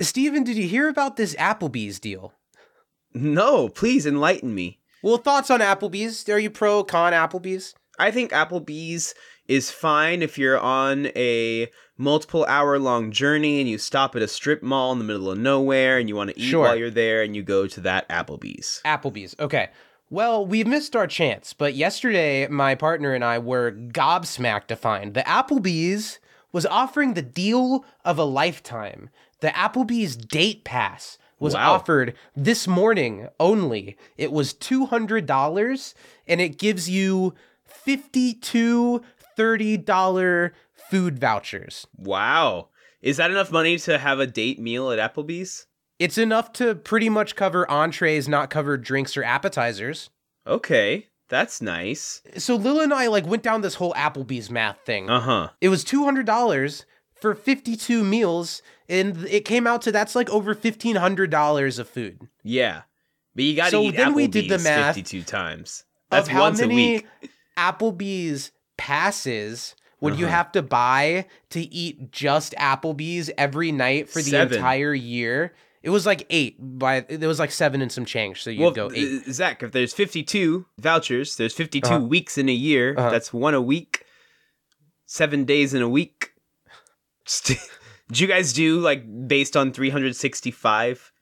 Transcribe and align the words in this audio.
Stephen, 0.00 0.44
did 0.44 0.56
you 0.56 0.66
hear 0.66 0.88
about 0.88 1.16
this 1.16 1.34
Applebee's 1.36 1.98
deal? 2.00 2.32
No, 3.12 3.68
please 3.68 4.06
enlighten 4.06 4.54
me. 4.54 4.80
Well, 5.02 5.18
thoughts 5.18 5.50
on 5.50 5.60
Applebee's? 5.60 6.28
Are 6.28 6.38
you 6.38 6.50
pro 6.50 6.84
con 6.84 7.12
Applebee's? 7.12 7.74
I 7.98 8.10
think 8.10 8.30
Applebee's 8.32 9.14
is 9.46 9.70
fine 9.70 10.22
if 10.22 10.38
you're 10.38 10.58
on 10.58 11.06
a 11.16 11.68
multiple 11.98 12.46
hour 12.46 12.78
long 12.78 13.10
journey 13.10 13.60
and 13.60 13.68
you 13.68 13.76
stop 13.76 14.16
at 14.16 14.22
a 14.22 14.28
strip 14.28 14.62
mall 14.62 14.92
in 14.92 14.98
the 14.98 15.04
middle 15.04 15.30
of 15.30 15.38
nowhere 15.38 15.98
and 15.98 16.08
you 16.08 16.16
want 16.16 16.30
to 16.30 16.38
eat 16.38 16.44
Sure. 16.48 16.62
while 16.62 16.76
you're 16.76 16.88
there 16.90 17.22
and 17.22 17.34
you 17.36 17.42
go 17.42 17.66
to 17.66 17.80
that 17.80 18.08
Applebee's. 18.08 18.80
Applebee's. 18.84 19.34
Okay. 19.38 19.68
Well, 20.08 20.44
we've 20.46 20.66
missed 20.66 20.96
our 20.96 21.06
chance, 21.06 21.52
but 21.52 21.74
yesterday 21.74 22.46
my 22.48 22.74
partner 22.74 23.12
and 23.12 23.24
I 23.24 23.38
were 23.38 23.70
gobsmacked 23.72 24.66
to 24.68 24.76
find 24.76 25.14
the 25.14 25.22
Applebee's 25.22 26.18
was 26.52 26.66
offering 26.66 27.14
the 27.14 27.22
deal 27.22 27.84
of 28.04 28.18
a 28.18 28.24
lifetime. 28.24 29.10
The 29.40 29.48
Applebee's 29.48 30.16
date 30.16 30.64
pass 30.64 31.18
was 31.38 31.54
Wow. 31.54 31.72
offered 31.74 32.14
this 32.36 32.66
morning 32.68 33.28
only. 33.38 33.96
It 34.18 34.30
was 34.32 34.52
$200 34.52 35.94
and 36.28 36.40
it 36.40 36.58
gives 36.58 36.88
you 36.90 37.34
52 37.64 39.02
$30 39.38 40.50
food 40.90 41.18
vouchers. 41.18 41.86
Wow. 41.96 42.68
Is 43.00 43.16
that 43.16 43.30
enough 43.30 43.50
money 43.50 43.78
to 43.78 43.98
have 43.98 44.20
a 44.20 44.26
date 44.26 44.58
meal 44.58 44.90
at 44.90 44.98
Applebee's? 44.98 45.66
It's 45.98 46.18
enough 46.18 46.52
to 46.54 46.74
pretty 46.74 47.08
much 47.08 47.36
cover 47.36 47.70
entrees, 47.70 48.28
not 48.28 48.50
cover 48.50 48.76
drinks 48.76 49.16
or 49.16 49.22
appetizers. 49.24 50.10
Okay, 50.46 51.06
that's 51.28 51.62
nice. 51.62 52.22
So 52.36 52.56
Lil 52.56 52.80
and 52.80 52.92
I 52.92 53.06
like 53.06 53.26
went 53.26 53.42
down 53.42 53.60
this 53.60 53.74
whole 53.76 53.92
Applebee's 53.94 54.50
math 54.50 54.78
thing. 54.84 55.08
Uh 55.08 55.20
huh. 55.20 55.48
It 55.60 55.68
was 55.70 55.84
two 55.84 56.04
hundred 56.04 56.26
dollars 56.26 56.84
for 57.20 57.34
fifty-two 57.34 58.02
meals, 58.04 58.62
and 58.88 59.24
it 59.26 59.44
came 59.44 59.66
out 59.66 59.82
to 59.82 59.92
that's 59.92 60.14
like 60.14 60.30
over 60.30 60.54
fifteen 60.54 60.96
hundred 60.96 61.30
dollars 61.30 61.78
of 61.78 61.88
food. 61.88 62.28
Yeah. 62.42 62.82
But 63.34 63.44
you 63.44 63.54
gotta 63.56 63.70
So 63.70 63.82
eat 63.82 63.96
then 63.96 64.08
Applebee's 64.12 64.16
we 64.16 64.26
did 64.26 64.48
the 64.50 64.58
math 64.58 64.96
52 64.96 65.22
times. 65.22 65.84
Of 66.10 66.16
That's 66.16 66.28
how 66.28 66.40
once 66.40 66.60
many 66.60 66.74
a 66.74 66.96
week. 67.22 67.30
Applebee's 67.56 68.50
passes 68.76 69.76
would 70.00 70.18
you 70.18 70.26
Uh-huh. 70.26 70.34
have 70.34 70.52
to 70.52 70.62
buy 70.62 71.26
to 71.50 71.60
eat 71.60 72.10
just 72.10 72.54
Applebee's 72.58 73.30
every 73.38 73.70
night 73.70 74.08
for 74.08 74.20
the 74.22 74.30
Seven. 74.30 74.56
entire 74.56 74.94
year? 74.94 75.54
It 75.82 75.90
was 75.90 76.06
like 76.06 76.26
eight, 76.30 76.56
by 76.58 77.04
it 77.08 77.20
was 77.20 77.38
like 77.38 77.50
seven 77.52 77.80
and 77.82 77.92
some 77.92 78.04
change. 78.04 78.42
So 78.42 78.50
you'd 78.50 78.60
Well, 78.62 78.70
go 78.72 78.90
eight. 78.94 79.24
Zach, 79.30 79.62
if 79.62 79.72
there's 79.72 79.92
52 79.94 80.66
vouchers, 80.78 81.36
there's 81.36 81.54
52 81.54 81.86
Uh-huh. 81.88 82.00
weeks 82.04 82.36
in 82.36 82.48
a 82.48 82.52
year. 82.54 82.94
Uh-huh. 82.98 83.10
That's 83.10 83.32
one 83.32 83.54
a 83.54 83.60
week. 83.62 84.04
Seven 85.06 85.44
days 85.44 85.72
in 85.74 85.82
a 85.82 85.88
week. 85.88 86.29
St- 87.30 87.58
Did 88.08 88.18
you 88.20 88.26
guys 88.26 88.52
do 88.52 88.80
like 88.80 89.04
based 89.28 89.56
on 89.56 89.72
365? 89.72 91.12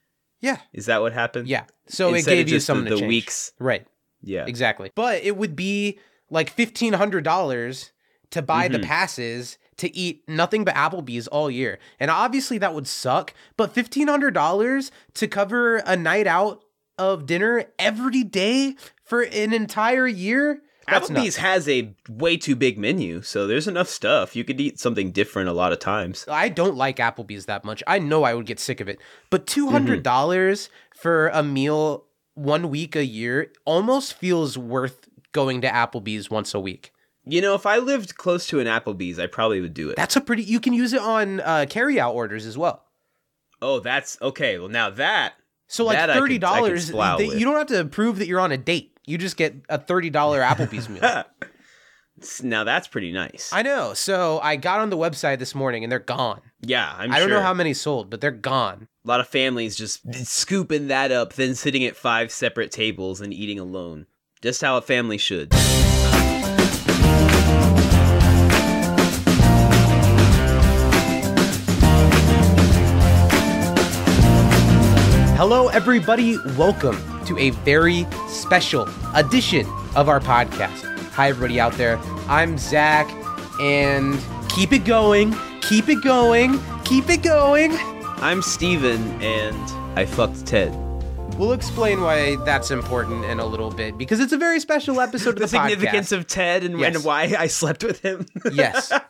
yeah, 0.40 0.58
Is 0.72 0.86
that 0.86 1.00
what 1.02 1.12
happened? 1.12 1.48
yeah. 1.48 1.64
So 1.88 2.14
Instead 2.14 2.32
it 2.32 2.36
gave 2.36 2.48
you 2.50 2.60
some 2.60 2.84
the, 2.84 2.96
the 2.96 3.06
weeks. 3.06 3.52
right? 3.58 3.86
Yeah. 4.22 4.44
Exactly. 4.46 4.90
But 4.94 5.22
it 5.22 5.36
would 5.36 5.54
be 5.56 5.98
like 6.30 6.50
fifteen 6.50 6.92
hundred 6.94 7.24
dollars 7.24 7.92
to 8.30 8.42
buy 8.42 8.68
the 8.68 8.78
Mhm. 8.78 8.84
passes 8.84 9.58
to 9.78 9.94
eat 9.96 10.22
nothing 10.28 10.64
but 10.64 10.74
Applebee's 10.74 11.28
all 11.28 11.50
year. 11.50 11.78
And 12.00 12.10
obviously 12.10 12.58
that 12.58 12.74
would 12.74 12.86
suck, 12.88 13.32
but 13.56 13.72
fifteen 13.72 14.08
hundred 14.08 14.34
dollars 14.34 14.90
to 15.14 15.28
cover 15.28 15.76
a 15.78 15.96
night 15.96 16.26
out 16.26 16.62
of 16.98 17.26
dinner 17.26 17.64
every 17.78 18.24
day 18.24 18.74
for 19.04 19.22
an 19.22 19.52
entire 19.52 20.06
year? 20.08 20.62
That's 20.90 21.10
Applebee's 21.10 21.36
has 21.36 21.68
a 21.68 21.94
way 22.08 22.36
too 22.36 22.56
big 22.56 22.78
menu, 22.78 23.22
so 23.22 23.46
there's 23.46 23.68
enough 23.68 23.88
stuff. 23.88 24.34
You 24.36 24.44
could 24.44 24.60
eat 24.60 24.78
something 24.78 25.10
different 25.12 25.48
a 25.48 25.52
lot 25.52 25.72
of 25.72 25.78
times. 25.78 26.24
I 26.28 26.48
don't 26.48 26.76
like 26.76 26.96
Applebee's 26.96 27.46
that 27.46 27.64
much. 27.64 27.82
I 27.86 27.98
know 27.98 28.24
I 28.24 28.34
would 28.34 28.46
get 28.46 28.60
sick 28.60 28.80
of 28.80 28.88
it. 28.88 28.98
But 29.30 29.42
Mm-hmm. 29.46 29.54
two 29.54 29.70
hundred 29.70 30.02
dollars 30.02 30.68
for 30.94 31.28
a 31.28 31.42
meal 31.42 32.04
one 32.34 32.70
week 32.70 32.94
a 32.96 33.04
year 33.04 33.52
almost 33.64 34.14
feels 34.14 34.56
worth 34.56 35.08
going 35.32 35.60
to 35.60 35.68
Applebee's 35.68 36.30
once 36.30 36.54
a 36.54 36.60
week. 36.60 36.92
You 37.24 37.42
know, 37.42 37.54
if 37.54 37.66
I 37.66 37.76
lived 37.78 38.16
close 38.16 38.46
to 38.46 38.58
an 38.60 38.66
Applebee's, 38.66 39.18
I 39.18 39.26
probably 39.26 39.60
would 39.60 39.74
do 39.74 39.90
it. 39.90 39.96
That's 39.96 40.16
a 40.16 40.20
pretty. 40.20 40.42
You 40.44 40.60
can 40.60 40.72
use 40.72 40.92
it 40.94 41.00
on 41.02 41.40
uh, 41.40 41.66
carry 41.68 42.00
out 42.00 42.14
orders 42.14 42.46
as 42.46 42.56
well. 42.56 42.84
oh, 43.60 43.80
that's 43.80 44.16
okay. 44.22 44.58
Well, 44.58 44.68
now 44.68 44.88
that 44.90 45.34
So 45.68 45.84
like 45.84 45.96
That 45.96 46.10
I 46.10 46.14
could- 46.14 46.16
I 46.16 46.20
thirty 46.20 46.38
dollars, 46.38 46.90
you 46.90 47.44
don't 47.44 47.56
have 47.56 47.66
to 47.68 47.84
prove 47.84 48.18
that 48.18 48.26
you're 48.26 48.40
on 48.40 48.52
a 48.52 48.56
date. 48.56 48.98
You 49.06 49.18
just 49.18 49.36
get 49.36 49.54
a 49.68 49.78
thirty 49.78 50.10
dollar 50.10 50.40
Applebee's 50.40 50.88
meal. 50.88 51.02
now 52.42 52.64
that's 52.64 52.88
pretty 52.88 53.12
nice. 53.12 53.50
I 53.52 53.62
know. 53.62 53.94
So 53.94 54.40
I 54.42 54.56
got 54.56 54.80
on 54.80 54.90
the 54.90 54.96
website 54.96 55.38
this 55.38 55.54
morning 55.54 55.84
and 55.84 55.92
they're 55.92 55.98
gone. 55.98 56.40
yeah, 56.62 56.92
I'm 56.96 57.12
I 57.12 57.18
don't 57.20 57.30
know 57.30 57.40
how 57.40 57.54
many 57.54 57.74
sold, 57.74 58.10
but 58.10 58.20
they're 58.20 58.30
gone. 58.30 58.88
a 59.04 59.08
lot 59.08 59.20
of 59.20 59.28
families 59.28 59.76
just 59.76 60.02
scooping 60.26 60.88
that 60.88 61.12
up, 61.12 61.34
then 61.34 61.54
sitting 61.54 61.84
at 61.84 61.96
five 61.96 62.32
separate 62.32 62.70
tables 62.72 63.20
and 63.20 63.32
eating 63.32 63.58
alone. 63.58 64.06
Just 64.42 64.60
how 64.62 64.76
a 64.76 64.82
family 64.82 65.18
should. 65.18 65.52
Hello, 75.50 75.68
everybody. 75.68 76.36
Welcome 76.58 76.98
to 77.24 77.38
a 77.38 77.48
very 77.64 78.06
special 78.28 78.86
edition 79.14 79.66
of 79.96 80.06
our 80.10 80.20
podcast. 80.20 80.84
Hi, 81.12 81.30
everybody 81.30 81.58
out 81.58 81.72
there. 81.72 81.96
I'm 82.28 82.58
Zach, 82.58 83.10
and 83.58 84.20
keep 84.50 84.72
it 84.74 84.84
going, 84.84 85.34
keep 85.62 85.88
it 85.88 86.04
going, 86.04 86.60
keep 86.84 87.08
it 87.08 87.22
going. 87.22 87.72
I'm 88.20 88.42
Stephen, 88.42 89.00
and 89.22 89.98
I 89.98 90.04
fucked 90.04 90.44
Ted. 90.44 90.70
We'll 91.38 91.54
explain 91.54 92.02
why 92.02 92.36
that's 92.44 92.70
important 92.70 93.24
in 93.24 93.40
a 93.40 93.46
little 93.46 93.70
bit 93.70 93.96
because 93.96 94.20
it's 94.20 94.34
a 94.34 94.38
very 94.38 94.60
special 94.60 95.00
episode 95.00 95.30
of 95.30 95.36
the, 95.36 95.40
The 95.40 95.48
significance 95.48 96.10
podcast. 96.10 96.16
of 96.18 96.26
Ted 96.26 96.62
and, 96.62 96.78
Yes. 96.78 96.94
and 96.96 97.04
why 97.06 97.34
I 97.38 97.46
slept 97.46 97.82
with 97.84 98.00
him. 98.02 98.26
yes. 98.52 98.92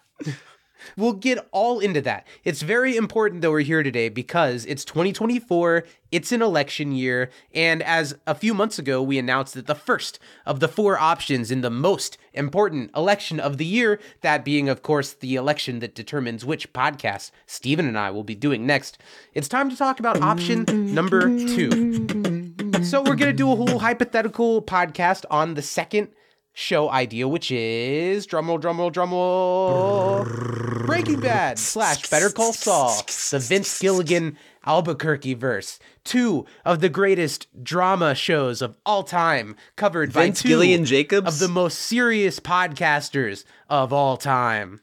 We'll 0.97 1.12
get 1.12 1.47
all 1.53 1.81
into 1.81 2.00
that. 2.03 2.26
It's 2.44 2.62
very 2.62 2.97
important 2.97 3.43
that 3.43 3.50
we're 3.50 3.60
here 3.60 3.82
today 3.82 4.09
because 4.09 4.65
it's 4.66 4.84
2024, 4.84 5.84
it's 6.10 6.32
an 6.32 6.43
election 6.43 6.93
year, 6.93 7.31
and 7.54 7.82
as 7.82 8.16
a 8.26 8.34
few 8.34 8.54
months 8.54 8.78
ago 8.78 9.03
we 9.03 9.19
announced 9.19 9.54
that 9.54 9.66
the 9.66 9.75
first 9.75 10.19
of 10.47 10.60
the 10.60 10.69
four 10.69 10.99
options 10.99 11.50
in 11.50 11.60
the 11.60 11.71
most 11.71 12.16
important 12.32 12.91
election 12.97 13.38
of 13.41 13.59
the 13.59 13.65
year, 13.65 14.00
that 14.22 14.44
being, 14.44 14.69
of 14.69 14.82
course, 14.82 15.12
the 15.12 15.34
election 15.34 15.81
that 15.81 15.94
determines 15.94 16.44
which 16.44 16.72
podcast 16.72 17.31
Stephen 17.47 17.87
and 17.87 17.99
I 17.99 18.10
will 18.10 18.25
be 18.25 18.34
doing 18.34 18.66
next, 18.66 18.99
it's 19.34 19.49
time 19.49 19.69
to 19.70 19.76
talk 19.76 20.00
about 20.00 20.22
option 20.22 20.65
number 20.94 21.22
two. 21.28 22.55
So 22.82 23.03
we're 23.03 23.16
gonna 23.16 23.32
do 23.32 23.50
a 23.50 23.56
whole 23.56 23.81
hypothetical 23.81 24.62
podcast 24.62 25.25
on 25.31 25.55
the 25.55 25.62
second 25.62 26.09
show 26.58 26.91
idea, 26.91 27.28
which 27.28 27.52
is 27.52 28.26
drumroll, 28.26 28.60
drumroll, 28.60 28.92
drumroll, 28.92 30.86
Breaking 30.86 31.20
Bad 31.20 31.58
slash 31.58 32.10
Better 32.10 32.30
Call 32.30 32.52
Saul, 32.52 33.00
the 33.30 33.38
Vince 33.38 33.78
Gilligan 33.78 34.36
Albuquerque 34.66 35.34
verse, 35.34 35.78
two 36.02 36.46
of 36.64 36.80
the 36.80 36.88
greatest 36.88 37.46
drama 37.62 38.14
shows 38.14 38.60
of 38.60 38.74
all 38.84 39.04
time, 39.04 39.54
covered 39.76 40.12
by 40.12 40.30
two 40.30 40.48
Gillian 40.48 40.84
Jacobs? 40.84 41.28
of 41.28 41.38
the 41.38 41.46
most 41.52 41.78
serious 41.78 42.41
podcasters 42.41 43.44
of 43.70 43.92
all 43.92 44.16
time. 44.16 44.80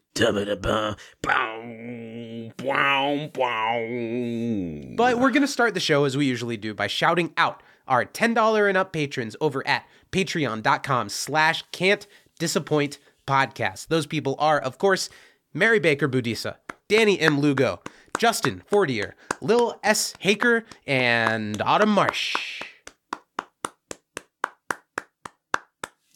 But 4.96 5.20
we're 5.20 5.32
going 5.32 5.42
to 5.42 5.48
start 5.48 5.74
the 5.74 5.82
show 5.82 6.06
as 6.06 6.16
we 6.16 6.26
usually 6.26 6.56
do 6.56 6.74
by 6.74 6.88
shouting 6.88 7.34
out 7.36 7.62
our 7.88 8.06
$10 8.06 8.68
and 8.68 8.78
up 8.78 8.92
patrons 8.92 9.36
over 9.42 9.66
at 9.68 9.86
patreon.com 10.12 11.10
slash 11.10 11.64
can't 11.72 12.08
disappoint 12.40 13.00
podcast. 13.28 13.88
Those 13.88 14.06
people 14.06 14.36
are, 14.40 14.60
of 14.60 14.78
course, 14.78 15.10
Mary 15.54 15.80
Baker 15.80 16.08
Budisa, 16.08 16.56
Danny 16.88 17.20
M. 17.20 17.40
Lugo, 17.40 17.82
Justin 18.18 18.62
Fortier, 18.68 19.16
Lil 19.42 19.80
S. 19.84 20.14
Haker, 20.20 20.66
and 20.86 21.62
Autumn 21.62 21.90
Marsh. 21.90 22.36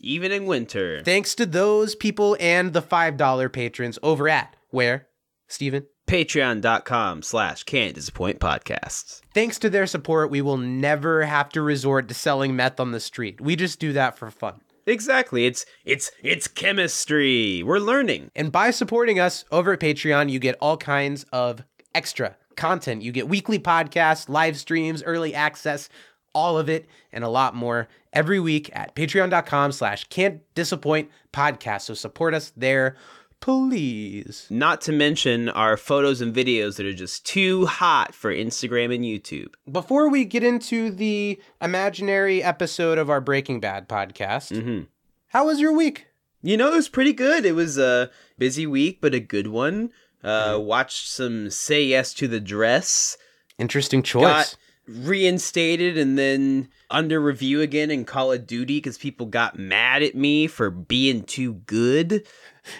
Even 0.01 0.31
in 0.31 0.45
winter. 0.45 1.01
Thanks 1.03 1.35
to 1.35 1.45
those 1.45 1.93
people 1.93 2.37
and 2.39 2.71
the 2.71 2.81
$5 2.81 3.51
patrons 3.51 3.99
over 4.01 4.29
at 4.29 4.55
where, 4.69 5.07
Stephen? 5.47 5.87
Patreon.com 6.09 7.21
slash 7.21 7.61
can't 7.65 7.93
disappoint 7.93 8.39
podcasts. 8.39 9.21
Thanks 9.31 9.59
to 9.59 9.69
their 9.69 9.85
support, 9.85 10.31
we 10.31 10.41
will 10.41 10.57
never 10.57 11.23
have 11.23 11.49
to 11.49 11.61
resort 11.61 12.07
to 12.07 12.15
selling 12.15 12.55
meth 12.55 12.79
on 12.79 12.89
the 12.89 12.99
street. 12.99 13.39
We 13.39 13.55
just 13.55 13.79
do 13.79 13.93
that 13.93 14.17
for 14.17 14.31
fun. 14.31 14.61
Exactly. 14.87 15.45
It's 15.45 15.67
it's 15.85 16.09
it's 16.23 16.47
chemistry. 16.47 17.61
We're 17.61 17.77
learning. 17.77 18.31
And 18.35 18.51
by 18.51 18.71
supporting 18.71 19.19
us 19.19 19.45
over 19.51 19.73
at 19.73 19.79
Patreon, 19.79 20.31
you 20.31 20.39
get 20.39 20.57
all 20.59 20.77
kinds 20.77 21.27
of 21.31 21.63
extra 21.93 22.37
content. 22.55 23.03
You 23.03 23.11
get 23.11 23.29
weekly 23.29 23.59
podcasts, 23.59 24.27
live 24.27 24.57
streams, 24.57 25.03
early 25.03 25.35
access, 25.35 25.89
all 26.33 26.57
of 26.57 26.69
it, 26.69 26.87
and 27.11 27.23
a 27.23 27.29
lot 27.29 27.53
more 27.53 27.87
every 28.13 28.39
week 28.39 28.71
at 28.73 28.95
patreon.com 28.95 29.73
slash 29.73 30.05
can't 30.05 30.41
disappoint 30.55 31.11
podcast. 31.31 31.81
So 31.81 31.93
support 31.93 32.33
us 32.33 32.51
there 32.57 32.95
please. 33.41 34.47
Not 34.49 34.81
to 34.81 34.91
mention 34.91 35.49
our 35.49 35.77
photos 35.77 36.21
and 36.21 36.35
videos 36.35 36.77
that 36.77 36.85
are 36.85 36.93
just 36.93 37.25
too 37.25 37.65
hot 37.65 38.13
for 38.13 38.33
Instagram 38.33 38.93
and 38.93 39.03
YouTube. 39.03 39.53
Before 39.71 40.09
we 40.09 40.25
get 40.25 40.43
into 40.43 40.89
the 40.91 41.39
imaginary 41.61 42.43
episode 42.43 42.97
of 42.97 43.09
our 43.09 43.21
Breaking 43.21 43.59
Bad 43.59 43.87
podcast, 43.87 44.61
hmm 44.61 44.83
how 45.31 45.45
was 45.45 45.59
your 45.59 45.71
week? 45.71 46.07
You 46.41 46.57
know, 46.57 46.71
it 46.73 46.75
was 46.75 46.89
pretty 46.89 47.13
good. 47.13 47.45
It 47.45 47.51
was 47.53 47.77
a 47.77 48.09
busy 48.39 48.65
week, 48.65 48.99
but 48.99 49.13
a 49.13 49.19
good 49.19 49.45
one. 49.45 49.91
Uh, 50.23 50.57
Watched 50.59 51.07
some 51.07 51.51
Say 51.51 51.83
Yes 51.83 52.15
to 52.15 52.27
the 52.27 52.39
Dress. 52.39 53.15
Interesting 53.59 54.01
choice. 54.01 54.23
Got 54.23 54.55
reinstated 54.89 55.97
and 55.97 56.17
then 56.17 56.69
under 56.89 57.19
review 57.19 57.61
again 57.61 57.91
in 57.91 58.05
Call 58.05 58.31
of 58.31 58.47
Duty 58.47 58.77
because 58.77 58.97
people 58.97 59.27
got 59.27 59.59
mad 59.59 60.01
at 60.01 60.15
me 60.15 60.47
for 60.47 60.69
being 60.69 61.23
too 61.23 61.53
good. 61.53 62.25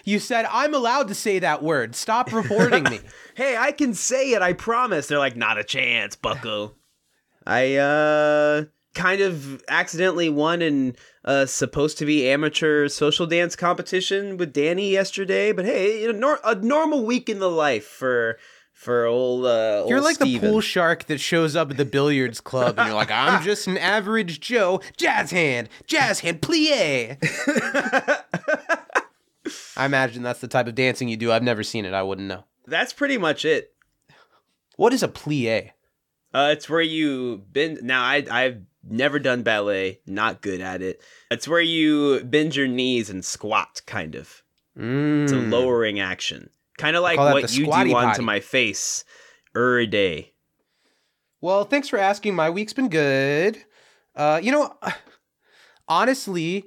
You 0.04 0.18
said 0.18 0.46
I'm 0.50 0.74
allowed 0.74 1.08
to 1.08 1.14
say 1.14 1.38
that 1.38 1.62
word. 1.62 1.94
Stop 1.94 2.32
reporting 2.32 2.84
me. 2.84 3.00
Hey, 3.36 3.56
I 3.56 3.72
can 3.72 3.94
say 3.94 4.32
it, 4.32 4.42
I 4.42 4.52
promise. 4.52 5.06
They're 5.06 5.18
like, 5.18 5.36
not 5.36 5.56
a 5.56 5.64
chance, 5.64 6.14
bucko. 6.14 6.74
I, 7.46 7.76
uh, 7.76 8.64
kind 8.94 9.20
of 9.20 9.62
accidentally 9.68 10.28
won 10.28 10.60
in 10.62 10.96
a 11.24 11.46
supposed 11.46 11.98
to 11.98 12.06
be 12.06 12.28
amateur 12.28 12.88
social 12.88 13.26
dance 13.26 13.54
competition 13.56 14.36
with 14.36 14.52
Danny 14.52 14.90
yesterday, 14.90 15.52
but 15.52 15.64
hey, 15.64 16.02
you 16.02 16.12
know, 16.12 16.18
nor- 16.18 16.40
a 16.44 16.54
normal 16.54 17.04
week 17.04 17.28
in 17.28 17.38
the 17.38 17.50
life 17.50 17.86
for 17.86 18.36
for 18.80 19.04
old 19.04 19.44
uh 19.44 19.84
You're 19.88 19.98
old 19.98 20.04
like 20.06 20.14
Stephen. 20.16 20.40
the 20.40 20.52
pool 20.52 20.60
shark 20.62 21.04
that 21.04 21.18
shows 21.20 21.54
up 21.54 21.70
at 21.70 21.76
the 21.76 21.84
billiards 21.84 22.40
club 22.40 22.78
and 22.78 22.86
you're 22.88 22.96
like, 22.96 23.10
I'm 23.10 23.42
just 23.44 23.66
an 23.66 23.76
average 23.76 24.40
Joe. 24.40 24.80
Jazz 24.96 25.30
hand, 25.30 25.68
jazz 25.86 26.20
hand, 26.20 26.40
plie. 26.40 27.18
I 29.76 29.84
imagine 29.84 30.22
that's 30.22 30.40
the 30.40 30.48
type 30.48 30.66
of 30.66 30.74
dancing 30.74 31.08
you 31.08 31.16
do. 31.16 31.30
I've 31.32 31.42
never 31.42 31.62
seen 31.62 31.84
it. 31.84 31.92
I 31.94 32.02
wouldn't 32.02 32.28
know. 32.28 32.44
That's 32.66 32.92
pretty 32.92 33.18
much 33.18 33.44
it. 33.44 33.74
What 34.76 34.92
is 34.92 35.02
a 35.02 35.08
plie? 35.08 35.70
Uh, 36.32 36.50
it's 36.52 36.68
where 36.68 36.80
you 36.80 37.42
bend. 37.52 37.80
Now, 37.82 38.02
I 38.04 38.24
I've 38.30 38.62
never 38.88 39.18
done 39.18 39.42
ballet. 39.42 40.00
Not 40.06 40.40
good 40.42 40.60
at 40.60 40.80
it. 40.80 41.00
It's 41.30 41.48
where 41.48 41.60
you 41.60 42.20
bend 42.24 42.54
your 42.56 42.68
knees 42.68 43.10
and 43.10 43.24
squat, 43.24 43.82
kind 43.86 44.14
of. 44.14 44.42
It's 44.76 45.32
a 45.32 45.36
Mm. 45.36 45.50
lowering 45.50 45.98
action, 46.00 46.48
kind 46.80 46.96
of 46.96 47.02
like 47.02 47.18
what 47.18 47.42
you 47.52 47.58
do 47.58 47.64
squatty 47.64 47.92
onto 47.94 48.22
my 48.22 48.40
face 48.40 49.04
every 49.54 49.86
day. 49.86 50.32
Well, 51.40 51.64
thanks 51.64 51.88
for 51.88 51.98
asking. 51.98 52.34
My 52.34 52.50
week's 52.50 52.72
been 52.72 52.88
good. 52.88 53.64
Uh, 54.14 54.40
you 54.42 54.52
know, 54.52 54.76
honestly, 55.88 56.64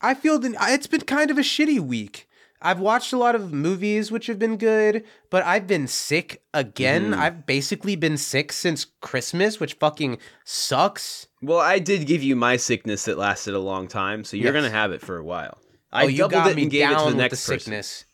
I 0.00 0.14
feel 0.14 0.38
that 0.38 0.54
it's 0.68 0.86
been 0.86 1.02
kind 1.02 1.30
of 1.30 1.38
a 1.38 1.42
shitty 1.42 1.80
week. 1.80 2.28
I've 2.62 2.80
watched 2.80 3.12
a 3.12 3.18
lot 3.18 3.34
of 3.34 3.52
movies 3.52 4.10
which 4.10 4.26
have 4.26 4.38
been 4.38 4.56
good, 4.56 5.04
but 5.28 5.44
I've 5.44 5.66
been 5.66 5.86
sick 5.86 6.42
again. 6.54 7.10
Mhm. 7.10 7.18
I've 7.18 7.44
basically 7.46 7.94
been 7.94 8.16
sick 8.16 8.52
since 8.52 8.86
Christmas, 9.02 9.60
which 9.60 9.74
fucking 9.74 10.16
sucks. 10.44 11.26
Well, 11.42 11.58
I 11.58 11.78
did 11.78 12.06
give 12.06 12.22
you 12.22 12.36
my 12.36 12.56
sickness 12.56 13.04
that 13.04 13.18
lasted 13.18 13.52
a 13.52 13.58
long 13.58 13.86
time, 13.86 14.24
so 14.24 14.38
you're 14.38 14.54
Yes. 14.54 14.62
gonna 14.62 14.70
have 14.74 14.92
it 14.92 15.02
for 15.02 15.18
a 15.18 15.24
while. 15.24 15.58
I 15.92 16.04
oh, 16.04 16.08
you 16.08 16.18
doubled 16.18 16.32
got 16.44 16.50
it 16.52 16.56
me 16.56 16.62
and 16.62 16.70
gave 16.70 16.88
down 16.88 16.92
it 16.94 17.04
to 17.04 17.10
the 17.10 17.16
next 17.18 17.44
the 17.44 17.52
person. 17.52 17.64
sickness. 17.70 18.04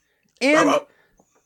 And 0.41 0.81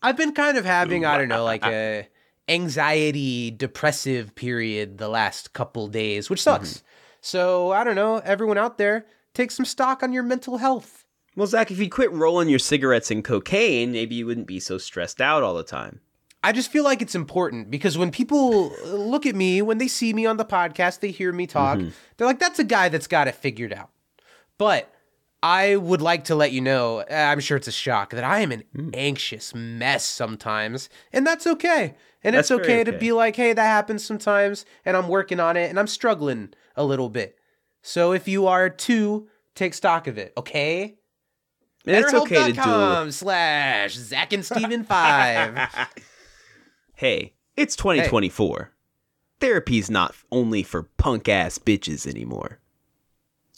I've 0.04 0.18
been 0.18 0.32
kind 0.32 0.58
of 0.58 0.66
having, 0.66 1.06
I 1.06 1.16
don't 1.16 1.28
know, 1.28 1.44
like 1.44 1.64
a 1.64 2.06
anxiety, 2.46 3.50
depressive 3.50 4.34
period 4.34 4.98
the 4.98 5.08
last 5.08 5.54
couple 5.54 5.88
days, 5.88 6.28
which 6.28 6.42
sucks. 6.42 6.74
Mm-hmm. 6.74 6.86
So 7.22 7.72
I 7.72 7.84
don't 7.84 7.94
know, 7.94 8.18
everyone 8.18 8.58
out 8.58 8.76
there, 8.76 9.06
take 9.32 9.50
some 9.50 9.64
stock 9.64 10.02
on 10.02 10.12
your 10.12 10.22
mental 10.22 10.58
health. 10.58 11.06
Well, 11.36 11.46
Zach, 11.46 11.70
if 11.70 11.78
you'd 11.78 11.90
quit 11.90 12.12
rolling 12.12 12.50
your 12.50 12.58
cigarettes 12.58 13.10
and 13.10 13.24
cocaine, 13.24 13.92
maybe 13.92 14.14
you 14.14 14.26
wouldn't 14.26 14.46
be 14.46 14.60
so 14.60 14.76
stressed 14.76 15.22
out 15.22 15.42
all 15.42 15.54
the 15.54 15.64
time. 15.64 16.00
I 16.42 16.52
just 16.52 16.70
feel 16.70 16.84
like 16.84 17.00
it's 17.00 17.14
important 17.14 17.70
because 17.70 17.96
when 17.96 18.10
people 18.10 18.76
look 18.84 19.24
at 19.24 19.34
me, 19.34 19.62
when 19.62 19.78
they 19.78 19.88
see 19.88 20.12
me 20.12 20.26
on 20.26 20.36
the 20.36 20.44
podcast, 20.44 21.00
they 21.00 21.12
hear 21.12 21.32
me 21.32 21.46
talk, 21.46 21.78
mm-hmm. 21.78 21.88
they're 22.18 22.26
like, 22.26 22.38
that's 22.38 22.58
a 22.58 22.64
guy 22.64 22.90
that's 22.90 23.06
got 23.06 23.26
it 23.26 23.34
figured 23.34 23.72
out. 23.72 23.88
But 24.58 24.93
I 25.44 25.76
would 25.76 26.00
like 26.00 26.24
to 26.24 26.34
let 26.34 26.52
you 26.52 26.62
know, 26.62 27.00
uh, 27.00 27.04
I'm 27.14 27.38
sure 27.38 27.58
it's 27.58 27.68
a 27.68 27.72
shock, 27.72 28.12
that 28.12 28.24
I 28.24 28.40
am 28.40 28.50
an 28.50 28.64
anxious 28.94 29.54
mess 29.54 30.02
sometimes, 30.02 30.88
and 31.12 31.26
that's 31.26 31.46
okay. 31.46 31.94
And 32.22 32.34
it's 32.34 32.48
That's 32.48 32.62
very 32.62 32.80
okay, 32.80 32.90
to 32.90 32.98
be 32.98 33.12
like, 33.12 33.36
hey, 33.36 33.52
that 33.52 33.62
happens 33.62 34.02
sometimes, 34.02 34.64
and 34.86 34.96
I'm 34.96 35.06
working 35.06 35.40
on 35.40 35.58
it, 35.58 35.68
and 35.68 35.78
I'm 35.78 35.86
struggling 35.86 36.54
a 36.76 36.82
little 36.82 37.10
bit. 37.10 37.36
So 37.82 38.12
if 38.12 38.26
you 38.26 38.46
are 38.46 38.70
too, 38.70 39.28
take 39.54 39.74
stock 39.74 40.06
of 40.06 40.16
it, 40.16 40.32
okay? 40.38 40.94
It's 41.84 42.14
okay 42.14 42.46
to 42.46 42.52
do. 42.52 42.60
BetterHelp.com 42.60 43.10
slash 43.10 43.92
Zach 43.92 44.32
and 44.32 44.44
Stephen 44.44 44.82
5. 44.82 45.88
Hey, 46.96 47.34
it's 47.56 47.74
2024. 47.74 48.70
Therapy's 49.40 49.90
not 49.90 50.14
only 50.30 50.62
for 50.62 50.84
punk 50.96 51.28
ass 51.28 51.58
bitches 51.58 52.06
anymore. 52.06 52.60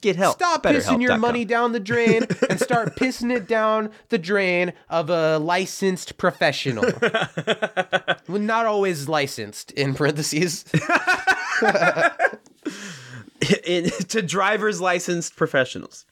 Get 0.06 0.14
help. 0.14 0.36
Stop 0.36 0.62
pissing 0.62 1.02
your 1.02 1.18
money 1.18 1.44
down 1.44 1.72
the 1.72 1.80
drain 1.80 2.26
and 2.48 2.60
start 2.60 2.94
pissing 3.00 3.34
it 3.34 3.48
down 3.48 3.90
the 4.08 4.18
drain 4.18 4.72
of 4.88 5.10
a 5.10 5.38
licensed 5.38 6.16
professional. 6.16 6.84
well, 8.28 8.38
not 8.40 8.66
always 8.66 9.08
licensed, 9.08 9.72
in 9.72 9.94
parentheses. 9.94 10.64
In- 13.66 13.90
to 14.08 14.22
driver's 14.22 14.80
licensed 14.80 15.34
professionals. 15.34 16.06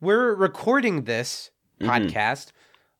We're 0.00 0.34
recording 0.34 1.04
this 1.04 1.50
Mm-hmm. 1.80 1.90
podcast 2.08 2.48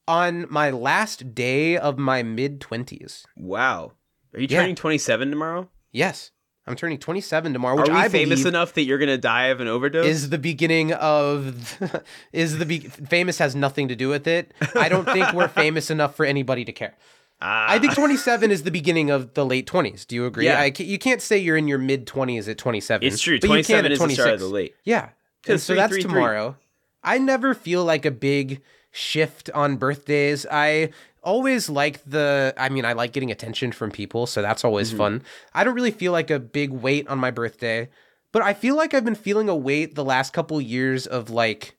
on 0.06 0.47
my 0.49 0.71
last 0.71 1.35
day 1.35 1.77
of 1.77 1.99
my 1.99 2.23
mid 2.23 2.61
20s. 2.61 3.25
Wow. 3.37 3.93
Are 4.33 4.41
you 4.41 4.47
Yeah. 4.49 4.61
turning 4.61 4.77
27 4.77 5.29
tomorrow? 5.31 5.69
Yes, 5.91 6.31
I'm 6.69 6.76
turning 6.76 6.99
27 6.99 7.53
tomorrow, 7.53 7.76
which 7.76 7.88
Are 7.88 7.94
we 7.94 7.99
I 7.99 8.09
famous 8.09 8.44
enough 8.44 8.75
that 8.75 8.82
you're 8.82 8.99
to 8.99 9.19
die 9.19 9.47
of 9.47 9.61
an 9.61 9.69
overdose? 9.69 10.06
is 10.06 10.31
the 10.31 10.38
beginning 10.38 10.93
of 10.93 11.79
is 12.32 12.59
the 12.59 12.67
be- 12.67 12.81
famous 12.81 13.38
has 13.38 13.55
nothing 13.56 13.88
to 13.88 13.97
do 13.97 14.09
with 14.09 14.26
it. 14.26 14.53
I 14.75 14.88
don't 14.88 15.05
think 15.06 15.32
we're 15.32 15.49
famous 15.65 15.91
enough 15.91 16.15
for 16.15 16.26
anybody 16.26 16.65
to 16.65 16.73
care. 16.73 16.94
Ah. 17.41 17.67
I 17.70 17.79
think 17.79 17.94
27 17.94 18.50
is 18.50 18.65
the 18.65 18.70
beginning 18.70 19.11
of 19.11 19.35
the 19.35 19.47
late 19.47 19.67
20s. 19.67 20.06
Do 20.06 20.17
you 20.17 20.26
agree? 20.26 20.47
Yeah. 20.47 20.61
I 20.61 20.73
you 20.76 20.99
can't 20.99 21.23
say 21.23 21.38
you're 21.38 21.56
in 21.56 21.69
your 21.69 21.79
mid 21.79 22.06
20s 22.06 22.49
at 22.49 22.59
27. 22.59 23.06
It's 23.06 23.21
true. 23.21 23.38
but 23.41 23.47
you 23.49 23.64
can 23.64 23.85
27 23.85 23.85
at 23.87 23.93
is 23.93 23.99
the 23.99 24.11
start 24.11 24.35
of 24.35 24.41
the 24.41 24.47
late. 24.47 24.75
Yeah. 24.85 25.11
And 25.47 25.61
so 25.61 25.75
that's 25.75 25.93
333. 25.93 26.03
tomorrow. 26.03 26.56
I 27.03 27.19
never 27.19 27.55
feel 27.55 27.85
like 27.85 28.05
a 28.05 28.11
big 28.11 28.61
shift 28.91 29.50
on 29.55 29.76
birthdays. 29.76 30.47
I 30.50 30.91
always 31.23 31.69
like 31.69 32.03
the 32.05 32.55
I 32.56 32.69
mean, 32.69 32.85
I 32.85 32.93
like 32.94 33.12
getting 33.12 33.31
attention 33.31 33.73
from 33.73 33.91
people, 33.91 34.26
so 34.26 34.43
that's 34.43 34.65
always 34.65 34.88
Mm-hmm. 34.91 34.99
fun. 34.99 35.23
I 35.55 35.65
don't 35.65 35.75
really 35.75 35.91
feel 35.91 36.12
like 36.12 36.31
a 36.31 36.38
big 36.38 36.70
weight 36.70 37.06
on 37.09 37.19
my 37.19 37.31
birthday, 37.31 37.88
but 38.33 38.42
I 38.42 38.54
feel 38.54 38.76
like 38.76 38.95
I've 38.95 39.04
been 39.04 39.14
feeling 39.14 39.49
a 39.49 39.57
weight 39.57 39.95
the 39.95 40.04
last 40.04 40.33
couple 40.33 40.61
years 40.61 41.07
of 41.07 41.31
like 41.31 41.76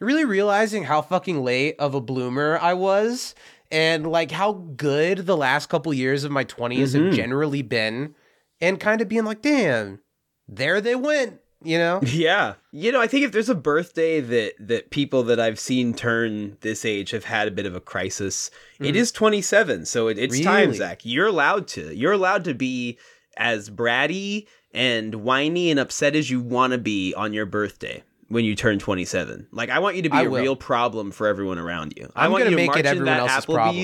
really 0.00 0.24
realizing 0.24 0.84
how 0.84 1.02
fucking 1.02 1.42
late 1.42 1.74
of 1.78 1.94
a 1.94 2.00
bloomer 2.00 2.58
I 2.60 2.74
was 2.74 3.34
and 3.70 4.06
like 4.10 4.30
how 4.30 4.52
good 4.52 5.18
the 5.26 5.36
last 5.36 5.68
couple 5.68 5.92
years 5.92 6.24
of 6.24 6.30
my 6.30 6.44
20s 6.44 6.94
Mhm. 6.94 7.06
have 7.06 7.14
generally 7.14 7.62
been 7.62 8.14
and 8.60 8.78
kind 8.80 9.00
of 9.00 9.08
being 9.08 9.24
like, 9.24 9.42
"Damn, 9.42 10.00
there 10.48 10.80
they 10.80 10.94
went." 10.94 11.40
You 11.64 11.78
know? 11.78 12.00
Yeah. 12.06 12.54
You 12.70 12.92
know, 12.92 13.00
I 13.00 13.06
think 13.08 13.24
if 13.24 13.32
there's 13.32 13.48
a 13.48 13.54
birthday 13.54 14.20
that 14.20 14.52
that 14.60 14.90
people 14.90 15.22
that 15.24 15.40
I've 15.40 15.58
seen 15.58 15.92
turn 15.94 16.56
this 16.60 16.84
age 16.84 17.10
have 17.10 17.24
had 17.24 17.48
a 17.48 17.50
bit 17.50 17.66
of 17.66 17.74
a 17.74 17.80
crisis, 17.80 18.50
it 18.78 18.94
is 18.94 19.10
27. 19.12 19.86
So 19.86 20.08
it, 20.08 20.18
it's 20.18 20.40
time, 20.40 20.70
Mm. 20.70 20.76
Zach. 20.76 21.00
You're 21.04 21.26
allowed 21.26 21.66
to. 21.68 21.94
You're 21.96 22.12
allowed 22.12 22.44
to 22.44 22.54
be 22.54 22.98
as 23.36 23.70
bratty 23.70 24.46
and 24.72 25.14
whiny 25.16 25.70
and 25.70 25.80
upset 25.80 26.14
as 26.14 26.30
you 26.30 26.40
want 26.40 26.72
to 26.72 26.78
be 26.78 27.14
on 27.14 27.32
your 27.32 27.46
birthday 27.46 28.02
when 28.28 28.44
you 28.44 28.54
turn 28.54 28.78
27. 28.78 29.48
Like 29.50 29.70
I 29.70 29.78
want 29.78 29.96
you 29.96 30.02
to 30.02 30.10
be 30.10 30.16
I 30.16 30.22
a 30.24 30.30
will. 30.30 30.42
real 30.42 30.56
problem 30.56 31.10
for 31.10 31.26
everyone 31.26 31.58
around 31.58 31.94
you. 31.96 32.10
I 32.14 32.26
I'm 32.26 32.32
want 32.32 32.44
you 32.44 32.50
to 32.50 32.56
make 32.56 32.76
it 32.76 32.84
everyone 32.86 33.08
else's 33.14 33.46
problem. 33.46 33.76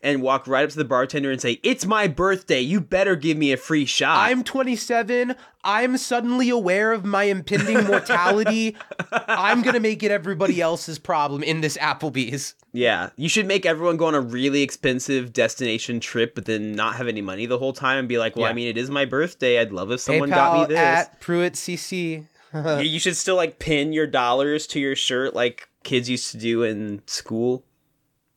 And 0.00 0.22
walk 0.22 0.46
right 0.46 0.62
up 0.62 0.70
to 0.70 0.76
the 0.76 0.84
bartender 0.84 1.30
and 1.32 1.40
say, 1.40 1.58
"It's 1.64 1.84
my 1.84 2.06
birthday. 2.06 2.60
You 2.60 2.80
better 2.80 3.16
give 3.16 3.36
me 3.36 3.50
a 3.52 3.56
free 3.56 3.84
shot." 3.84 4.30
I'm 4.30 4.44
27. 4.44 5.34
I'm 5.64 5.96
suddenly 5.96 6.48
aware 6.50 6.92
of 6.92 7.04
my 7.04 7.24
impending 7.24 7.84
mortality. 7.84 8.76
I'm 9.12 9.62
going 9.62 9.74
to 9.74 9.80
make 9.80 10.04
it 10.04 10.12
everybody 10.12 10.60
else's 10.60 11.00
problem 11.00 11.42
in 11.42 11.62
this 11.62 11.76
Applebee's. 11.78 12.54
Yeah, 12.72 13.10
you 13.16 13.28
should 13.28 13.46
make 13.46 13.66
everyone 13.66 13.96
go 13.96 14.06
on 14.06 14.14
a 14.14 14.20
really 14.20 14.62
expensive 14.62 15.32
destination 15.32 15.98
trip, 15.98 16.36
but 16.36 16.44
then 16.44 16.72
not 16.72 16.94
have 16.94 17.08
any 17.08 17.20
money 17.20 17.46
the 17.46 17.58
whole 17.58 17.72
time 17.72 17.98
and 17.98 18.08
be 18.08 18.18
like, 18.18 18.36
"Well, 18.36 18.46
I 18.46 18.52
mean, 18.52 18.68
it 18.68 18.78
is 18.78 18.90
my 18.90 19.04
birthday. 19.04 19.58
I'd 19.58 19.72
love 19.72 19.90
if 19.90 20.00
someone 20.00 20.30
PayPal 20.30 20.34
got 20.34 20.60
me 20.60 20.74
this." 20.74 20.78
at 20.78 21.20
Pruitt 21.20 21.54
CC. 21.54 22.26
You 22.54 22.98
should 22.98 23.16
still 23.16 23.36
like 23.36 23.58
pin 23.58 23.92
your 23.92 24.06
dollars 24.06 24.66
to 24.68 24.80
your 24.80 24.96
shirt 24.96 25.34
like 25.34 25.68
kids 25.82 26.08
used 26.08 26.30
to 26.32 26.38
do 26.38 26.62
in 26.62 27.02
school. 27.06 27.64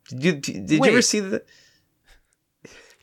Did 0.09 0.23
you, 0.47 0.53
did 0.61 0.71
you 0.71 0.85
ever 0.85 1.01
see 1.01 1.19
the? 1.19 1.43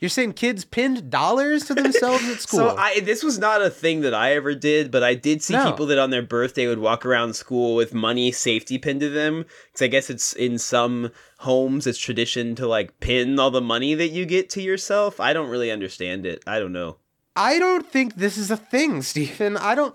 You're 0.01 0.07
saying 0.09 0.33
kids 0.33 0.63
pinned 0.63 1.09
dollars 1.09 1.65
to 1.65 1.75
themselves 1.75 2.23
at 2.29 2.39
school? 2.39 2.59
So 2.59 2.75
I 2.77 3.01
this 3.01 3.21
was 3.21 3.37
not 3.37 3.61
a 3.61 3.69
thing 3.69 3.99
that 4.01 4.13
I 4.13 4.33
ever 4.33 4.55
did, 4.55 4.91
but 4.91 5.03
I 5.03 5.13
did 5.13 5.43
see 5.43 5.53
No. 5.55 5.69
people 5.69 5.85
that 5.87 5.99
on 5.99 6.09
their 6.09 6.21
birthday 6.21 6.67
would 6.67 6.79
walk 6.79 7.05
around 7.05 7.33
school 7.35 7.75
with 7.75 7.93
money 7.93 8.31
safety 8.31 8.77
pinned 8.77 9.01
to 9.01 9.09
them. 9.09 9.45
Because 9.67 9.81
I 9.81 9.87
guess 9.87 10.09
it's 10.09 10.31
in 10.33 10.57
some 10.57 11.11
homes 11.39 11.85
it's 11.85 11.99
tradition 11.99 12.55
to 12.55 12.67
like 12.67 13.01
pin 13.01 13.37
all 13.39 13.51
the 13.51 13.59
money 13.61 13.93
that 13.93 14.09
you 14.09 14.25
get 14.25 14.49
to 14.51 14.61
yourself. 14.61 15.19
I 15.19 15.33
don't 15.33 15.49
really 15.49 15.69
understand 15.69 16.25
it. 16.25 16.43
I 16.47 16.59
don't 16.59 16.73
know. 16.73 16.97
I 17.35 17.59
don't 17.59 17.85
think 17.85 18.15
this 18.15 18.37
is 18.37 18.49
a 18.51 18.57
thing, 18.57 19.01
Stephen. 19.01 19.57
I 19.57 19.75
don't. 19.75 19.93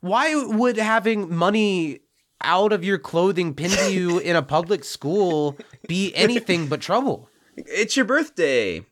Why 0.00 0.34
would 0.34 0.76
having 0.76 1.34
money 1.34 2.00
out 2.42 2.72
of 2.72 2.84
your 2.84 2.98
clothing 2.98 3.54
pinned 3.54 3.72
to 3.74 3.92
you 3.92 4.18
in 4.30 4.36
a 4.36 4.42
public 4.42 4.84
school 4.84 5.56
be 5.88 6.14
anything 6.14 6.68
but 6.68 6.80
trouble? 6.80 7.28
It's 7.56 7.96
your 7.96 8.06
birthday. 8.06 8.84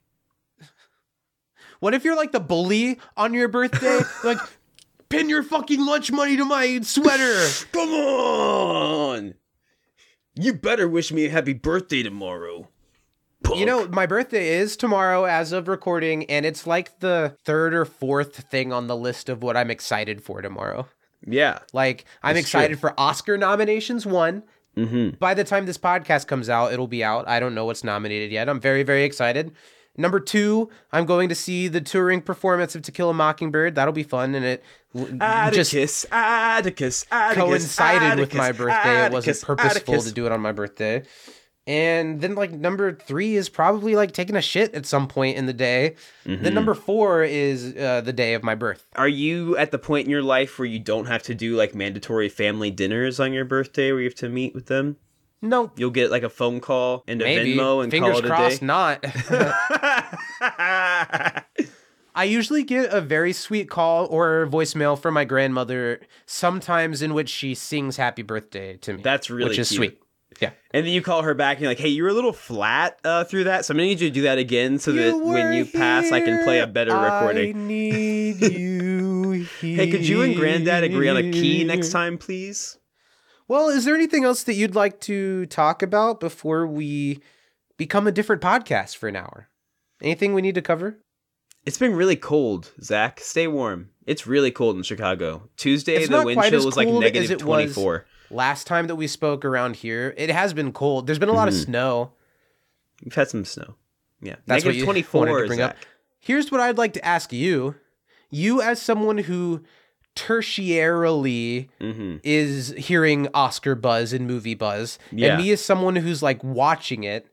What 1.80 1.92
if 1.92 2.04
you're 2.04 2.16
like 2.16 2.32
the 2.32 2.40
bully 2.40 2.98
on 3.16 3.34
your 3.34 3.48
birthday? 3.48 4.00
like, 4.24 4.38
pin 5.10 5.28
your 5.28 5.42
fucking 5.42 5.84
lunch 5.84 6.10
money 6.10 6.36
to 6.36 6.44
my 6.44 6.80
sweater. 6.80 7.46
Come 7.72 7.90
on. 7.90 9.34
You 10.34 10.54
better 10.54 10.88
wish 10.88 11.12
me 11.12 11.26
a 11.26 11.30
happy 11.30 11.52
birthday 11.52 12.02
tomorrow. 12.02 12.68
You 13.54 13.66
know, 13.66 13.86
my 13.88 14.06
birthday 14.06 14.56
is 14.56 14.74
tomorrow 14.74 15.24
as 15.24 15.52
of 15.52 15.68
recording, 15.68 16.24
and 16.30 16.46
it's 16.46 16.66
like 16.66 17.00
the 17.00 17.36
third 17.44 17.74
or 17.74 17.84
fourth 17.84 18.36
thing 18.50 18.72
on 18.72 18.86
the 18.86 18.96
list 18.96 19.28
of 19.28 19.42
what 19.42 19.54
I'm 19.54 19.70
excited 19.70 20.22
for 20.22 20.40
tomorrow. 20.40 20.88
Yeah. 21.26 21.58
Like, 21.72 22.04
I'm 22.22 22.36
excited 22.36 22.78
for 22.78 22.98
Oscar 22.98 23.36
nominations, 23.38 24.06
one. 24.06 24.42
Mm-hmm. 24.76 25.16
By 25.18 25.34
the 25.34 25.44
time 25.44 25.66
this 25.66 25.78
podcast 25.78 26.26
comes 26.26 26.48
out, 26.48 26.72
it'll 26.72 26.88
be 26.88 27.04
out. 27.04 27.28
I 27.28 27.38
don't 27.40 27.54
know 27.54 27.64
what's 27.64 27.84
nominated 27.84 28.32
yet. 28.32 28.48
I'm 28.48 28.60
very, 28.60 28.82
very 28.82 29.04
excited. 29.04 29.52
Number 29.96 30.18
two, 30.18 30.68
I'm 30.90 31.06
going 31.06 31.28
to 31.28 31.36
see 31.36 31.68
the 31.68 31.80
touring 31.80 32.20
performance 32.20 32.74
of 32.74 32.82
To 32.82 32.90
Kill 32.90 33.10
a 33.10 33.14
Mockingbird. 33.14 33.76
That'll 33.76 33.92
be 33.92 34.02
fun, 34.02 34.34
and 34.34 34.44
it 34.44 34.64
w- 34.92 35.12
just 35.52 35.72
Atticus, 35.72 36.04
Atticus, 36.10 37.06
Atticus, 37.12 37.44
coincided 37.44 38.18
with 38.18 38.34
my 38.34 38.48
Atticus, 38.48 38.58
birthday. 38.58 39.06
It 39.06 39.12
wasn't 39.12 39.42
purposeful 39.42 39.94
Atticus. 39.94 40.04
to 40.08 40.12
do 40.12 40.26
it 40.26 40.32
on 40.32 40.40
my 40.40 40.50
birthday. 40.50 41.04
And 41.66 42.20
then 42.20 42.34
like 42.34 42.50
number 42.50 42.94
three 42.94 43.36
is 43.36 43.48
probably 43.48 43.96
like 43.96 44.12
taking 44.12 44.36
a 44.36 44.42
shit 44.42 44.74
at 44.74 44.84
some 44.84 45.08
point 45.08 45.38
in 45.38 45.46
the 45.46 45.54
day. 45.54 45.94
Mm-hmm. 46.26 46.42
Then 46.42 46.54
number 46.54 46.74
four 46.74 47.24
is 47.24 47.74
uh, 47.76 48.02
the 48.02 48.12
day 48.12 48.34
of 48.34 48.42
my 48.42 48.54
birth. 48.54 48.86
Are 48.96 49.08
you 49.08 49.56
at 49.56 49.70
the 49.70 49.78
point 49.78 50.04
in 50.04 50.10
your 50.10 50.22
life 50.22 50.58
where 50.58 50.66
you 50.66 50.78
don't 50.78 51.06
have 51.06 51.22
to 51.24 51.34
do 51.34 51.56
like 51.56 51.74
mandatory 51.74 52.28
family 52.28 52.70
dinners 52.70 53.18
on 53.18 53.32
your 53.32 53.46
birthday 53.46 53.92
where 53.92 54.02
you 54.02 54.08
have 54.08 54.14
to 54.16 54.28
meet 54.28 54.54
with 54.54 54.66
them? 54.66 54.96
No, 55.40 55.70
You'll 55.76 55.90
get 55.90 56.10
like 56.10 56.22
a 56.22 56.30
phone 56.30 56.60
call 56.60 57.04
and 57.06 57.20
a 57.20 57.24
maybe. 57.24 57.54
Venmo 57.54 57.82
and 57.82 57.90
Fingers 57.90 58.20
call 58.20 58.24
it 58.24 58.28
crossed, 58.28 58.62
a 58.62 58.64
not. 58.64 59.04
I 62.16 62.24
usually 62.24 62.62
get 62.62 62.92
a 62.92 63.00
very 63.00 63.32
sweet 63.32 63.68
call 63.68 64.06
or 64.06 64.46
voicemail 64.50 64.98
from 64.98 65.14
my 65.14 65.24
grandmother, 65.24 66.00
sometimes 66.26 67.02
in 67.02 67.12
which 67.12 67.28
she 67.28 67.54
sings 67.54 67.98
"Happy 67.98 68.22
Birthday" 68.22 68.76
to 68.78 68.94
me. 68.94 69.02
That's 69.02 69.28
really 69.28 69.50
which 69.50 69.58
is 69.58 69.68
cute. 69.68 69.78
sweet. 69.78 70.02
Yeah. 70.40 70.50
and 70.72 70.84
then 70.86 70.92
you 70.92 71.02
call 71.02 71.22
her 71.22 71.34
back 71.34 71.56
and 71.56 71.62
you're 71.62 71.70
like, 71.70 71.78
"Hey, 71.78 71.88
you 71.88 72.02
were 72.02 72.08
a 72.08 72.14
little 72.14 72.32
flat 72.32 72.98
uh, 73.04 73.24
through 73.24 73.44
that, 73.44 73.64
so 73.64 73.72
I'm 73.72 73.76
gonna 73.78 73.88
need 73.88 74.00
you 74.00 74.08
to 74.08 74.14
do 74.14 74.22
that 74.22 74.38
again 74.38 74.78
so 74.78 74.92
that 74.92 75.16
when 75.18 75.52
you 75.54 75.64
pass, 75.64 76.10
I 76.12 76.20
can 76.20 76.44
play 76.44 76.60
a 76.60 76.66
better 76.66 76.92
recording. 76.92 77.10
I 77.10 77.20
recording." 77.20 77.68
need 77.68 78.40
you 78.52 79.30
here. 79.60 79.76
Hey, 79.76 79.90
could 79.90 80.06
you 80.06 80.22
and 80.22 80.34
Granddad 80.36 80.84
agree 80.84 81.08
on 81.08 81.16
a 81.16 81.30
key 81.30 81.64
next 81.64 81.90
time, 81.90 82.18
please? 82.18 82.78
Well, 83.46 83.68
is 83.68 83.84
there 83.84 83.94
anything 83.94 84.24
else 84.24 84.42
that 84.44 84.54
you'd 84.54 84.74
like 84.74 85.00
to 85.00 85.44
talk 85.46 85.82
about 85.82 86.18
before 86.18 86.66
we 86.66 87.20
become 87.76 88.06
a 88.06 88.12
different 88.12 88.40
podcast 88.40 88.96
for 88.96 89.08
an 89.08 89.16
hour? 89.16 89.50
Anything 90.02 90.32
we 90.34 90.42
need 90.42 90.54
to 90.54 90.62
cover? 90.62 90.98
It's 91.66 91.78
been 91.78 91.94
really 91.94 92.16
cold, 92.16 92.72
Zach. 92.82 93.20
Stay 93.20 93.46
warm. 93.46 93.90
It's 94.06 94.26
really 94.26 94.50
cold 94.50 94.76
in 94.76 94.82
Chicago. 94.82 95.48
Tuesday, 95.56 95.96
It's 95.96 96.08
the 96.08 96.16
not 96.16 96.26
wind 96.26 96.42
chill 96.44 96.64
was 96.64 96.76
like 96.76 96.88
cold 96.88 97.04
as 97.04 97.12
negative 97.12 97.30
it 97.30 97.34
was 97.36 97.42
24. 97.42 98.06
Last 98.30 98.66
time 98.66 98.86
that 98.88 98.96
we 98.96 99.06
spoke 99.06 99.44
around 99.44 99.76
here, 99.76 100.14
it 100.16 100.30
has 100.30 100.52
been 100.54 100.72
cold. 100.72 101.06
There's 101.06 101.18
been 101.18 101.28
a 101.28 101.32
lot 101.34 101.48
of 101.48 101.54
Mhm. 101.54 101.64
snow. 101.64 102.12
We've 103.04 103.14
had 103.14 103.28
some 103.28 103.44
snow. 103.44 103.74
Yeah, 104.22 104.36
That's 104.46 104.64
what 104.64 104.70
negative 104.74 104.76
you 104.76 104.84
24. 104.84 105.20
wanted 105.26 105.40
to 105.42 105.46
bring 105.48 105.60
up. 105.60 105.76
Here's 106.20 106.50
what 106.50 106.60
I'd 106.60 106.78
like 106.78 106.94
to 106.94 107.04
ask 107.04 107.32
you. 107.32 107.74
You, 108.30 108.62
as 108.62 108.80
someone 108.80 109.18
who 109.18 109.62
tertiarily 110.16 111.68
Mhm. 111.80 112.20
is 112.22 112.74
hearing 112.78 113.28
Oscar 113.34 113.74
buzz 113.74 114.12
and 114.12 114.26
movie 114.26 114.54
buzz, 114.54 114.98
Yeah. 115.12 115.34
and 115.34 115.42
me 115.42 115.50
as 115.52 115.60
someone 115.64 115.96
who's 115.96 116.22
like 116.22 116.42
watching 116.42 117.04
it, 117.04 117.26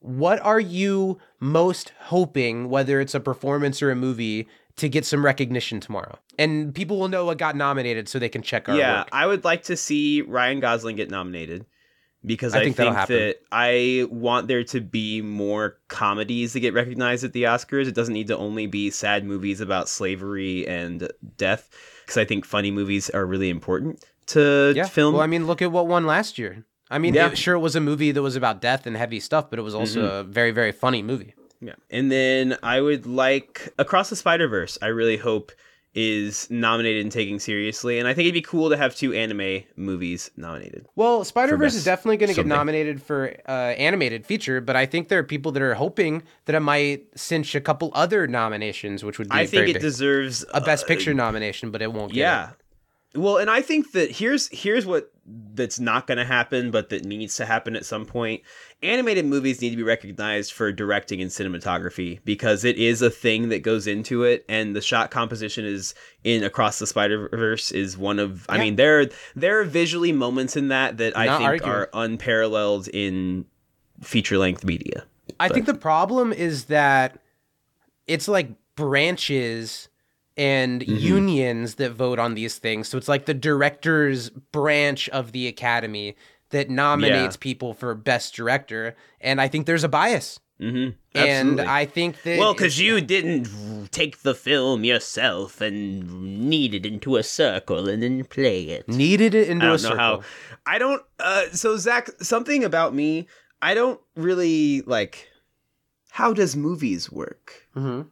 what 0.00 0.38
are 0.40 0.60
you 0.60 1.18
most 1.40 1.92
hoping, 2.04 2.68
whether 2.68 3.00
it's 3.00 3.14
a 3.14 3.20
performance 3.20 3.82
or 3.82 3.90
a 3.90 3.96
movie, 3.96 4.46
to 4.76 4.88
get 4.88 5.04
some 5.04 5.24
recognition 5.24 5.80
tomorrow? 5.80 6.18
And 6.38 6.74
people 6.74 6.98
will 6.98 7.08
know 7.08 7.24
what 7.24 7.38
got 7.38 7.56
nominated 7.56 8.08
so 8.08 8.18
they 8.18 8.28
can 8.28 8.42
check 8.42 8.68
our 8.68 8.76
Yeah, 8.76 8.98
work. 8.98 9.08
I 9.12 9.26
would 9.26 9.44
like 9.44 9.64
to 9.64 9.76
see 9.76 10.22
Ryan 10.22 10.60
Gosling 10.60 10.96
get 10.96 11.10
nominated 11.10 11.64
because 12.24 12.54
I 12.54 12.60
I, 12.60 12.64
think 12.64 12.76
think, 12.76 12.92
that'll 12.94 12.94
happen. 12.94 13.34
I 13.52 14.06
want 14.10 14.48
there 14.48 14.64
to 14.64 14.80
be 14.80 15.22
more 15.22 15.78
comedies 15.88 16.52
that 16.52 16.60
get 16.60 16.74
recognized 16.74 17.24
at 17.24 17.32
the 17.32 17.44
Oscars. 17.44 17.86
It 17.86 17.94
doesn't 17.94 18.14
need 18.14 18.26
to 18.28 18.36
only 18.36 18.66
be 18.66 18.90
sad 18.90 19.24
movies 19.24 19.60
about 19.60 19.88
slavery 19.88 20.66
and 20.66 21.08
death 21.36 21.70
because 22.04 22.18
I 22.18 22.24
think 22.24 22.44
funny 22.44 22.70
movies 22.70 23.08
are 23.10 23.24
really 23.24 23.48
important 23.50 24.04
to 24.28 24.72
Yeah. 24.76 24.84
film. 24.86 25.14
Well, 25.14 25.22
I 25.22 25.26
mean, 25.26 25.46
look 25.46 25.62
at 25.62 25.70
what 25.72 25.86
won 25.86 26.04
last 26.06 26.36
year. 26.36 26.64
I 26.90 26.98
mean, 26.98 27.14
Yeah. 27.14 27.30
it, 27.32 27.38
sure, 27.38 27.54
it 27.54 27.60
was 27.60 27.74
a 27.76 27.80
movie 27.80 28.10
that 28.12 28.22
was 28.22 28.36
about 28.36 28.60
death 28.60 28.86
and 28.86 28.96
heavy 28.96 29.20
stuff, 29.20 29.48
but 29.50 29.58
it 29.58 29.62
was 29.62 29.74
also 29.74 30.00
Mm-hmm. 30.02 30.16
a 30.28 30.32
very, 30.32 30.50
very 30.50 30.70
funny 30.72 31.02
movie. 31.02 31.34
Yeah. 31.60 31.74
And 31.90 32.10
then 32.12 32.56
I 32.62 32.80
would 32.80 33.06
like 33.06 33.72
Across 33.78 34.10
the 34.10 34.16
Spider 34.16 34.48
Verse, 34.48 34.78
I 34.82 34.86
really 34.88 35.16
hope 35.16 35.52
is 35.98 36.46
nominated 36.50 37.02
and 37.02 37.10
taken 37.10 37.38
seriously. 37.38 37.98
And 37.98 38.06
I 38.06 38.12
think 38.12 38.24
it'd 38.26 38.34
be 38.34 38.42
cool 38.42 38.68
to 38.68 38.76
have 38.76 38.94
two 38.94 39.14
anime 39.14 39.62
movies 39.76 40.30
nominated. 40.36 40.84
Well, 40.94 41.24
Spider 41.24 41.56
Verse 41.56 41.74
is 41.74 41.84
definitely 41.84 42.18
going 42.18 42.28
to 42.28 42.34
get 42.34 42.46
nominated 42.46 43.02
for 43.02 43.34
uh, 43.48 43.50
animated 43.50 44.26
feature, 44.26 44.60
but 44.60 44.76
I 44.76 44.84
think 44.84 45.08
there 45.08 45.18
are 45.18 45.24
people 45.24 45.52
that 45.52 45.62
are 45.62 45.72
hoping 45.74 46.22
that 46.44 46.54
it 46.54 46.60
might 46.60 47.06
cinch 47.18 47.54
a 47.54 47.62
couple 47.62 47.90
other 47.94 48.26
nominations, 48.26 49.04
which 49.04 49.18
would 49.18 49.30
be 49.30 49.34
I 49.36 49.46
think 49.46 49.52
very 49.52 49.70
it 49.70 49.74
big. 49.74 49.82
deserves 49.82 50.44
a 50.52 50.60
Best 50.60 50.84
uh, 50.84 50.88
Picture 50.88 51.14
nomination, 51.14 51.70
but 51.70 51.80
it 51.80 51.90
won't. 51.90 52.12
Get 52.12 52.20
Yeah. 52.20 52.50
it. 52.50 52.56
Well, 53.16 53.38
and 53.38 53.50
I 53.50 53.62
think 53.62 53.92
that 53.92 54.10
here's 54.10 54.48
here's 54.48 54.86
what 54.86 55.12
that's 55.54 55.80
not 55.80 56.06
going 56.06 56.18
to 56.18 56.24
happen, 56.24 56.70
but 56.70 56.90
that 56.90 57.04
needs 57.04 57.36
to 57.36 57.46
happen 57.46 57.74
at 57.74 57.84
some 57.84 58.06
point. 58.06 58.42
Animated 58.82 59.24
movies 59.24 59.60
need 59.60 59.70
to 59.70 59.76
be 59.76 59.82
recognized 59.82 60.52
for 60.52 60.70
directing 60.70 61.20
and 61.20 61.30
cinematography 61.30 62.20
because 62.24 62.64
it 62.64 62.76
is 62.76 63.02
a 63.02 63.10
thing 63.10 63.48
that 63.48 63.60
goes 63.60 63.86
into 63.86 64.22
it, 64.22 64.44
and 64.48 64.76
the 64.76 64.80
shot 64.80 65.10
composition 65.10 65.64
is 65.64 65.94
in 66.22 66.44
Across 66.44 66.78
the 66.78 66.86
Spider 66.86 67.28
Verse 67.30 67.72
is 67.72 67.98
one 67.98 68.18
of. 68.18 68.46
I 68.48 68.58
mean, 68.58 68.76
there 68.76 69.08
there 69.34 69.60
are 69.60 69.64
visually 69.64 70.12
moments 70.12 70.56
in 70.56 70.68
that 70.68 70.98
that 70.98 71.16
I 71.16 71.26
Not 71.26 71.38
think 71.38 71.48
arguing. 71.48 71.72
are 71.72 71.88
unparalleled 71.94 72.88
in 72.88 73.46
feature 74.02 74.38
length 74.38 74.64
media. 74.64 75.04
I 75.40 75.48
think 75.48 75.66
the 75.66 75.74
problem 75.74 76.32
is 76.32 76.66
that 76.66 77.18
it's 78.06 78.28
like 78.28 78.50
branches 78.76 79.88
and 80.36 80.82
Mm-hmm. 80.82 80.96
unions 80.96 81.74
that 81.76 81.92
vote 81.92 82.18
on 82.18 82.34
these 82.34 82.58
things. 82.58 82.88
So 82.88 82.98
it's 82.98 83.08
like 83.08 83.24
the 83.26 83.34
director's 83.34 84.30
branch 84.30 85.08
of 85.10 85.32
the 85.32 85.46
academy 85.48 86.16
that 86.50 86.70
nominates 86.70 87.36
people 87.36 87.74
for 87.74 87.94
best 87.94 88.34
director, 88.34 88.94
and 89.20 89.40
I 89.40 89.48
think 89.48 89.66
there's 89.66 89.84
a 89.84 89.88
bias. 89.88 90.38
Mm-hmm. 90.60 90.96
And 91.14 91.60
I 91.60 91.84
think 91.84 92.22
that 92.22 92.38
Well, 92.38 92.54
because 92.54 92.80
you 92.80 93.00
didn't 93.02 93.90
take 93.92 94.22
the 94.22 94.34
film 94.34 94.84
yourself 94.84 95.60
and 95.60 96.48
knead 96.48 96.74
it 96.74 96.86
into 96.86 97.16
a 97.16 97.22
circle 97.22 97.88
and 97.88 98.02
then 98.02 98.24
play 98.24 98.62
it. 98.64 98.88
needed 98.88 99.34
it 99.34 99.48
into 99.48 99.66
I 99.66 99.68
a 99.68 99.72
don't 99.72 99.78
circle. 99.78 99.96
know 99.96 100.02
how. 100.02 100.22
I 100.64 100.78
don't. 100.78 101.02
Uh, 101.18 101.50
so 101.52 101.76
Zach, 101.76 102.08
something 102.22 102.64
about 102.64 102.94
me. 102.94 103.26
I 103.60 103.74
don't 103.74 104.00
really 104.14 104.80
like. 104.82 105.28
How 106.10 106.32
does 106.32 106.56
movies 106.56 107.10
work? 107.12 107.66
hmm 107.74 108.02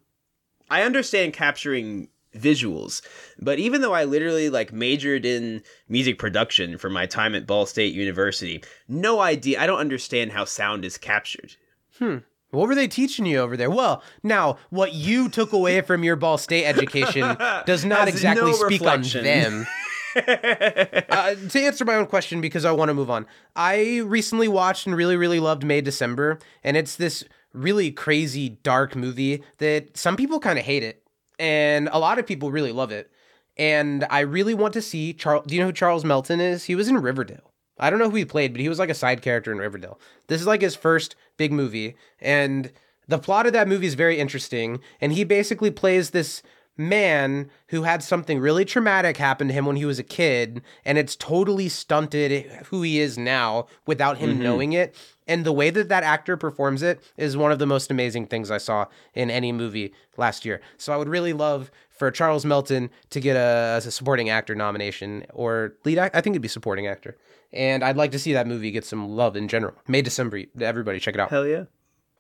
I 0.71 0.83
understand 0.83 1.33
capturing 1.35 2.09
visuals, 2.35 3.03
but 3.39 3.59
even 3.59 3.81
though 3.81 3.93
I 3.93 4.05
literally 4.05 4.51
like 4.51 4.73
majored 4.73 5.25
in 5.25 5.63
music 5.89 6.19
production 6.19 6.79
for 6.79 6.91
my 6.91 7.07
time 7.07 7.35
at 7.35 7.47
Ball 7.47 7.67
State 7.67 7.95
University, 7.95 8.63
no 8.89 9.21
idea. 9.21 9.61
I 9.61 9.67
don't 9.67 9.79
understand 9.79 10.33
how 10.33 10.45
sound 10.45 10.85
is 10.85 10.99
captured. 10.99 11.55
Hmm. 11.99 12.19
What 12.51 12.69
were 12.69 12.75
they 12.75 12.89
teaching 12.89 13.27
you 13.27 13.39
over 13.39 13.57
there? 13.57 13.71
Well, 13.71 14.03
now 14.23 14.59
what 14.71 14.93
you 14.95 15.29
took 15.29 15.53
away 15.53 15.81
from 15.81 16.05
your 16.05 16.17
Ball 16.17 16.39
State 16.39 16.65
education 16.65 17.37
does 17.67 17.85
not 17.85 18.09
exactly 18.09 18.51
no 18.51 18.53
speak 18.53 18.81
reflection. 18.81 19.21
on 19.21 19.25
them. 19.25 19.67
uh, 20.17 21.35
to 21.35 21.61
answer 21.61 21.85
my 21.85 21.97
own 21.97 22.07
question, 22.07 22.41
because 22.41 22.65
I 22.65 22.71
want 22.71 22.89
to 22.89 22.95
move 22.95 23.11
on, 23.11 23.27
I 23.57 23.99
recently 23.99 24.47
watched 24.47 24.87
and 24.87 24.95
really, 24.97 25.17
really 25.17 25.41
loved 25.41 25.65
May 25.65 25.81
December, 25.81 26.39
and 26.63 26.77
it's 26.77 26.95
this 26.97 27.25
really 27.53 27.91
crazy 27.91 28.49
dark 28.49 28.95
movie 28.95 29.43
that 29.59 29.97
some 29.97 30.17
people 30.17 30.39
kind 30.39 30.59
of 30.59 30.65
hate 30.65 30.83
it, 30.85 31.04
and 31.39 31.89
a 31.93 31.99
lot 31.99 32.19
of 32.19 32.27
people 32.27 32.51
really 32.51 32.73
love 32.73 32.93
it. 32.93 33.11
And 33.57 34.07
I 34.11 34.21
really 34.21 34.55
want 34.55 34.75
to 34.75 34.83
see 34.83 35.13
Charles. 35.13 35.47
Do 35.47 35.55
you 35.55 35.61
know 35.61 35.69
who 35.69 35.73
Charles 35.73 36.05
Melton 36.05 36.41
is? 36.41 36.65
He 36.65 36.75
was 36.75 36.89
in 36.89 36.99
Riverdale. 36.99 37.53
I 37.79 37.91
don't 37.91 37.99
know 37.99 38.11
who 38.11 38.17
he 38.17 38.25
played, 38.25 38.53
but 38.53 38.61
he 38.61 38.69
was 38.69 38.79
like 38.79 38.91
a 38.91 38.95
side 38.95 39.23
character 39.23 39.53
in 39.53 39.59
Riverdale. 39.59 39.99
This 40.29 40.41
is 40.41 40.47
like 40.47 40.63
his 40.63 40.77
first 40.77 41.17
big 41.37 41.53
movie, 41.53 41.97
and 42.21 42.73
The 43.09 43.19
plot 43.19 43.47
of 43.47 43.53
that 43.53 43.69
movie 43.69 43.87
is 43.87 43.95
very 43.95 44.19
interesting, 44.19 44.81
and 45.01 45.13
he 45.13 45.25
basically 45.25 45.71
plays 45.71 46.11
this 46.11 46.43
man 46.77 47.51
who 47.69 47.83
had 47.83 48.03
something 48.03 48.39
really 48.39 48.65
traumatic 48.65 49.17
happen 49.17 49.49
to 49.49 49.55
him 49.55 49.67
when 49.67 49.77
he 49.77 49.85
was 49.85 49.99
a 49.99 50.05
kid, 50.05 50.63
and 50.85 50.99
it's 50.99 51.17
totally 51.17 51.69
stunted 51.69 52.51
who 52.67 52.83
he 52.83 52.99
is 52.99 53.17
now 53.17 53.67
without 53.87 54.19
him 54.19 54.31
mm-hmm. 54.31 54.43
knowing 54.43 54.73
it. 54.73 54.95
And 55.27 55.45
the 55.45 55.53
way 55.53 55.71
that 55.71 55.89
that 55.89 56.03
actor 56.05 56.37
performs 56.37 56.83
it 56.83 57.03
is 57.17 57.37
one 57.37 57.51
of 57.51 57.59
the 57.59 57.67
most 57.67 57.91
amazing 57.91 58.27
things 58.27 58.51
I 58.51 58.59
saw 58.59 58.87
in 59.15 59.31
any 59.31 59.53
movie 59.53 59.95
last 60.17 60.45
year. 60.45 60.61
So 60.77 60.93
I 60.93 60.97
would 60.97 61.09
really 61.09 61.33
love 61.33 61.71
for 61.89 62.11
Charles 62.11 62.45
Melton 62.45 62.91
to 63.11 63.21
get 63.21 63.37
a, 63.37 63.77
a 63.77 63.91
supporting 63.91 64.29
actor 64.29 64.55
nomination 64.55 65.25
or 65.33 65.75
lead. 65.85 65.99
Act- 65.99 66.17
I 66.17 66.21
think 66.21 66.35
it'd 66.35 66.43
be 66.43 66.49
supporting 66.49 66.87
actor. 66.87 67.17
And 67.53 67.85
I'd 67.85 67.97
like 67.97 68.11
to 68.11 68.19
see 68.19 68.33
that 68.33 68.47
movie 68.47 68.71
get 68.71 68.85
some 68.85 69.09
love 69.09 69.37
in 69.37 69.49
general. 69.49 69.75
May 69.87 70.03
December, 70.03 70.43
everybody 70.61 70.99
check 70.99 71.15
it 71.15 71.21
out. 71.21 71.31
Hell 71.31 71.47
yeah. 71.47 71.65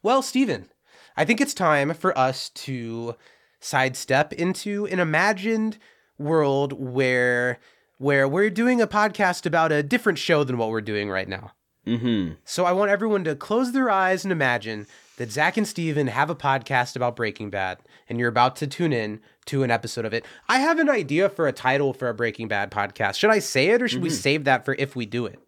Well, 0.02 0.22
Stephen, 0.22 0.70
I 1.16 1.24
think 1.24 1.40
it's 1.40 1.54
time 1.54 1.92
for 1.92 2.16
us 2.16 2.50
to 2.50 3.16
sidestep 3.64 4.32
into 4.34 4.86
an 4.86 5.00
imagined 5.00 5.78
world 6.18 6.72
where 6.72 7.58
where 7.98 8.28
we're 8.28 8.50
doing 8.50 8.80
a 8.80 8.86
podcast 8.86 9.46
about 9.46 9.72
a 9.72 9.82
different 9.82 10.18
show 10.18 10.44
than 10.44 10.58
what 10.58 10.68
we're 10.68 10.80
doing 10.80 11.10
right 11.10 11.28
now. 11.28 11.52
Mm-hmm. 11.86 12.34
So 12.44 12.64
I 12.64 12.72
want 12.72 12.90
everyone 12.90 13.24
to 13.24 13.34
close 13.34 13.72
their 13.72 13.88
eyes 13.88 14.24
and 14.24 14.32
imagine 14.32 14.86
that 15.16 15.30
Zach 15.30 15.56
and 15.56 15.66
Stephen 15.66 16.08
have 16.08 16.28
a 16.28 16.34
podcast 16.34 16.96
about 16.96 17.14
Breaking 17.14 17.50
Bad, 17.50 17.78
and 18.08 18.18
you're 18.18 18.28
about 18.28 18.56
to 18.56 18.66
tune 18.66 18.92
in 18.92 19.20
to 19.46 19.62
an 19.62 19.70
episode 19.70 20.04
of 20.04 20.12
it. 20.12 20.24
I 20.48 20.58
have 20.58 20.78
an 20.78 20.90
idea 20.90 21.28
for 21.28 21.46
a 21.46 21.52
title 21.52 21.92
for 21.92 22.08
a 22.08 22.14
Breaking 22.14 22.48
Bad 22.48 22.70
podcast. 22.70 23.16
Should 23.16 23.30
I 23.30 23.38
say 23.38 23.68
it 23.68 23.82
or 23.82 23.88
should 23.88 24.02
we 24.02 24.10
save 24.10 24.44
that 24.44 24.64
for 24.64 24.74
if 24.74 24.96
we 24.96 25.06
do 25.06 25.26
it? 25.26 25.38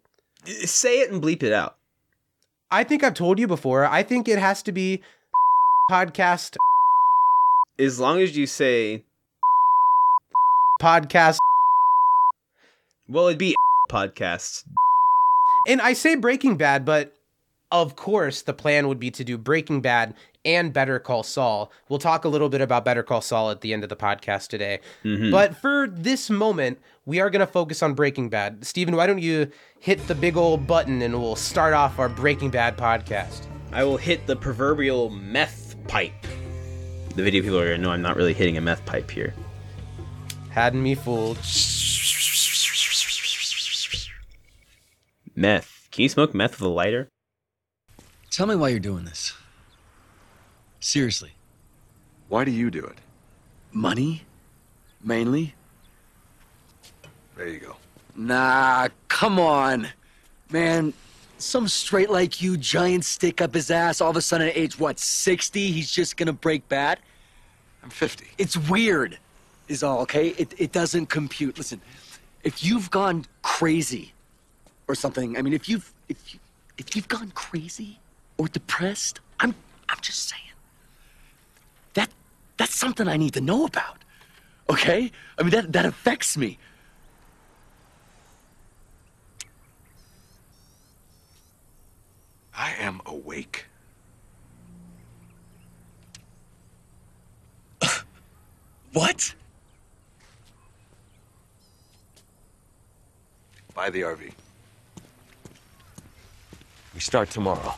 Say 0.45 1.01
it 1.01 1.11
and 1.11 1.21
bleep 1.21 1.43
it 1.43 1.51
out. 1.51 1.77
I 2.71 2.83
think 2.83 3.03
I've 3.03 3.13
told 3.13 3.39
you 3.39 3.47
before. 3.47 3.85
I 3.85 4.03
think 4.03 4.27
it 4.27 4.39
has 4.39 4.63
to 4.63 4.71
be 4.71 5.01
podcast 5.91 6.55
As 7.79 7.99
long 7.99 8.19
as 8.21 8.35
you 8.35 8.47
say, 8.47 9.03
podcast 10.81 11.37
well, 13.09 13.27
it'd 13.27 13.37
be 13.37 13.55
podcasts. 13.89 14.65
And 15.67 15.79
I 15.81 15.93
say 15.93 16.15
Breaking 16.15 16.57
Bad, 16.57 16.85
but 16.85 17.13
of 17.71 17.95
course 17.95 18.41
the 18.41 18.53
plan 18.53 18.87
would 18.87 18.99
be 18.99 19.11
to 19.11 19.23
do 19.23 19.37
Breaking 19.37 19.81
Bad 19.81 20.13
and 20.43 20.73
Better 20.73 20.99
Call 20.99 21.23
Saul. 21.23 21.71
We'll 21.87 21.99
talk 21.99 22.25
a 22.25 22.29
little 22.29 22.49
bit 22.49 22.61
about 22.61 22.83
Better 22.83 23.03
Call 23.03 23.21
Saul 23.21 23.51
at 23.51 23.61
the 23.61 23.73
end 23.73 23.83
of 23.83 23.89
the 23.89 23.95
podcast 23.95 24.47
today. 24.47 24.79
Mm-hmm. 25.03 25.31
But 25.31 25.55
for 25.57 25.87
this 25.89 26.29
moment, 26.29 26.79
we 27.05 27.19
are 27.19 27.29
going 27.29 27.45
to 27.45 27.51
focus 27.51 27.83
on 27.83 27.93
Breaking 27.93 28.29
Bad. 28.29 28.65
Stephen, 28.65 28.95
why 28.95 29.07
don't 29.07 29.21
you 29.21 29.51
hit 29.79 30.05
the 30.07 30.15
big 30.15 30.35
old 30.35 30.67
button 30.67 31.01
and 31.01 31.21
we'll 31.21 31.35
start 31.35 31.73
off 31.73 31.99
our 31.99 32.09
Breaking 32.09 32.49
Bad 32.49 32.75
podcast. 32.75 33.45
I 33.71 33.83
will 33.83 33.97
hit 33.97 34.25
the 34.25 34.35
proverbial 34.35 35.09
meth 35.11 35.75
pipe. 35.87 36.25
The 37.17 37.23
video 37.23 37.41
people 37.41 37.57
are 37.57 37.65
gonna 37.65 37.79
know 37.79 37.89
I'm 37.89 38.03
not 38.03 38.15
really 38.15 38.35
hitting 38.35 38.57
a 38.57 38.61
meth 38.61 38.85
pipe 38.85 39.09
here. 39.09 39.33
Had 40.51 40.75
me 40.75 40.93
fooled. 40.93 41.37
Meth. 45.35 45.87
Can 45.91 46.03
you 46.03 46.09
smoke 46.09 46.35
meth 46.35 46.59
with 46.59 46.69
a 46.69 46.71
lighter? 46.71 47.09
Tell 48.29 48.45
me 48.45 48.55
why 48.55 48.69
you're 48.69 48.77
doing 48.77 49.05
this. 49.05 49.33
Seriously. 50.79 51.31
Why 52.27 52.45
do 52.45 52.51
you 52.51 52.69
do 52.69 52.85
it? 52.85 52.99
Money? 53.71 54.21
Mainly? 55.03 55.55
There 57.35 57.47
you 57.47 57.57
go. 57.57 57.77
Nah, 58.15 58.89
come 59.07 59.39
on. 59.39 59.87
Man, 60.51 60.93
some 61.41 61.67
straight 61.67 62.09
like 62.09 62.41
you, 62.41 62.57
giant 62.57 63.05
stick 63.05 63.41
up 63.41 63.53
his 63.53 63.71
ass, 63.71 64.01
all 64.01 64.09
of 64.09 64.17
a 64.17 64.21
sudden 64.21 64.47
at 64.47 64.57
age, 64.57 64.79
what, 64.79 64.99
60, 64.99 65.71
he's 65.71 65.91
just 65.91 66.17
gonna 66.17 66.33
break 66.33 66.67
bad? 66.69 66.99
I'm 67.83 67.89
50. 67.89 68.25
It's 68.37 68.57
weird, 68.57 69.17
is 69.67 69.83
all, 69.83 70.01
okay? 70.01 70.29
It, 70.29 70.53
it 70.57 70.71
doesn't 70.71 71.07
compute. 71.07 71.57
Listen, 71.57 71.81
if 72.43 72.63
you've 72.63 72.89
gone 72.91 73.25
crazy 73.41 74.13
or 74.87 74.95
something, 74.95 75.37
I 75.37 75.41
mean, 75.41 75.53
if 75.53 75.69
you've, 75.69 75.93
if, 76.09 76.33
you, 76.33 76.39
if 76.77 76.95
you've 76.95 77.07
gone 77.07 77.31
crazy 77.31 77.99
or 78.37 78.47
depressed, 78.47 79.19
I'm, 79.39 79.53
I'm 79.89 79.99
just 80.01 80.29
saying. 80.29 80.43
That, 81.93 82.09
that's 82.57 82.75
something 82.75 83.07
I 83.07 83.17
need 83.17 83.33
to 83.33 83.41
know 83.41 83.65
about, 83.65 84.03
okay? 84.69 85.11
I 85.37 85.43
mean, 85.43 85.51
that, 85.51 85.73
that 85.73 85.85
affects 85.85 86.37
me. 86.37 86.57
I 92.57 92.73
am 92.79 93.01
awake. 93.05 93.65
What? 98.93 99.35
Buy 103.75 103.91
the 103.91 104.01
RV. 104.01 104.31
We 106.95 106.99
start 106.99 107.29
tomorrow. 107.29 107.75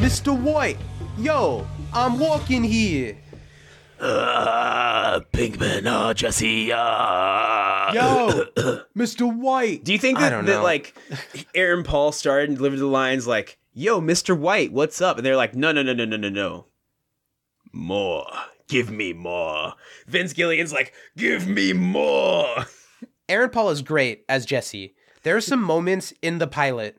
Mr. 0.00 0.34
White, 0.34 0.78
yo, 1.18 1.66
I'm 1.92 2.18
walking 2.18 2.64
here. 2.64 3.18
Uh, 4.00 5.20
Pinkman, 5.32 5.86
uh, 5.86 6.14
Jesse, 6.14 6.72
uh. 6.72 7.92
Yo, 7.92 8.44
Mr. 8.96 9.34
White. 9.34 9.84
Do 9.84 9.92
you 9.92 9.98
think 9.98 10.18
that, 10.18 10.46
that 10.46 10.62
like 10.62 10.96
Aaron 11.54 11.82
Paul 11.82 12.12
started 12.12 12.48
and 12.48 12.58
delivered 12.58 12.78
the 12.78 12.86
lines 12.86 13.26
like, 13.26 13.58
"Yo, 13.72 14.00
Mr. 14.00 14.36
White, 14.38 14.72
what's 14.72 15.00
up?" 15.00 15.16
And 15.16 15.26
they're 15.26 15.36
like, 15.36 15.54
"No, 15.54 15.72
no, 15.72 15.82
no, 15.82 15.92
no, 15.92 16.04
no, 16.04 16.16
no, 16.16 16.28
no. 16.28 16.66
More. 17.72 18.26
Give 18.68 18.90
me 18.90 19.12
more." 19.12 19.74
Vince 20.06 20.32
Gilligan's 20.32 20.72
like, 20.72 20.92
"Give 21.16 21.48
me 21.48 21.72
more." 21.72 22.66
Aaron 23.28 23.50
Paul 23.50 23.70
is 23.70 23.82
great 23.82 24.24
as 24.28 24.46
Jesse. 24.46 24.94
There 25.22 25.36
are 25.36 25.40
some 25.40 25.62
moments 25.62 26.12
in 26.22 26.38
the 26.38 26.46
pilot 26.46 26.96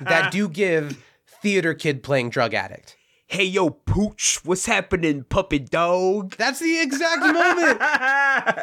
that 0.00 0.32
do 0.32 0.48
give 0.48 1.04
theater 1.42 1.74
kid 1.74 2.02
playing 2.02 2.30
drug 2.30 2.54
addict. 2.54 2.96
Hey, 3.30 3.44
yo, 3.44 3.70
Pooch, 3.70 4.40
what's 4.44 4.66
happening, 4.66 5.22
puppet 5.22 5.70
dog? 5.70 6.34
That's 6.36 6.58
the 6.58 6.80
exact 6.80 7.20
moment. 7.20 7.80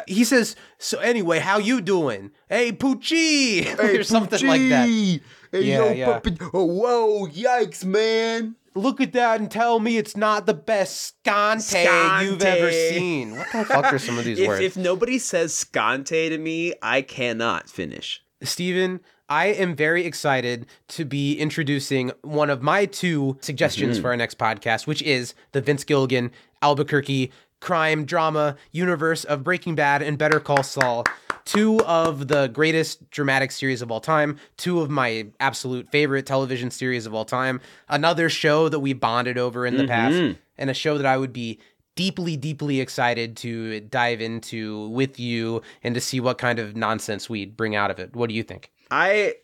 he 0.06 0.24
says, 0.24 0.56
"So 0.76 0.98
anyway, 0.98 1.38
how 1.38 1.56
you 1.56 1.80
doing? 1.80 2.32
Hey, 2.50 2.72
Poochie," 2.72 3.78
or 3.98 4.02
something 4.04 4.46
like 4.46 4.68
that. 4.68 4.86
Hey, 4.86 5.20
Yeah, 5.52 5.78
yo, 5.78 5.92
yeah. 5.92 6.04
puppet. 6.12 6.38
Oh, 6.52 6.66
whoa, 6.66 7.26
yikes, 7.28 7.82
man. 7.82 8.56
Look 8.74 9.00
at 9.00 9.14
that 9.14 9.40
and 9.40 9.50
tell 9.50 9.80
me 9.80 9.96
it's 9.96 10.18
not 10.18 10.44
the 10.44 10.52
best 10.52 11.16
scante, 11.24 12.22
you've 12.26 12.42
ever 12.42 12.70
seen. 12.70 13.36
What 13.38 13.46
the 13.50 13.64
fuck 13.64 13.90
are 13.92 13.98
some 13.98 14.18
of 14.18 14.26
these 14.26 14.38
If, 14.38 14.48
words? 14.48 14.62
if 14.62 14.76
nobody 14.76 15.18
says 15.18 15.54
scante 15.54 16.28
to 16.28 16.36
me, 16.36 16.74
I 16.82 17.00
cannot 17.00 17.70
finish. 17.70 18.20
Stephen, 18.42 19.00
I 19.28 19.46
am 19.46 19.76
very 19.76 20.06
excited 20.06 20.66
to 20.88 21.04
be 21.04 21.34
introducing 21.34 22.12
one 22.22 22.48
of 22.48 22.62
my 22.62 22.86
two 22.86 23.36
suggestions 23.40 23.96
mm-hmm. 23.96 24.02
for 24.02 24.08
our 24.08 24.16
next 24.16 24.38
podcast, 24.38 24.86
which 24.86 25.02
is 25.02 25.34
the 25.52 25.60
Vince 25.60 25.84
Gilligan 25.84 26.30
Albuquerque 26.62 27.30
crime 27.60 28.04
drama 28.06 28.56
universe 28.72 29.24
of 29.24 29.44
Breaking 29.44 29.74
Bad 29.74 30.00
and 30.00 30.16
Better 30.16 30.40
Call 30.40 30.62
Saul. 30.62 31.04
Two 31.44 31.80
of 31.84 32.28
the 32.28 32.48
greatest 32.48 33.10
dramatic 33.10 33.50
series 33.50 33.82
of 33.82 33.90
all 33.90 34.00
time, 34.00 34.38
two 34.56 34.80
of 34.80 34.90
my 34.90 35.26
absolute 35.40 35.88
favorite 35.90 36.26
television 36.26 36.70
series 36.70 37.06
of 37.06 37.14
all 37.14 37.24
time, 37.24 37.60
another 37.88 38.28
show 38.28 38.68
that 38.68 38.80
we 38.80 38.92
bonded 38.92 39.38
over 39.38 39.66
in 39.66 39.76
the 39.76 39.84
mm-hmm. 39.84 39.90
past, 39.90 40.38
and 40.58 40.70
a 40.70 40.74
show 40.74 40.98
that 40.98 41.06
I 41.06 41.16
would 41.16 41.32
be 41.32 41.58
deeply, 41.96 42.36
deeply 42.36 42.80
excited 42.80 43.36
to 43.38 43.80
dive 43.80 44.20
into 44.20 44.88
with 44.90 45.18
you 45.18 45.62
and 45.82 45.94
to 45.94 46.00
see 46.00 46.20
what 46.20 46.38
kind 46.38 46.58
of 46.58 46.76
nonsense 46.76 47.28
we'd 47.28 47.56
bring 47.56 47.74
out 47.74 47.90
of 47.90 47.98
it. 47.98 48.14
What 48.14 48.28
do 48.28 48.34
you 48.34 48.42
think? 48.42 48.70
I 48.90 49.34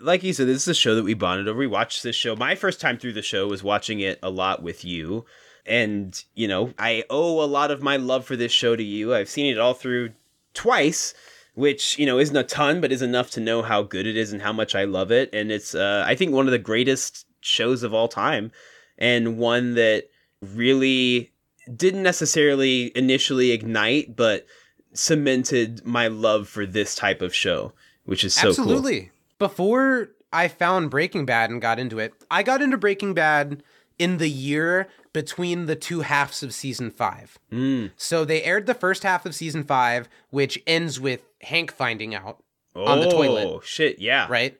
like 0.00 0.22
you 0.22 0.32
said, 0.32 0.46
this 0.46 0.62
is 0.62 0.68
a 0.68 0.74
show 0.74 0.94
that 0.94 1.02
we 1.02 1.14
bonded 1.14 1.48
over. 1.48 1.58
We 1.58 1.66
watched 1.66 2.02
this 2.02 2.16
show. 2.16 2.36
My 2.36 2.54
first 2.54 2.80
time 2.80 2.98
through 2.98 3.14
the 3.14 3.22
show 3.22 3.48
was 3.48 3.62
watching 3.62 4.00
it 4.00 4.18
a 4.22 4.30
lot 4.30 4.62
with 4.62 4.84
you. 4.84 5.24
And, 5.66 6.22
you 6.34 6.46
know, 6.46 6.74
I 6.78 7.04
owe 7.08 7.42
a 7.42 7.46
lot 7.46 7.70
of 7.70 7.82
my 7.82 7.96
love 7.96 8.24
for 8.24 8.36
this 8.36 8.52
show 8.52 8.76
to 8.76 8.82
you. 8.82 9.14
I've 9.14 9.28
seen 9.28 9.52
it 9.52 9.58
all 9.58 9.74
through 9.74 10.12
twice, 10.52 11.14
which, 11.54 11.98
you 11.98 12.06
know, 12.06 12.18
isn't 12.18 12.36
a 12.36 12.44
ton, 12.44 12.80
but 12.80 12.92
is 12.92 13.02
enough 13.02 13.30
to 13.32 13.40
know 13.40 13.62
how 13.62 13.82
good 13.82 14.06
it 14.06 14.16
is 14.16 14.32
and 14.32 14.42
how 14.42 14.52
much 14.52 14.74
I 14.74 14.84
love 14.84 15.10
it. 15.10 15.30
And 15.32 15.50
it's 15.50 15.74
uh 15.74 16.04
I 16.06 16.14
think 16.14 16.32
one 16.32 16.46
of 16.46 16.52
the 16.52 16.58
greatest 16.58 17.26
shows 17.40 17.82
of 17.82 17.92
all 17.92 18.08
time 18.08 18.52
and 18.98 19.38
one 19.38 19.74
that 19.74 20.08
really 20.40 21.32
didn't 21.74 22.02
necessarily 22.02 22.92
initially 22.96 23.50
ignite, 23.52 24.14
but 24.16 24.46
cemented 24.92 25.84
my 25.84 26.08
love 26.08 26.48
for 26.48 26.66
this 26.66 26.94
type 26.94 27.22
of 27.22 27.34
show, 27.34 27.72
which 28.04 28.24
is 28.24 28.34
so 28.34 28.42
cool. 28.42 28.50
Absolutely. 28.50 29.10
Before 29.38 30.10
I 30.32 30.48
found 30.48 30.90
Breaking 30.90 31.24
Bad 31.24 31.50
and 31.50 31.60
got 31.60 31.78
into 31.78 31.98
it, 31.98 32.14
I 32.30 32.42
got 32.42 32.62
into 32.62 32.76
Breaking 32.76 33.14
Bad 33.14 33.62
in 33.98 34.18
the 34.18 34.30
year 34.30 34.88
between 35.12 35.66
the 35.66 35.76
two 35.76 36.00
halves 36.00 36.42
of 36.42 36.52
season 36.52 36.90
five. 36.90 37.38
Mm. 37.52 37.92
So 37.96 38.24
they 38.24 38.42
aired 38.42 38.66
the 38.66 38.74
first 38.74 39.02
half 39.02 39.24
of 39.24 39.34
season 39.34 39.62
five, 39.62 40.08
which 40.30 40.60
ends 40.66 40.98
with 40.98 41.22
Hank 41.42 41.72
finding 41.72 42.14
out 42.14 42.42
on 42.74 43.00
the 43.00 43.10
toilet. 43.10 43.46
Oh 43.46 43.60
shit! 43.60 44.00
Yeah. 44.00 44.26
right? 44.28 44.58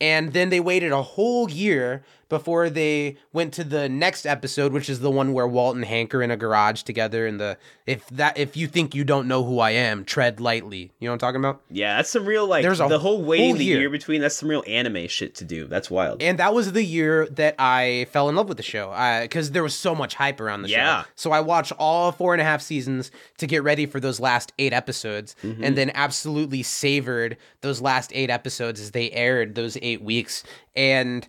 And 0.00 0.32
then 0.32 0.50
they 0.50 0.60
waited 0.60 0.92
a 0.92 1.02
whole 1.02 1.50
year 1.50 2.04
before 2.28 2.68
they 2.70 3.16
went 3.32 3.52
to 3.54 3.64
the 3.64 3.88
next 3.88 4.26
episode, 4.26 4.72
which 4.72 4.88
is 4.90 5.00
the 5.00 5.10
one 5.10 5.32
where 5.32 5.46
Walt 5.48 5.76
and 5.76 5.84
Hank 5.84 6.14
are 6.14 6.22
in 6.22 6.30
a 6.30 6.36
garage 6.36 6.82
together. 6.82 7.26
And 7.26 7.40
the 7.40 7.56
if 7.86 8.06
that 8.10 8.36
if 8.36 8.56
you 8.56 8.66
think 8.66 8.94
you 8.94 9.04
don't 9.04 9.26
know 9.28 9.44
who 9.44 9.60
I 9.60 9.70
am, 9.70 10.04
tread 10.04 10.40
lightly. 10.40 10.90
You 11.00 11.06
know 11.08 11.12
what 11.12 11.14
I'm 11.14 11.18
talking 11.20 11.40
about? 11.40 11.62
Yeah, 11.70 11.96
that's 11.96 12.10
some 12.10 12.26
real 12.26 12.46
like 12.46 12.62
There's 12.62 12.80
a 12.80 12.88
the 12.88 12.98
whole 12.98 13.22
waiting 13.22 13.50
whole 13.50 13.58
the 13.58 13.64
year. 13.64 13.80
year 13.80 13.90
between. 13.90 14.20
That's 14.20 14.36
some 14.36 14.48
real 14.48 14.64
anime 14.66 15.08
shit 15.08 15.34
to 15.36 15.44
do. 15.44 15.66
That's 15.66 15.90
wild. 15.90 16.22
And 16.22 16.38
that 16.38 16.52
was 16.54 16.72
the 16.72 16.84
year 16.84 17.26
that 17.30 17.54
I 17.58 18.06
fell 18.10 18.28
in 18.28 18.36
love 18.36 18.48
with 18.48 18.56
the 18.58 18.62
show 18.62 18.90
because 19.22 19.52
there 19.52 19.62
was 19.62 19.74
so 19.74 19.94
much 19.94 20.14
hype 20.14 20.40
around 20.40 20.62
the 20.62 20.68
Yeah. 20.68 21.02
show. 21.02 21.08
So 21.16 21.32
I 21.32 21.40
watched 21.40 21.72
all 21.78 22.12
four 22.12 22.34
and 22.34 22.40
a 22.40 22.44
half 22.44 22.60
seasons 22.62 23.10
to 23.38 23.46
get 23.46 23.62
ready 23.62 23.86
for 23.86 24.00
those 24.00 24.20
last 24.20 24.52
eight 24.58 24.72
episodes, 24.72 25.34
Mm-hmm. 25.42 25.64
and 25.64 25.76
then 25.78 25.90
absolutely 25.94 26.62
savored 26.62 27.36
those 27.62 27.80
last 27.80 28.10
eight 28.14 28.28
episodes 28.30 28.80
as 28.80 28.90
they 28.90 29.10
aired 29.12 29.54
those 29.54 29.78
eight 29.82 30.02
weeks. 30.02 30.42
And 30.76 31.26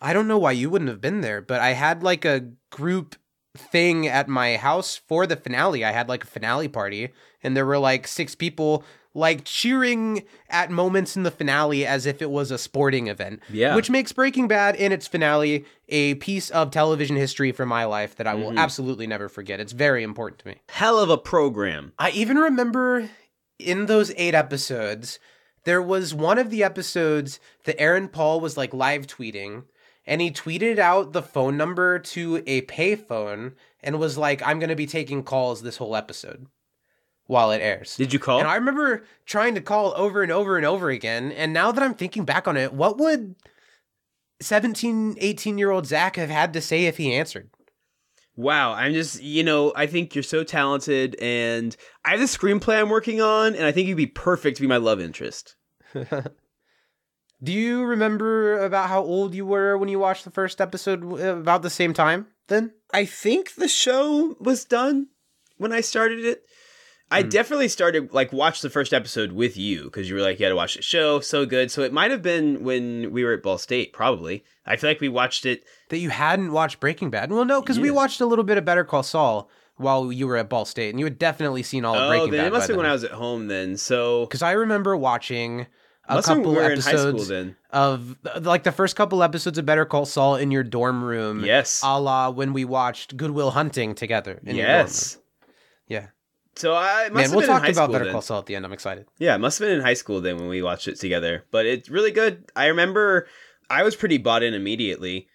I 0.00 0.12
don't 0.12 0.28
know 0.28 0.38
why 0.38 0.52
you 0.52 0.70
wouldn't 0.70 0.88
have 0.90 1.00
been 1.00 1.20
there, 1.20 1.40
but 1.42 1.60
I 1.60 1.72
had 1.72 2.02
like 2.02 2.24
a 2.24 2.48
group 2.70 3.16
thing 3.56 4.06
at 4.06 4.28
my 4.28 4.56
house 4.56 4.96
for 4.96 5.26
the 5.26 5.36
finale. 5.36 5.84
I 5.84 5.92
had 5.92 6.08
like 6.08 6.24
a 6.24 6.26
finale 6.28 6.68
party, 6.68 7.10
and 7.42 7.56
there 7.56 7.66
were 7.66 7.78
like 7.78 8.06
six 8.06 8.34
people 8.34 8.84
like 9.12 9.42
cheering 9.44 10.22
at 10.48 10.70
moments 10.70 11.16
in 11.16 11.24
the 11.24 11.32
finale 11.32 11.84
as 11.84 12.06
if 12.06 12.22
it 12.22 12.30
was 12.30 12.52
a 12.52 12.56
sporting 12.58 13.08
event. 13.08 13.40
Yeah. 13.50 13.74
Which 13.74 13.90
makes 13.90 14.12
Breaking 14.12 14.46
Bad 14.46 14.76
in 14.76 14.92
its 14.92 15.08
finale 15.08 15.64
a 15.88 16.14
piece 16.14 16.48
of 16.50 16.70
television 16.70 17.16
history 17.16 17.50
for 17.50 17.66
my 17.66 17.84
life 17.84 18.14
that 18.16 18.28
I 18.28 18.34
Mm-hmm. 18.34 18.42
will 18.42 18.58
absolutely 18.58 19.08
never 19.08 19.28
forget. 19.28 19.58
It's 19.58 19.72
very 19.72 20.04
important 20.04 20.38
to 20.42 20.48
me. 20.48 20.56
Hell 20.68 20.96
of 21.00 21.10
a 21.10 21.18
program. 21.18 21.92
I 21.98 22.10
even 22.12 22.36
remember 22.38 23.10
in 23.58 23.86
those 23.86 24.12
eight 24.16 24.34
episodes, 24.34 25.18
there 25.64 25.82
was 25.82 26.14
one 26.14 26.38
of 26.38 26.50
the 26.50 26.62
episodes 26.62 27.40
that 27.64 27.80
Aaron 27.80 28.06
Paul 28.08 28.40
was 28.40 28.56
like 28.56 28.72
live 28.72 29.08
tweeting, 29.08 29.64
and 30.06 30.20
he 30.20 30.30
tweeted 30.30 30.78
out 30.78 31.12
the 31.12 31.22
phone 31.22 31.56
number 31.56 31.98
to 31.98 32.42
a 32.46 32.62
payphone 32.62 33.54
and 33.82 33.98
was 33.98 34.18
like, 34.18 34.42
I'm 34.42 34.58
going 34.58 34.70
to 34.70 34.76
be 34.76 34.86
taking 34.86 35.22
calls 35.22 35.62
this 35.62 35.76
whole 35.76 35.96
episode 35.96 36.46
while 37.26 37.52
it 37.52 37.60
airs. 37.60 37.96
Did 37.96 38.12
you 38.12 38.18
call? 38.18 38.40
And 38.40 38.48
I 38.48 38.56
remember 38.56 39.04
trying 39.24 39.54
to 39.54 39.60
call 39.60 39.94
over 39.96 40.22
and 40.22 40.32
over 40.32 40.56
and 40.56 40.66
over 40.66 40.90
again. 40.90 41.32
And 41.32 41.52
now 41.52 41.70
that 41.70 41.82
I'm 41.82 41.94
thinking 41.94 42.24
back 42.24 42.48
on 42.48 42.56
it, 42.56 42.72
what 42.72 42.98
would 42.98 43.36
17, 44.40 45.16
18 45.18 45.58
year 45.58 45.70
old 45.70 45.86
Zach 45.86 46.16
have 46.16 46.30
had 46.30 46.52
to 46.54 46.60
say 46.60 46.86
if 46.86 46.96
he 46.96 47.14
answered? 47.14 47.50
Wow, 48.36 48.72
I'm 48.72 48.94
just, 48.94 49.22
you 49.22 49.44
know, 49.44 49.72
I 49.76 49.86
think 49.86 50.14
you're 50.14 50.22
so 50.22 50.44
talented, 50.44 51.14
and 51.20 51.76
I 52.04 52.12
have 52.12 52.20
this 52.20 52.34
screenplay 52.34 52.80
I'm 52.80 52.88
working 52.88 53.20
on, 53.20 53.54
and 53.54 53.66
I 53.66 53.72
think 53.72 53.86
you'd 53.86 53.96
be 53.96 54.06
perfect 54.06 54.56
to 54.56 54.62
be 54.62 54.68
my 54.68 54.78
love 54.78 54.98
interest. 54.98 55.56
Do 57.42 57.52
you 57.52 57.84
remember 57.84 58.62
about 58.62 58.88
how 58.88 59.02
old 59.02 59.34
you 59.34 59.46
were 59.46 59.78
when 59.78 59.88
you 59.88 59.98
watched 59.98 60.24
the 60.24 60.30
first 60.30 60.60
episode 60.60 61.18
about 61.20 61.62
the 61.62 61.70
same 61.70 61.94
time 61.94 62.26
then? 62.48 62.72
I 62.92 63.04
think 63.06 63.54
the 63.54 63.68
show 63.68 64.36
was 64.38 64.64
done 64.64 65.08
when 65.56 65.72
I 65.72 65.80
started 65.80 66.24
it. 66.24 66.44
I 67.10 67.22
hmm. 67.22 67.28
definitely 67.28 67.68
started 67.68 68.12
like 68.12 68.32
watch 68.32 68.60
the 68.60 68.70
first 68.70 68.92
episode 68.92 69.32
with 69.32 69.56
you 69.56 69.84
because 69.84 70.08
you 70.08 70.14
were 70.14 70.20
like 70.20 70.38
you 70.38 70.44
had 70.44 70.50
to 70.50 70.56
watch 70.56 70.76
the 70.76 70.82
show 70.82 71.20
so 71.20 71.46
good. 71.46 71.70
So 71.70 71.82
it 71.82 71.92
might 71.92 72.10
have 72.10 72.22
been 72.22 72.62
when 72.62 73.10
we 73.10 73.24
were 73.24 73.32
at 73.32 73.42
Ball 73.42 73.58
State, 73.58 73.92
probably. 73.92 74.44
I 74.66 74.76
feel 74.76 74.90
like 74.90 75.00
we 75.00 75.08
watched 75.08 75.46
it. 75.46 75.64
That 75.88 75.98
you 75.98 76.10
hadn't 76.10 76.52
watched 76.52 76.78
Breaking 76.78 77.10
Bad? 77.10 77.32
Well, 77.32 77.44
no, 77.44 77.60
because 77.60 77.80
we 77.80 77.90
watched 77.90 78.20
a 78.20 78.26
little 78.26 78.44
bit 78.44 78.58
of 78.58 78.64
Better 78.64 78.84
Call 78.84 79.02
Saul 79.02 79.50
while 79.76 80.12
you 80.12 80.26
were 80.26 80.36
at 80.36 80.48
Ball 80.48 80.66
State, 80.66 80.90
and 80.90 80.98
you 80.98 81.06
had 81.06 81.18
definitely 81.18 81.62
seen 81.62 81.84
all 81.84 81.94
of 81.94 82.02
Oh, 82.02 82.08
Breaking 82.08 82.30
then 82.32 82.40
Bad. 82.40 82.46
it 82.46 82.52
must 82.52 82.62
have 82.68 82.74
been 82.74 82.76
when 82.76 82.86
I 82.86 82.92
was 82.92 83.02
at 83.02 83.12
home 83.12 83.48
then. 83.48 83.76
So 83.76 84.26
Because 84.26 84.42
I 84.42 84.52
remember 84.52 84.96
watching 84.96 85.66
a 86.08 86.22
couple 86.22 86.42
when 86.42 86.50
we 86.50 86.56
were 86.56 86.70
in 86.72 86.80
high 86.80 86.90
school 86.92 87.08
episodes 87.08 87.28
then. 87.28 87.56
of 87.70 88.16
like 88.40 88.64
the 88.64 88.72
first 88.72 88.96
couple 88.96 89.22
episodes 89.22 89.58
of 89.58 89.66
Better 89.66 89.84
Call 89.84 90.06
Saul 90.06 90.36
in 90.36 90.50
your 90.50 90.62
dorm 90.62 91.04
room. 91.04 91.44
Yes. 91.44 91.80
A 91.84 92.00
la 92.00 92.30
when 92.30 92.52
we 92.52 92.64
watched 92.64 93.16
Good 93.16 93.30
Will 93.30 93.52
Hunting 93.52 93.94
together. 93.94 94.40
In 94.44 94.56
your 94.56 94.66
dorm 94.66 94.78
yes. 94.78 95.18
Yeah. 95.86 96.06
So 96.56 96.74
I 96.74 97.04
must 97.04 97.14
Man, 97.14 97.22
have 97.22 97.30
we'll 97.30 97.40
been 97.40 97.48
talk 97.48 97.58
in 97.60 97.64
high 97.66 97.70
about 97.70 97.92
Better 97.92 98.04
then. 98.04 98.12
Call 98.12 98.22
Saul 98.22 98.40
at 98.40 98.46
the 98.46 98.56
end. 98.56 98.64
I'm 98.64 98.72
excited. 98.72 99.06
Yeah, 99.18 99.34
it 99.34 99.38
must 99.38 99.58
have 99.58 99.68
been 99.68 99.78
in 99.78 99.84
high 99.84 99.94
school 99.94 100.20
then 100.20 100.36
when 100.36 100.48
we 100.48 100.62
watched 100.62 100.88
it 100.88 100.98
together. 100.98 101.44
But 101.50 101.66
it's 101.66 101.88
really 101.88 102.10
good. 102.10 102.50
I 102.56 102.66
remember 102.66 103.28
I 103.70 103.82
was 103.82 103.94
pretty 103.96 104.18
bought 104.18 104.42
in 104.42 104.52
immediately. 104.52 105.28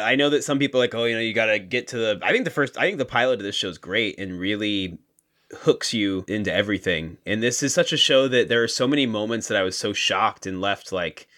I 0.00 0.16
know 0.16 0.30
that 0.30 0.42
some 0.42 0.58
people 0.58 0.80
are 0.80 0.84
like, 0.84 0.94
oh, 0.94 1.04
you 1.04 1.14
know, 1.14 1.20
you 1.20 1.34
got 1.34 1.46
to 1.46 1.58
get 1.58 1.88
to 1.88 1.98
the. 1.98 2.20
I 2.22 2.32
think 2.32 2.44
the 2.44 2.50
first, 2.50 2.78
I 2.78 2.82
think 2.82 2.98
the 2.98 3.04
pilot 3.04 3.40
of 3.40 3.44
this 3.44 3.54
show 3.54 3.68
is 3.68 3.78
great 3.78 4.18
and 4.18 4.40
really 4.40 4.98
hooks 5.60 5.94
you 5.94 6.24
into 6.28 6.52
everything. 6.52 7.18
And 7.26 7.42
this 7.42 7.62
is 7.62 7.72
such 7.72 7.92
a 7.92 7.96
show 7.96 8.28
that 8.28 8.48
there 8.48 8.62
are 8.62 8.68
so 8.68 8.88
many 8.88 9.06
moments 9.06 9.48
that 9.48 9.56
I 9.58 9.62
was 9.62 9.78
so 9.78 9.92
shocked 9.92 10.46
and 10.46 10.60
left 10.60 10.92
like 10.92 11.28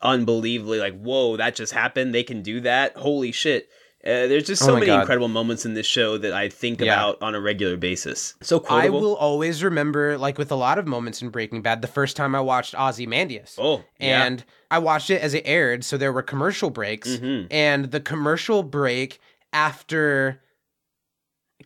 unbelievably 0.00 0.78
like, 0.80 1.00
whoa, 1.00 1.36
that 1.36 1.54
just 1.54 1.72
happened. 1.72 2.14
They 2.14 2.22
can 2.24 2.42
do 2.42 2.60
that. 2.60 2.96
Holy 2.96 3.32
shit. 3.32 3.68
Uh, 4.04 4.26
there's 4.26 4.46
just 4.46 4.62
Oh 4.62 4.66
so 4.66 4.72
my 4.72 4.80
many 4.80 4.86
God. 4.88 5.00
incredible 5.02 5.28
moments 5.28 5.64
in 5.64 5.74
this 5.74 5.86
show 5.86 6.18
that 6.18 6.32
I 6.32 6.48
think 6.48 6.80
Yeah. 6.80 6.94
about 6.94 7.22
on 7.22 7.36
a 7.36 7.40
regular 7.40 7.76
basis. 7.76 8.34
So 8.42 8.64
I 8.68 8.88
will 8.88 9.14
always 9.14 9.62
remember, 9.62 10.18
like 10.18 10.38
with 10.38 10.50
a 10.50 10.56
lot 10.56 10.78
of 10.78 10.88
moments 10.88 11.22
in 11.22 11.28
Breaking 11.28 11.62
Bad, 11.62 11.82
the 11.82 11.88
first 11.88 12.16
time 12.16 12.34
I 12.34 12.40
watched 12.40 12.74
Ozymandias. 12.74 13.56
Oh, 13.60 13.84
yeah. 14.00 14.24
and 14.24 14.44
I 14.72 14.78
watched 14.80 15.10
it 15.10 15.22
as 15.22 15.34
it 15.34 15.44
aired, 15.46 15.84
so 15.84 15.96
there 15.96 16.12
were 16.12 16.22
commercial 16.22 16.68
breaks, 16.70 17.10
Mhm. 17.10 17.46
and 17.50 17.92
the 17.92 18.00
commercial 18.00 18.64
break 18.64 19.20
after. 19.52 20.40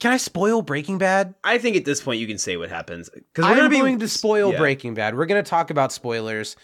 Can 0.00 0.12
I 0.12 0.16
spoil 0.16 0.62
Breaking 0.62 0.98
Bad? 0.98 1.34
I 1.44 1.58
think 1.58 1.76
at 1.76 1.84
this 1.84 2.02
point 2.02 2.20
you 2.20 2.26
can 2.26 2.38
say 2.38 2.56
what 2.56 2.68
happens 2.68 3.08
because 3.10 3.44
I'm 3.44 3.70
going 3.70 3.98
to 4.00 4.08
spoil 4.08 4.52
yeah. 4.52 4.58
Breaking 4.58 4.94
Bad. 4.94 5.16
We're 5.16 5.26
going 5.26 5.42
to 5.42 5.48
talk 5.48 5.70
about 5.70 5.92
spoilers, 5.92 6.56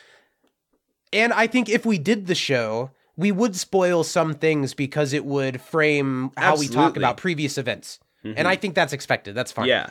and 1.12 1.32
I 1.32 1.46
think 1.46 1.68
if 1.68 1.84
we 1.86 1.98
did 1.98 2.26
the 2.26 2.34
show, 2.34 2.90
we 3.16 3.30
would 3.32 3.54
spoil 3.56 4.04
some 4.04 4.34
things 4.34 4.74
because 4.74 5.12
it 5.12 5.24
would 5.24 5.60
frame 5.60 6.30
how 6.36 6.56
we 6.56 6.68
talk 6.68 6.96
about 6.96 7.16
previous 7.16 7.58
events, 7.58 8.00
and 8.24 8.46
I 8.48 8.56
think 8.56 8.74
that's 8.74 8.92
expected. 8.92 9.34
That's 9.34 9.52
fine. 9.52 9.68
Yeah, 9.68 9.90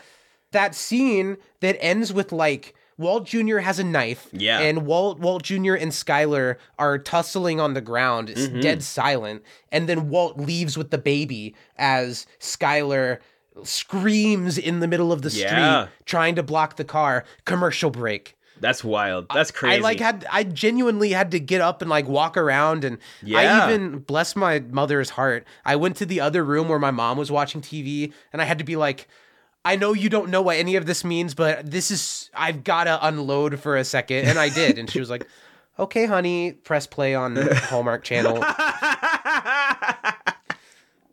that 0.52 0.76
scene 0.76 1.38
that 1.60 1.78
ends 1.84 2.12
with 2.12 2.32
like 2.32 2.76
Walt 2.98 3.26
Jr. 3.26 3.60
has 3.60 3.80
a 3.80 3.84
knife, 3.84 4.28
Yeah. 4.32 4.60
and 4.60 4.86
Walt 4.86 5.20
Walt 5.20 5.44
Jr. 5.44 5.74
and 5.76 5.92
Skyler 5.92 6.58
are 6.78 6.98
tussling 6.98 7.60
on 7.60 7.74
the 7.74 7.82
ground, 7.82 8.30
it's 8.30 8.42
Mm-hmm. 8.48 8.60
dead 8.60 8.84
silent, 8.84 9.44
and 9.72 9.88
then 9.90 10.10
Walt 10.10 10.38
leaves 10.38 10.78
with 10.78 10.92
the 10.92 10.98
baby 10.98 11.56
as 11.78 12.26
Skyler 12.40 13.20
screams 13.64 14.58
in 14.58 14.80
the 14.80 14.88
middle 14.88 15.12
of 15.12 15.22
the 15.22 15.30
Yeah. 15.30 15.86
street 15.86 15.94
trying 16.06 16.36
to 16.36 16.44
block 16.44 16.76
the 16.78 16.84
car. 16.84 17.26
Commercial 17.46 17.90
break. 17.90 18.36
that's 18.60 18.84
wild. 18.84 19.26
That's 19.34 19.50
crazy. 19.50 19.78
I 19.78 19.80
like 19.80 20.00
had 20.00 20.24
I 20.30 20.44
genuinely 20.44 21.14
had 21.14 21.32
to 21.32 21.40
get 21.40 21.62
up 21.62 21.82
and 21.82 21.90
like 21.90 22.08
walk 22.08 22.38
around 22.38 22.84
and 22.84 23.00
Yeah. 23.24 23.40
I 23.40 23.66
even 23.74 24.00
bless 24.00 24.36
my 24.36 24.60
mother's 24.60 25.10
heart. 25.12 25.48
I 25.66 25.76
went 25.78 25.96
to 25.98 26.06
the 26.06 26.20
other 26.22 26.46
room 26.46 26.70
where 26.70 26.78
my 26.78 26.92
mom 26.92 27.18
was 27.18 27.32
watching 27.32 27.62
TV 27.62 28.14
and 28.32 28.40
I 28.40 28.46
had 28.46 28.60
to 28.60 28.64
be 28.64 28.76
like 28.76 29.08
I 29.66 29.76
know 29.78 29.94
you 29.94 30.10
don't 30.10 30.30
know 30.30 30.42
what 30.44 30.58
any 30.58 30.76
of 30.76 30.86
this 30.86 31.04
means, 31.04 31.34
but 31.34 31.70
this 31.72 31.90
is 31.92 32.30
I've 32.36 32.64
got 32.64 32.84
to 32.84 33.04
unload 33.06 33.60
for 33.60 33.78
a 33.78 33.84
second 33.84 34.28
and 34.28 34.38
I 34.38 34.50
did 34.50 34.78
and 34.78 34.88
she 34.90 35.00
was 35.00 35.10
like 35.10 35.26
Okay, 35.80 36.06
honey, 36.06 36.52
press 36.52 36.86
play 36.86 37.16
on 37.16 37.36
Hallmark 37.38 38.04
Channel. 38.04 38.44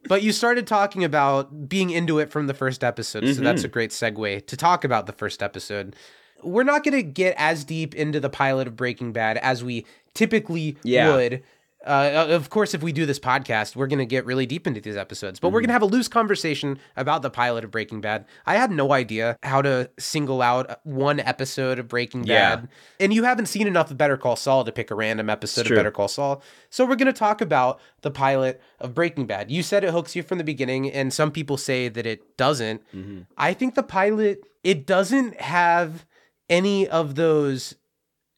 But 0.09 0.23
you 0.23 0.33
started 0.33 0.67
talking 0.67 1.05
about 1.05 1.69
being 1.69 1.91
into 1.91 2.19
it 2.19 2.31
from 2.31 2.47
the 2.47 2.55
first 2.55 2.83
episode, 2.83 3.27
so 3.35 3.43
that's 3.43 3.61
Mm-hmm. 3.61 3.67
a 3.67 3.69
great 3.69 3.91
segue 3.91 4.47
to 4.47 4.57
talk 4.57 4.85
about 4.85 5.07
the 5.07 5.13
first 5.13 5.43
episode. 5.43 5.95
We're 6.43 6.63
not 6.65 6.85
going 6.85 6.95
to 6.95 7.03
get 7.03 7.35
as 7.37 7.65
deep 7.65 7.95
into 7.95 8.21
the 8.21 8.31
pilot 8.31 8.67
of 8.69 8.77
Breaking 8.77 9.13
Bad 9.13 9.39
as 9.39 9.63
we 9.65 9.85
typically 10.15 10.77
Yeah. 10.83 11.15
would. 11.15 11.43
Uh, 11.89 12.27
of 12.29 12.51
course, 12.51 12.75
if 12.75 12.83
we 12.83 12.93
do 12.93 13.07
this 13.07 13.19
podcast, 13.19 13.75
we're 13.75 13.87
going 13.87 13.99
to 13.99 14.05
get 14.07 14.27
really 14.27 14.45
deep 14.47 14.67
into 14.67 14.81
these 14.81 14.97
episodes, 14.97 15.41
but 15.41 15.49
we're 15.49 15.61
Mm-hmm. 15.61 15.63
going 15.63 15.69
to 15.69 15.73
have 15.73 15.83
a 15.83 15.87
loose 15.87 16.07
conversation 16.09 16.79
about 16.97 17.23
the 17.23 17.31
pilot 17.31 17.65
of 17.65 17.71
Breaking 17.71 18.01
Bad. 18.01 18.27
I 18.47 18.57
had 18.57 18.71
no 18.71 18.93
idea 18.93 19.37
how 19.43 19.63
to 19.63 19.91
single 19.99 20.43
out 20.43 20.79
one 20.85 21.19
episode 21.21 21.79
of 21.79 21.89
Breaking 21.89 22.25
Yeah. 22.25 22.57
Bad. 22.57 22.69
And 23.01 23.13
you 23.15 23.25
haven't 23.25 23.47
seen 23.47 23.67
enough 23.67 23.91
of 23.91 23.97
Better 23.97 24.17
Call 24.17 24.37
Saul 24.37 24.65
to 24.65 24.71
pick 24.73 24.91
a 24.91 24.95
random 24.95 25.31
episode 25.31 25.69
of. 25.71 25.75
Better 25.75 25.91
Call 25.91 26.09
Saul. 26.09 26.43
So 26.71 26.85
we're 26.85 26.97
going 26.97 27.07
to 27.07 27.19
talk 27.19 27.41
about 27.41 27.81
the 28.03 28.11
pilot 28.11 28.61
of 28.79 28.95
Breaking 28.95 29.27
Bad. 29.27 29.51
You 29.51 29.63
said 29.63 29.83
it 29.83 29.91
hooks 29.91 30.15
you 30.15 30.23
from 30.23 30.39
the 30.39 30.45
beginning, 30.45 30.93
and 30.93 31.13
some 31.13 31.31
people 31.33 31.57
say 31.57 31.89
that 31.89 32.05
it 32.07 32.37
doesn't. 32.37 32.83
Mm-hmm. 32.95 33.21
I 33.39 33.55
think 33.55 33.75
the 33.75 33.83
pilot 33.83 34.43
it 34.63 34.87
doesn't 34.87 35.41
have 35.41 36.05
any 36.51 36.87
of 36.89 37.15
those 37.15 37.75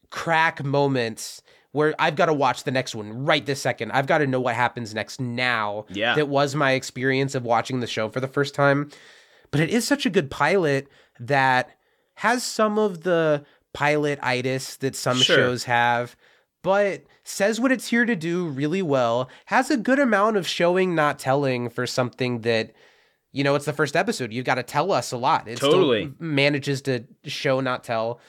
crack 0.09 0.63
moments 0.63 1.41
where 1.73 1.93
I've 1.99 2.15
got 2.15 2.25
to 2.25 2.33
watch 2.33 2.63
the 2.63 2.71
next 2.71 2.93
one 2.95 3.25
right 3.25 3.45
this 3.45 3.61
second. 3.61 3.91
I've 3.91 4.07
got 4.07 4.17
to 4.19 4.27
know 4.27 4.41
what 4.41 4.55
happens 4.55 4.93
next 4.93 5.19
now. 5.21 5.85
Yeah. 5.89 6.15
That 6.15 6.27
was 6.27 6.53
my 6.55 6.71
experience 6.71 7.33
of 7.35 7.43
watching 7.43 7.79
the 7.79 7.87
show 7.87 8.09
for 8.09 8.19
the 8.19 8.27
first 8.27 8.53
time. 8.53 8.89
But 9.51 9.61
it 9.61 9.69
is 9.69 9.87
such 9.87 10.05
a 10.05 10.09
good 10.09 10.29
pilot 10.29 10.87
that 11.19 11.69
has 12.15 12.43
some 12.43 12.77
of 12.77 13.03
the 13.03 13.45
pilot 13.73 14.19
itis 14.21 14.75
that 14.77 14.95
some 14.95 15.17
Sure. 15.17 15.35
shows 15.37 15.63
have, 15.63 16.15
but 16.61 17.03
says 17.23 17.59
what 17.59 17.71
it's 17.71 17.87
here 17.87 18.05
to 18.05 18.15
do 18.15 18.47
really 18.47 18.81
well, 18.81 19.29
has 19.45 19.71
a 19.71 19.77
good 19.77 19.99
amount 19.99 20.35
of 20.37 20.45
showing, 20.47 20.93
not 20.93 21.19
telling 21.19 21.69
for 21.69 21.87
something 21.87 22.41
that 22.41 22.73
you 23.33 23.45
know, 23.45 23.55
it's 23.55 23.63
the 23.63 23.71
first 23.71 23.95
episode. 23.95 24.33
You've 24.33 24.43
got 24.43 24.55
to 24.55 24.63
tell 24.63 24.91
us 24.91 25.13
a 25.13 25.17
lot. 25.17 25.47
It 25.47 25.55
still 25.57 25.71
Totally. 25.71 26.11
manages 26.19 26.81
to 26.81 27.05
show, 27.23 27.61
not 27.61 27.81
tell. 27.81 28.19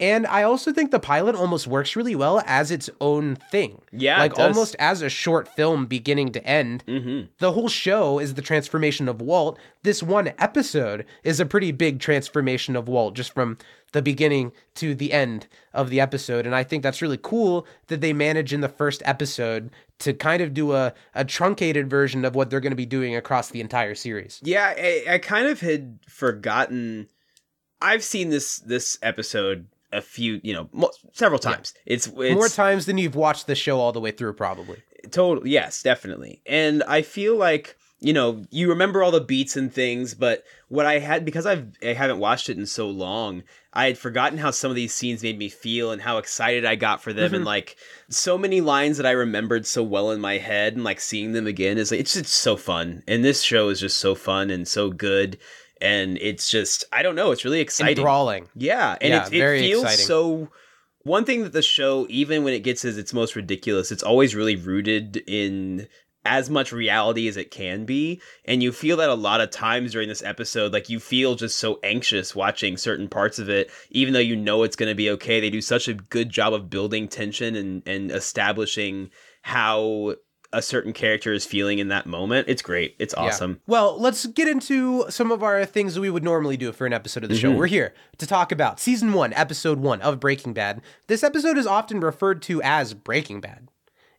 And 0.00 0.26
I 0.26 0.42
also 0.42 0.72
think 0.72 0.90
the 0.90 0.98
pilot 0.98 1.36
almost 1.36 1.68
works 1.68 1.94
really 1.94 2.16
well 2.16 2.42
as 2.46 2.72
its 2.72 2.90
own 3.00 3.36
thing. 3.36 3.80
Yeah, 3.92 4.16
it 4.16 4.20
Like 4.20 4.38
almost 4.38 4.74
as 4.80 5.02
a 5.02 5.08
short 5.08 5.46
film 5.46 5.86
beginning 5.86 6.32
to 6.32 6.44
end. 6.44 6.84
Mm-hmm. 6.88 7.26
The 7.38 7.52
whole 7.52 7.68
show 7.68 8.18
is 8.18 8.34
the 8.34 8.42
transformation 8.42 9.08
of 9.08 9.20
Walt. 9.20 9.56
This 9.84 10.02
one 10.02 10.32
episode 10.38 11.06
is 11.22 11.38
a 11.38 11.46
pretty 11.46 11.70
big 11.70 12.00
transformation 12.00 12.74
of 12.74 12.88
Walt 12.88 13.14
just 13.14 13.32
from 13.32 13.56
the 13.92 14.02
beginning 14.02 14.50
to 14.74 14.96
the 14.96 15.12
end 15.12 15.46
of 15.72 15.90
the 15.90 16.00
episode. 16.00 16.44
And 16.44 16.56
I 16.56 16.64
think 16.64 16.82
that's 16.82 17.00
really 17.00 17.18
cool 17.22 17.64
that 17.86 18.00
they 18.00 18.12
manage 18.12 18.52
in 18.52 18.62
the 18.62 18.68
first 18.68 19.00
episode 19.04 19.70
to 20.00 20.12
kind 20.12 20.42
of 20.42 20.52
do 20.52 20.72
a, 20.72 20.92
a 21.14 21.24
truncated 21.24 21.88
version 21.88 22.24
of 22.24 22.34
what 22.34 22.50
they're 22.50 22.58
going 22.58 22.72
to 22.72 22.76
be 22.76 22.84
doing 22.84 23.14
across 23.14 23.50
the 23.50 23.60
entire 23.60 23.94
series. 23.94 24.40
Yeah, 24.42 24.74
I, 24.76 25.04
I 25.08 25.18
kind 25.18 25.46
of 25.46 25.60
had 25.60 26.00
forgotten. 26.08 27.08
I've 27.80 28.02
seen 28.02 28.30
this 28.30 28.58
this 28.58 28.98
episode 29.02 29.68
a 29.94 30.00
few, 30.00 30.40
you 30.42 30.52
know, 30.52 30.68
mo- 30.72 30.90
several 31.12 31.38
times. 31.38 31.74
It's, 31.86 32.06
it's 32.06 32.34
More 32.34 32.48
times 32.48 32.86
than 32.86 32.98
you've 32.98 33.16
watched 33.16 33.46
the 33.46 33.54
show 33.54 33.78
all 33.80 33.92
the 33.92 34.00
way 34.00 34.10
through, 34.10 34.34
probably. 34.34 34.82
Total, 35.10 35.46
yes, 35.46 35.82
definitely. 35.82 36.42
And 36.46 36.82
I 36.84 37.02
feel 37.02 37.36
like 37.36 37.76
you 38.00 38.12
know 38.12 38.44
you 38.50 38.68
remember 38.68 39.02
all 39.02 39.10
the 39.10 39.20
beats 39.20 39.56
and 39.56 39.72
things, 39.72 40.14
but 40.14 40.44
what 40.68 40.86
I 40.86 40.98
had 40.98 41.24
because 41.24 41.46
I've 41.46 41.68
I 41.82 41.94
haven't 41.94 42.18
watched 42.18 42.48
it 42.48 42.58
in 42.58 42.66
so 42.66 42.88
long, 42.88 43.42
I 43.72 43.86
had 43.86 43.98
forgotten 43.98 44.38
how 44.38 44.50
some 44.50 44.70
of 44.70 44.76
these 44.76 44.94
scenes 44.94 45.22
made 45.22 45.38
me 45.38 45.48
feel 45.48 45.90
and 45.90 46.02
how 46.02 46.18
excited 46.18 46.64
I 46.64 46.74
got 46.74 47.02
for 47.02 47.12
them, 47.12 47.34
and 47.34 47.36
mm-hmm. 47.36 47.46
like 47.46 47.76
so 48.08 48.36
many 48.36 48.60
lines 48.60 48.96
that 48.98 49.06
I 49.06 49.12
remembered 49.12 49.66
so 49.66 49.82
well 49.82 50.10
in 50.10 50.20
my 50.20 50.38
head, 50.38 50.74
and 50.74 50.84
like 50.84 51.00
seeing 51.00 51.32
them 51.32 51.46
again 51.46 51.78
is 51.78 51.90
like 51.90 52.00
it's 52.00 52.14
just 52.14 52.26
so 52.26 52.56
fun. 52.56 53.02
And 53.08 53.24
this 53.24 53.42
show 53.42 53.68
is 53.68 53.80
just 53.80 53.98
so 53.98 54.14
fun 54.14 54.50
and 54.50 54.66
so 54.68 54.90
good, 54.90 55.38
and 55.84 56.18
it's 56.20 56.50
just 56.50 56.84
I 56.92 57.02
don't 57.02 57.14
know, 57.14 57.30
it's 57.30 57.44
really 57.44 57.60
exciting. 57.60 57.98
Enthralling. 57.98 58.48
Yeah, 58.56 58.96
and 59.00 59.12
Yeah, 59.12 59.26
it, 59.26 59.32
it 59.32 59.38
very 59.38 59.60
feels 59.60 59.84
exciting. 59.84 60.06
so. 60.06 60.48
One 61.06 61.26
thing 61.26 61.42
that 61.42 61.52
the 61.52 61.60
show, 61.60 62.06
even 62.08 62.44
when 62.44 62.54
it 62.54 62.60
gets 62.60 62.82
as 62.82 62.96
its 62.96 63.12
most 63.12 63.36
ridiculous, 63.36 63.92
it's 63.92 64.02
always 64.02 64.34
really 64.34 64.56
rooted 64.56 65.18
in 65.26 65.86
as 66.24 66.48
much 66.48 66.72
reality 66.72 67.28
as 67.28 67.36
it 67.36 67.50
can 67.50 67.84
be. 67.84 68.22
And 68.46 68.62
you 68.62 68.72
feel 68.72 68.96
that 68.96 69.10
a 69.10 69.14
lot 69.14 69.42
of 69.42 69.50
times 69.50 69.92
during 69.92 70.08
this 70.08 70.22
episode, 70.22 70.72
like 70.72 70.88
you 70.88 70.98
feel 70.98 71.34
just 71.34 71.58
so 71.58 71.78
anxious 71.82 72.34
watching 72.34 72.78
certain 72.78 73.08
parts 73.08 73.38
of 73.38 73.50
it, 73.50 73.70
even 73.90 74.14
though 74.14 74.20
you 74.20 74.34
know 74.34 74.62
it's 74.62 74.76
going 74.76 74.88
to 74.88 74.94
be 74.94 75.10
okay. 75.10 75.40
They 75.40 75.50
do 75.50 75.60
such 75.60 75.88
a 75.88 75.94
good 75.94 76.30
job 76.30 76.54
of 76.54 76.70
building 76.70 77.08
tension 77.08 77.54
and, 77.54 77.82
and 77.86 78.10
establishing 78.10 79.10
how 79.42 80.14
a 80.54 80.62
certain 80.62 80.92
character 80.92 81.32
is 81.32 81.44
feeling 81.44 81.78
in 81.80 81.88
that 81.88 82.06
moment. 82.06 82.48
It's 82.48 82.62
great. 82.62 82.94
It's 82.98 83.12
Yeah. 83.16 83.24
awesome. 83.24 83.60
Well, 83.66 84.00
let's 84.00 84.24
get 84.26 84.48
into 84.48 85.04
some 85.10 85.30
of 85.32 85.42
our 85.42 85.64
things 85.66 85.94
that 85.94 86.00
we 86.00 86.08
would 86.10 86.24
normally 86.24 86.56
do 86.56 86.72
for 86.72 86.86
an 86.86 86.92
episode 86.92 87.24
of 87.24 87.28
the 87.28 87.36
show. 87.36 87.48
Mm-hmm. 87.50 87.58
We're 87.58 87.66
here 87.66 87.92
to 88.18 88.26
talk 88.26 88.52
about 88.52 88.78
season 88.80 89.12
one, 89.12 89.32
episode 89.34 89.78
one 89.80 90.00
of 90.00 90.20
Breaking 90.20 90.52
Bad. 90.54 90.80
This 91.08 91.22
episode 91.22 91.58
is 91.58 91.66
often 91.66 92.00
referred 92.00 92.40
to 92.42 92.62
as 92.62 92.94
Breaking 92.94 93.40
Bad, 93.40 93.68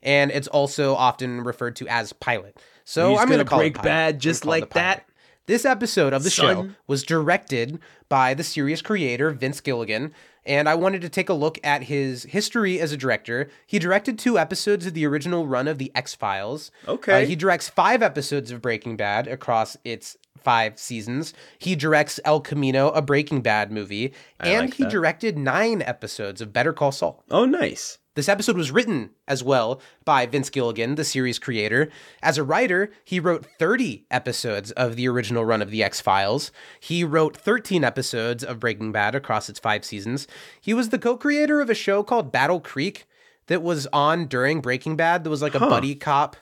and 0.04 0.30
it's 0.32 0.48
also 0.48 0.94
often 0.96 1.42
referred 1.42 1.76
to 1.78 1.88
as 1.88 2.14
pilot. 2.14 2.58
So 2.84 3.18
I'm 3.18 3.28
going 3.28 3.40
to 3.40 3.46
call 3.46 3.60
break 3.60 3.74
it 3.74 3.78
pilot. 3.78 3.86
bad 3.88 4.20
just 4.20 4.46
like 4.46 4.72
that. 4.74 5.06
This 5.48 5.64
episode 5.64 6.12
of 6.14 6.24
the 6.24 6.30
show 6.32 6.70
was 6.88 7.04
directed 7.04 7.80
by 8.10 8.34
the 8.34 8.44
series 8.44 8.82
creator 8.82 9.30
Vince 9.32 9.62
Gilligan, 9.62 10.12
and 10.46 10.70
I 10.70 10.76
wanted 10.76 11.02
to 11.02 11.10
take 11.10 11.30
a 11.30 11.34
look 11.34 11.60
at 11.64 11.84
his 11.84 12.24
history 12.24 12.80
as 12.80 12.92
a 12.92 12.98
director. 12.98 13.50
He 13.66 13.80
directed 13.80 14.20
two 14.20 14.38
episodes 14.38 14.86
of 14.86 14.94
the 14.94 15.06
original 15.06 15.48
run 15.48 15.68
of 15.68 15.78
The 15.78 15.92
X 15.96 16.14
Files. 16.14 16.72
Okay. 16.88 17.24
Uh, 17.24 17.26
he 17.26 17.36
directs 17.36 17.70
five 17.70 18.04
episodes 18.04 18.52
of 18.52 18.62
Breaking 18.62 18.96
Bad 18.96 19.28
across 19.28 19.78
its 19.84 20.18
five 20.46 20.80
seasons. 20.80 21.34
He 21.60 21.76
directs 21.76 22.20
El 22.24 22.40
Camino, 22.40 22.90
a 22.92 23.02
Breaking 23.02 23.42
Bad 23.42 23.72
movie, 23.72 24.14
and 24.40 24.68
like 24.68 24.76
he 24.76 24.84
that. 24.84 24.92
directed 24.92 25.38
nine 25.38 25.82
episodes 25.82 26.40
of 26.40 26.54
Better 26.54 26.72
Call 26.72 26.94
Saul. 26.94 27.24
Oh, 27.30 27.44
nice. 27.44 27.98
This 28.14 28.30
episode 28.30 28.56
was 28.56 28.72
written 28.72 29.10
as 29.28 29.44
well 29.44 29.82
by 30.06 30.26
Vince 30.26 30.50
Gilligan, 30.50 30.96
the 30.96 31.04
series 31.04 31.38
creator. 31.38 31.90
As 32.24 32.38
a 32.38 32.44
writer, 32.46 32.94
he 33.04 33.20
wrote 33.20 33.46
30 33.60 34.06
episodes 34.10 34.72
of 34.72 34.96
the 34.96 35.06
original 35.10 35.44
run 35.44 35.62
of 35.62 35.70
The 35.70 35.84
X 35.84 36.00
Files. 36.00 36.50
He 36.80 37.04
wrote 37.04 37.36
13 37.36 37.84
episodes 37.84 38.42
of 38.42 38.62
Breaking 38.62 38.94
Bad 38.94 39.16
across 39.16 39.50
its 39.50 39.60
five 39.60 39.84
seasons. 39.84 40.28
He 40.62 40.74
was 40.74 40.90
the 40.90 40.98
co 41.00 41.18
creator 41.18 41.60
of 41.60 41.70
a 41.70 41.76
show 41.76 42.04
called 42.04 42.32
Battle 42.32 42.62
Creek 42.62 43.06
that 43.48 43.62
was 43.62 43.86
on 43.92 44.28
during 44.28 44.62
Breaking 44.62 44.96
Bad. 44.96 45.26
That 45.26 45.30
was 45.30 45.42
like 45.42 45.54
a 45.56 45.60
Huh. 45.60 45.70
buddy 45.70 45.94
cop 45.94 46.38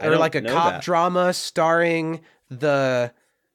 or 0.00 0.16
like 0.16 0.36
a 0.36 0.42
cop 0.42 0.74
that. 0.74 0.82
drama 0.82 1.32
starring 1.32 2.20
the 2.60 3.12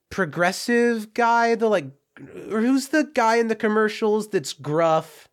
progressive 0.10 1.14
guy, 1.14 1.56
the 1.56 1.68
like, 1.68 1.86
or 2.52 2.62
who's 2.62 2.90
the 2.90 3.10
guy 3.14 3.38
in 3.38 3.48
the 3.48 3.56
commercials 3.56 4.30
that's 4.30 4.54
gruff? 4.54 5.28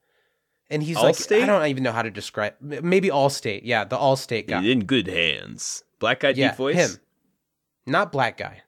And 0.68 0.82
he's 0.82 0.96
like, 0.96 1.16
I 1.32 1.46
don't 1.46 1.66
even 1.66 1.82
know 1.84 1.92
how 1.92 2.02
to 2.02 2.10
describe. 2.10 2.54
Maybe 2.60 3.08
Allstate, 3.08 3.60
yeah, 3.64 3.84
the 3.84 3.96
Allstate 3.96 4.48
guy, 4.48 4.64
In 4.64 4.84
good 4.84 5.06
hands. 5.06 5.84
Black 6.00 6.20
guy 6.20 6.30
yeah, 6.30 6.48
deep 6.48 6.56
voice. 6.56 6.74
him, 6.76 7.00
not 7.86 8.10
black 8.12 8.36
guy. 8.36 8.62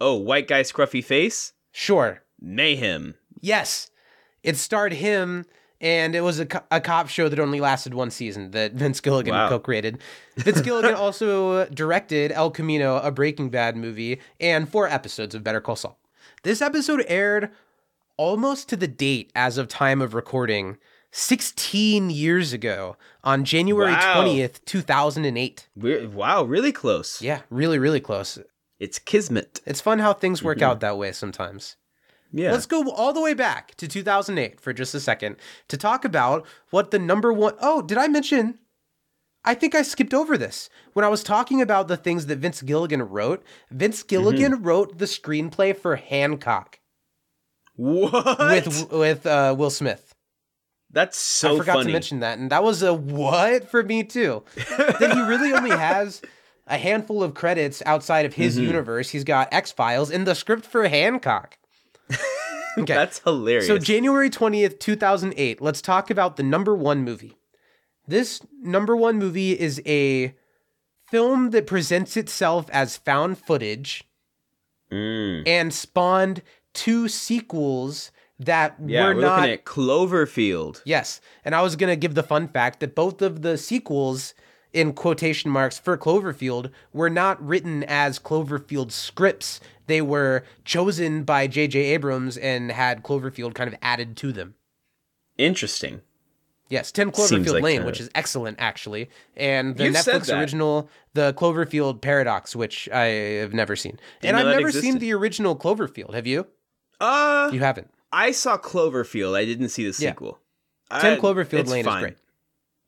Oh, 0.00 0.14
white 0.14 0.46
guy 0.46 0.62
scruffy 0.62 1.02
face. 1.04 1.52
Sure, 1.72 2.22
Mayhem. 2.40 3.14
yes, 3.40 3.90
it 4.42 4.56
starred 4.56 4.92
him, 4.94 5.44
and 5.80 6.14
it 6.14 6.22
was 6.22 6.38
a, 6.38 6.46
co- 6.46 6.64
a 6.70 6.80
cop 6.80 7.08
show 7.08 7.28
that 7.28 7.38
only 7.38 7.60
lasted 7.60 7.94
one 7.94 8.10
season 8.10 8.50
that 8.52 8.72
Vince 8.74 9.00
Gilligan 9.00 9.34
Wow. 9.34 9.48
co-created. 9.48 9.98
Vince 10.36 10.60
Gilligan 10.60 10.94
also 10.96 11.66
directed 11.66 12.32
El 12.32 12.50
Camino, 12.50 12.96
a 12.98 13.10
Breaking 13.10 13.50
Bad 13.50 13.76
movie, 13.76 14.20
and 14.40 14.68
four 14.68 14.88
episodes 14.88 15.34
of 15.34 15.44
Better 15.44 15.60
Call 15.60 15.76
Saul. 15.76 15.98
This 16.42 16.62
episode 16.62 17.04
aired 17.08 17.50
almost 18.16 18.68
to 18.70 18.76
the 18.76 18.88
date 18.88 19.30
as 19.34 19.58
of 19.58 19.68
time 19.68 20.00
of 20.00 20.14
recording, 20.14 20.78
16 21.12 22.10
years 22.10 22.52
ago 22.52 22.96
on 23.24 23.44
January 23.44 23.92
Wow. 23.92 24.22
20th, 24.24 24.64
2008. 24.64 25.68
We're, 25.76 26.08
wow, 26.08 26.42
really 26.44 26.72
close. 26.72 27.22
Yeah, 27.22 27.40
really, 27.50 27.78
really 27.78 28.00
close. 28.00 28.38
It's 28.78 28.98
kismet. 28.98 29.60
It's 29.66 29.80
fun 29.80 29.98
how 29.98 30.12
things 30.12 30.42
work 30.42 30.58
mm-hmm. 30.58 30.70
out 30.70 30.80
that 30.80 30.98
way 30.98 31.12
sometimes. 31.12 31.76
Yeah. 32.32 32.52
Let's 32.52 32.66
go 32.66 32.90
all 32.90 33.12
the 33.12 33.20
way 33.20 33.34
back 33.34 33.74
to 33.76 33.88
2008 33.88 34.60
for 34.60 34.72
just 34.72 34.94
a 34.94 35.00
second 35.00 35.36
to 35.68 35.76
talk 35.76 36.04
about 36.04 36.46
what 36.70 36.90
the 36.90 36.98
number 36.98 37.32
one. 37.32 37.54
Oh, 37.60 37.80
did 37.82 37.96
I 37.98 38.08
mention? 38.08 38.58
I 39.44 39.54
think 39.54 39.74
I 39.76 39.82
skipped 39.82 40.12
over 40.12 40.36
this. 40.36 40.68
When 40.92 41.04
I 41.04 41.08
was 41.08 41.22
talking 41.22 41.62
about 41.62 41.86
the 41.86 41.96
things 41.96 42.26
that 42.26 42.38
Vince 42.40 42.62
Gilligan 42.62 43.02
wrote, 43.02 43.44
Vince 43.70 44.02
Gilligan 44.02 44.62
wrote 44.62 44.98
the 44.98 45.04
screenplay 45.04 45.76
for 45.76 45.94
Hancock 45.96 46.80
what? 47.76 48.38
with 48.38 48.92
with 48.92 49.26
uh, 49.26 49.54
Will 49.56 49.70
Smith. 49.70 50.14
That's 50.90 51.16
so 51.18 51.54
I 51.54 51.58
forgot 51.58 51.72
funny. 51.74 51.86
to 51.86 51.92
mention 51.92 52.20
that, 52.20 52.38
and 52.38 52.50
that 52.50 52.62
was 52.64 52.82
a 52.82 52.94
what 52.94 53.70
for 53.70 53.82
me 53.82 54.02
too. 54.04 54.44
that 54.56 55.12
he 55.14 55.20
really 55.22 55.52
only 55.52 55.70
has 55.70 56.22
a 56.66 56.78
handful 56.78 57.22
of 57.22 57.34
credits 57.34 57.82
outside 57.86 58.24
of 58.26 58.34
his 58.34 58.56
Mm-hmm. 58.56 58.66
universe. 58.66 59.10
He's 59.10 59.24
got 59.24 59.52
X 59.52 59.70
Files 59.72 60.10
and 60.10 60.26
the 60.26 60.34
script 60.34 60.64
for 60.64 60.88
Hancock. 60.88 61.58
Okay. 62.78 62.92
That's 62.92 63.20
hilarious. 63.20 63.66
So 63.66 63.78
January 63.78 64.28
20th, 64.28 64.78
2008, 64.78 65.62
let's 65.62 65.80
talk 65.80 66.10
about 66.10 66.36
the 66.36 66.42
number 66.42 66.74
1 66.74 67.02
movie. 67.02 67.38
This 68.06 68.42
number 68.60 68.94
1 68.94 69.16
movie 69.18 69.58
is 69.58 69.80
a 69.86 70.34
film 71.10 71.52
that 71.52 71.66
presents 71.66 72.18
itself 72.18 72.68
as 72.70 72.96
found 72.98 73.38
footage 73.38 74.04
Mm. 74.92 75.42
and 75.48 75.72
spawned 75.72 76.42
two 76.74 77.08
sequels 77.08 78.12
that 78.38 78.76
Yeah, 78.84 79.08
were 79.08 79.14
we're, 79.14 79.20
not 79.22 79.40
looking 79.40 79.52
at 79.54 79.64
Cloverfield. 79.64 80.82
Yes. 80.84 81.20
And 81.46 81.54
I 81.54 81.62
was 81.62 81.76
going 81.76 81.90
to 81.90 81.96
give 81.96 82.14
the 82.14 82.22
fun 82.22 82.46
fact 82.46 82.80
that 82.80 82.94
both 82.94 83.22
of 83.22 83.40
the 83.40 83.56
sequels 83.56 84.34
in 84.74 84.92
quotation 84.92 85.50
marks 85.50 85.78
for 85.78 85.96
Cloverfield 85.96 86.70
were 86.92 87.08
not 87.08 87.42
written 87.44 87.82
as 87.84 88.18
Cloverfield 88.18 88.92
scripts. 88.92 89.60
They 89.86 90.02
were 90.02 90.44
chosen 90.64 91.24
by 91.24 91.46
J.J. 91.46 91.78
Abrams 91.78 92.36
and 92.36 92.70
had 92.72 93.02
Cloverfield 93.02 93.54
kind 93.54 93.68
of 93.72 93.78
added 93.82 94.16
to 94.18 94.32
them. 94.32 94.54
Interesting. 95.38 96.00
Yes, 96.68 96.90
10 96.90 97.12
Cloverfield 97.12 97.52
like 97.52 97.62
Lane, 97.62 97.82
a- 97.82 97.86
which 97.86 98.00
is 98.00 98.10
excellent, 98.14 98.56
actually. 98.58 99.08
And 99.36 99.76
the 99.76 99.84
You've 99.84 99.94
Netflix 99.94 100.36
original, 100.36 100.90
The 101.14 101.32
Cloverfield 101.34 102.00
Paradox, 102.00 102.56
which 102.56 102.88
I 102.90 103.04
have 103.40 103.54
never 103.54 103.76
seen. 103.76 104.00
and 104.22 104.36
I've 104.36 104.46
never 104.46 104.72
seen 104.72 104.98
the 104.98 105.12
original 105.12 105.54
Cloverfield. 105.56 106.14
Have 106.14 106.26
you? 106.26 106.48
Uh, 107.00 107.50
You 107.52 107.60
haven't. 107.60 107.90
I 108.10 108.32
saw 108.32 108.56
Cloverfield. 108.58 109.36
I 109.36 109.44
didn't 109.44 109.68
see 109.68 109.82
the 109.88 110.02
Yeah. 110.02 110.10
sequel. 110.10 110.40
10 110.90 111.12
I- 111.14 111.20
Cloverfield 111.20 111.68
Lane 111.68 111.84
fine. 111.84 111.96
is 111.98 112.02
great. 112.02 112.16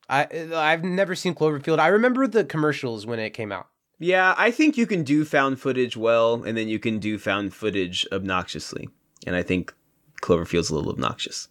I, 0.09 0.27
I've 0.73 0.83
never 0.83 1.13
seen 1.15 1.35
Cloverfield. 1.35 1.77
I 1.79 1.87
remember 1.87 2.27
the 2.27 2.43
commercials 2.43 3.05
when 3.05 3.19
it 3.19 3.29
came 3.29 3.51
out. 3.51 3.69
Yeah, 3.99 4.33
I 4.37 4.49
think 4.49 4.77
you 4.77 4.87
can 4.87 5.03
do 5.03 5.25
found 5.25 5.59
footage 5.59 5.97
well, 5.97 6.41
and 6.43 6.57
then 6.57 6.69
you 6.69 6.79
can 6.79 6.99
do 6.99 7.17
found 7.17 7.53
footage 7.53 8.07
obnoxiously. 8.11 8.87
And 9.27 9.35
I 9.35 9.43
think 9.43 9.73
Cloverfield's 10.21 10.69
a 10.69 10.75
little 10.75 10.91
obnoxious. 10.91 11.49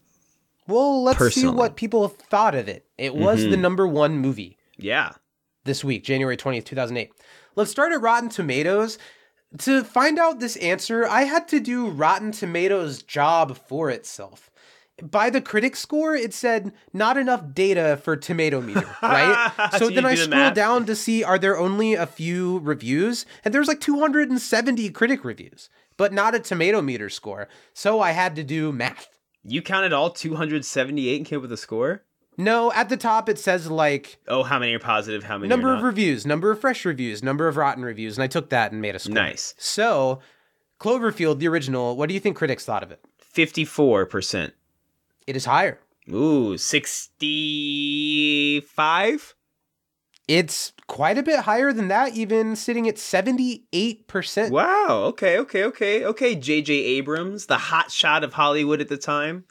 Well, 0.67 1.03
let's 1.03 1.35
see 1.35 1.47
what 1.47 1.77
people 1.77 2.09
thought 2.09 2.55
of 2.55 2.69
it. 2.69 2.87
It 2.97 3.15
was 3.15 3.43
the 3.43 3.51
mm-hmm. 3.51 3.63
number 3.63 3.87
one 3.87 4.19
movie 4.19 4.59
Yeah. 4.77 5.13
this 5.65 5.83
week, 5.83 6.05
January 6.05 6.37
20th, 6.37 6.65
2008. 6.65 7.13
Let's 7.57 7.71
start 7.71 7.93
at 7.93 8.01
Rotten 8.01 8.29
Tomatoes. 8.29 8.99
to 9.59 9.83
find 9.83 10.19
out 10.19 10.41
this 10.41 10.57
answer, 10.57 11.07
I 11.07 11.23
had 11.23 11.49
to 11.49 11.61
do 11.61 11.89
Rotten 11.89 12.33
Tomatoes' 12.33 13.03
job 13.03 13.57
for 13.57 13.89
itself. 13.89 14.51
By 15.03 15.31
the 15.31 15.41
critic 15.41 15.77
score, 15.77 16.15
it 16.15 16.35
said 16.35 16.73
not 16.93 17.17
enough 17.17 17.55
data 17.55 17.99
for 18.03 18.17
tomato 18.17 18.61
meter, 18.61 18.89
right? 19.03 19.53
So 19.73 19.79
so 19.79 19.91
then 19.91 20.05
I 20.05 20.11
the 20.17 20.23
scroll 20.23 20.41
math. 20.41 20.55
down 20.55 20.87
to 20.87 20.97
see 20.97 21.23
are 21.23 21.39
there 21.39 21.57
only 21.59 21.95
a 21.95 22.07
few 22.07 22.59
reviews, 22.61 23.25
and 23.45 23.55
there's 23.55 23.69
like 23.69 23.81
270 23.81 24.91
critic 24.91 25.25
reviews, 25.25 25.71
but 25.97 26.13
not 26.13 26.35
a 26.35 26.41
tomato 26.41 26.83
meter 26.83 27.09
score. 27.09 27.49
So 27.73 28.01
I 28.01 28.11
had 28.11 28.35
to 28.37 28.43
do 28.43 28.73
math. 28.73 29.09
You 29.45 29.63
counted 29.63 29.93
all 29.93 30.11
278 30.11 31.17
and 31.17 31.25
came 31.27 31.39
up 31.39 31.43
with 31.43 31.53
a 31.53 31.57
score? 31.57 32.03
No, 32.37 32.73
at 32.73 32.89
the 32.89 32.97
top 32.97 33.29
it 33.29 33.39
says 33.39 33.69
like 33.71 34.19
Oh, 34.29 34.43
how 34.43 34.59
many 34.59 34.75
are 34.75 34.79
positive? 34.79 35.25
How 35.25 35.39
many 35.39 35.49
number 35.49 35.75
of 35.75 35.83
reviews, 35.83 36.25
number 36.27 36.51
of 36.51 36.61
fresh 36.61 36.85
reviews, 36.85 37.23
number 37.23 37.49
of 37.49 37.57
rotten 37.57 37.85
reviews, 37.85 38.17
and 38.17 38.23
I 38.23 38.29
took 38.29 38.51
that 38.51 38.73
and 38.73 38.81
made 38.81 38.95
a 38.95 38.99
score. 38.99 39.15
Nice. 39.15 39.55
So, 39.59 40.21
Cloverfield, 40.81 41.39
the 41.39 41.49
original, 41.49 41.97
what 41.97 42.09
do 42.09 42.15
you 42.15 42.21
think 42.21 42.37
critics 42.37 42.65
thought 42.65 42.83
of 42.85 42.93
it? 42.93 43.01
54%. 43.35 44.53
It 45.29 45.37
is 45.37 45.45
higher. 45.45 45.79
Ooh, 46.11 46.57
65? 46.57 49.35
It's 50.27 50.73
quite 50.87 51.19
a 51.19 51.23
bit 51.23 51.41
higher 51.41 51.71
than 51.71 51.89
that, 51.89 52.15
even 52.15 52.57
sitting 52.57 52.89
at 52.89 52.97
78%. 52.97 54.51
Wow. 54.51 55.03
Okay, 55.09 55.37
okay, 55.37 55.65
okay. 55.65 56.07
Okay, 56.07 56.35
J.J. 56.35 56.73
Abrams, 56.73 57.45
the 57.45 57.59
hot 57.59 57.91
shot 57.91 58.25
of 58.25 58.33
Hollywood 58.33 58.81
at 58.81 58.89
the 58.89 58.97
time. 58.97 59.45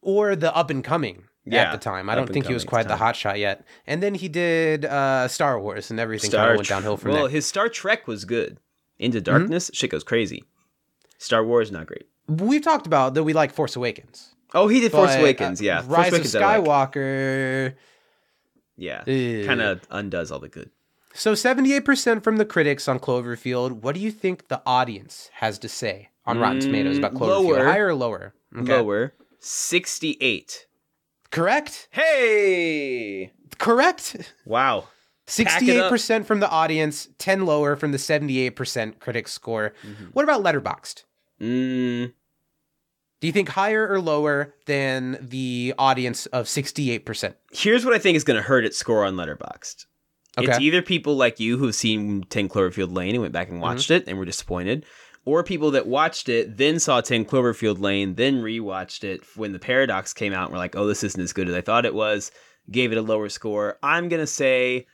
Or 0.00 0.36
the 0.36 0.54
up 0.54 0.70
and 0.70 0.84
coming 0.84 1.24
Yeah, 1.44 1.64
at 1.64 1.72
the 1.72 1.78
time. 1.78 2.08
I 2.08 2.14
don't 2.14 2.32
think 2.32 2.46
he 2.46 2.54
was 2.54 2.64
quite 2.64 2.86
the 2.86 2.96
hot 2.96 3.16
shot 3.16 3.40
yet. 3.40 3.66
And 3.84 4.00
then 4.00 4.14
he 4.14 4.28
did 4.28 4.84
uh, 4.84 5.26
Star 5.26 5.60
Wars 5.60 5.90
and 5.90 5.98
everything 5.98 6.30
kind 6.30 6.52
of 6.52 6.58
went 6.58 6.68
downhill 6.68 6.96
from 6.96 7.08
Well, 7.08 7.16
there. 7.16 7.24
Well, 7.24 7.32
his 7.32 7.46
Star 7.46 7.68
Trek 7.68 8.06
was 8.06 8.24
good. 8.24 8.60
Into 9.00 9.20
Darkness, 9.20 9.72
shit 9.74 9.90
goes 9.90 10.04
crazy. 10.04 10.44
Star 11.18 11.44
Wars, 11.44 11.72
not 11.72 11.88
great. 11.88 12.06
We've 12.28 12.62
talked 12.62 12.86
about 12.86 13.14
that 13.14 13.24
we 13.24 13.32
like 13.32 13.52
Force 13.52 13.74
Awakens. 13.74 14.36
Oh, 14.54 14.68
he 14.68 14.80
did 14.80 14.92
Force 14.92 15.10
but, 15.12 15.20
Awakens, 15.20 15.60
uh, 15.60 15.64
yeah. 15.64 15.82
Force 15.82 15.96
Rise 15.98 16.08
Awakens 16.12 16.34
of 16.34 16.42
I 16.42 16.56
like. 16.56 16.66
Skywalker. 16.92 17.74
Yeah. 18.76 19.02
Kind 19.46 19.60
of 19.60 19.80
undoes 19.90 20.30
all 20.30 20.38
the 20.38 20.48
good. 20.48 20.70
So 21.14 21.32
78% 21.32 22.22
from 22.22 22.36
the 22.36 22.44
critics 22.44 22.86
on 22.88 22.98
Cloverfield. 23.00 23.72
What 23.82 23.94
do 23.94 24.00
you 24.00 24.10
think 24.12 24.48
the 24.48 24.62
audience 24.64 25.30
has 25.34 25.58
to 25.60 25.68
say 25.68 26.10
on 26.24 26.38
Rotten 26.38 26.60
Tomatoes 26.60 26.96
about 26.98 27.14
Mm, 27.14 27.18
Cloverfield? 27.18 27.28
lower. 27.44 27.64
Higher 27.64 27.86
or 27.88 27.94
lower? 27.94 28.34
Okay. 28.56 28.72
Lower, 28.72 29.14
68. 29.40 30.66
Correct? 31.30 31.88
Hey! 31.90 33.32
Correct. 33.58 34.32
Wow. 34.46 34.84
Pack 35.26 35.62
it 35.62 35.76
up. 35.78 35.92
68% 35.92 36.24
from 36.24 36.40
the 36.40 36.48
audience, 36.48 37.08
10 37.18 37.44
lower 37.44 37.76
from 37.76 37.92
the 37.92 37.98
78% 37.98 38.98
critic 38.98 39.28
score. 39.28 39.74
Mm-hmm. 39.86 40.04
What 40.14 40.22
about 40.22 40.42
Letterboxd? 40.42 41.04
Mm, 41.40 42.12
Do 43.20 43.26
you 43.26 43.32
think 43.32 43.48
higher 43.48 43.86
or 43.88 44.00
lower 44.00 44.54
than 44.66 45.18
the 45.20 45.74
audience 45.78 46.26
of 46.26 46.46
68%? 46.46 47.34
here's 47.52 47.84
what 47.84 47.94
I 47.94 47.98
think 47.98 48.16
is 48.16 48.24
going 48.24 48.36
to 48.36 48.42
hurt 48.42 48.64
its 48.64 48.78
score 48.78 49.04
on 49.04 49.14
Letterboxd. 49.16 49.86
It's 50.40 50.60
either 50.60 50.82
people 50.82 51.16
like 51.16 51.40
you 51.40 51.56
who've 51.58 51.74
seen 51.74 52.22
10 52.30 52.48
Cloverfield 52.48 52.94
Lane 52.94 53.14
and 53.16 53.22
went 53.22 53.32
back 53.32 53.48
Mm-hmm. 53.48 53.54
and 53.56 53.62
watched 53.62 53.90
it 53.90 54.04
and 54.06 54.16
were 54.18 54.24
disappointed, 54.24 54.86
or 55.24 55.42
people 55.42 55.72
that 55.72 55.88
watched 55.88 56.28
it, 56.28 56.56
then 56.58 56.78
saw 56.78 57.00
10 57.00 57.24
Cloverfield 57.24 57.80
Lane, 57.80 58.14
then 58.14 58.40
rewatched 58.40 59.02
it 59.02 59.22
when 59.34 59.52
the 59.52 59.58
Paradox 59.58 60.12
came 60.12 60.32
out 60.32 60.44
and 60.44 60.52
were 60.52 60.58
like, 60.58 60.76
oh, 60.76 60.86
this 60.86 61.02
isn't 61.02 61.20
as 61.20 61.32
good 61.32 61.48
as 61.48 61.54
I 61.56 61.60
thought 61.60 61.84
it 61.84 61.94
was, 61.94 62.30
gave 62.70 62.92
it 62.92 62.98
a 62.98 63.02
lower 63.02 63.28
score. 63.28 63.78
I'm 63.82 64.08
going 64.08 64.20
to 64.20 64.26
say 64.28 64.86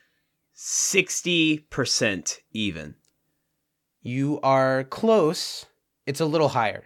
60% 0.55 2.39
even. 2.51 2.95
You 4.01 4.39
are 4.41 4.83
close. 4.85 5.65
It's 6.07 6.21
a 6.21 6.25
little 6.25 6.49
higher. 6.49 6.85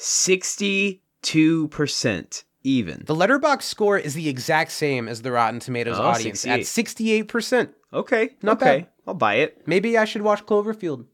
62% 0.00 2.44
even. 2.62 3.02
The 3.06 3.14
Letterboxd 3.14 3.62
score 3.62 3.98
is 3.98 4.14
the 4.14 4.28
exact 4.28 4.70
same 4.72 5.08
as 5.08 5.22
the 5.22 5.32
Rotten 5.32 5.60
Tomatoes 5.60 5.98
Oh, 5.98 6.02
audience 6.02 6.46
at 6.46 6.60
68%. 6.60 7.70
Okay. 7.92 8.36
Not 8.42 8.62
okay. 8.62 8.80
bad. 8.80 8.88
I'll 9.06 9.14
buy 9.14 9.34
it. 9.36 9.66
Maybe 9.66 9.96
I 9.98 10.04
should 10.04 10.22
watch 10.22 10.44
Cloverfield. 10.46 11.06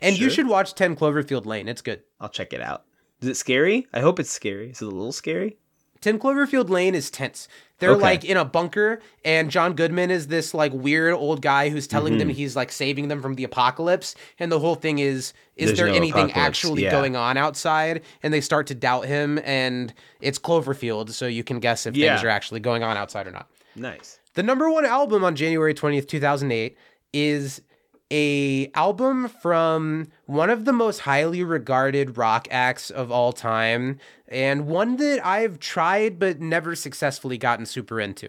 And 0.00 0.18
you 0.18 0.30
should 0.30 0.48
watch 0.48 0.74
10 0.74 0.96
Cloverfield 0.96 1.46
Lane. 1.46 1.68
It's 1.68 1.82
good. 1.82 2.02
I'll 2.20 2.28
check 2.28 2.52
it 2.52 2.62
out. 2.62 2.84
Is 3.20 3.28
it 3.28 3.36
scary? 3.36 3.86
I 3.92 4.00
hope 4.00 4.18
it's 4.18 4.30
scary. 4.30 4.70
Is 4.70 4.80
it 4.80 4.86
a 4.86 4.90
little 4.90 5.12
scary? 5.12 5.58
10 6.00 6.18
Cloverfield 6.18 6.70
Lane 6.70 6.94
is 6.94 7.10
tense. 7.10 7.48
They're 7.80 7.90
Okay. 7.92 8.00
like 8.02 8.24
in 8.24 8.36
a 8.36 8.44
bunker, 8.44 9.00
and 9.24 9.50
John 9.50 9.72
Goodman 9.74 10.10
is 10.10 10.28
this 10.28 10.54
like 10.54 10.72
weird 10.72 11.14
old 11.14 11.42
guy 11.42 11.68
who's 11.70 11.86
telling 11.88 12.12
Mm-hmm. 12.12 12.18
them 12.18 12.28
he's 12.28 12.54
like 12.54 12.70
saving 12.70 13.08
them 13.08 13.20
from 13.20 13.34
the 13.34 13.44
apocalypse. 13.44 14.14
And 14.38 14.52
the 14.52 14.58
whole 14.60 14.76
thing 14.76 14.98
is, 15.00 15.32
is 15.56 15.66
There's 15.70 15.78
there 15.78 15.86
no 15.88 15.94
anything 15.94 16.26
apocalypse, 16.26 16.38
actually 16.46 16.82
yeah. 16.84 16.90
going 16.92 17.16
on 17.16 17.36
outside? 17.36 18.02
And 18.22 18.32
they 18.32 18.40
start 18.40 18.66
to 18.68 18.74
doubt 18.74 19.06
him, 19.06 19.40
and 19.44 19.92
it's 20.20 20.38
Cloverfield, 20.38 21.10
so 21.10 21.26
you 21.26 21.42
can 21.42 21.58
guess 21.58 21.86
if 21.86 21.96
Yeah. 21.96 22.14
things 22.14 22.24
are 22.24 22.28
actually 22.28 22.60
going 22.60 22.82
on 22.82 22.96
outside 22.96 23.26
or 23.26 23.32
not. 23.32 23.48
Nice. 23.74 24.18
The 24.34 24.42
number 24.42 24.70
one 24.70 24.84
album 24.84 25.24
on 25.24 25.34
January 25.34 25.74
20th, 25.74 26.06
2008 26.06 26.76
is 27.12 27.62
a 28.10 28.70
album 28.74 29.28
from 29.28 30.08
one 30.26 30.50
of 30.50 30.64
the 30.64 30.72
most 30.72 31.00
highly 31.00 31.42
regarded 31.44 32.16
rock 32.16 32.48
acts 32.50 32.90
of 32.90 33.10
all 33.10 33.32
time 33.32 33.98
and 34.28 34.66
one 34.66 34.96
that 34.96 35.24
I've 35.24 35.58
tried 35.58 36.18
but 36.18 36.40
never 36.40 36.74
successfully 36.74 37.38
gotten 37.38 37.66
super 37.66 38.00
into. 38.00 38.28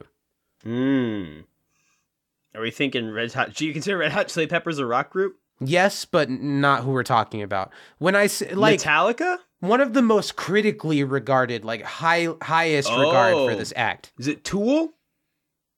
Hmm. 0.63 1.41
Are 2.53 2.61
we 2.61 2.69
thinking 2.71 3.09
Red 3.09 3.33
Hot? 3.33 3.53
Do 3.53 3.65
you 3.65 3.73
consider 3.73 3.97
Red 3.97 4.11
Hot 4.11 4.27
Chili 4.27 4.47
Peppers 4.47 4.77
a 4.77 4.85
rock 4.85 5.09
group? 5.09 5.37
Yes, 5.59 6.05
but 6.05 6.29
not 6.29 6.83
who 6.83 6.91
we're 6.91 7.03
talking 7.03 7.41
about. 7.41 7.71
When 7.99 8.15
I 8.15 8.27
say 8.27 8.53
like 8.53 8.79
Metallica? 8.81 9.37
one 9.59 9.79
of 9.79 9.93
the 9.93 10.01
most 10.01 10.35
critically 10.35 11.03
regarded, 11.03 11.63
like 11.63 11.83
high 11.83 12.27
highest 12.41 12.89
regard 12.89 13.33
for 13.33 13.51
Oh. 13.51 13.55
this 13.55 13.71
act. 13.75 14.11
Is 14.19 14.27
it 14.27 14.43
Tool? 14.43 14.93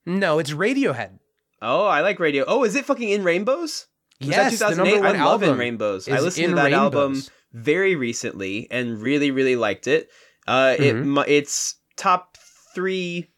No, 0.05 0.39
it's 0.39 0.51
Radiohead. 0.51 1.19
Oh, 1.61 1.85
I 1.85 2.01
like 2.01 2.19
Radio. 2.19 2.43
Oh, 2.47 2.63
is 2.63 2.75
it 2.75 2.85
fucking 2.85 3.09
In 3.09 3.23
Rainbows? 3.23 3.87
Was 4.27 4.35
yes, 4.35 4.59
that 4.59 4.69
the 4.69 4.75
2008? 4.75 4.91
number 4.93 5.07
one 5.07 5.15
I 5.15 5.25
love 5.25 5.43
In 5.43 5.57
Rainbows. 5.57 6.07
I 6.09 6.19
listened 6.19 6.49
to 6.49 6.55
that 6.55 6.73
album 6.73 7.21
very 7.53 7.95
recently 7.95 8.67
and 8.71 8.99
really, 9.01 9.31
really 9.31 9.55
liked 9.55 9.87
it. 9.87 10.09
Uh, 10.47 10.75
it 10.77 10.95
Mhm. 10.95 11.03
mu- 11.05 11.23
it's 11.27 11.75
top 11.95 12.37
three 12.75 13.29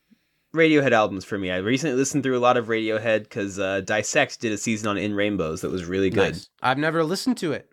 Radiohead 0.55 0.93
albums 0.93 1.25
for 1.25 1.37
me. 1.37 1.51
I 1.51 1.57
recently 1.57 1.97
listened 1.97 2.23
through 2.23 2.37
a 2.37 2.39
lot 2.39 2.55
of 2.55 2.67
Radiohead 2.67 3.23
because 3.23 3.59
uh, 3.59 3.81
Dissect 3.81 4.39
did 4.39 4.53
a 4.53 4.57
season 4.57 4.87
on 4.87 4.97
In 4.97 5.13
Rainbows 5.13 5.59
that 5.61 5.69
was 5.69 5.83
really 5.83 6.09
good. 6.09 6.33
Nice. 6.33 6.49
I've 6.61 6.77
never 6.77 7.03
listened 7.03 7.37
to 7.39 7.51
it. 7.51 7.69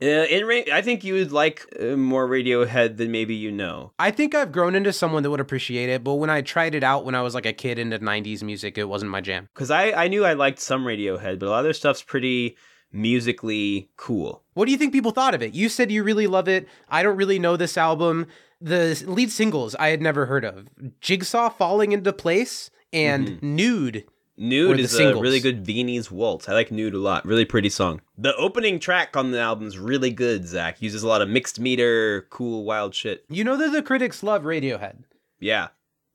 Uh, 0.00 0.06
in 0.06 0.46
Ra- 0.46 0.74
I 0.74 0.82
think 0.82 1.04
you 1.04 1.14
would 1.14 1.32
like 1.32 1.64
uh, 1.80 1.96
more 1.96 2.28
Radiohead 2.28 2.98
than 2.98 3.10
maybe 3.10 3.34
you 3.34 3.50
know. 3.50 3.92
I 3.98 4.10
think 4.10 4.34
I've 4.34 4.52
grown 4.52 4.74
into 4.74 4.92
someone 4.92 5.22
that 5.22 5.30
would 5.30 5.40
appreciate 5.40 5.88
it, 5.88 6.04
but 6.04 6.14
when 6.14 6.28
I 6.28 6.42
tried 6.42 6.74
it 6.74 6.84
out 6.84 7.04
when 7.04 7.14
I 7.14 7.22
was 7.22 7.34
like 7.34 7.46
a 7.46 7.52
kid 7.52 7.78
into 7.78 7.98
90s 7.98 8.42
music, 8.42 8.76
it 8.76 8.84
wasn't 8.84 9.10
my 9.10 9.22
jam. 9.22 9.48
Because 9.54 9.70
I, 9.70 9.92
I 9.92 10.08
knew 10.08 10.24
I 10.24 10.34
liked 10.34 10.60
some 10.60 10.84
Radiohead, 10.84 11.38
but 11.38 11.46
a 11.46 11.50
lot 11.50 11.58
of 11.60 11.64
their 11.64 11.72
stuff's 11.72 12.02
pretty 12.02 12.56
musically 12.92 13.90
cool. 13.96 14.42
What 14.54 14.66
do 14.66 14.72
you 14.72 14.78
think 14.78 14.92
people 14.92 15.12
thought 15.12 15.34
of 15.34 15.42
it? 15.42 15.54
You 15.54 15.68
said 15.68 15.90
you 15.90 16.02
really 16.02 16.26
love 16.26 16.48
it. 16.48 16.68
I 16.88 17.02
don't 17.02 17.16
really 17.16 17.38
know 17.38 17.56
this 17.56 17.78
album. 17.78 18.26
The 18.60 19.02
lead 19.06 19.30
singles 19.30 19.74
I 19.76 19.88
had 19.88 20.02
never 20.02 20.26
heard 20.26 20.44
of 20.44 20.68
Jigsaw 21.00 21.50
Falling 21.50 21.92
into 21.92 22.12
Place 22.12 22.70
and 22.92 23.42
Nude. 23.42 24.04
Nude 24.38 24.80
is 24.80 24.98
a 24.98 25.14
really 25.16 25.40
good 25.40 25.64
Viennese 25.64 26.10
waltz. 26.10 26.48
I 26.48 26.52
like 26.52 26.70
Nude 26.70 26.94
a 26.94 26.98
lot. 26.98 27.24
Really 27.24 27.44
pretty 27.44 27.70
song. 27.70 28.02
The 28.18 28.34
opening 28.36 28.78
track 28.78 29.16
on 29.16 29.30
the 29.30 29.40
album's 29.40 29.78
really 29.78 30.10
good, 30.10 30.46
Zach. 30.46 30.82
Uses 30.82 31.02
a 31.02 31.08
lot 31.08 31.22
of 31.22 31.28
mixed 31.28 31.58
meter, 31.58 32.26
cool, 32.30 32.64
wild 32.64 32.94
shit. 32.94 33.24
You 33.28 33.44
know 33.44 33.56
that 33.56 33.72
the 33.72 33.82
critics 33.82 34.22
love 34.22 34.42
Radiohead. 34.42 35.04
Yeah. 35.40 35.68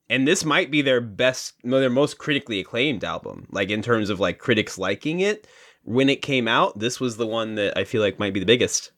And 0.09 0.27
this 0.27 0.45
might 0.45 0.69
be 0.69 0.81
their 0.81 1.01
best, 1.01 1.55
their 1.63 1.89
most 1.89 2.17
critically 2.17 2.59
acclaimed 2.59 3.03
album. 3.03 3.47
Like 3.49 3.69
in 3.69 3.81
terms 3.81 4.09
of 4.09 4.19
like 4.19 4.37
critics 4.37 4.77
liking 4.77 5.19
it. 5.21 5.47
When 5.83 6.09
it 6.09 6.21
came 6.21 6.47
out, 6.47 6.77
this 6.77 6.99
was 6.99 7.17
the 7.17 7.25
one 7.25 7.55
that 7.55 7.75
I 7.75 7.85
feel 7.85 8.01
like 8.01 8.19
might 8.19 8.33
be 8.33 8.39
the 8.39 8.45
biggest. 8.45 8.91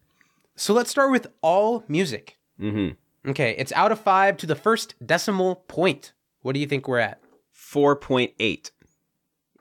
So 0.56 0.74
let's 0.74 0.90
start 0.90 1.12
with 1.12 1.28
AllMusic. 1.42 2.32
Mm-hmm. 2.60 3.30
Okay, 3.30 3.56
it's 3.58 3.72
out 3.72 3.94
of 3.94 4.02
five 4.02 4.36
to 4.38 4.46
the 4.46 4.56
first 4.56 4.96
decimal 5.06 5.64
point. 5.68 6.12
What 6.42 6.54
do 6.54 6.60
you 6.60 6.68
think 6.68 6.88
we're 6.88 7.00
at? 7.00 7.22
4.8. 7.56 8.72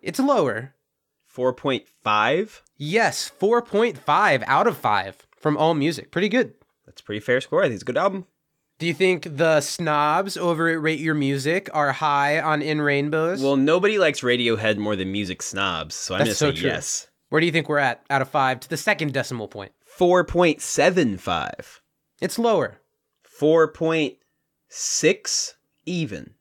It's 0.03 0.19
lower. 0.19 0.75
4.5. 1.35 2.61
Yes, 2.77 3.33
4.5 3.41 4.43
out 4.47 4.67
of 4.67 4.77
5 4.77 5.27
from 5.37 5.57
AllMusic. 5.57 6.11
Pretty 6.11 6.29
good. 6.29 6.53
That's 6.85 7.01
a 7.01 7.05
pretty 7.05 7.21
fair 7.21 7.41
score. 7.41 7.63
I 7.63 7.67
think 7.67 7.75
it's 7.75 7.83
a 7.83 7.87
good 7.87 7.97
album. 7.97 8.27
Do 8.79 8.87
you 8.87 8.95
think 8.95 9.37
the 9.37 9.61
snobs 9.61 10.37
over 10.37 10.69
at 10.69 10.83
Rate 10.83 10.99
Your 10.99 11.15
Music 11.15 11.71
are 11.73 11.93
high 11.93 12.41
on 12.41 12.61
In 12.63 12.81
Rainbows? 12.83 13.41
Well, 13.43 13.57
nobody 13.57 13.97
likes 13.97 14.21
Radiohead 14.23 14.77
more 14.77 14.97
than 14.97 15.13
music 15.13 15.41
snobs, 15.41 15.95
so 15.95 16.15
I'm 16.15 16.27
That's 16.27 16.31
going 16.31 16.37
so 16.37 16.51
to 16.51 16.57
say 16.57 16.61
true. 16.63 16.71
yes. 16.71 17.09
where 17.29 17.41
do 17.41 17.47
you 17.47 17.53
think 17.53 17.69
we're 17.69 17.79
at 17.79 18.03
out 18.11 18.23
of 18.23 18.29
5 18.29 18.61
to 18.61 18.69
the 18.69 18.77
second 18.77 19.13
decimal 19.13 19.47
point? 19.47 19.71
4.75. 19.99 21.81
It's 22.21 22.39
lower. 22.39 22.79
4.6 23.41 25.55
even. 25.87 26.35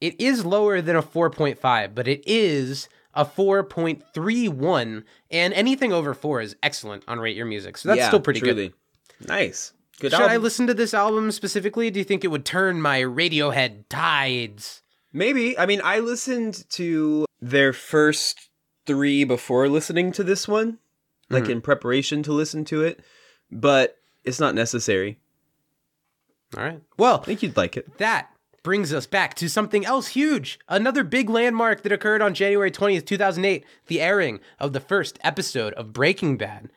It 0.00 0.20
is 0.20 0.44
lower 0.44 0.80
than 0.80 0.96
a 0.96 1.02
4.5, 1.02 1.94
but 1.94 2.08
it 2.08 2.22
is 2.26 2.88
a 3.14 3.24
4.31, 3.24 5.04
and 5.30 5.54
anything 5.54 5.92
over 5.92 6.14
4 6.14 6.40
is 6.40 6.56
excellent 6.62 7.04
on 7.06 7.20
Rate 7.20 7.36
Your 7.36 7.46
Music. 7.46 7.76
So 7.76 7.88
that's 7.88 7.98
Yeah, 7.98 8.08
still 8.08 8.20
pretty 8.20 8.40
truly. 8.40 8.68
good. 8.68 9.28
Nice. 9.28 9.72
Good 10.00 10.12
Should 10.12 10.22
I 10.22 10.36
listen 10.38 10.66
to 10.66 10.74
this 10.74 10.94
album 10.94 11.30
specifically? 11.30 11.90
Do 11.90 12.00
you 12.00 12.04
think 12.04 12.24
it 12.24 12.28
would 12.28 12.44
turn 12.44 12.80
my 12.80 13.00
Radiohead 13.00 13.84
tides? 13.88 14.82
Maybe. 15.12 15.56
I 15.58 15.66
mean, 15.66 15.80
I 15.84 15.98
listened 16.00 16.64
to 16.70 17.26
their 17.40 17.72
first 17.72 18.48
three 18.86 19.24
before 19.24 19.68
listening 19.68 20.10
to 20.12 20.24
this 20.24 20.48
one, 20.48 20.78
like 21.30 21.44
hmm. 21.44 21.52
in 21.52 21.60
preparation 21.60 22.22
to 22.24 22.32
listen 22.32 22.64
to 22.66 22.82
it, 22.82 23.00
but 23.50 23.96
it's 24.24 24.40
not 24.40 24.54
necessary. 24.54 25.18
All 26.56 26.64
right. 26.64 26.80
Well, 26.98 27.20
I 27.20 27.24
think 27.24 27.42
you'd 27.42 27.56
like 27.56 27.76
it. 27.76 27.98
that 27.98 28.31
brings 28.62 28.92
us 28.92 29.06
back 29.06 29.34
to 29.34 29.48
something 29.48 29.84
else 29.84 30.08
huge. 30.08 30.58
Another 30.68 31.04
big 31.04 31.28
landmark 31.28 31.82
that 31.82 31.92
occurred 31.92 32.22
on 32.22 32.34
January 32.34 32.70
20th, 32.70 33.06
2008, 33.06 33.64
the 33.86 34.00
airing 34.00 34.40
of 34.58 34.72
the 34.72 34.80
first 34.80 35.18
episode 35.22 35.72
of 35.74 35.92
Breaking 35.92 36.36
Bad. 36.36 36.70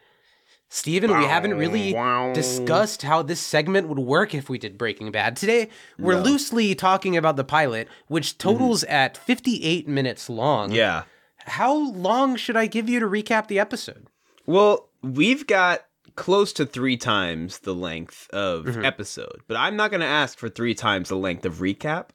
Stephen, 0.67 1.15
we 1.15 1.25
haven't 1.25 1.53
really 1.53 1.93
discussed 2.33 3.03
how 3.03 3.21
this 3.21 3.39
segment 3.39 3.87
would 3.87 3.99
work 3.99 4.33
if 4.33 4.49
we 4.49 4.57
did 4.57 4.77
Breaking 4.77 5.11
Bad. 5.11 5.35
Today, 5.37 5.69
we're 5.97 6.19
loosely 6.19 6.73
talking 6.75 7.15
about 7.15 7.35
the 7.37 7.43
pilot, 7.43 7.87
which 8.07 8.37
mm-hmm. 8.37 8.49
totals 8.49 8.83
at 8.85 9.15
58 9.15 9.87
minutes 9.87 10.29
long. 10.29 10.71
Yeah. 10.71 11.03
How 11.37 11.73
long 11.73 12.35
should 12.35 12.57
I 12.57 12.65
give 12.65 12.89
you 12.89 12.99
to 12.99 13.05
recap 13.05 13.47
the 13.47 13.59
episode? 13.59 14.07
Well, 14.45 14.89
we've 15.01 15.45
got 15.45 15.85
close 16.15 16.53
to 16.53 16.65
three 16.65 16.97
times 16.97 17.59
the 17.59 17.75
length 17.75 18.29
of 18.31 18.83
episode, 18.83 19.41
but 19.47 19.57
I'm 19.57 19.75
not 19.75 19.91
going 19.91 20.01
to 20.01 20.07
ask 20.07 20.37
for 20.37 20.49
three 20.49 20.73
times 20.75 21.09
the 21.09 21.15
length 21.17 21.45
of 21.45 21.55
recap. 21.55 22.09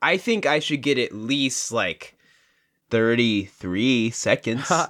I 0.00 0.16
think 0.16 0.46
I 0.46 0.60
should 0.60 0.82
get 0.82 0.98
at 0.98 1.12
least 1.12 1.72
like 1.72 2.16
33 2.90 4.10
seconds. 4.10 4.70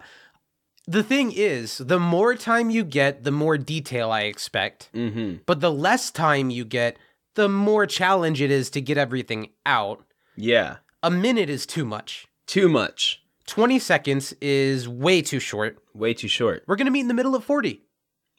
The 0.90 1.02
thing 1.02 1.32
is, 1.32 1.76
the 1.76 2.00
more 2.00 2.34
time 2.34 2.70
you 2.70 2.82
get, 2.82 3.22
the 3.22 3.30
more 3.30 3.58
detail 3.58 4.10
I 4.10 4.22
expect. 4.22 4.88
mm-hmm. 4.94 5.42
But 5.44 5.60
the 5.60 5.70
less 5.70 6.10
time 6.10 6.48
you 6.48 6.64
get, 6.64 6.96
the 7.34 7.46
more 7.46 7.84
challenge 7.84 8.40
it 8.40 8.50
is 8.50 8.70
to 8.70 8.80
get 8.80 8.96
everything 8.96 9.50
out. 9.66 10.02
Yeah. 10.34 10.76
A 11.02 11.10
minute 11.10 11.50
is 11.50 11.66
too 11.66 11.84
much. 11.84 12.26
Too 12.46 12.70
much. 12.70 13.22
20 13.48 13.78
seconds 13.78 14.32
is 14.40 14.88
way 14.88 15.20
too 15.20 15.40
short. 15.40 15.76
Way 15.92 16.14
too 16.14 16.26
short. 16.26 16.64
We're 16.66 16.76
going 16.76 16.86
to 16.86 16.90
meet 16.90 17.00
in 17.00 17.08
the 17.08 17.14
middle 17.14 17.34
of 17.34 17.44
40. 17.44 17.82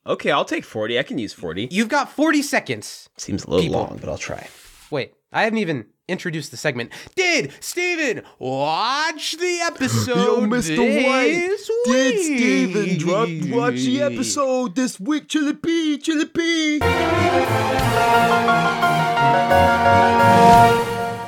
Okay, 0.06 0.32
I'll 0.32 0.46
take 0.46 0.64
40. 0.64 0.98
I 0.98 1.04
can 1.04 1.18
use 1.18 1.34
40. 1.34 1.68
You've 1.72 1.90
got 1.90 2.10
40 2.12 2.42
seconds. 2.42 3.10
Seems 3.18 3.44
a 3.44 3.50
little 3.50 3.64
People. 3.66 3.82
long, 3.82 3.98
but 4.00 4.10
I'll 4.10 4.18
try. 4.18 4.48
Wait, 4.90 5.14
I 5.32 5.44
haven't 5.44 5.60
even 5.60 5.86
introduced 6.08 6.52
the 6.52 6.58
segment. 6.58 6.92
Did 7.16 7.52
Stephen 7.60 8.24
watch 8.40 9.34
the 9.38 9.60
episode? 9.64 10.50
this 10.50 10.70
week? 10.70 11.86
Did 11.86 12.20
Stephen 12.24 12.98
drop, 12.98 13.30
watch 13.52 13.76
the 13.76 14.02
episode 14.02 14.76
this 14.76 15.00
week. 15.00 15.28
Chili 15.28 15.54
P, 15.54 15.98
Chili 16.00 16.26
P. 16.26 16.80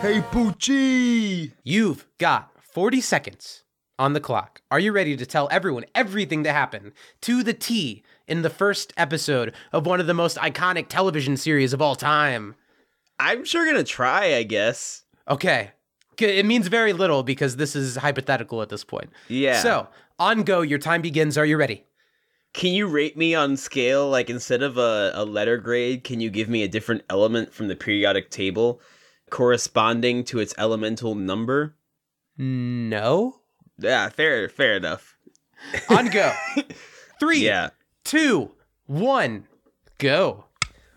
Hey, 0.01 0.19
Poochie. 0.32 1.51
You've 1.63 2.07
got 2.17 2.49
40 2.74 3.01
seconds 3.01 3.63
on 3.99 4.13
the 4.13 4.19
clock. 4.19 4.61
Are 4.72 4.80
you 4.80 4.91
ready 4.91 5.15
to 5.15 5.26
tell 5.28 5.47
everyone 5.51 5.86
everything 5.93 6.41
that 6.43 6.53
happened 6.53 6.93
to 7.22 7.43
the 7.43 7.53
T 7.53 8.03
in 8.28 8.41
the 8.41 8.49
first 8.49 8.93
episode 8.97 9.53
of 9.72 9.86
one 9.86 9.99
of 9.99 10.07
the 10.07 10.13
most 10.13 10.38
iconic 10.38 10.88
television 10.88 11.38
series 11.38 11.74
of 11.74 11.82
all 11.82 11.95
time? 11.95 12.55
I'm 13.19 13.45
sure 13.45 13.65
gonna 13.65 13.84
try, 13.84 14.36
I 14.36 14.43
guess. 14.43 15.03
Okay. 15.28 15.72
It 16.17 16.45
means 16.45 16.67
very 16.67 16.93
little 16.93 17.24
because 17.24 17.55
this 17.55 17.76
is 17.76 17.95
hypothetical 17.95 18.61
at 18.61 18.69
this 18.69 18.84
point. 18.84 19.09
Yeah. 19.28 19.59
So, 19.61 19.88
on 20.19 20.43
go, 20.43 20.61
your 20.61 20.78
time 20.78 21.01
begins. 21.01 21.38
Are 21.38 21.45
you 21.45 21.57
ready? 21.57 21.86
Can 22.53 22.74
you 22.74 22.86
rate 22.88 23.17
me 23.17 23.34
on 23.34 23.57
scale? 23.57 24.07
Like, 24.09 24.30
instead 24.30 24.61
of 24.61 24.78
a, 24.78 25.11
a 25.15 25.26
letter 25.26 25.57
grade, 25.57 26.03
can 26.03 26.19
you 26.19 26.30
give 26.30 26.47
me 26.49 26.61
a 26.63 26.67
different 26.67 27.03
element 27.09 27.53
from 27.53 27.69
the 27.69 27.76
periodic 27.76 28.30
table 28.30 28.82
corresponding 29.32 30.24
to 30.26 30.39
its 30.39 30.53
elemental 30.57 31.15
number? 31.15 31.76
No. 32.38 33.39
Yeah, 33.80 34.09
fair, 34.09 34.47
fair 34.49 34.76
enough. 34.76 35.17
On 35.89 36.07
go. 36.09 36.32
Three, 37.19 37.39
Yeah. 37.39 37.69
Two, 38.04 38.52
one, 38.86 39.47
go. 39.97 40.45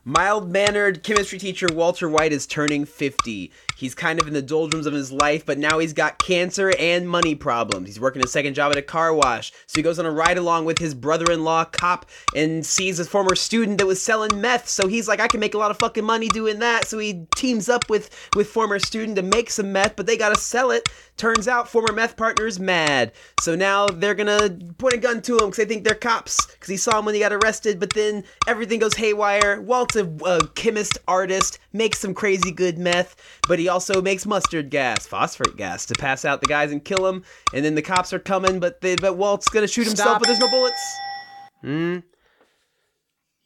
Mild 0.04 0.50
mannered 0.50 1.02
chemistry 1.02 1.38
teacher 1.38 1.66
Walter 1.72 2.08
White 2.10 2.32
is 2.32 2.46
turning 2.46 2.84
50. 2.84 3.50
He's 3.84 3.94
kind 3.94 4.18
of 4.18 4.26
in 4.26 4.32
the 4.32 4.40
doldrums 4.40 4.86
of 4.86 4.94
his 4.94 5.12
life, 5.12 5.44
but 5.44 5.58
now 5.58 5.78
he's 5.78 5.92
got 5.92 6.18
cancer 6.18 6.72
and 6.78 7.06
money 7.06 7.34
problems. 7.34 7.86
He's 7.86 8.00
working 8.00 8.24
a 8.24 8.26
second 8.26 8.54
job 8.54 8.72
at 8.72 8.78
a 8.78 8.82
car 8.82 9.12
wash, 9.12 9.52
so 9.66 9.76
he 9.76 9.82
goes 9.82 9.98
on 9.98 10.06
a 10.06 10.10
ride 10.10 10.38
along 10.38 10.64
with 10.64 10.78
his 10.78 10.94
brother 10.94 11.30
in 11.30 11.44
law, 11.44 11.66
Cop, 11.66 12.06
and 12.34 12.64
sees 12.64 12.98
a 12.98 13.04
former 13.04 13.34
student 13.34 13.76
that 13.76 13.86
was 13.86 14.02
selling 14.02 14.40
meth. 14.40 14.70
So 14.70 14.88
he's 14.88 15.06
like, 15.06 15.20
I 15.20 15.28
can 15.28 15.38
make 15.38 15.52
a 15.52 15.58
lot 15.58 15.70
of 15.70 15.78
fucking 15.78 16.02
money 16.02 16.28
doing 16.28 16.60
that. 16.60 16.86
So 16.86 16.98
he 16.98 17.26
teams 17.36 17.68
up 17.68 17.90
with, 17.90 18.08
with 18.34 18.48
former 18.48 18.78
student 18.78 19.16
to 19.16 19.22
make 19.22 19.50
some 19.50 19.70
meth, 19.70 19.96
but 19.96 20.06
they 20.06 20.16
gotta 20.16 20.40
sell 20.40 20.70
it. 20.70 20.88
Turns 21.18 21.46
out 21.46 21.68
former 21.68 21.92
meth 21.92 22.16
partner's 22.16 22.58
mad. 22.58 23.12
So 23.40 23.54
now 23.54 23.86
they're 23.86 24.14
gonna 24.14 24.48
point 24.78 24.94
a 24.94 24.98
gun 24.98 25.20
to 25.22 25.34
him 25.34 25.50
because 25.50 25.58
they 25.58 25.66
think 25.66 25.84
they're 25.84 25.94
cops 25.94 26.46
because 26.46 26.68
he 26.68 26.78
saw 26.78 26.98
him 26.98 27.04
when 27.04 27.14
he 27.14 27.20
got 27.20 27.32
arrested. 27.32 27.78
But 27.78 27.92
then 27.92 28.24
everything 28.48 28.80
goes 28.80 28.94
haywire. 28.94 29.60
Walt's 29.60 29.96
a, 29.96 30.06
a 30.24 30.46
chemist 30.54 30.98
artist, 31.06 31.58
makes 31.72 32.00
some 32.00 32.14
crazy 32.14 32.50
good 32.50 32.78
meth, 32.78 33.14
but 33.46 33.58
he 33.58 33.68
also 33.74 34.00
makes 34.00 34.24
mustard 34.24 34.70
gas, 34.70 35.06
phosphorus 35.06 35.54
gas 35.56 35.84
to 35.86 35.94
pass 35.94 36.24
out 36.24 36.40
the 36.40 36.46
guys 36.46 36.70
and 36.72 36.82
kill 36.84 37.02
them. 37.04 37.24
And 37.52 37.64
then 37.64 37.74
the 37.74 37.82
cops 37.82 38.12
are 38.12 38.18
coming, 38.20 38.60
but 38.60 38.80
they, 38.80 38.94
but 38.96 39.16
Walt's 39.16 39.48
gonna 39.48 39.66
shoot 39.68 39.86
himself, 39.86 40.08
Stop. 40.10 40.20
but 40.20 40.26
there's 40.28 40.38
no 40.38 40.48
bullets. 40.48 40.80
Hmm. 41.60 41.98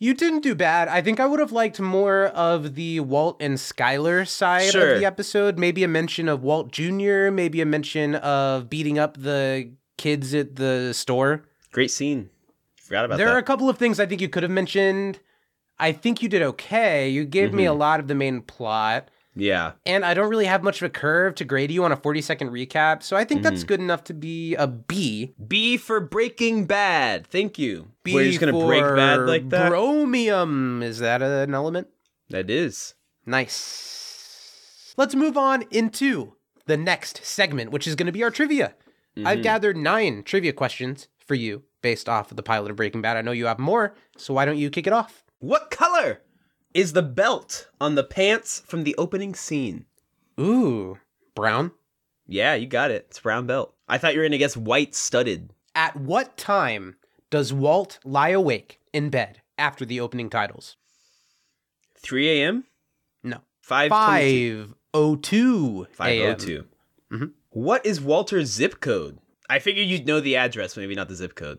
You 0.01 0.15
didn't 0.15 0.41
do 0.43 0.55
bad. 0.55 0.87
I 0.89 1.03
think 1.03 1.19
I 1.19 1.27
would 1.27 1.41
have 1.41 1.51
liked 1.51 1.81
more 1.81 2.27
of 2.27 2.77
the 2.77 3.01
Walt 3.01 3.37
and 3.41 3.55
Skylar 3.57 4.29
side 4.29 4.71
Sure. 4.71 4.93
of 4.95 5.01
the 5.01 5.05
episode. 5.07 5.59
Maybe 5.59 5.83
a 5.83 5.89
mention 5.89 6.29
of 6.29 6.43
Walt 6.43 6.71
Jr., 6.71 7.31
maybe 7.33 7.61
a 7.61 7.67
mention 7.67 8.15
of 8.15 8.71
beating 8.71 8.99
up 8.99 9.17
the 9.17 9.73
kids 9.97 10.35
at 10.35 10.55
the 10.57 10.93
store. 10.95 11.47
Great 11.73 11.91
scene. 11.91 12.31
Forgot 12.81 13.07
about 13.07 13.17
there 13.19 13.27
that. 13.27 13.35
are 13.35 13.39
a 13.39 13.43
couple 13.43 13.69
of 13.69 13.77
things 13.77 13.99
I 13.99 14.07
think 14.07 14.21
you 14.21 14.29
could 14.29 14.45
have 14.45 14.53
mentioned. 14.53 15.19
I 15.81 15.91
think 15.93 16.23
you 16.23 16.29
did 16.29 16.43
okay. 16.43 17.09
You 17.09 17.25
gave 17.25 17.53
me 17.53 17.65
a 17.67 17.71
Mm-hmm. 17.71 17.79
lot 17.81 17.99
of 18.01 18.07
the 18.09 18.15
main 18.15 18.41
plot. 18.43 19.09
Yeah. 19.41 19.73
And 19.87 20.05
I 20.05 20.13
don't 20.15 20.29
really 20.29 20.47
have 20.47 20.63
much 20.63 20.83
of 20.83 20.87
a 20.87 20.91
curve 20.91 21.35
to 21.37 21.45
grade 21.45 21.71
you 21.71 21.85
on 21.85 21.93
a 21.93 21.97
40 21.97 22.21
second 22.23 22.51
recap. 22.51 23.03
So 23.03 23.17
I 23.17 23.25
think 23.25 23.43
that's 23.43 23.61
Mm-hmm. 23.61 23.67
good 23.69 23.81
enough 23.81 24.05
to 24.05 24.15
be 24.15 24.55
a 24.57 24.67
B. 24.67 25.35
B 25.47 25.77
for 25.77 26.01
Breaking 26.01 26.67
Bad. 26.67 27.27
Thank 27.27 27.59
you. 27.59 27.89
B 28.03 28.15
We're 28.15 28.25
just 28.25 28.41
gonna 28.41 28.53
break 28.53 28.83
bad 28.83 29.21
like 29.21 29.49
that. 29.51 29.71
Bromium. 29.73 30.83
Is 30.83 30.99
that 30.99 31.23
an 31.23 31.55
element? 31.55 31.89
That 32.31 32.51
is. 32.51 32.95
Nice. 33.79 34.95
Let's 34.97 35.15
move 35.15 35.37
on 35.37 35.65
into 35.71 36.35
the 36.67 36.77
next 36.77 37.25
segment, 37.25 37.71
which 37.71 37.87
is 37.87 37.95
going 37.95 38.07
to 38.07 38.13
be 38.13 38.23
our 38.23 38.31
trivia. 38.31 38.75
I've 39.25 39.43
gathered 39.43 39.77
nine 39.77 40.23
trivia 40.23 40.53
questions 40.53 41.09
for 41.17 41.35
you 41.35 41.65
based 41.83 42.09
off 42.09 42.31
of 42.31 42.37
the 42.37 42.43
pilot 42.43 42.71
of 42.71 42.77
Breaking 42.77 43.03
Bad. 43.03 43.17
I 43.17 43.23
know 43.23 43.33
you 43.33 43.47
have 43.47 43.59
more, 43.59 43.95
so 44.17 44.33
why 44.35 44.45
don't 44.45 44.59
you 44.59 44.71
kick 44.71 44.87
it 44.87 44.93
off? 44.93 45.25
What 45.41 45.71
color 45.73 46.21
is 46.79 46.93
the 46.93 47.03
belt 47.03 47.69
on 47.81 47.97
the 47.97 48.05
pants 48.05 48.63
from 48.65 48.85
the 48.85 48.95
opening 48.97 49.35
scene? 49.35 49.85
Ooh, 50.39 50.97
brown. 51.35 51.73
Yeah, 52.29 52.55
you 52.55 52.69
got 52.69 52.93
it. 52.93 53.07
It's 53.09 53.19
a 53.19 53.23
brown 53.23 53.47
belt. 53.49 53.75
I 53.89 53.99
thought 53.99 54.15
you 54.15 54.21
were 54.21 54.27
gonna 54.27 54.39
guess 54.39 54.57
white 54.57 54.95
studded. 54.95 55.51
At 55.75 55.97
what 55.97 56.37
time 56.37 56.95
does 57.31 57.53
Walt 57.53 57.99
lie 58.05 58.29
awake 58.29 58.79
in 58.93 59.11
bed 59.11 59.43
after 59.59 59.85
the 59.85 59.99
opening 59.99 60.31
titles? 60.31 60.77
3 61.97 62.29
a.m. 62.43 62.65
No. 63.25 63.39
5 63.63 63.91
502 63.91 65.81
a.m. 65.81 65.87
502. 65.93 66.65
Mhm. 67.11 67.33
What 67.51 67.85
is 67.85 68.01
Walter's 68.01 68.51
zip 68.53 68.79
code? 68.79 69.19
I 69.51 69.59
figured 69.59 69.89
you'd 69.89 70.07
know 70.07 70.21
the 70.21 70.37
address, 70.37 70.77
maybe 70.77 70.95
not 70.95 71.09
the 71.09 71.17
zip 71.17 71.35
code. 71.35 71.59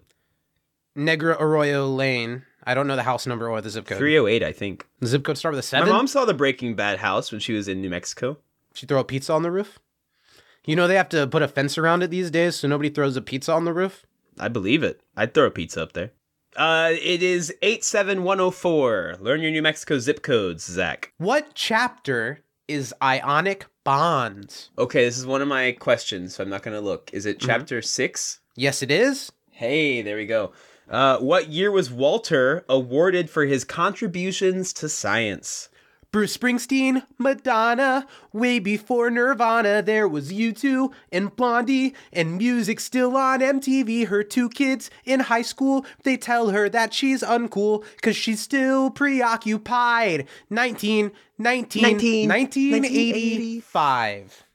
Negra 0.95 1.35
Arroyo 1.37 1.87
Lane. 1.87 2.43
I 2.63 2.73
don't 2.73 2.87
know 2.87 2.95
the 2.95 3.03
house 3.03 3.25
number 3.25 3.49
or 3.49 3.61
the 3.61 3.69
zip 3.69 3.85
code. 3.85 3.97
308, 3.97 4.43
I 4.43 4.51
think. 4.51 4.87
The 4.99 5.07
zip 5.07 5.23
code 5.23 5.37
start 5.37 5.53
with 5.53 5.59
a 5.59 5.67
seven. 5.67 5.89
My 5.89 5.95
mom 5.95 6.07
saw 6.07 6.25
the 6.25 6.33
Breaking 6.33 6.75
Bad 6.75 6.99
house 6.99 7.31
when 7.31 7.39
she 7.39 7.53
was 7.53 7.67
in 7.67 7.81
New 7.81 7.89
Mexico. 7.89 8.37
She 8.73 8.85
throw 8.85 8.99
a 8.99 9.03
pizza 9.03 9.33
on 9.33 9.43
the 9.43 9.51
roof. 9.51 9.79
You 10.65 10.75
know 10.75 10.87
they 10.87 10.95
have 10.95 11.09
to 11.09 11.25
put 11.25 11.41
a 11.41 11.47
fence 11.47 11.77
around 11.77 12.03
it 12.03 12.11
these 12.11 12.29
days 12.29 12.55
so 12.57 12.67
nobody 12.67 12.89
throws 12.89 13.15
a 13.15 13.21
pizza 13.21 13.53
on 13.53 13.65
the 13.65 13.73
roof. 13.73 14.05
I 14.37 14.49
believe 14.49 14.83
it. 14.83 15.01
I'd 15.17 15.33
throw 15.33 15.45
a 15.45 15.51
pizza 15.51 15.81
up 15.81 15.93
there. 15.93 16.11
Uh, 16.55 16.91
it 16.93 17.23
is 17.23 17.53
87104. 17.61 19.17
Learn 19.19 19.41
your 19.41 19.51
New 19.51 19.61
Mexico 19.61 19.99
zip 19.99 20.21
codes, 20.21 20.65
Zach. 20.65 21.13
What 21.17 21.53
chapter 21.53 22.39
is 22.67 22.93
Ionic 23.01 23.65
Bonds? 23.83 24.69
Okay, 24.77 25.05
this 25.05 25.17
is 25.17 25.25
one 25.25 25.41
of 25.41 25.47
my 25.47 25.71
questions, 25.73 26.35
so 26.35 26.43
I'm 26.43 26.49
not 26.49 26.63
gonna 26.63 26.81
look. 26.81 27.09
Is 27.13 27.25
it 27.25 27.39
chapter 27.39 27.81
six? 27.81 28.39
Yes, 28.55 28.83
it 28.83 28.91
is. 28.91 29.31
Hey, 29.51 30.01
there 30.01 30.15
we 30.15 30.25
go. 30.25 30.51
Uh, 30.89 31.19
what 31.19 31.49
year 31.49 31.71
was 31.71 31.91
Walter 31.91 32.65
awarded 32.67 33.29
for 33.29 33.45
his 33.45 33.63
contributions 33.63 34.73
to 34.73 34.89
science? 34.89 35.69
Bruce 36.11 36.35
Springsteen, 36.35 37.03
Madonna, 37.19 38.07
way 38.33 38.57
before 38.57 39.11
Nirvana, 39.11 39.83
there 39.83 40.07
was 40.07 40.31
U2 40.31 40.91
and 41.11 41.35
Blondie, 41.35 41.93
and 42.11 42.39
music 42.39 42.79
still 42.79 43.15
on 43.15 43.41
MTV. 43.41 44.07
Her 44.07 44.23
two 44.23 44.49
kids 44.49 44.89
in 45.05 45.19
high 45.19 45.43
school, 45.43 45.85
they 46.03 46.17
tell 46.17 46.49
her 46.49 46.67
that 46.69 46.95
she's 46.95 47.21
uncool, 47.21 47.85
cause 48.01 48.15
she's 48.15 48.41
still 48.41 48.89
preoccupied. 48.89 50.27
19, 50.49 51.11
19, 51.37 51.81
19, 51.83 52.27
1985. 52.27 54.45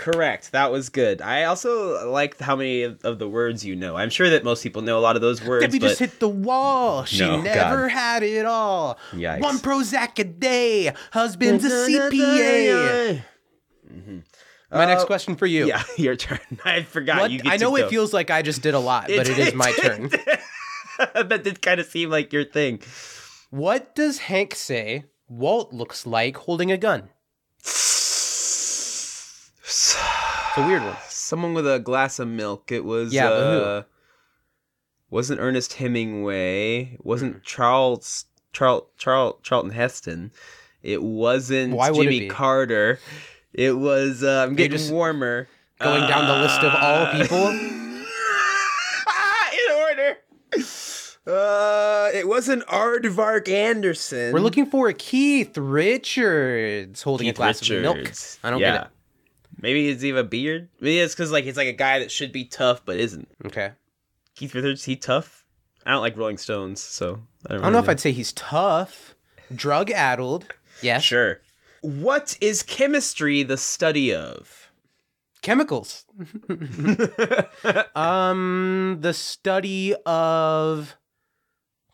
Correct. 0.00 0.52
That 0.52 0.72
was 0.72 0.88
good. 0.88 1.20
I 1.20 1.44
also 1.44 2.10
like 2.10 2.38
how 2.40 2.56
many 2.56 2.84
of 2.84 3.18
the 3.18 3.28
words 3.28 3.66
you 3.66 3.76
know. 3.76 3.96
I'm 3.98 4.08
sure 4.08 4.30
that 4.30 4.44
most 4.44 4.62
people 4.62 4.80
know 4.80 4.98
a 4.98 5.00
lot 5.00 5.14
of 5.14 5.20
those 5.20 5.44
words. 5.44 5.62
Debbie 5.66 5.78
but 5.78 5.88
just 5.88 5.98
hit 5.98 6.18
the 6.20 6.28
wall. 6.28 7.04
She 7.04 7.20
No, 7.20 7.42
never 7.42 7.82
God. 7.82 7.90
had 7.90 8.22
it 8.22 8.46
all. 8.46 8.98
Yikes. 9.12 9.40
One 9.40 9.58
Prozac 9.58 10.18
a 10.18 10.24
day. 10.24 10.94
Husband's 11.12 11.66
a 11.66 11.68
CPA. 11.68 13.22
My 14.72 14.86
next 14.86 15.02
Uh, 15.02 15.06
question 15.06 15.36
for 15.36 15.46
you. 15.46 15.66
Yeah, 15.66 15.82
your 15.98 16.16
turn. 16.16 16.38
I 16.64 16.82
forgot. 16.82 17.20
What- 17.20 17.30
You 17.30 17.40
get 17.40 17.52
I 17.52 17.56
know 17.58 17.76
it 17.76 17.80
go. 17.82 17.88
feels 17.88 18.12
like 18.14 18.30
I 18.30 18.40
just 18.42 18.62
did 18.62 18.72
a 18.74 18.78
lot, 18.78 19.04
but 19.08 19.28
it 19.28 19.38
is 19.38 19.52
my 19.52 19.70
turn. 19.82 20.08
that 21.14 21.42
did 21.44 21.60
kind 21.60 21.78
of 21.78 21.86
seem 21.86 22.08
like 22.08 22.32
your 22.32 22.44
thing. 22.44 22.80
What 23.50 23.94
does 23.94 24.18
Hank 24.18 24.54
say 24.54 25.04
Walt 25.28 25.72
looks 25.74 26.06
like 26.06 26.36
holding 26.38 26.72
a 26.72 26.78
gun? 26.78 27.10
It's 29.70 29.96
a 30.56 30.66
weird 30.66 30.82
one. 30.82 30.96
Someone 31.08 31.54
with 31.54 31.64
a 31.72 31.78
glass 31.78 32.18
of 32.18 32.26
milk. 32.26 32.72
It 32.72 32.84
was. 32.84 33.12
Yeah, 33.14 33.28
uh, 33.28 33.82
Wasn't 35.10 35.38
Ernest 35.38 35.74
Hemingway? 35.74 36.94
It 36.94 37.06
wasn't 37.06 37.44
Charles 37.44 38.24
Charl, 38.52 38.88
Charl, 38.98 39.38
Charlton 39.44 39.70
Heston? 39.70 40.32
It 40.82 41.04
wasn't 41.04 41.74
Why 41.74 41.92
would 41.92 42.00
it 42.00 42.10
Jimmy 42.10 42.18
be? 42.20 42.28
Carter. 42.28 42.98
It 43.52 43.78
was. 43.78 44.24
Uh, 44.24 44.44
I'm 44.48 44.56
getting 44.56 44.76
just 44.76 44.92
warmer. 44.92 45.46
Going 45.78 46.04
down 46.08 46.26
the 46.26 46.42
list 46.42 46.60
of 46.62 46.74
all 46.74 47.04
Uh, 47.04 47.12
people. 47.22 47.48
in 49.52 49.72
order. 49.76 50.16
Uh, 51.28 52.10
it 52.12 52.26
wasn't 52.26 52.66
Aardvark 52.66 53.48
Anderson. 53.48 54.32
We're 54.32 54.40
looking 54.40 54.66
for 54.66 54.88
a 54.88 54.94
Keith 54.94 55.56
Richards 55.56 57.02
holding 57.02 57.28
a 57.28 57.30
Keith 57.30 57.36
glass 57.36 57.62
of 57.70 57.82
milk. 57.82 58.12
I 58.42 58.50
don't 58.50 58.58
yeah. 58.58 58.72
get 58.72 58.82
it. 58.86 58.88
Maybe 59.62 59.88
it's 59.88 60.04
even 60.04 60.24
a 60.24 60.28
beard. 60.28 60.68
Maybe 60.80 60.98
it's 60.98 61.14
because 61.14 61.32
like 61.32 61.44
it's 61.44 61.56
like 61.56 61.68
a 61.68 61.72
guy 61.72 61.98
that 61.98 62.10
should 62.10 62.32
be 62.32 62.44
tough 62.44 62.84
but 62.84 62.96
isn't. 62.96 63.28
Okay. 63.46 63.72
Keith 64.34 64.54
Richards, 64.54 64.84
he 64.84 64.96
tough. 64.96 65.44
I 65.84 65.92
don't 65.92 66.02
like 66.02 66.16
Rolling 66.16 66.38
Stones, 66.38 66.80
so 66.80 67.20
I 67.46 67.54
don't, 67.54 67.60
I 67.60 67.64
don't 67.64 67.72
know 67.72 67.78
if 67.78 67.88
I'd 67.88 68.00
say 68.00 68.12
he's 68.12 68.32
tough. 68.32 69.14
Drug 69.54 69.90
addled. 69.90 70.46
Yeah. 70.82 70.98
Sure. 70.98 71.40
What 71.82 72.36
is 72.40 72.62
chemistry 72.62 73.42
the 73.42 73.56
study 73.56 74.14
of? 74.14 74.70
Chemicals. 75.42 76.04
um, 77.94 78.98
the 79.00 79.14
study 79.14 79.94
of 80.04 80.96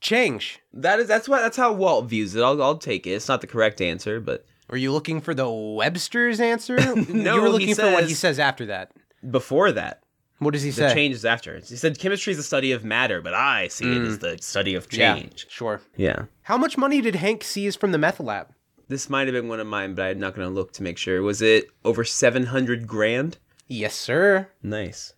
change. 0.01 0.61
That 0.73 0.99
is 0.99 1.07
that's 1.07 1.29
what 1.29 1.41
that's 1.41 1.57
how 1.57 1.73
Walt 1.73 2.07
views 2.07 2.35
it. 2.35 2.43
I'll 2.43 2.61
I'll 2.61 2.79
take 2.79 3.07
it. 3.07 3.11
It's 3.11 3.29
not 3.29 3.41
the 3.41 3.47
correct 3.47 3.81
answer, 3.81 4.21
but 4.21 4.45
Were 4.69 4.77
you 4.77 4.93
looking 4.93 5.21
for 5.21 5.35
the 5.35 5.49
Webster's 5.49 6.41
answer? 6.41 6.77
No, 7.09 7.35
you 7.37 7.43
were 7.43 7.49
looking 7.51 7.75
for 7.75 7.91
what 7.93 8.05
he 8.09 8.15
says- 8.15 8.39
after 8.39 8.67
that. 8.67 8.93
before 9.31 9.73
that, 9.73 10.03
What 10.39 10.53
does 10.53 10.63
he 10.63 10.71
the 10.71 10.89
say? 10.89 10.95
change 10.95 11.15
is 11.15 11.25
after. 11.25 11.57
He 11.59 11.77
said 11.77 11.99
chemistry 11.99 12.33
is 12.33 12.37
the 12.37 12.43
study 12.43 12.73
of 12.73 12.85
matter, 12.85 13.21
but 13.21 13.35
I 13.35 13.69
see 13.69 13.85
it 13.97 14.03
as 14.03 14.19
mm. 14.19 14.21
the 14.21 14.39
study 14.43 14.75
of 14.75 14.87
Yeah, 14.93 15.15
change. 15.15 15.47
sure. 15.49 15.81
yeah. 15.97 16.25
How 16.43 16.57
much 16.59 16.77
money 16.77 17.01
did 17.01 17.17
Hank 17.17 17.45
seize 17.45 17.77
from 17.77 17.93
the 17.93 17.99
meth 17.99 18.21
lab? 18.21 18.49
This 18.89 19.11
might 19.11 19.27
have 19.27 19.35
been 19.35 19.49
one 19.49 19.59
of 19.61 19.67
mine, 19.67 19.95
but 19.95 20.03
I'm 20.07 20.19
not 20.21 20.35
going 20.35 20.47
to 20.47 20.55
look 20.55 20.73
to 20.75 20.83
make 20.83 20.97
sure. 20.99 21.21
Was 21.23 21.43
it 21.43 21.69
over 21.85 22.05
700 22.05 22.87
grand? 22.87 23.39
Yes, 23.67 23.95
sir. 23.97 24.49
Nice. 24.63 25.15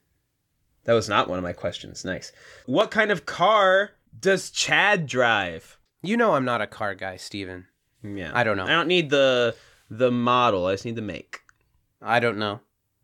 That 0.85 0.95
was 0.95 1.09
not 1.09 1.29
one 1.29 1.37
of 1.39 1.43
my 1.45 1.53
questions. 1.53 2.03
Nice. 2.05 2.33
What 2.65 2.91
kind 2.91 3.11
of 3.11 3.27
car 3.27 3.91
does 4.19 4.51
Chad 4.51 5.07
drive? 5.07 5.79
You 6.01 6.17
know 6.17 6.33
I'm 6.35 6.47
not 6.47 6.63
a 6.63 6.67
car 6.67 6.95
guy, 6.95 7.17
Stephen. 7.17 7.67
Yeah. 8.03 8.31
I 8.35 8.45
don't 8.45 8.57
know. 8.57 8.65
I 8.65 8.69
don't 8.71 8.89
need 8.89 9.11
the 9.11 9.55
the 9.91 10.11
model. 10.11 10.67
I 10.67 10.75
just 10.75 10.85
need 10.85 10.97
the 10.97 11.03
make. 11.03 11.41
I 12.03 12.21
don't 12.21 12.39
know. 12.39 12.61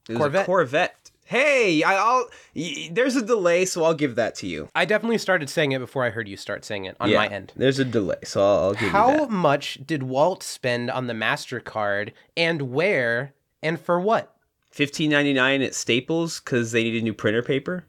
It 0.09 0.13
was 0.13 0.19
Corvette. 0.19 0.43
a 0.43 0.47
Corvette. 0.47 1.11
Hey, 1.27 1.83
I, 1.83 1.95
I'll. 1.97 2.29
Y- 2.55 2.91
there's 2.93 3.17
a 3.17 3.23
delay, 3.25 3.65
so 3.65 3.83
I'll 3.83 3.95
give 3.95 4.15
that 4.17 4.35
to 4.37 4.47
you. 4.47 4.69
I 4.75 4.85
definitely 4.85 5.17
started 5.19 5.49
saying 5.49 5.73
it 5.73 5.79
before 5.79 6.05
I 6.05 6.11
heard 6.11 6.29
you 6.29 6.37
start 6.37 6.65
saying 6.67 6.85
it 6.85 6.97
on 7.01 7.09
Yeah, 7.09 7.17
my 7.17 7.29
end. 7.29 7.53
There's 7.57 7.79
a 7.79 7.85
delay, 7.85 8.19
so 8.25 8.43
I'll, 8.43 8.59
I'll 8.65 8.73
give 8.75 8.83
you 8.83 8.89
How 8.91 9.17
that. 9.17 9.31
much 9.31 9.79
did 9.87 10.03
Walt 10.03 10.43
spend 10.43 10.91
on 10.91 11.07
the 11.07 11.15
MasterCard 11.15 12.13
and 12.37 12.63
where 12.73 13.33
and 13.63 13.81
for 13.81 13.99
what? 13.99 14.37
Fifteen 14.71 15.11
ninety 15.11 15.33
nine 15.33 15.63
at 15.63 15.75
Staples 15.75 16.41
because 16.41 16.73
they 16.73 16.85
needed 16.85 17.03
new 17.05 17.15
printer 17.15 17.43
paper. 17.43 17.87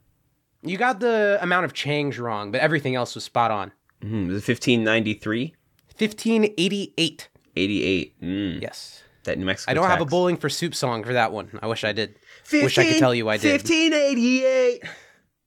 You 0.61 0.77
got 0.77 0.99
the 1.01 1.37
amount 1.41 1.65
of 1.65 1.73
change 1.73 2.17
wrong, 2.17 2.51
but 2.51 2.61
everything 2.61 2.95
else 2.95 3.13
was 3.15 3.23
spot 3.25 3.51
on. 3.51 3.71
Mm-hmm. 4.01 4.27
Was 4.29 4.37
it 4.37 4.45
fifteen 4.45 4.83
ninety 4.83 5.13
three? 5.13 5.55
1588. 5.97 7.29
Eighty 7.57 7.83
eight. 7.83 8.21
Mm, 8.21 8.61
Yes. 8.61 9.01
that 9.23 9.37
New 9.39 9.45
Mexico. 9.45 9.71
I 9.71 9.73
don't 9.73 9.87
have 9.89 10.01
a 10.01 10.05
bowling 10.05 10.37
for 10.37 10.49
soup 10.49 10.75
song 10.75 11.03
for 11.03 11.13
that 11.13 11.31
one. 11.31 11.57
I 11.61 11.67
wish 11.67 11.83
I 11.83 11.93
did. 11.93 12.15
Wish 12.51 12.77
I 12.77 12.85
could 12.85 12.99
tell 12.99 13.13
you 13.15 13.29
I 13.29 13.37
did. 13.37 13.53
1588. 13.61 14.83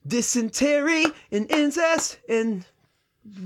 Dysentery 0.06 1.04
and 1.30 1.50
incest 1.50 2.18
and 2.28 2.64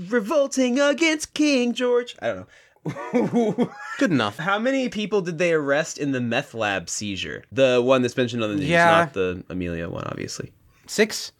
revolting 0.07 0.79
against 0.79 1.33
King 1.33 1.73
George. 1.73 2.15
I 2.21 2.27
don't 2.27 2.37
know. 2.37 3.69
Good 3.99 4.11
enough. 4.11 4.37
How 4.37 4.59
many 4.59 4.89
people 4.89 5.21
did 5.21 5.37
they 5.37 5.53
arrest 5.53 5.97
in 5.97 6.11
the 6.11 6.21
meth 6.21 6.53
lab 6.53 6.89
seizure? 6.89 7.43
The 7.51 7.81
one 7.83 8.01
that's 8.01 8.15
mentioned 8.17 8.43
on 8.43 8.49
the 8.51 8.55
news, 8.57 8.69
Yeah. 8.69 8.85
not 8.91 9.13
the 9.13 9.43
Amelia 9.49 9.89
one, 9.89 10.03
obviously. 10.05 10.51
Six? 10.87 11.31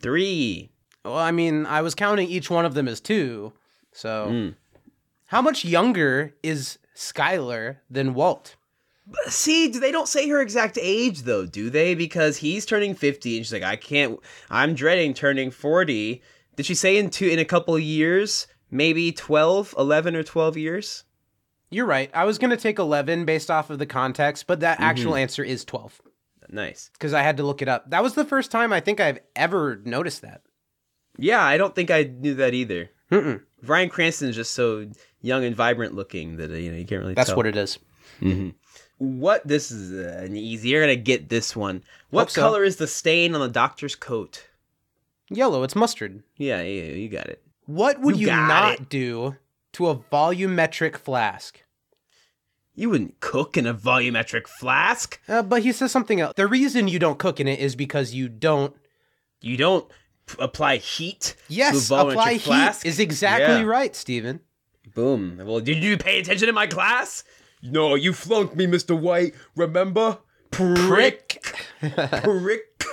Three. 0.00 0.70
Well, 1.04 1.16
I 1.16 1.30
mean, 1.30 1.66
I 1.66 1.82
was 1.82 1.94
counting 1.94 2.28
each 2.28 2.50
one 2.50 2.64
of 2.64 2.74
them 2.74 2.88
as 2.88 3.00
two. 3.00 3.52
So, 3.92 4.26
Hmm. 4.28 4.48
How 5.32 5.42
much 5.42 5.64
younger 5.64 6.34
is 6.42 6.78
Skylar 6.94 7.78
than 7.90 8.14
Walt? 8.14 8.54
See, 9.26 9.66
they 9.68 9.90
don't 9.90 10.06
say 10.08 10.28
her 10.28 10.40
exact 10.40 10.78
age 10.80 11.22
though, 11.22 11.44
do 11.44 11.70
they? 11.70 11.94
Because 11.96 12.36
he's 12.36 12.64
turning 12.64 12.94
50 12.94 13.36
and 13.38 13.44
she's 13.44 13.52
like, 13.52 13.62
I 13.64 13.74
can't 13.76 14.20
I'm 14.50 14.74
dreading 14.74 15.12
turning 15.12 15.50
40. 15.50 16.22
Did 16.56 16.66
she 16.66 16.74
say 16.74 16.96
in 16.96 17.10
two 17.10 17.26
in 17.28 17.38
a 17.40 17.44
couple 17.44 17.76
years? 17.78 18.46
Maybe 18.70 19.10
12, 19.10 19.74
11 19.76 20.14
or 20.16 20.22
12 20.22 20.56
years? 20.56 21.04
You're 21.70 21.86
right. 21.86 22.10
I 22.14 22.24
was 22.24 22.38
going 22.38 22.50
to 22.50 22.56
take 22.56 22.78
11 22.78 23.24
based 23.24 23.50
off 23.50 23.70
of 23.70 23.78
the 23.78 23.86
context, 23.86 24.46
but 24.46 24.60
that 24.60 24.76
Mm-hmm. 24.76 24.84
actual 24.84 25.16
answer 25.16 25.42
is 25.42 25.64
12 25.64 26.00
Nice. 26.50 26.90
because 26.92 27.12
I 27.14 27.22
had 27.22 27.38
to 27.38 27.42
look 27.42 27.62
it 27.62 27.68
up. 27.68 27.90
That 27.90 28.02
was 28.02 28.14
the 28.14 28.24
first 28.26 28.50
time 28.50 28.72
I 28.72 28.80
think 28.80 29.00
I've 29.00 29.18
ever 29.34 29.80
noticed 29.84 30.20
that. 30.22 30.42
Yeah, 31.18 31.42
I 31.42 31.56
don't 31.56 31.74
think 31.74 31.90
I 31.90 32.02
knew 32.04 32.34
that 32.34 32.54
either. 32.54 32.90
Mm-mm. 33.12 33.42
Bryan 33.62 33.88
Cranston 33.90 34.30
is 34.30 34.36
just 34.36 34.52
so 34.54 34.88
young 35.20 35.44
and 35.44 35.54
vibrant 35.54 35.94
looking 35.94 36.36
that 36.38 36.50
uh, 36.50 36.54
you 36.54 36.70
know 36.72 36.78
you 36.78 36.86
can't 36.86 37.02
really. 37.02 37.14
That's 37.14 37.28
tell. 37.28 37.36
what 37.36 37.46
it 37.46 37.56
is. 37.56 37.78
What 38.98 39.46
this 39.46 39.70
is 39.70 39.92
uh, 39.92 40.22
an 40.24 40.36
easy. 40.36 40.70
You're 40.70 40.82
gonna 40.82 40.96
get 40.96 41.28
this 41.28 41.54
one. 41.56 41.82
What 42.10 42.22
Hope 42.22 42.30
so. 42.30 42.40
color 42.40 42.64
is 42.64 42.76
the 42.76 42.86
stain 42.86 43.34
on 43.34 43.40
the 43.40 43.48
doctor's 43.48 43.96
coat? 43.96 44.46
Yellow, 45.28 45.62
it's 45.62 45.74
mustard. 45.76 46.22
Yeah, 46.36 46.62
yeah, 46.62 46.92
you 46.92 47.08
got 47.08 47.26
it. 47.26 47.42
What 47.66 48.00
would 48.00 48.16
You 48.16 48.28
you, 48.28 48.36
not 48.36 48.80
it. 48.80 48.88
do 48.88 49.36
to 49.72 49.88
a 49.88 49.96
volumetric 49.96 50.96
flask? 50.96 51.62
You 52.74 52.90
wouldn't 52.90 53.20
cook 53.20 53.56
in 53.56 53.66
a 53.66 53.74
volumetric 53.74 54.46
flask. 54.46 55.20
Uh, 55.28 55.42
but 55.42 55.62
he 55.62 55.72
says 55.72 55.92
something 55.92 56.20
else. 56.20 56.34
The 56.36 56.46
reason 56.46 56.88
you 56.88 56.98
don't 56.98 57.18
cook 57.18 57.40
in 57.40 57.48
it 57.48 57.58
is 57.58 57.74
because 57.76 58.14
you 58.14 58.28
don't. 58.28 58.74
You 59.40 59.56
don't 59.56 59.88
p- 59.88 59.94
apply 60.38 60.76
heat. 60.76 61.34
Yes, 61.48 61.88
to 61.88 61.94
a 61.94 61.98
volumetric 61.98 62.10
apply 62.12 62.38
flask. 62.38 62.82
heat 62.82 62.88
is 62.88 62.98
exactly 62.98 63.60
Yeah. 63.60 63.62
right, 63.64 63.94
Stephen. 63.96 64.40
Boom. 64.94 65.40
Well, 65.44 65.60
did 65.60 65.82
you 65.82 65.96
pay 65.96 66.18
attention 66.20 66.48
in 66.48 66.54
my 66.54 66.66
class? 66.66 67.24
No, 67.62 67.94
you 67.94 68.12
flunked 68.12 68.56
me, 68.56 68.66
Mr. 68.66 68.98
White. 68.98 69.34
Remember? 69.56 70.18
Prick. 70.50 71.42
Prick. 71.80 72.84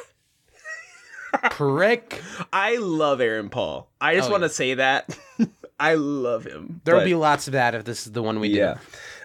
Prick. 1.51 2.21
I 2.53 2.77
love 2.77 3.21
Aaron 3.21 3.49
Paul. 3.49 3.89
I 3.99 4.15
just 4.15 4.29
Oh, 4.29 4.31
want 4.31 4.41
to 4.43 4.47
yeah. 4.47 4.53
say 4.53 4.73
that. 4.75 5.17
I 5.79 5.95
love 5.95 6.43
him. 6.45 6.81
There'll 6.83 7.01
but- 7.01 7.05
be 7.05 7.15
lots 7.15 7.47
of 7.47 7.53
that 7.53 7.75
if 7.75 7.85
this 7.85 8.05
is 8.05 8.13
the 8.13 8.23
one 8.23 8.39
we 8.39 8.49
yeah. 8.49 8.75
do. 8.75 8.79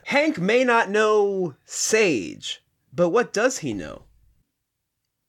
Hank 0.07 0.38
may 0.38 0.64
not 0.64 0.90
know 0.90 1.55
sage, 1.64 2.62
but 2.92 3.09
what 3.11 3.32
does 3.32 3.59
he 3.59 3.72
know? 3.72 4.02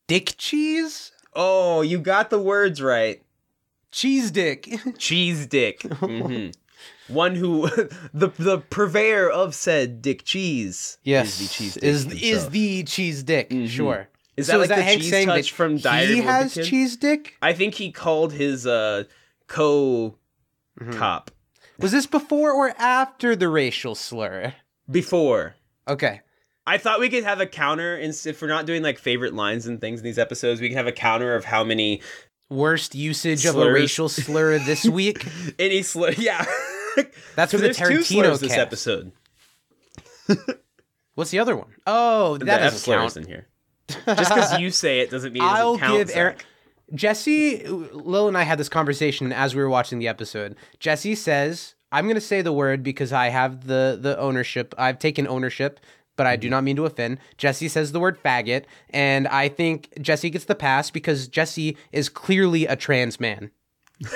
Dick 0.08 0.36
cheese? 0.38 1.12
Oh, 1.36 1.82
you 1.82 2.00
got 2.00 2.30
the 2.30 2.40
words 2.40 2.82
right. 2.82 3.22
Cheese 3.92 4.32
dick. 4.32 4.70
Cheese 4.98 5.48
dick. 5.48 5.80
Mhm. 5.82 6.54
One 7.08 7.36
who 7.36 7.68
the 8.14 8.32
the 8.38 8.60
purveyor 8.70 9.30
of 9.30 9.54
said 9.56 10.02
dick 10.02 10.24
cheese. 10.26 10.98
yes. 11.04 11.40
is 11.40 11.48
the 11.48 11.54
cheese 11.54 11.74
dick 11.76 11.84
is, 11.84 12.06
is 12.22 12.50
the 12.50 12.84
cheese 12.84 13.24
dick. 13.24 13.52
Sure. 13.68 14.08
Is 14.38 14.48
so 14.48 14.54
that 14.54 14.56
is 14.56 14.60
like 14.62 14.70
that 14.70 14.76
the 14.78 14.84
Hank 14.84 15.02
cheese 15.02 15.10
saying 15.12 15.28
touch 15.28 15.52
from 15.52 15.78
Diary 15.78 16.16
he 16.16 16.22
has 16.22 16.54
cheese 16.56 16.98
dick? 16.98 17.36
I 17.42 17.54
think 17.54 17.76
he 17.76 17.92
called 17.92 18.34
his 18.34 18.66
uh 18.68 19.04
co 19.48 20.18
Mm-hmm. 20.78 20.92
cop 20.98 21.32
Was 21.80 21.94
this 21.94 22.06
before 22.06 22.52
or 22.52 22.74
after 22.78 23.34
the 23.34 23.48
racial 23.48 23.96
slur? 23.96 24.54
Before. 24.92 25.56
Okay. 25.88 26.20
I 26.68 26.78
thought 26.78 27.00
we 27.00 27.10
could 27.10 27.24
have 27.24 27.40
a 27.40 27.46
counter, 27.46 27.96
if 27.98 28.42
we're 28.42 28.48
not 28.48 28.66
doing 28.66 28.82
like 28.82 28.98
favorite 28.98 29.34
lines 29.34 29.68
and 29.68 29.80
things 29.80 30.00
in 30.00 30.04
these 30.04 30.18
episodes, 30.18 30.60
we 30.62 30.68
can 30.70 30.78
have 30.78 30.88
a 30.88 30.92
counter 30.92 31.36
of 31.36 31.46
how 31.46 31.64
many 31.64 32.02
Worst 32.50 32.94
usage 32.96 33.46
of 33.46 33.56
a 33.58 33.72
racial 33.72 34.08
slur 34.08 34.60
this 34.60 34.86
week. 34.90 35.26
any 35.58 35.82
slur. 35.82 36.12
Yeah, 36.18 36.46
That's 37.36 37.52
for 37.52 37.58
the 37.58 37.70
Tarantino 37.70 38.04
slurs 38.04 38.40
this 38.40 38.54
episode. 38.54 39.12
What's 41.16 41.32
the 41.32 41.40
other 41.40 41.56
one? 41.56 41.74
Oh, 41.88 42.38
the 42.38 42.46
that 42.46 42.62
F 42.62 42.72
doesn't 42.72 42.80
slurs 42.80 43.14
count. 43.14 43.18
in 43.18 43.32
here. 43.32 43.48
Just 44.16 44.30
because 44.34 44.60
you 44.60 44.70
say 44.72 45.00
it 45.00 45.10
doesn't 45.10 45.34
mean 45.34 45.42
it 45.44 45.46
doesn't 45.46 45.60
I'll 45.66 45.78
count. 45.78 45.98
give 46.08 46.16
Eric. 46.16 46.46
Jesse, 46.94 47.66
Lil 47.68 48.28
and 48.28 48.38
I 48.38 48.44
had 48.44 48.60
this 48.60 48.70
conversation 48.70 49.32
as 49.32 49.56
we 49.56 49.62
were 49.62 49.70
watching 49.70 49.98
the 50.00 50.08
episode. 50.08 50.56
Jesse 50.80 51.16
says, 51.16 51.76
"I'm 51.92 52.06
going 52.06 52.16
to 52.16 52.22
say 52.22 52.42
the 52.42 52.54
word 52.54 52.84
because 52.84 53.12
I 53.14 53.30
have 53.30 53.66
the 53.68 53.98
the 54.00 54.18
ownership. 54.20 54.76
I've 54.78 55.00
taken 55.00 55.28
ownership, 55.28 55.80
but 56.16 56.26
I 56.26 56.36
do 56.36 56.48
mm-hmm. 56.48 56.52
not 56.52 56.64
mean 56.64 56.76
to 56.78 56.86
offend." 56.86 57.20
Jesse 57.38 57.68
says 57.68 57.92
the 57.92 58.00
word 58.00 58.22
faggot, 58.22 58.66
and 58.90 59.28
I 59.28 59.50
think 59.50 59.90
Jesse 60.02 60.30
gets 60.30 60.46
the 60.46 60.56
pass 60.56 60.90
because 60.90 61.28
Jesse 61.28 61.78
is 61.92 62.10
clearly 62.10 62.66
a 62.66 62.76
trans 62.76 63.20
man. 63.20 63.52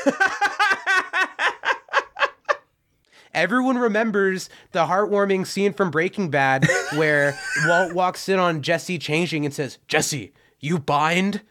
Everyone 3.33 3.77
remembers 3.77 4.49
the 4.71 4.85
heartwarming 4.85 5.45
scene 5.45 5.73
from 5.73 5.91
Breaking 5.91 6.29
Bad 6.29 6.67
where 6.95 7.37
Walt 7.67 7.93
walks 7.93 8.27
in 8.27 8.39
on 8.39 8.61
Jesse 8.61 8.97
changing 8.97 9.45
and 9.45 9.53
says, 9.53 9.77
"Jesse, 9.87 10.33
you 10.59 10.79
bind?" 10.79 11.41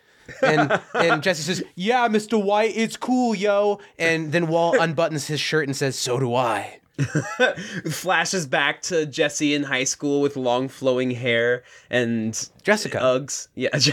And 0.42 0.80
and 0.94 1.22
Jesse 1.22 1.42
says, 1.42 1.62
"Yeah, 1.76 2.08
Mr. 2.08 2.42
White, 2.42 2.72
it's 2.74 2.96
cool, 2.96 3.34
yo." 3.34 3.78
And 3.98 4.32
then 4.32 4.48
Walt 4.48 4.76
unbuttons 4.76 5.28
his 5.28 5.40
shirt 5.40 5.68
and 5.68 5.76
says, 5.76 5.96
"So 5.96 6.18
do 6.18 6.34
I." 6.34 6.80
Flashes 7.90 8.46
back 8.46 8.82
to 8.82 9.06
Jesse 9.06 9.54
in 9.54 9.62
high 9.62 9.84
school 9.84 10.20
with 10.20 10.36
long 10.36 10.68
flowing 10.68 11.12
hair 11.12 11.62
and 11.90 12.48
Jessica. 12.62 12.98
Uggs. 12.98 13.48
Yeah. 13.54 13.70
Je- 13.78 13.92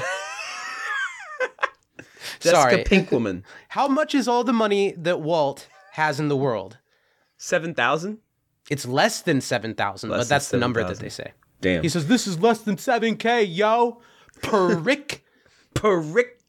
Jessica 2.40 2.62
Sorry. 2.62 2.84
Pinkwoman. 2.84 3.44
How 3.70 3.88
much 3.88 4.16
is 4.16 4.28
all 4.28 4.44
the 4.44 4.54
money 4.54 4.94
that 4.98 5.22
Walt 5.22 5.68
has 5.94 6.20
in 6.20 6.28
the 6.28 6.38
world? 6.38 6.78
Seven 7.38 7.74
thousand. 7.74 8.20
It's 8.70 8.88
less 8.88 9.22
than 9.22 9.42
7,000, 9.42 10.10
but 10.10 10.28
that's 10.28 10.50
than 10.50 10.60
the 10.60 10.64
number 10.64 10.84
that 10.84 10.98
they 10.98 11.10
say. 11.10 11.34
Damn. 11.62 11.84
He 11.84 11.90
says, 11.90 12.08
This 12.08 12.26
is 12.26 12.40
less 12.40 12.62
than 12.62 12.78
7K, 12.78 13.46
yo. 13.48 14.02
Prick. 14.42 15.24
Perick. 15.76 16.42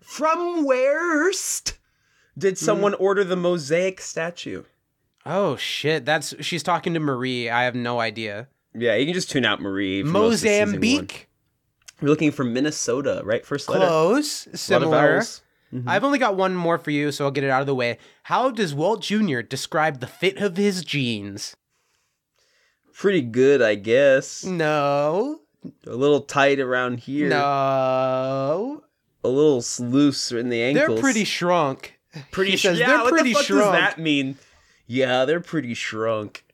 From 0.00 0.64
where'st 0.66 1.78
did 2.36 2.58
someone 2.58 2.92
mm. 2.92 3.00
order 3.00 3.24
the 3.24 3.36
mosaic 3.36 4.00
statue? 4.00 4.64
Oh, 5.26 5.56
shit. 5.56 6.04
That's 6.04 6.34
She's 6.40 6.62
talking 6.62 6.94
to 6.94 7.00
Marie. 7.00 7.48
I 7.50 7.64
have 7.64 7.74
no 7.74 8.00
idea. 8.00 8.48
Yeah, 8.74 8.94
you 8.94 9.04
can 9.04 9.14
just 9.14 9.30
tune 9.30 9.44
out 9.44 9.60
Marie. 9.60 10.02
For 10.02 10.08
most 10.08 10.34
of 10.34 10.38
season 10.40 10.58
one. 10.66 10.70
Mozambique. 10.80 11.28
We're 12.00 12.08
looking 12.08 12.32
for 12.32 12.44
Minnesota, 12.44 13.22
right? 13.24 13.44
First 13.44 13.68
letter. 13.68 13.86
Close. 13.86 14.46
Lot 14.46 14.54
of 14.54 14.60
Similar. 14.60 15.18
Mm-hmm. 15.18 15.78
Mm-hmm. 15.78 15.88
I've 15.88 16.04
only 16.04 16.18
got 16.18 16.36
one 16.36 16.54
more 16.54 16.76
for 16.78 16.90
you, 16.90 17.12
so 17.12 17.24
I'll 17.24 17.30
get 17.30 17.44
it 17.44 17.50
out 17.50 17.60
of 17.62 17.66
the 17.66 17.74
way. 17.74 17.98
How 18.24 18.50
does 18.50 18.74
Walt 18.74 19.00
Jr. 19.02 19.40
describe 19.40 20.00
the 20.00 20.06
fit 20.06 20.36
of 20.38 20.56
his 20.56 20.84
jeans? 20.84 21.56
Pretty 22.92 23.22
good, 23.22 23.62
I 23.62 23.76
guess. 23.76 24.44
No. 24.44 25.40
A 25.86 25.94
little 25.94 26.20
tight 26.20 26.60
around 26.60 27.00
here. 27.00 27.28
No. 27.28 28.82
A 29.24 29.28
little 29.28 29.62
loose 29.78 30.32
in 30.32 30.48
the 30.50 30.62
ankles. 30.62 30.88
They're 30.88 30.98
pretty 31.00 31.24
shrunk. 31.24 31.98
pretty 32.32 32.50
he 32.50 32.56
sh- 32.56 32.62
says 32.62 32.78
yeah, 32.78 32.88
they're 32.88 32.98
what 33.04 33.10
pretty 33.10 33.30
the 33.30 33.34
fuck 33.34 33.44
shrunk. 33.44 33.72
does 33.72 33.72
that 33.72 33.98
mean? 33.98 34.36
Yeah, 34.92 35.24
they're 35.24 35.40
pretty 35.40 35.72
shrunk. 35.72 36.44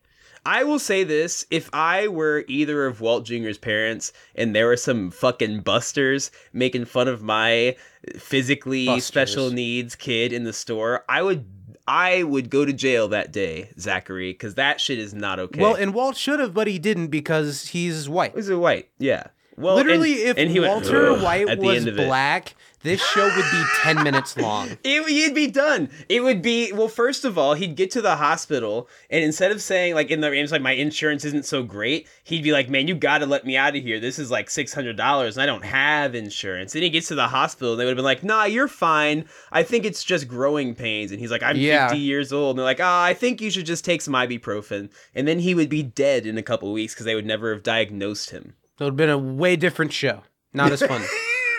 I 0.46 0.62
will 0.62 0.78
say 0.78 1.02
this: 1.02 1.44
if 1.50 1.68
I 1.72 2.06
were 2.06 2.44
either 2.46 2.86
of 2.86 3.00
Walt 3.00 3.24
Jr.'s 3.24 3.58
parents, 3.58 4.12
and 4.36 4.54
there 4.54 4.68
were 4.68 4.76
some 4.76 5.10
fucking 5.10 5.62
busters 5.62 6.30
making 6.52 6.84
fun 6.84 7.08
of 7.08 7.20
my 7.20 7.74
physically 8.16 8.86
Busters. 8.86 9.04
special 9.06 9.50
needs 9.50 9.96
kid 9.96 10.32
in 10.32 10.44
the 10.44 10.52
store, 10.52 11.04
I 11.08 11.20
would, 11.20 11.46
I 11.88 12.22
would 12.22 12.48
go 12.48 12.64
to 12.64 12.72
jail 12.72 13.08
that 13.08 13.32
day, 13.32 13.70
Zachary, 13.76 14.32
because 14.32 14.54
that 14.54 14.80
shit 14.80 15.00
is 15.00 15.12
not 15.12 15.40
okay. 15.40 15.60
Well, 15.60 15.74
and 15.74 15.92
Walt 15.92 16.16
should 16.16 16.38
have, 16.38 16.54
but 16.54 16.68
he 16.68 16.78
didn't 16.78 17.08
because 17.08 17.66
he's 17.66 18.08
white. 18.08 18.36
He's 18.36 18.48
a 18.48 18.56
white, 18.56 18.88
yeah. 18.98 19.26
Well, 19.58 19.74
Literally, 19.76 20.20
and- 20.22 20.30
if 20.30 20.38
and 20.38 20.58
went, 20.58 20.66
Walter 20.72 21.10
"Ugh," 21.12 21.22
White 21.22 21.58
was 21.58 21.76
end 21.78 21.88
of 21.88 21.98
it. 21.98 22.06
black, 22.06 22.54
this 22.84 23.04
show 23.04 23.24
would 23.24 23.50
be 23.50 23.62
10 23.82 24.02
minutes 24.04 24.36
long. 24.36 24.78
It, 24.84 25.10
you'd 25.10 25.34
be 25.34 25.48
done. 25.48 25.90
It 26.08 26.22
would 26.22 26.42
be 26.42 26.72
well. 26.72 26.86
First 26.86 27.24
of 27.24 27.36
all, 27.36 27.54
he'd 27.54 27.74
get 27.74 27.90
to 27.92 28.00
the 28.00 28.14
hospital, 28.16 28.88
and 29.10 29.24
instead 29.24 29.50
of 29.50 29.60
saying 29.60 29.94
like 29.96 30.12
in 30.12 30.20
the 30.20 30.30
it's 30.32 30.52
like 30.52 30.62
my 30.62 30.72
insurance 30.72 31.24
isn't 31.24 31.44
so 31.44 31.64
great, 31.64 32.06
he'd 32.22 32.44
be 32.44 32.52
like, 32.52 32.70
"Man, 32.70 32.86
you 32.86 32.94
got 32.94 33.18
to 33.18 33.26
let 33.26 33.44
me 33.44 33.56
out 33.56 33.74
of 33.74 33.82
here. 33.82 33.98
This 33.98 34.18
is 34.20 34.30
like 34.30 34.48
six 34.48 34.72
hundred 34.72 34.96
dollars, 34.96 35.36
and 35.36 35.42
I 35.42 35.46
don't 35.46 35.64
have 35.64 36.14
insurance." 36.14 36.72
Then 36.72 36.82
he 36.84 36.90
gets 36.90 37.08
to 37.08 37.16
the 37.16 37.26
hospital, 37.26 37.72
and 37.72 37.80
they 37.80 37.84
would 37.84 37.90
have 37.90 37.96
been 37.96 38.04
like, 38.04 38.22
"Nah, 38.22 38.44
you're 38.44 38.68
fine. 38.68 39.24
I 39.50 39.64
think 39.64 39.84
it's 39.84 40.04
just 40.04 40.28
growing 40.28 40.76
pains." 40.76 41.10
And 41.10 41.18
he's 41.18 41.32
like, 41.32 41.42
"I'm 41.42 41.56
Yeah. 41.56 41.88
fifty 41.88 42.00
years 42.00 42.32
old," 42.32 42.50
and 42.50 42.58
they're 42.60 42.64
like, 42.64 42.80
"Ah, 42.80 43.02
I 43.02 43.12
think 43.12 43.40
you 43.40 43.50
should 43.50 43.66
just 43.66 43.84
take 43.84 44.02
some 44.02 44.14
ibuprofen." 44.14 44.90
And 45.16 45.26
then 45.26 45.40
he 45.40 45.52
would 45.56 45.68
be 45.68 45.82
dead 45.82 46.26
in 46.26 46.38
a 46.38 46.42
couple 46.44 46.72
weeks 46.72 46.94
because 46.94 47.06
they 47.06 47.16
would 47.16 47.26
never 47.26 47.52
have 47.52 47.64
diagnosed 47.64 48.30
him. 48.30 48.54
It 48.78 48.84
would 48.84 48.90
have 48.92 48.96
been 48.96 49.10
a 49.10 49.18
way 49.18 49.56
different 49.56 49.92
show. 49.92 50.22
Not 50.52 50.72
as 50.72 50.82
fun. 50.82 51.02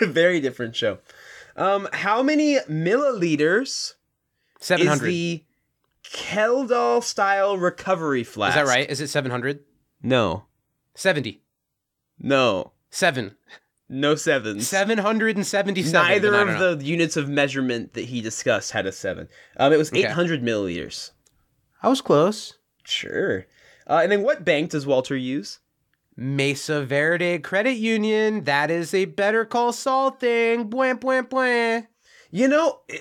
Very 0.02 0.40
different 0.40 0.74
show. 0.74 0.98
Um, 1.56 1.88
how 1.92 2.22
many 2.22 2.56
milliliters? 2.60 3.94
700. 4.60 4.94
is 4.94 5.00
the 5.00 5.44
Kjeldahl 6.04 7.02
style 7.02 7.56
recovery 7.56 8.24
flask. 8.24 8.56
Is 8.56 8.62
that 8.64 8.68
right? 8.68 8.88
Is 8.90 9.00
it 9.00 9.08
700? 9.08 9.60
No. 10.02 10.44
70. 10.94 11.42
No. 12.18 12.72
7. 12.90 13.36
No 13.92 14.14
sevens. 14.14 14.68
777. 14.68 15.92
Neither 15.92 16.34
of 16.34 16.78
the 16.78 16.84
units 16.84 17.16
of 17.16 17.28
measurement 17.28 17.94
that 17.94 18.04
he 18.04 18.20
discussed 18.20 18.70
had 18.70 18.86
a 18.86 18.92
seven. 18.92 19.28
Um, 19.56 19.72
it 19.72 19.78
was 19.78 19.90
Okay. 19.90 20.04
800 20.04 20.42
milliliters. 20.42 21.10
I 21.82 21.88
was 21.88 22.00
close. 22.00 22.56
Sure. 22.84 23.46
Uh, 23.88 24.00
and 24.02 24.12
then 24.12 24.22
what 24.22 24.44
bank 24.44 24.70
does 24.70 24.86
Walter 24.86 25.16
use? 25.16 25.58
Mesa 26.16 26.84
Verde 26.84 27.38
Credit 27.38 27.74
Union. 27.76 28.44
That 28.44 28.70
is 28.70 28.92
a 28.94 29.04
better 29.06 29.44
call 29.44 29.72
Saul 29.72 30.10
thing. 30.10 30.68
Bwah, 30.68 30.98
bwah, 30.98 31.22
bwah. 31.28 31.86
You 32.30 32.46
know, 32.48 32.80
eh, 32.88 32.96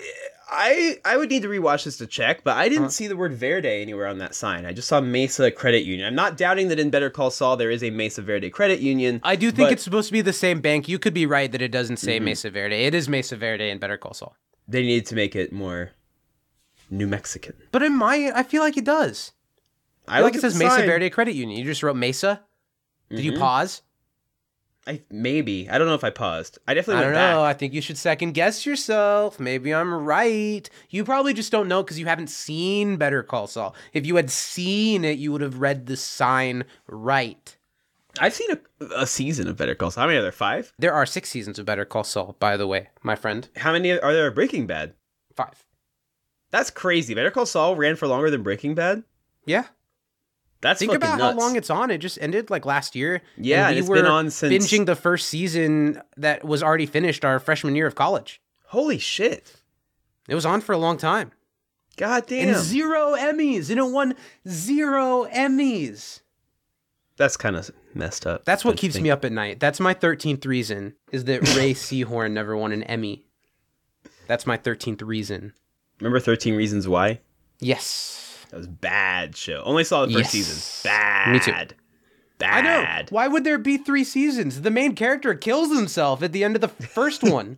I 0.52 0.98
I 1.06 1.18
would 1.18 1.30
need 1.30 1.44
to 1.44 1.48
rewatch 1.50 1.84
this 1.84 1.98
to 1.98 2.08
check, 2.08 2.44
but 2.44 2.58
I 2.58 2.70
didn't 2.70 2.86
Huh? 2.86 2.90
see 2.90 3.08
the 3.08 3.16
word 3.18 3.34
Verde 3.36 3.68
anywhere 3.70 4.08
on 4.08 4.18
that 4.20 4.34
sign. 4.34 4.66
I 4.66 4.74
just 4.74 4.88
saw 4.88 5.00
Mesa 5.02 5.52
Credit 5.52 5.84
Union. 5.86 6.08
I'm 6.08 6.16
not 6.16 6.38
doubting 6.38 6.70
that 6.70 6.80
in 6.80 6.90
Better 6.90 7.10
Call 7.12 7.30
Saul 7.30 7.56
there 7.58 7.70
is 7.70 7.84
a 7.84 7.92
Mesa 7.92 8.22
Verde 8.24 8.50
Credit 8.50 8.80
Union. 8.80 9.20
I 9.24 9.36
do 9.36 9.48
think 9.48 9.58
But- 9.58 9.64
Mm-hmm. 9.66 9.74
it's 9.74 9.84
supposed 9.84 10.08
to 10.08 10.14
be 10.14 10.22
the 10.22 10.34
same 10.34 10.62
bank. 10.62 10.88
You 10.88 10.98
could 10.98 11.14
be 11.14 11.26
right 11.28 11.52
that 11.52 11.62
it 11.62 11.72
doesn't 11.72 11.98
say 11.98 12.20
Mesa 12.20 12.50
Verde. 12.50 12.76
It 12.76 12.96
is 12.96 13.08
Mesa 13.08 13.36
Verde 13.36 13.70
and 13.70 13.80
Better 13.80 13.98
Call 13.98 14.14
Saul. 14.14 14.36
They 14.68 14.82
needed 14.82 15.06
to 15.08 15.16
make 15.16 15.36
it 15.36 15.52
more 15.52 15.92
New 16.90 17.08
Mexican. 17.08 17.54
But 17.72 17.84
in 17.84 17.96
my, 17.96 18.32
I 18.34 18.42
feel 18.44 18.64
like 18.64 18.78
it 18.78 18.86
does. 18.86 19.34
I 20.08 20.14
I 20.14 20.18
feel 20.18 20.26
like 20.26 20.36
it 20.36 20.42
says 20.42 20.58
Mesa 20.58 20.78
sign. 20.78 20.86
Verde 20.88 21.10
Credit 21.12 21.36
Union. 21.36 21.60
You 21.60 21.66
just 21.66 21.84
wrote 21.84 21.96
Mesa. 21.96 22.42
Did 23.10 23.22
you 23.26 23.34
Mhm. 23.34 23.40
pause? 23.40 23.82
I 24.88 25.02
maybe. 25.12 25.70
I 25.70 25.78
don't 25.78 25.88
know 25.88 25.94
if 25.94 26.04
I 26.04 26.10
paused. 26.10 26.58
I 26.68 26.74
definitely 26.74 27.02
I 27.02 27.06
don't 27.06 27.14
know. 27.14 27.44
back. 27.44 27.56
I 27.56 27.58
think 27.58 27.74
you 27.74 27.82
should 27.82 27.98
second 27.98 28.32
guess 28.34 28.66
yourself. 28.66 29.40
Maybe 29.40 29.74
I'm 29.74 29.94
right. 29.94 30.68
You 30.90 31.04
probably 31.04 31.34
just 31.34 31.52
don't 31.52 31.68
know 31.68 31.84
because 31.84 32.00
you 32.00 32.06
haven't 32.08 32.30
seen 32.30 32.96
Better 32.98 33.22
Call 33.22 33.46
Saul. 33.48 33.76
If 33.94 34.06
you 34.06 34.16
had 34.16 34.32
seen 34.32 35.04
it, 35.06 35.20
you 35.20 35.32
would 35.32 35.42
have 35.42 35.60
read 35.60 35.86
the 35.86 35.98
sign 35.98 36.64
right. 36.88 37.56
I've 38.20 38.34
seen 38.34 38.50
a, 38.52 38.86
a 39.02 39.06
season 39.06 39.48
of 39.48 39.58
Better 39.58 39.76
Call 39.76 39.92
Saul. 39.92 40.02
How 40.04 40.08
many 40.08 40.18
are 40.18 40.24
there? 40.24 40.32
Five? 40.32 40.74
There 40.80 40.94
are 40.94 41.06
six 41.06 41.30
seasons 41.30 41.60
of 41.60 41.66
Better 41.66 41.86
Call 41.86 42.04
Saul, 42.04 42.36
by 42.40 42.58
the 42.58 42.66
way, 42.68 42.90
my 43.04 43.16
friend. 43.16 43.48
How 43.58 43.72
many 43.74 43.92
are 44.00 44.14
there 44.14 44.28
of 44.28 44.36
Breaking 44.36 44.66
Bad? 44.66 44.94
Five. 45.36 45.64
That's 46.52 46.72
crazy. 46.72 47.14
Better 47.14 47.30
Call 47.32 47.46
Saul 47.46 47.76
ran 47.76 47.96
for 47.96 48.08
longer 48.08 48.32
than 48.32 48.42
Breaking 48.42 48.74
Bad. 48.74 49.04
Yeah. 49.46 49.66
That's 50.62 50.80
Think 50.80 50.94
about 50.94 51.18
nuts. 51.18 51.34
how 51.34 51.40
long 51.40 51.56
it's 51.56 51.70
on. 51.70 51.90
It 51.90 52.00
just 52.00 52.18
ended 52.22 52.50
like 52.50 52.66
last 52.66 52.94
year. 52.96 53.22
Yeah, 53.38 53.70
we 53.72 53.78
it's 53.78 53.88
were 53.88 53.96
been 53.96 54.06
on 54.06 54.30
since- 54.30 54.54
binging 54.68 54.86
the 54.86 54.96
first 54.96 55.30
season 55.30 56.02
that 56.18 56.44
was 56.44 56.62
already 56.62 56.86
finished 56.86 57.24
our 57.24 57.40
freshman 57.40 57.76
year 57.76 57.88
of 57.88 57.96
college. 57.96 58.42
Holy 58.66 58.98
shit! 58.98 59.56
It 60.28 60.36
was 60.36 60.46
on 60.46 60.62
for 60.62 60.74
a 60.74 60.78
long 60.78 60.98
time. 60.98 61.32
God 61.98 62.28
damn. 62.28 62.50
And 62.50 62.58
zero 62.58 63.16
Emmys. 63.16 63.70
And 63.70 63.80
it 63.80 63.84
won 63.84 64.16
zero 64.48 65.26
Emmys. 65.26 66.22
That's 67.18 67.36
kind 67.36 67.56
of 67.58 67.70
messed 67.94 68.26
up. 68.26 68.46
That's 68.46 68.64
what 68.64 68.78
keeps 68.78 68.98
me 69.00 69.10
up 69.10 69.26
at 69.26 69.32
night. 69.34 69.60
That's 69.60 69.80
my 69.82 69.94
13th 69.94 70.46
reason 70.46 70.94
is 71.12 71.26
that 71.26 71.42
Ray 71.58 71.74
Seahorn 71.74 72.32
never 72.34 72.56
won 72.56 72.72
an 72.72 72.84
Emmy. 72.84 73.26
That's 74.28 74.46
my 74.48 74.58
13th 74.58 75.06
reason. 75.06 75.52
Remember 76.00 76.20
Thirteen 76.22 76.56
Reasons 76.56 76.88
Why? 76.88 77.20
Yes. 77.60 78.29
That 78.50 78.58
was 78.58 78.68
bad 78.68 79.36
show. 79.38 79.62
Only 79.66 79.84
saw 79.84 80.06
the 80.06 80.14
first 80.14 80.34
Yes. 80.34 80.48
season. 80.48 80.90
Bad. 80.90 81.32
Me 81.34 81.40
too. 81.40 81.52
Bad. 81.52 81.76
I 82.42 82.62
know. 82.62 83.06
Why 83.10 83.28
would 83.28 83.44
there 83.44 83.58
be 83.58 83.78
three 83.78 84.04
seasons? 84.04 84.62
The 84.62 84.72
main 84.72 84.96
character 84.96 85.34
kills 85.36 85.76
himself 85.76 86.24
at 86.24 86.32
the 86.32 86.44
end 86.44 86.56
of 86.56 86.62
the 86.62 86.68
first 86.70 87.22
one. 87.30 87.58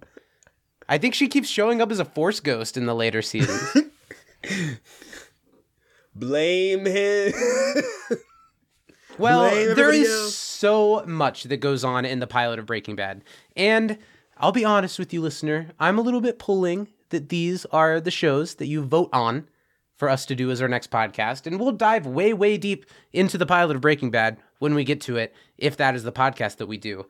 I 0.89 0.97
think 0.97 1.13
she 1.13 1.27
keeps 1.27 1.47
showing 1.47 1.81
up 1.81 1.91
as 1.91 1.99
a 1.99 2.05
force 2.05 2.39
ghost 2.39 2.75
in 2.77 2.85
the 2.85 2.95
later 2.95 3.21
seasons. 3.21 3.75
blame 6.15 6.85
him. 6.85 7.33
Well, 9.17 9.41
Blame 9.49 9.53
there 9.65 9.71
everybody 9.71 9.99
is 9.99 10.09
else. 10.09 10.35
so 10.35 11.03
much 11.05 11.43
that 11.43 11.57
goes 11.57 11.83
on 11.83 12.05
in 12.05 12.19
the 12.19 12.25
pilot 12.27 12.57
of 12.59 12.65
Breaking 12.65 12.95
Bad. 12.95 13.23
And 13.57 13.97
I'll 14.37 14.53
be 14.53 14.65
honest 14.65 14.97
with 14.97 15.13
you, 15.13 15.21
listener, 15.21 15.67
I'm 15.79 15.99
a 15.99 16.01
little 16.01 16.21
bit 16.21 16.39
pulling 16.39 16.87
that 17.09 17.29
these 17.29 17.65
are 17.65 17.99
the 17.99 18.09
shows 18.09 18.55
that 18.55 18.65
you 18.67 18.81
vote 18.81 19.09
on 19.13 19.47
for 20.01 20.09
us 20.09 20.25
to 20.25 20.33
do 20.33 20.49
as 20.49 20.63
our 20.63 20.67
next 20.67 20.89
podcast. 20.89 21.45
And 21.45 21.59
we'll 21.59 21.73
dive 21.73 22.07
way, 22.07 22.33
way 22.33 22.57
deep 22.57 22.87
into 23.13 23.37
the 23.37 23.45
pilot 23.45 23.75
of 23.75 23.83
Breaking 23.83 24.09
Bad 24.09 24.37
when 24.57 24.73
we 24.73 24.83
get 24.83 24.99
to 25.01 25.17
it, 25.17 25.31
if 25.59 25.77
that 25.77 25.93
is 25.93 26.01
the 26.01 26.11
podcast 26.11 26.57
that 26.57 26.65
we 26.65 26.75
do. 26.75 27.05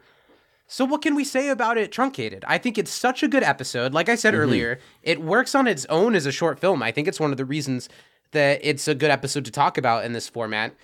So, 0.68 0.84
what 0.84 1.02
can 1.02 1.16
we 1.16 1.24
say 1.24 1.48
about 1.48 1.78
it 1.78 1.94
truncated? 1.94 2.44
I 2.50 2.58
think 2.58 2.78
it's 2.78 2.92
such 2.92 3.24
a 3.24 3.30
good 3.30 3.44
episode. 3.44 3.94
Like 3.94 4.10
I 4.10 4.16
said 4.16 4.34
mm-hmm. 4.34 4.44
earlier, 4.44 4.80
it 5.04 5.22
works 5.22 5.56
on 5.56 5.68
its 5.68 5.86
own 5.86 6.16
as 6.16 6.26
a 6.26 6.34
short 6.34 6.60
film. 6.60 6.84
I 6.84 6.92
think 6.92 7.08
it's 7.08 7.20
one 7.20 7.32
of 7.32 7.38
the 7.38 7.46
reasons 7.46 7.88
that 8.34 8.60
it's 8.62 8.90
a 8.90 8.96
good 8.96 9.10
episode 9.10 9.46
to 9.46 9.52
talk 9.52 9.78
about 9.78 10.04
in 10.04 10.12
this 10.12 10.28
format. 10.28 10.76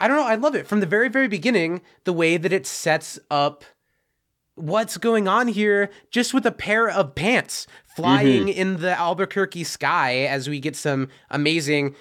I 0.00 0.08
don't 0.08 0.16
know. 0.16 0.26
I 0.26 0.34
love 0.34 0.56
it 0.56 0.66
from 0.66 0.80
the 0.80 0.86
very, 0.86 1.08
very 1.08 1.28
beginning. 1.28 1.80
The 2.02 2.12
way 2.12 2.38
that 2.38 2.52
it 2.52 2.66
sets 2.66 3.20
up 3.30 3.64
what's 4.54 4.96
going 4.96 5.28
on 5.28 5.48
here, 5.48 5.90
just 6.10 6.32
with 6.32 6.46
a 6.46 6.52
pair 6.52 6.88
of 6.88 7.14
pants 7.14 7.66
flying 7.96 8.46
mm-hmm. 8.46 8.60
in 8.60 8.80
the 8.80 8.98
Albuquerque 8.98 9.64
sky, 9.64 10.24
as 10.26 10.48
we 10.48 10.60
get 10.60 10.76
some 10.76 11.08
amazing 11.30 11.94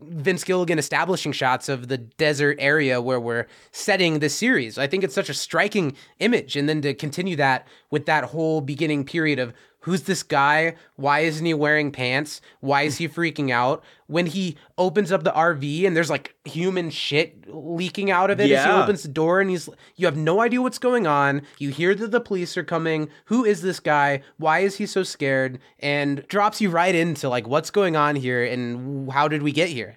Vince 0.00 0.44
Gilligan 0.44 0.78
establishing 0.78 1.32
shots 1.32 1.68
of 1.68 1.88
the 1.88 1.98
desert 1.98 2.56
area 2.60 3.00
where 3.00 3.18
we're 3.18 3.46
setting 3.72 4.20
the 4.20 4.28
series. 4.28 4.78
I 4.78 4.86
think 4.86 5.02
it's 5.02 5.14
such 5.14 5.28
a 5.28 5.34
striking 5.34 5.96
image, 6.20 6.56
and 6.56 6.68
then 6.68 6.82
to 6.82 6.94
continue 6.94 7.36
that 7.36 7.66
with 7.90 8.06
that 8.06 8.24
whole 8.24 8.60
beginning 8.60 9.04
period 9.04 9.38
of 9.38 9.52
who's 9.88 10.02
this 10.02 10.22
guy? 10.22 10.74
Why 10.96 11.20
isn't 11.20 11.44
he 11.44 11.54
wearing 11.54 11.90
pants? 11.90 12.40
Why 12.60 12.82
is 12.82 12.98
he 12.98 13.08
freaking 13.08 13.50
out? 13.50 13.82
When 14.06 14.26
he 14.26 14.56
opens 14.76 15.10
up 15.10 15.24
the 15.24 15.32
RV 15.32 15.86
and 15.86 15.96
there's 15.96 16.10
like 16.10 16.34
human 16.44 16.90
shit 16.90 17.44
leaking 17.48 18.10
out 18.10 18.30
of 18.30 18.40
it 18.40 18.50
as 18.50 18.64
he 18.64 18.70
opens 18.70 19.02
the 19.02 19.08
door 19.08 19.40
and 19.40 19.50
he's 19.50 19.68
you 19.96 20.06
have 20.06 20.16
no 20.16 20.40
idea 20.40 20.62
what's 20.62 20.78
going 20.78 21.06
on. 21.06 21.42
You 21.58 21.70
hear 21.70 21.94
that 21.94 22.10
the 22.10 22.20
police 22.20 22.56
are 22.56 22.64
coming. 22.64 23.08
Who 23.26 23.44
is 23.44 23.62
this 23.62 23.80
guy? 23.80 24.22
Why 24.36 24.60
is 24.60 24.76
he 24.76 24.86
so 24.86 25.02
scared? 25.02 25.58
And 25.78 26.26
drops 26.28 26.60
you 26.60 26.70
right 26.70 26.94
into 26.94 27.28
like 27.28 27.46
what's 27.46 27.70
going 27.70 27.96
on 27.96 28.16
here 28.16 28.44
and 28.44 29.10
how 29.10 29.28
did 29.28 29.42
we 29.42 29.52
get 29.52 29.68
here? 29.68 29.96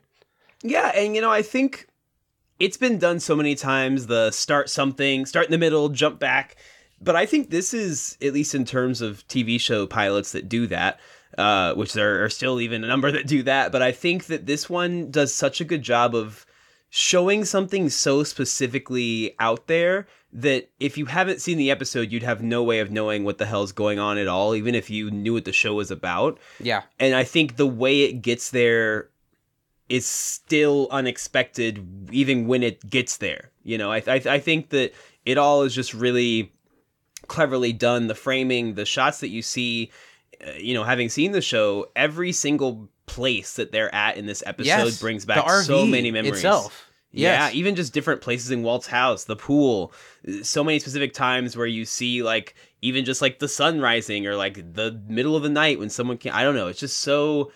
Yeah, 0.64 0.92
and 0.96 1.16
you 1.16 1.22
know, 1.22 1.32
I 1.32 1.42
think 1.42 1.88
it's 2.60 2.78
been 2.78 2.98
done 3.00 3.20
so 3.20 3.36
many 3.36 3.56
times 3.56 4.08
the 4.08 4.32
start 4.32 4.70
something, 4.70 5.26
start 5.26 5.46
in 5.48 5.52
the 5.52 5.58
middle, 5.58 5.90
jump 5.90 6.20
back. 6.20 6.56
But 7.02 7.16
I 7.16 7.26
think 7.26 7.50
this 7.50 7.74
is, 7.74 8.18
at 8.22 8.34
least 8.34 8.54
in 8.54 8.64
terms 8.66 9.02
of 9.02 9.28
TV 9.28 9.60
show 9.60 9.88
pilots 9.88 10.32
that 10.34 10.48
do 10.48 10.68
that, 10.68 11.00
uh, 11.38 11.74
which 11.74 11.94
there 11.94 12.24
are 12.24 12.30
still 12.30 12.62
even 12.62 12.84
a 12.84 12.88
number 12.88 13.12
that 13.12 13.26
do 13.28 13.42
that. 13.44 13.72
But 13.72 13.82
I 13.82 13.92
think 13.92 14.26
that 14.26 14.46
this 14.46 14.70
one 14.70 15.10
does 15.12 15.34
such 15.34 15.60
a 15.62 15.66
good 15.66 15.82
job 15.82 16.14
of 16.14 16.46
showing 16.90 17.46
something 17.46 17.90
so 17.90 18.22
specifically 18.24 19.34
out 19.40 19.68
there 19.68 20.08
that 20.34 20.70
if 20.80 20.98
you 20.98 21.06
haven't 21.06 21.42
seen 21.42 21.58
the 21.58 21.72
episode, 21.72 22.12
you'd 22.12 22.24
have 22.24 22.42
no 22.44 22.64
way 22.64 22.80
of 22.80 22.92
knowing 22.92 23.24
what 23.24 23.38
the 23.38 23.46
hell's 23.46 23.72
going 23.72 23.98
on 23.98 24.18
at 24.18 24.28
all, 24.28 24.54
even 24.56 24.76
if 24.76 24.90
you 24.90 25.10
knew 25.10 25.34
what 25.34 25.46
the 25.46 25.52
show 25.54 25.74
was 25.74 25.90
about 25.92 26.38
Yeah. 26.60 26.84
and 27.00 27.16
I 27.16 27.24
think 27.24 27.56
the 27.56 27.68
way 27.68 28.02
it 28.04 28.22
gets 28.22 28.50
there 28.52 29.10
is 29.90 30.06
still 30.06 30.88
unexpected, 30.92 31.86
even 32.12 32.48
when 32.48 32.64
it 32.64 32.90
gets 32.90 33.18
there. 33.18 33.52
You 33.64 33.78
know, 33.78 33.92
I 33.92 33.98
I, 34.08 34.22
I 34.26 34.40
think 34.40 34.70
that 34.70 34.94
it 35.26 35.38
all 35.38 35.64
is 35.64 35.76
just 35.76 35.94
really 35.94 36.54
cleverly 37.32 37.72
done. 37.72 38.08
The 38.08 38.16
framing, 38.16 38.76
the 38.76 38.86
shots 38.86 39.22
that 39.22 39.30
you 39.30 39.42
see, 39.42 39.90
uh, 40.46 40.52
you 40.60 40.74
know, 40.74 40.84
having 40.84 41.08
seen 41.08 41.32
the 41.32 41.42
show, 41.42 41.90
every 41.96 42.34
single 42.34 42.90
place 43.06 43.56
that 43.56 43.72
they're 43.72 43.94
at 43.96 44.18
in 44.18 44.26
this 44.26 44.44
episode 44.46 44.66
Yes, 44.66 45.00
brings 45.00 45.26
back 45.26 45.50
so 45.50 45.86
many 45.88 46.12
memories 46.12 46.36
itself. 46.36 46.88
Yeah, 47.14 47.50
even 47.52 47.76
just 47.76 47.94
different 47.94 48.22
places 48.22 48.52
in 48.52 48.64
Walt's 48.64 48.88
house, 48.88 49.24
the 49.26 49.36
pool, 49.36 49.94
so 50.44 50.64
many 50.64 50.80
specific 50.80 51.14
times 51.14 51.58
where 51.58 51.68
you 51.68 51.86
see 51.86 52.22
like 52.22 52.56
even 52.82 53.06
just 53.06 53.22
like 53.22 53.40
the 53.40 53.48
sun 53.48 53.80
rising 53.80 54.28
or 54.28 54.36
like 54.36 54.74
the 54.74 55.00
middle 55.08 55.36
of 55.36 55.44
the 55.44 55.50
night 55.50 55.80
when 55.80 55.90
someone 55.90 56.18
can 56.18 56.32
I 56.32 56.44
don't 56.44 56.56
know, 56.56 56.68
it's 56.68 56.80
just 56.80 57.00
so 57.00 57.52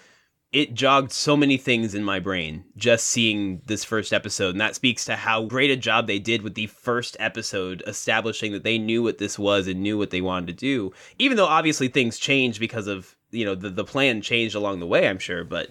it 0.55 0.73
jogged 0.73 1.11
so 1.11 1.35
many 1.35 1.57
things 1.57 1.93
in 1.93 2.03
my 2.03 2.19
brain 2.19 2.63
just 2.77 3.07
seeing 3.07 3.61
this 3.65 3.83
first 3.83 4.13
episode 4.13 4.51
and 4.51 4.61
that 4.61 4.75
speaks 4.75 5.03
to 5.03 5.15
how 5.15 5.43
great 5.43 5.69
a 5.69 5.75
job 5.75 6.07
they 6.07 6.19
did 6.19 6.41
with 6.41 6.55
the 6.55 6.67
first 6.67 7.17
episode 7.19 7.83
establishing 7.87 8.53
that 8.53 8.63
they 8.63 8.77
knew 8.77 9.03
what 9.03 9.17
this 9.17 9.37
was 9.37 9.67
and 9.67 9.81
knew 9.81 9.97
what 9.97 10.11
they 10.11 10.21
wanted 10.21 10.47
to 10.47 10.53
do 10.53 10.91
even 11.19 11.35
though 11.35 11.45
obviously 11.45 11.87
things 11.87 12.17
changed 12.17 12.59
because 12.59 12.87
of 12.87 13.15
you 13.31 13.43
know 13.43 13.55
the, 13.55 13.69
the 13.69 13.83
plan 13.83 14.21
changed 14.21 14.55
along 14.55 14.79
the 14.79 14.87
way 14.87 15.07
i'm 15.07 15.19
sure 15.19 15.43
but 15.43 15.69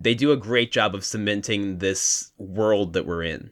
they 0.00 0.14
do 0.14 0.32
a 0.32 0.36
great 0.36 0.72
job 0.72 0.94
of 0.94 1.04
cementing 1.04 1.78
this 1.78 2.32
world 2.38 2.92
that 2.92 3.06
we're 3.06 3.22
in. 3.22 3.50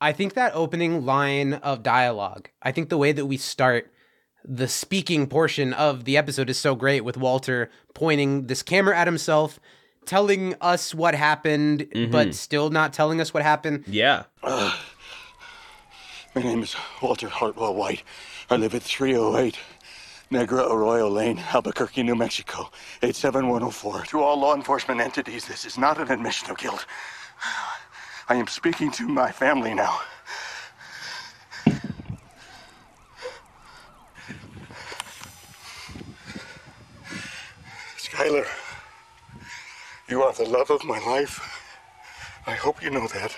I 0.00 0.12
think 0.12 0.34
that 0.34 0.54
opening 0.54 1.06
line 1.06 1.54
of 1.54 1.82
dialogue, 1.82 2.50
I 2.62 2.72
think 2.72 2.88
the 2.88 2.98
way 2.98 3.12
that 3.12 3.26
we 3.26 3.36
start 3.36 3.90
the 4.44 4.68
speaking 4.68 5.26
portion 5.26 5.72
of 5.72 6.04
the 6.04 6.16
episode 6.16 6.50
is 6.50 6.58
so 6.58 6.74
great 6.74 7.02
with 7.02 7.16
Walter 7.16 7.70
pointing 7.94 8.46
this 8.46 8.62
camera 8.62 8.98
at 8.98 9.06
himself, 9.06 9.58
telling 10.06 10.54
us 10.60 10.94
what 10.94 11.14
happened, 11.14 11.86
but 11.90 11.92
mm-hmm. 11.92 12.30
still 12.32 12.70
not 12.70 12.92
telling 12.92 13.20
us 13.20 13.34
what 13.34 13.42
happened. 13.42 13.84
yeah 13.86 14.24
My 14.42 16.42
name 16.42 16.62
is 16.62 16.74
Walter 17.00 17.28
Hartwell 17.28 17.74
White. 17.74 18.02
I 18.50 18.56
live 18.56 18.74
at 18.74 18.82
308 18.82 19.56
Negra 20.30 20.66
Arroyo 20.68 21.08
Lane, 21.08 21.38
Albuquerque, 21.38 22.02
New 22.02 22.16
Mexico, 22.16 22.70
87104. 23.02 24.02
To 24.06 24.20
all 24.20 24.40
law 24.40 24.54
enforcement 24.54 25.00
entities, 25.00 25.46
this 25.46 25.64
is 25.64 25.78
not 25.78 26.00
an 26.00 26.10
admission 26.10 26.50
of 26.50 26.58
guilt. 26.58 26.86
I 28.28 28.36
am 28.36 28.48
speaking 28.48 28.90
to 28.92 29.06
my 29.06 29.30
family 29.30 29.74
now. 29.74 30.00
Skylar, 37.96 38.46
you 40.08 40.22
are 40.22 40.32
the 40.32 40.44
love 40.44 40.70
of 40.70 40.84
my 40.84 40.98
life. 40.98 41.40
I 42.46 42.52
hope 42.52 42.82
you 42.82 42.90
know 42.90 43.06
that. 43.08 43.36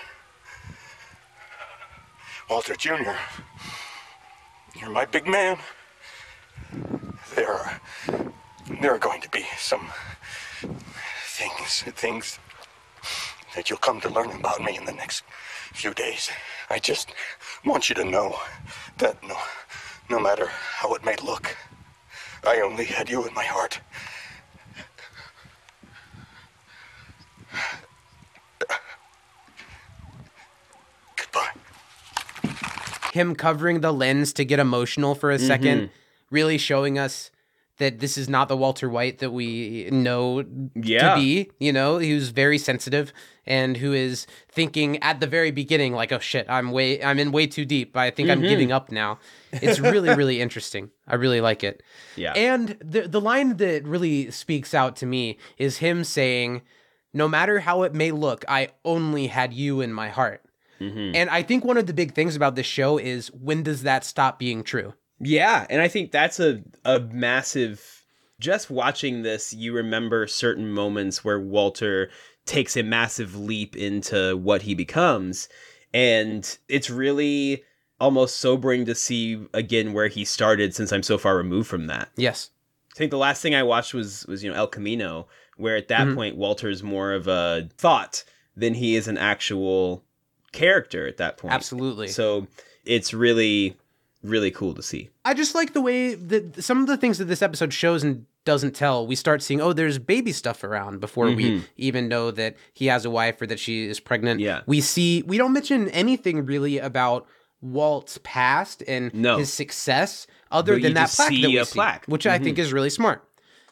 Walter 2.49 2.75
Jr., 2.75 3.15
you're 4.79 4.89
my 4.89 5.05
big 5.05 5.27
man. 5.27 5.57
There 7.35 7.51
are, 7.51 7.81
there 8.81 8.93
are 8.93 8.99
going 8.99 9.21
to 9.21 9.29
be 9.29 9.45
some 9.57 9.87
things, 11.25 11.83
things 11.95 12.39
that 13.55 13.69
you'll 13.69 13.79
come 13.79 14.01
to 14.01 14.09
learn 14.09 14.31
about 14.31 14.61
me 14.61 14.77
in 14.77 14.85
the 14.85 14.91
next 14.91 15.23
few 15.73 15.93
days. 15.93 16.29
I 16.69 16.79
just 16.79 17.13
want 17.65 17.89
you 17.89 17.95
to 17.95 18.03
know 18.03 18.37
that 18.97 19.21
no, 19.23 19.37
no 20.09 20.19
matter 20.19 20.47
how 20.47 20.93
it 20.95 21.05
may 21.05 21.15
look, 21.23 21.55
I 22.45 22.59
only 22.61 22.85
had 22.85 23.09
you 23.09 23.25
in 23.25 23.33
my 23.33 23.45
heart. 23.45 23.79
Him 33.17 33.35
covering 33.35 33.81
the 33.81 33.91
lens 33.91 34.31
to 34.33 34.45
get 34.45 34.59
emotional 34.59 35.15
for 35.15 35.31
a 35.31 35.37
mm-hmm. 35.37 35.47
second, 35.47 35.89
really 36.29 36.57
showing 36.57 36.99
us 36.99 37.31
that 37.77 37.99
this 37.99 38.17
is 38.17 38.27
not 38.27 38.47
the 38.47 38.57
Walter 38.57 38.89
White 38.89 39.19
that 39.19 39.31
we 39.31 39.89
know 39.91 40.43
Yeah. 40.75 41.15
to 41.15 41.21
be. 41.21 41.51
You 41.59 41.71
know, 41.71 41.97
he 41.97 42.13
was 42.13 42.29
very 42.29 42.57
sensitive 42.57 43.13
and 43.45 43.77
who 43.77 43.93
is 43.93 44.27
thinking 44.49 45.01
at 45.01 45.19
the 45.19 45.27
very 45.27 45.51
beginning, 45.51 45.93
like, 45.93 46.11
"Oh 46.11 46.19
shit, 46.19 46.45
I'm 46.49 46.71
way, 46.71 47.01
I'm 47.03 47.19
in 47.19 47.31
way 47.31 47.47
too 47.47 47.65
deep. 47.65 47.95
I 47.95 48.11
think 48.11 48.29
I'm 48.29 48.39
mm-hmm. 48.39 48.49
giving 48.49 48.71
up 48.71 48.91
now." 48.91 49.19
It's 49.51 49.79
really, 49.79 50.13
really 50.13 50.41
interesting. 50.45 50.91
I 51.07 51.15
really 51.15 51.41
like 51.41 51.63
it. 51.63 51.81
Yeah. 52.15 52.33
And 52.33 52.77
the 52.83 53.07
the 53.07 53.21
line 53.21 53.57
that 53.57 53.83
really 53.85 54.31
speaks 54.31 54.73
out 54.73 54.95
to 54.97 55.05
me 55.05 55.37
is 55.57 55.77
him 55.77 56.03
saying, 56.03 56.61
"No 57.13 57.27
matter 57.27 57.59
how 57.59 57.83
it 57.83 57.93
may 57.93 58.11
look, 58.11 58.43
I 58.47 58.69
only 58.83 59.27
had 59.27 59.53
you 59.53 59.81
in 59.81 59.93
my 59.93 60.09
heart." 60.09 60.43
Mm-hmm. 60.79 61.15
And 61.15 61.29
I 61.29 61.43
think 61.43 61.63
one 61.65 61.77
of 61.77 61.87
the 61.87 61.93
big 61.93 62.13
things 62.13 62.35
about 62.35 62.55
this 62.55 62.65
show 62.65 62.97
is 62.97 63.31
when 63.33 63.63
does 63.63 63.83
that 63.83 64.03
stop 64.03 64.39
being 64.39 64.63
true? 64.63 64.93
Yeah, 65.19 65.65
and 65.69 65.81
I 65.81 65.87
think 65.87 66.11
that's 66.11 66.39
a 66.39 66.63
a 66.85 66.99
massive 66.99 68.03
just 68.39 68.69
watching 68.69 69.23
this 69.23 69.53
you 69.53 69.73
remember 69.73 70.27
certain 70.27 70.69
moments 70.69 71.23
where 71.23 71.39
Walter 71.39 72.09
takes 72.45 72.77
a 72.77 72.83
massive 72.83 73.35
leap 73.35 73.75
into 73.75 74.37
what 74.37 74.61
he 74.61 74.75
becomes 74.75 75.49
and 75.93 76.57
it's 76.69 76.89
really 76.89 77.63
almost 77.99 78.37
sobering 78.37 78.85
to 78.85 78.95
see 78.95 79.45
again 79.53 79.93
where 79.93 80.07
he 80.07 80.23
started 80.23 80.75
since 80.75 80.91
I'm 80.91 81.03
so 81.03 81.17
far 81.17 81.35
removed 81.35 81.67
from 81.67 81.87
that. 81.87 82.09
Yes. 82.15 82.51
I 82.93 82.97
think 82.97 83.11
the 83.11 83.17
last 83.17 83.41
thing 83.41 83.55
I 83.55 83.63
watched 83.63 83.93
was 83.93 84.25
was 84.27 84.43
you 84.43 84.51
know 84.51 84.57
El 84.57 84.67
Camino, 84.67 85.27
where 85.57 85.75
at 85.75 85.87
that 85.87 86.07
mm-hmm. 86.07 86.15
point 86.15 86.37
Walter's 86.37 86.83
more 86.83 87.13
of 87.13 87.27
a 87.27 87.69
thought 87.77 88.23
than 88.55 88.73
he 88.73 88.95
is 88.95 89.07
an 89.07 89.17
actual 89.17 90.03
character 90.57 91.07
at 91.07 91.17
that 91.17 91.37
point. 91.37 91.53
Absolutely. 91.53 92.07
So 92.07 92.47
it's 92.85 93.13
really 93.13 93.75
really 94.23 94.51
cool 94.51 94.73
to 94.73 94.81
see. 94.81 95.09
I 95.23 95.33
just 95.33 95.55
like 95.55 95.73
the 95.73 95.81
way 95.81 96.15
that 96.15 96.61
some 96.63 96.81
of 96.81 96.87
the 96.87 96.97
things 96.97 97.19
that 97.19 97.25
this 97.25 97.41
episode 97.41 97.71
shows 97.71 98.03
and 98.03 98.25
doesn't 98.45 98.75
tell. 98.75 99.05
We 99.05 99.15
start 99.15 99.41
seeing, 99.43 99.59
oh, 99.61 99.73
there's 99.73 99.99
baby 99.99 100.31
stuff 100.31 100.63
around 100.63 101.01
before 101.01 101.29
we 101.31 101.63
even 101.75 102.07
know 102.07 102.31
that 102.31 102.55
he 102.73 102.85
has 102.87 103.03
a 103.03 103.09
wife 103.09 103.41
or 103.41 103.45
that 103.47 103.59
she 103.59 103.85
is 103.85 103.99
pregnant. 103.99 104.39
Mm-hmm. 104.39 104.45
Yeah. 104.45 104.61
We 104.65 104.79
see, 104.79 105.21
we 105.23 105.37
don't 105.37 105.51
mention 105.51 105.89
anything 105.89 106.45
really 106.45 106.77
about 106.79 107.27
Walt's 107.61 108.17
past 108.23 108.81
and 108.87 109.13
No. 109.13 109.37
his 109.37 109.51
success 109.51 110.27
other 110.49 110.75
But 110.75 110.81
than 110.83 110.93
that 110.93 111.09
plaque 111.09 111.27
see 111.27 111.41
that 111.41 111.47
we 111.49 111.57
a 111.57 111.65
see, 111.65 111.73
plaque. 111.73 112.03
Mm-hmm. 112.03 112.11
which 112.13 112.25
I 112.25 112.39
think 112.39 112.57
is 112.57 112.71
really 112.71 112.89
smart. 112.89 113.21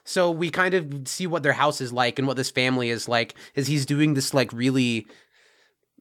So 0.04 0.30
we 0.30 0.50
kind 0.50 0.74
of 0.74 1.08
see 1.08 1.26
what 1.26 1.42
their 1.42 1.54
house 1.54 1.80
is 1.80 1.94
like 1.94 2.20
and 2.20 2.28
what 2.28 2.36
this 2.36 2.52
family 2.52 2.90
is 2.90 3.08
like 3.08 3.34
as 3.56 3.68
he's 3.68 3.86
doing 3.86 4.14
this 4.14 4.34
like 4.34 4.52
really 4.52 5.08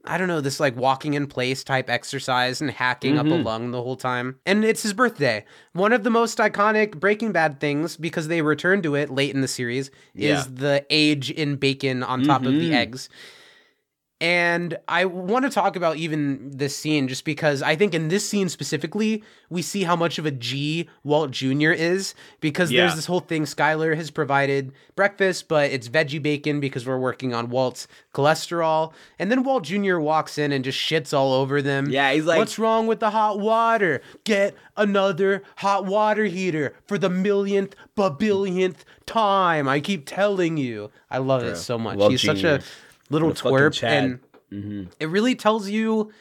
I 0.06 0.18
don't 0.18 0.28
know, 0.28 0.40
this 0.42 0.60
like 0.60 0.76
walking 0.76 1.14
in 1.14 1.26
place 1.26 1.64
type 1.64 1.88
exercise 1.88 2.60
and 2.60 2.70
hacking 2.70 3.18
up 3.18 3.26
a 3.26 3.30
Mm-hmm. 3.30 3.42
lung 3.46 3.70
the 3.70 3.82
whole 3.82 3.96
time. 3.96 4.38
And 4.44 4.64
it's 4.64 4.82
his 4.82 4.92
birthday. 4.92 5.44
One 5.72 5.92
of 5.92 6.04
the 6.04 6.10
most 6.10 6.38
iconic 6.38 7.00
Breaking 7.00 7.32
Bad 7.32 7.58
things, 7.58 7.96
because 7.96 8.28
they 8.28 8.42
return 8.42 8.82
to 8.82 8.94
it 8.94 9.10
late 9.10 9.34
in 9.34 9.40
the 9.40 9.48
series, 9.48 9.90
Yeah. 10.14 10.38
is 10.40 10.54
the 10.56 10.84
age 10.90 11.30
in 11.30 11.56
bacon 11.56 12.02
on 12.02 12.22
top 12.22 12.44
of 12.44 12.52
the 12.52 12.70
Mhm. 12.70 12.74
eggs. 12.74 13.08
And 14.20 14.78
I 14.86 15.04
want 15.06 15.44
to 15.44 15.50
talk 15.50 15.74
about 15.76 15.96
even 15.96 16.50
this 16.56 16.74
scene 16.76 17.08
just 17.08 17.24
because 17.24 17.62
I 17.62 17.74
think 17.74 17.94
in 17.94 18.08
this 18.08 18.26
scene 18.26 18.48
specifically, 18.48 19.24
we 19.50 19.60
see 19.60 19.82
how 19.82 19.96
much 19.96 20.18
of 20.18 20.24
a 20.24 20.30
G 20.30 20.88
Walt 21.02 21.32
Jr. 21.32 21.72
is 21.72 22.14
because 22.40 22.70
Yeah. 22.70 22.82
there's 22.82 22.94
this 22.94 23.06
whole 23.06 23.20
thing. 23.20 23.42
Skylar 23.44 23.96
has 23.96 24.10
provided 24.12 24.72
breakfast, 24.94 25.48
but 25.48 25.70
it's 25.72 25.88
veggie 25.88 26.22
bacon 26.22 26.60
because 26.60 26.86
we're 26.86 26.96
working 26.98 27.34
on 27.34 27.50
Walt's 27.50 27.88
cholesterol. 28.14 28.92
And 29.18 29.30
then 29.32 29.42
Walt 29.42 29.64
Jr. 29.64 29.98
walks 29.98 30.38
in 30.38 30.52
and 30.52 30.64
just 30.64 30.78
shits 30.78 31.12
all 31.12 31.32
over 31.32 31.60
them. 31.60 31.90
Yeah, 31.90 32.12
he's 32.12 32.24
like- 32.24 32.38
What's 32.38 32.58
wrong 32.58 32.86
with 32.86 33.00
the 33.00 33.10
hot 33.10 33.40
water? 33.40 34.00
Get 34.22 34.54
another 34.76 35.42
hot 35.56 35.86
water 35.86 36.24
heater 36.26 36.74
for 36.86 36.98
the 36.98 37.10
millionth, 37.10 37.74
billionth 37.96 38.84
time. 39.06 39.68
I 39.68 39.80
keep 39.80 40.06
telling 40.06 40.56
you. 40.56 40.90
I 41.10 41.18
love 41.18 41.42
it 41.42 41.56
so 41.56 41.78
much. 41.78 41.98
Walt 41.98 42.12
He's 42.12 42.22
such 42.22 42.44
a 42.44 42.60
little 43.10 43.32
twerp. 43.32 43.72
Chad. 43.72 44.20
Mm-hmm. 44.52 44.70
And 44.78 44.88
it 45.00 45.06
really 45.08 45.34
tells 45.34 45.68
you, 45.68 46.12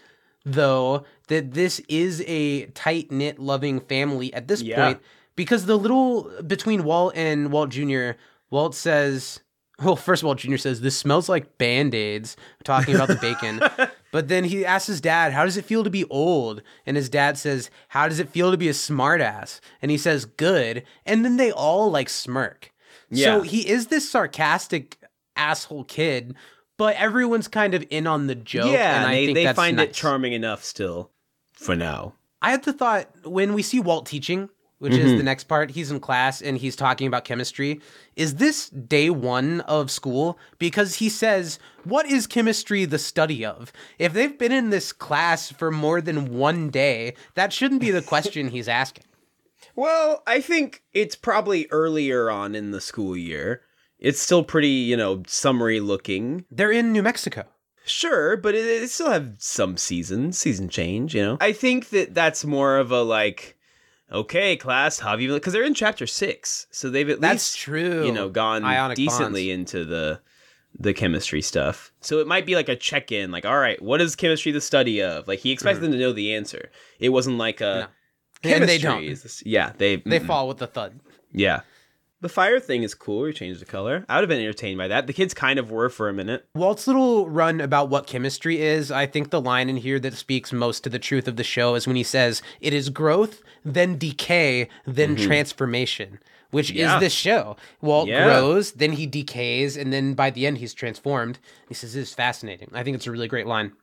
though, 0.46 1.06
that 1.28 1.54
this 1.54 1.80
is 1.88 2.24
a 2.28 2.66
tight 2.68 3.12
knit, 3.12 3.40
loving 3.40 3.80
family 3.80 4.34
at 4.34 4.48
this 4.48 4.62
Yeah. 4.62 4.84
point. 4.84 5.02
Because 5.36 5.66
the 5.66 5.78
little 5.78 6.30
between 6.46 6.84
Walt 6.84 7.14
and 7.16 7.52
Walt 7.52 7.70
Jr., 7.70 8.12
Walt 8.52 8.76
says, 8.76 9.40
well, 9.82 9.96
first 9.96 10.22
of 10.22 10.28
all, 10.28 10.36
Jr. 10.36 10.58
says, 10.58 10.82
this 10.82 10.96
smells 10.96 11.28
like 11.28 11.58
band 11.58 11.96
aids, 11.96 12.38
talking 12.64 12.94
about 12.96 13.08
the 13.08 13.16
bacon. 13.16 13.62
But 14.12 14.28
then 14.28 14.44
he 14.44 14.64
asks 14.64 14.86
his 14.86 15.02
dad, 15.02 15.34
how 15.34 15.44
does 15.44 15.58
it 15.58 15.66
feel 15.66 15.84
to 15.84 15.90
be 15.90 16.06
old? 16.06 16.62
And 16.86 16.96
his 16.96 17.10
dad 17.10 17.36
says, 17.36 17.72
how 17.88 18.08
does 18.08 18.20
it 18.20 18.30
feel 18.30 18.52
to 18.52 18.58
be 18.58 18.70
a 18.70 18.72
smartass? 18.74 19.60
And 19.82 19.90
he 19.90 19.98
says, 19.98 20.26
good. 20.26 20.84
And 21.04 21.26
then 21.26 21.38
they 21.38 21.52
all 21.52 21.90
like 21.90 22.10
smirk. 22.10 22.72
Yeah. 23.10 23.26
So 23.26 23.42
he 23.42 23.68
is 23.68 23.88
this 23.88 24.08
sarcastic 24.08 25.00
asshole 25.36 25.86
kid, 25.86 26.36
but 26.78 26.96
everyone's 26.96 27.48
kind 27.48 27.74
of 27.74 27.86
in 27.90 28.08
on 28.08 28.28
the 28.28 28.36
joke. 28.36 28.72
yeah, 28.72 28.98
and 28.98 29.08
I 29.08 29.14
they, 29.14 29.26
think 29.34 29.36
they 29.48 29.54
find 29.54 29.80
it 29.80 29.94
charming 29.94 30.34
enough 30.34 30.64
still 30.64 31.12
for 31.54 31.76
now. 31.76 32.14
I 32.42 32.52
had 32.52 32.64
the 32.64 32.74
thought 32.74 33.08
when 33.26 33.54
we 33.54 33.62
see 33.62 33.80
Walt 33.80 34.06
teaching, 34.06 34.50
which 34.80 34.92
Mm-hmm. 34.94 35.06
is 35.08 35.18
the 35.18 35.24
next 35.24 35.46
part, 35.46 35.72
he's 35.72 35.92
in 35.92 36.02
class 36.02 36.42
and 36.42 36.58
he's 36.58 36.76
talking 36.76 37.08
about 37.08 37.24
chemistry. 37.24 37.80
Is 38.18 38.36
this 38.36 38.70
day 38.70 39.10
one 39.10 39.62
of 39.62 39.90
school? 39.90 40.38
Because 40.60 40.96
he 40.96 41.08
says, 41.08 41.58
What 41.86 42.06
is 42.06 42.28
chemistry 42.28 42.84
the 42.84 43.00
study 43.00 43.46
of? 43.46 43.72
If 43.98 44.12
they've 44.12 44.38
been 44.38 44.52
in 44.52 44.72
this 44.72 44.92
class 44.92 45.50
for 45.52 45.72
more 45.72 46.02
than 46.02 46.34
one 46.38 46.70
day, 46.70 47.14
that 47.36 47.54
shouldn't 47.54 47.80
be 47.80 47.92
the 47.92 48.02
question 48.14 48.50
he's 48.50 48.68
asking. 48.68 49.06
Well, 49.76 50.22
I 50.28 50.42
think 50.42 50.84
it's 50.94 51.16
probably 51.16 51.68
earlier 51.72 52.30
on 52.30 52.54
in 52.54 52.72
the 52.72 52.82
school 52.82 53.16
year. 53.16 53.62
It's 54.04 54.20
still 54.20 54.44
pretty, 54.44 54.68
you 54.68 54.96
know, 54.96 55.24
summery 55.26 55.80
looking. 55.80 56.46
They're 56.52 56.72
in 56.72 56.92
New 56.92 57.02
Mexico. 57.02 57.46
Sure, 57.86 58.38
but 58.38 58.54
it, 58.54 58.66
it 58.84 58.90
still 58.90 59.10
have 59.10 59.36
some 59.40 59.76
season, 59.78 60.32
season 60.34 60.70
change, 60.70 61.16
you 61.16 61.22
know. 61.22 61.38
I 61.42 61.52
think 61.54 61.90
that 61.90 62.14
that's 62.14 62.46
more 62.46 62.78
of 62.78 62.92
a 62.92 63.02
like, 63.02 63.58
okay, 64.12 64.56
class, 64.56 65.00
how 65.00 65.12
have 65.12 65.22
you? 65.22 65.34
Because 65.34 65.54
they're 65.54 65.64
in 65.64 65.74
chapter 65.74 66.06
six, 66.06 66.68
so 66.70 66.90
they've 66.90 67.10
at 67.10 67.20
That's 67.20 67.54
least 67.54 67.58
true. 67.58 68.06
you 68.06 68.12
know 68.12 68.30
gone 68.30 68.64
Ionic 68.64 68.96
decently 68.96 69.52
into 69.52 69.84
the 69.86 70.22
the 70.78 70.94
chemistry 70.94 71.42
stuff. 71.42 71.92
So 72.02 72.20
it 72.20 72.28
might 72.28 72.46
be 72.46 72.56
like 72.56 72.70
a 72.70 72.76
check 72.76 73.12
in, 73.12 73.32
like, 73.32 73.46
all 73.46 73.60
right, 73.60 73.82
what 73.82 74.02
is 74.02 74.16
chemistry 74.16 74.52
the 74.52 74.62
study 74.62 75.02
of? 75.02 75.28
Like 75.28 75.40
he 75.40 75.52
expects 75.52 75.80
them 75.80 75.92
to 75.92 75.98
know 75.98 76.12
the 76.14 76.34
answer. 76.36 76.72
It 77.00 77.10
wasn't 77.10 77.38
like 77.38 77.62
a 77.62 77.64
Mm-hmm. 77.64 78.50
No. 78.50 78.56
And 78.56 78.64
they 78.64 78.78
chemistry 78.78 78.90
don't. 78.90 79.04
is 79.06 79.24
this- 79.24 79.44
yeah, 79.46 79.72
they 79.78 79.96
They 79.98 80.20
mm-mm. 80.20 80.28
fall 80.28 80.50
with 80.50 80.58
the 80.58 80.68
thud. 80.68 81.00
Yeah. 81.32 81.62
The 82.24 82.30
fire 82.30 82.58
thing 82.62 82.84
is 82.84 82.96
cool. 82.96 83.24
We 83.24 83.34
changed 83.34 83.60
the 83.60 83.66
color. 83.66 84.06
I 84.08 84.16
would 84.16 84.22
have 84.22 84.30
been 84.30 84.40
entertained 84.40 84.78
by 84.78 84.88
that. 84.88 85.08
The 85.08 85.14
kids 85.14 85.34
kind 85.34 85.60
of 85.60 85.70
were 85.72 85.90
for 85.90 86.08
a 86.08 86.14
minute. 86.14 86.46
Walt's 86.56 86.88
little 86.88 87.30
run 87.30 87.60
about 87.60 87.90
what 87.90 88.08
chemistry 88.08 88.62
is, 88.62 88.92
I 88.92 89.08
think 89.08 89.30
the 89.30 89.42
line 89.42 89.68
in 89.70 89.76
here 89.76 90.00
that 90.00 90.14
speaks 90.14 90.54
most 90.54 90.86
to 90.86 90.90
the 90.90 91.00
truth 91.00 91.28
of 91.28 91.36
the 91.36 91.44
show 91.44 91.76
is 91.76 91.86
when 91.86 91.98
he 91.98 92.04
says, 92.04 92.42
It 92.62 92.74
is 92.74 92.88
growth, 92.90 93.42
then 93.66 93.98
decay, 93.98 94.70
then 94.88 95.18
transformation, 95.18 96.20
which 96.52 96.70
Mm-hmm. 96.70 96.78
Yeah. 96.80 96.96
is 96.96 97.02
this 97.02 97.14
show. 97.14 97.58
Walt 97.82 98.08
Yeah. 98.08 98.24
grows, 98.24 98.72
then 98.72 98.94
he 98.94 99.06
decays, 99.06 99.76
and 99.76 99.92
then 99.92 100.14
by 100.14 100.30
the 100.30 100.48
end 100.48 100.60
he's 100.60 100.74
transformed. 100.74 101.40
He 101.68 101.74
says, 101.74 101.94
This 101.94 102.08
is 102.08 102.16
fascinating. 102.16 102.70
I 102.74 102.84
think 102.84 102.96
it's 102.96 103.06
a 103.08 103.12
really 103.12 103.28
great 103.28 103.48
line. 103.48 103.74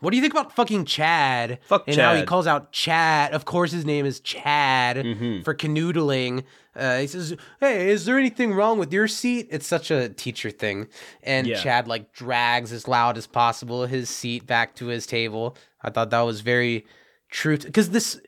What 0.00 0.10
do 0.10 0.16
you 0.16 0.22
think 0.22 0.32
about 0.34 0.54
fucking 0.56 0.86
Chad? 0.86 1.58
Fuck 1.66 1.84
and 1.86 1.96
how 1.96 2.14
he 2.14 2.22
calls 2.24 2.46
out 2.46 2.72
Chad. 2.72 3.32
Of 3.32 3.44
course, 3.44 3.70
his 3.72 3.84
name 3.84 4.06
is 4.06 4.20
Chad 4.20 4.96
Mm-hmm. 4.96 5.42
for 5.42 5.54
canoodling. 5.54 6.44
Uh, 6.74 6.98
he 7.00 7.06
says, 7.06 7.36
"Hey, 7.60 7.90
is 7.90 8.04
there 8.06 8.18
anything 8.18 8.52
wrong 8.54 8.78
with 8.78 8.92
your 8.92 9.08
seat?" 9.08 9.48
It's 9.50 9.66
such 9.66 9.90
a 9.90 10.08
teacher 10.08 10.50
thing. 10.50 10.88
And 11.22 11.46
Yeah. 11.46 11.60
Chad 11.60 11.86
like 11.88 12.12
drags 12.12 12.72
as 12.72 12.88
loud 12.88 13.18
as 13.18 13.26
possible 13.26 13.86
his 13.86 14.08
seat 14.08 14.46
back 14.46 14.74
to 14.76 14.86
his 14.86 15.06
table. 15.06 15.56
I 15.82 15.90
thought 15.90 16.10
that 16.10 16.20
was 16.22 16.40
very 16.40 16.86
true 17.30 17.58
because 17.58 17.90
this 17.90 18.20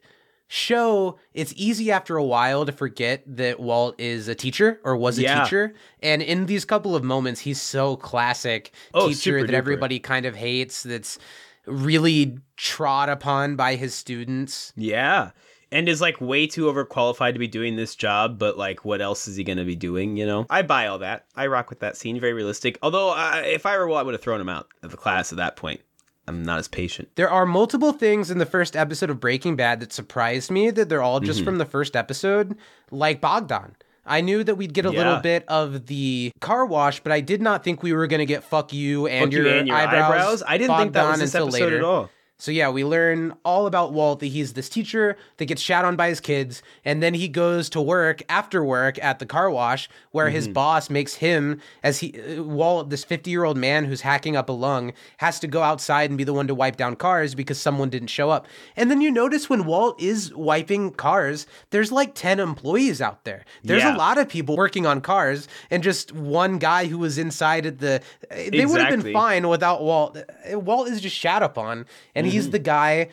show 0.48 1.18
it's 1.32 1.54
easy 1.56 1.90
after 1.90 2.16
a 2.18 2.24
while 2.24 2.66
to 2.66 2.72
forget 2.72 3.22
that 3.26 3.58
Walt 3.58 3.94
is 3.98 4.28
a 4.28 4.34
teacher 4.34 4.80
or 4.84 4.96
was 4.96 5.18
a 5.18 5.22
Yeah. 5.22 5.44
teacher 5.44 5.74
and 6.02 6.20
in 6.20 6.44
these 6.46 6.66
couple 6.66 6.94
of 6.94 7.02
moments 7.02 7.40
he's 7.40 7.60
so 7.60 7.96
classic 7.96 8.70
Oh, 8.92 9.08
teacher 9.08 9.40
that 9.40 9.50
duper. 9.50 9.54
everybody 9.56 9.98
kind 9.98 10.26
of 10.26 10.36
hates 10.36 10.82
that's 10.82 11.18
really 11.66 12.38
trod 12.56 13.08
upon 13.08 13.56
by 13.56 13.76
his 13.76 13.94
students 13.94 14.72
Yeah. 14.76 15.30
And 15.70 15.88
is 15.88 16.02
like 16.02 16.20
way 16.20 16.46
too 16.46 16.64
overqualified 16.64 17.32
to 17.32 17.38
be 17.38 17.48
doing 17.48 17.76
this 17.76 17.94
job, 17.94 18.38
but 18.38 18.58
like, 18.58 18.84
what 18.84 19.00
else 19.00 19.26
is 19.26 19.36
he 19.36 19.44
going 19.44 19.56
to 19.56 19.64
be 19.64 19.74
doing? 19.74 20.18
You 20.18 20.26
know, 20.26 20.46
I 20.50 20.60
buy 20.60 20.86
all 20.86 20.98
that. 20.98 21.24
I 21.34 21.46
rock 21.46 21.70
with 21.70 21.80
that 21.80 21.96
scene. 21.96 22.20
Very 22.20 22.34
realistic. 22.34 22.78
Although, 22.82 23.12
uh, 23.12 23.40
if 23.46 23.64
I 23.64 23.78
were 23.78 23.88
Walt, 23.88 24.00
I 24.00 24.02
would 24.02 24.12
have 24.12 24.20
thrown 24.20 24.38
him 24.38 24.50
out 24.50 24.68
of 24.82 24.90
the 24.90 24.98
class 24.98 25.32
at 25.32 25.38
that 25.38 25.56
point. 25.56 25.80
I'm 26.28 26.42
not 26.42 26.58
as 26.58 26.68
patient. 26.68 27.08
There 27.16 27.30
are 27.30 27.46
multiple 27.46 27.92
things 27.92 28.30
in 28.30 28.36
the 28.38 28.46
first 28.46 28.76
episode 28.76 29.10
of 29.10 29.18
Breaking 29.18 29.56
Bad 29.56 29.80
that 29.80 29.92
surprised 29.92 30.50
me 30.50 30.70
that 30.70 30.88
they're 30.88 31.02
all 31.02 31.20
just 31.20 31.42
from 31.42 31.58
the 31.58 31.64
first 31.64 31.96
episode, 31.96 32.56
like 32.90 33.20
Bogdan. 33.20 33.74
I 34.04 34.20
knew 34.20 34.42
that 34.44 34.56
we'd 34.56 34.74
get 34.74 34.84
a 34.84 34.90
little 34.90 35.18
bit 35.18 35.44
of 35.48 35.86
the 35.86 36.32
car 36.40 36.66
wash, 36.66 37.00
but 37.00 37.12
I 37.12 37.20
did 37.20 37.40
not 37.40 37.62
think 37.62 37.82
we 37.82 37.92
were 37.92 38.06
going 38.06 38.18
to 38.20 38.26
get 38.26 38.42
fuck 38.44 38.72
you 38.72 39.06
and, 39.06 39.26
Fuck 39.26 39.32
you 39.32 39.44
your, 39.44 39.54
and 39.58 39.68
your 39.68 39.76
eyebrows. 39.76 40.02
eyebrows. 40.10 40.42
I 40.46 40.58
didn't 40.58 40.76
think 40.76 40.92
that 40.94 41.08
was 41.08 41.20
this 41.20 41.34
episode 41.34 41.52
later. 41.52 41.78
at 41.78 41.84
all. 41.84 42.10
So 42.42 42.50
yeah, 42.50 42.70
we 42.70 42.84
learn 42.84 43.34
all 43.44 43.68
about 43.68 43.92
Walt 43.92 44.18
that 44.18 44.26
he's 44.26 44.54
this 44.54 44.68
teacher 44.68 45.16
that 45.36 45.44
gets 45.44 45.62
shat 45.62 45.84
on 45.84 45.94
by 45.94 46.08
his 46.08 46.18
kids, 46.18 46.60
and 46.84 47.00
then 47.00 47.14
he 47.14 47.28
goes 47.28 47.70
to 47.70 47.80
work 47.80 48.20
after 48.28 48.64
work 48.64 48.98
at 49.00 49.20
the 49.20 49.26
car 49.26 49.48
wash 49.48 49.88
where 50.10 50.28
his 50.28 50.46
Mm-hmm. 50.46 50.54
boss 50.54 50.90
makes 50.90 51.14
him 51.14 51.60
as 51.84 52.00
he 52.00 52.20
uh, 52.20 52.42
Walt, 52.42 52.90
this 52.90 53.04
50-year-old 53.04 53.56
man 53.56 53.84
who's 53.84 54.00
hacking 54.00 54.34
up 54.34 54.48
a 54.48 54.52
lung, 54.52 54.92
has 55.18 55.38
to 55.38 55.46
go 55.46 55.62
outside 55.62 56.10
and 56.10 56.18
be 56.18 56.24
the 56.24 56.32
one 56.34 56.48
to 56.48 56.54
wipe 56.54 56.76
down 56.76 56.96
cars 56.96 57.36
because 57.36 57.60
someone 57.60 57.90
didn't 57.90 58.08
show 58.08 58.28
up. 58.30 58.48
And 58.74 58.90
then 58.90 59.00
you 59.00 59.12
notice 59.12 59.48
when 59.48 59.64
Walt 59.64 60.02
is 60.02 60.34
wiping 60.34 60.90
cars, 60.90 61.46
there's 61.70 61.92
like 61.92 62.16
10 62.16 62.40
employees 62.40 63.00
out 63.00 63.22
there. 63.22 63.44
There's 63.62 63.84
Yeah. 63.84 63.94
a 63.94 63.96
lot 63.96 64.18
of 64.18 64.28
people 64.28 64.56
working 64.56 64.84
on 64.84 65.00
cars 65.00 65.46
and 65.70 65.80
just 65.80 66.10
one 66.10 66.58
guy 66.58 66.86
who 66.86 66.98
was 66.98 67.18
inside 67.18 67.66
at 67.66 67.78
the 67.78 68.02
they 68.30 68.66
would 68.66 68.80
have 68.80 69.00
been 69.00 69.12
fine 69.12 69.48
without 69.48 69.80
Walt. 69.84 70.16
Uh, 70.52 70.58
Walt 70.58 70.88
is 70.88 71.00
just 71.00 71.14
shat 71.16 71.44
upon, 71.44 71.86
and 72.16 72.31
he's 72.32 72.44
Mm-hmm. 72.44 72.52
the 72.52 72.58
guy. 72.58 73.08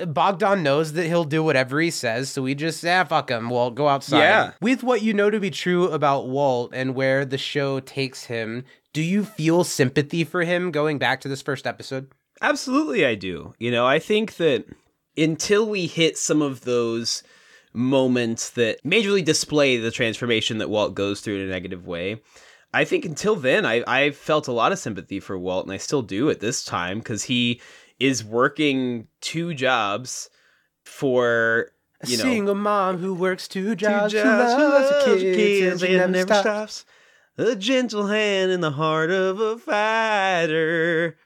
uh, 0.00 0.06
Bogdan 0.06 0.62
knows 0.62 0.92
that 0.94 1.06
he'll 1.06 1.24
do 1.24 1.42
whatever 1.42 1.80
he 1.80 1.90
says, 1.90 2.30
so 2.30 2.42
we 2.42 2.54
just, 2.54 2.84
ah, 2.86 3.04
fuck 3.04 3.30
him. 3.30 3.50
Walt, 3.50 3.74
go 3.74 3.88
outside. 3.88 4.18
Yeah. 4.20 4.52
With 4.60 4.82
what 4.82 5.02
you 5.02 5.12
know 5.12 5.28
to 5.30 5.40
be 5.40 5.50
true 5.50 5.88
about 5.88 6.28
Walt 6.28 6.70
and 6.74 6.94
where 6.94 7.24
the 7.24 7.38
show 7.38 7.80
takes 7.80 8.24
him, 8.24 8.64
do 8.92 9.02
you 9.02 9.24
feel 9.24 9.64
sympathy 9.64 10.24
for 10.24 10.44
him 10.44 10.70
going 10.70 10.98
back 10.98 11.20
to 11.22 11.28
this 11.28 11.42
first 11.42 11.66
episode? 11.66 12.08
Absolutely, 12.40 13.04
I 13.06 13.14
do. 13.14 13.54
You 13.58 13.70
know, 13.70 13.86
I 13.86 13.98
think 13.98 14.36
that 14.36 14.64
until 15.16 15.68
we 15.68 15.86
hit 15.86 16.16
some 16.18 16.40
of 16.42 16.62
those 16.62 17.22
moments 17.72 18.50
that 18.50 18.82
majorly 18.84 19.24
display 19.24 19.76
the 19.78 19.90
transformation 19.90 20.58
that 20.58 20.70
Walt 20.70 20.94
goes 20.94 21.20
through 21.20 21.36
in 21.36 21.48
a 21.48 21.50
negative 21.50 21.86
way, 21.86 22.20
I 22.74 22.84
think 22.84 23.04
until 23.04 23.36
then, 23.36 23.64
I 23.66 23.82
I 23.86 24.10
felt 24.10 24.48
a 24.48 24.52
lot 24.52 24.72
of 24.72 24.78
sympathy 24.78 25.20
for 25.20 25.38
Walt, 25.38 25.66
and 25.66 25.72
I 25.72 25.76
still 25.76 26.02
do 26.02 26.30
at 26.30 26.40
this 26.40 26.64
time 26.64 26.98
because 26.98 27.24
he 27.24 27.60
is 28.02 28.24
working 28.24 29.06
two 29.20 29.54
jobs 29.54 30.28
for 30.84 31.72
you 32.06 32.16
know, 32.16 32.24
Seeing 32.24 32.48
a 32.48 32.54
mom 32.54 32.98
who 32.98 33.14
works 33.14 33.46
two 33.46 33.70
two 33.70 33.76
jobs, 33.76 34.12
jobs, 34.12 34.54
who 34.54 34.68
loves 34.68 34.90
her 35.06 35.14
kids, 35.20 35.82
and 35.84 35.92
and 36.02 36.12
never 36.12 36.34
stops. 36.34 36.84
A 37.38 37.54
gentle 37.54 38.08
hand 38.08 38.50
in 38.50 38.60
the 38.60 38.72
heart 38.72 39.10
of 39.10 39.38
a 39.38 39.56
fighter. 39.56 41.16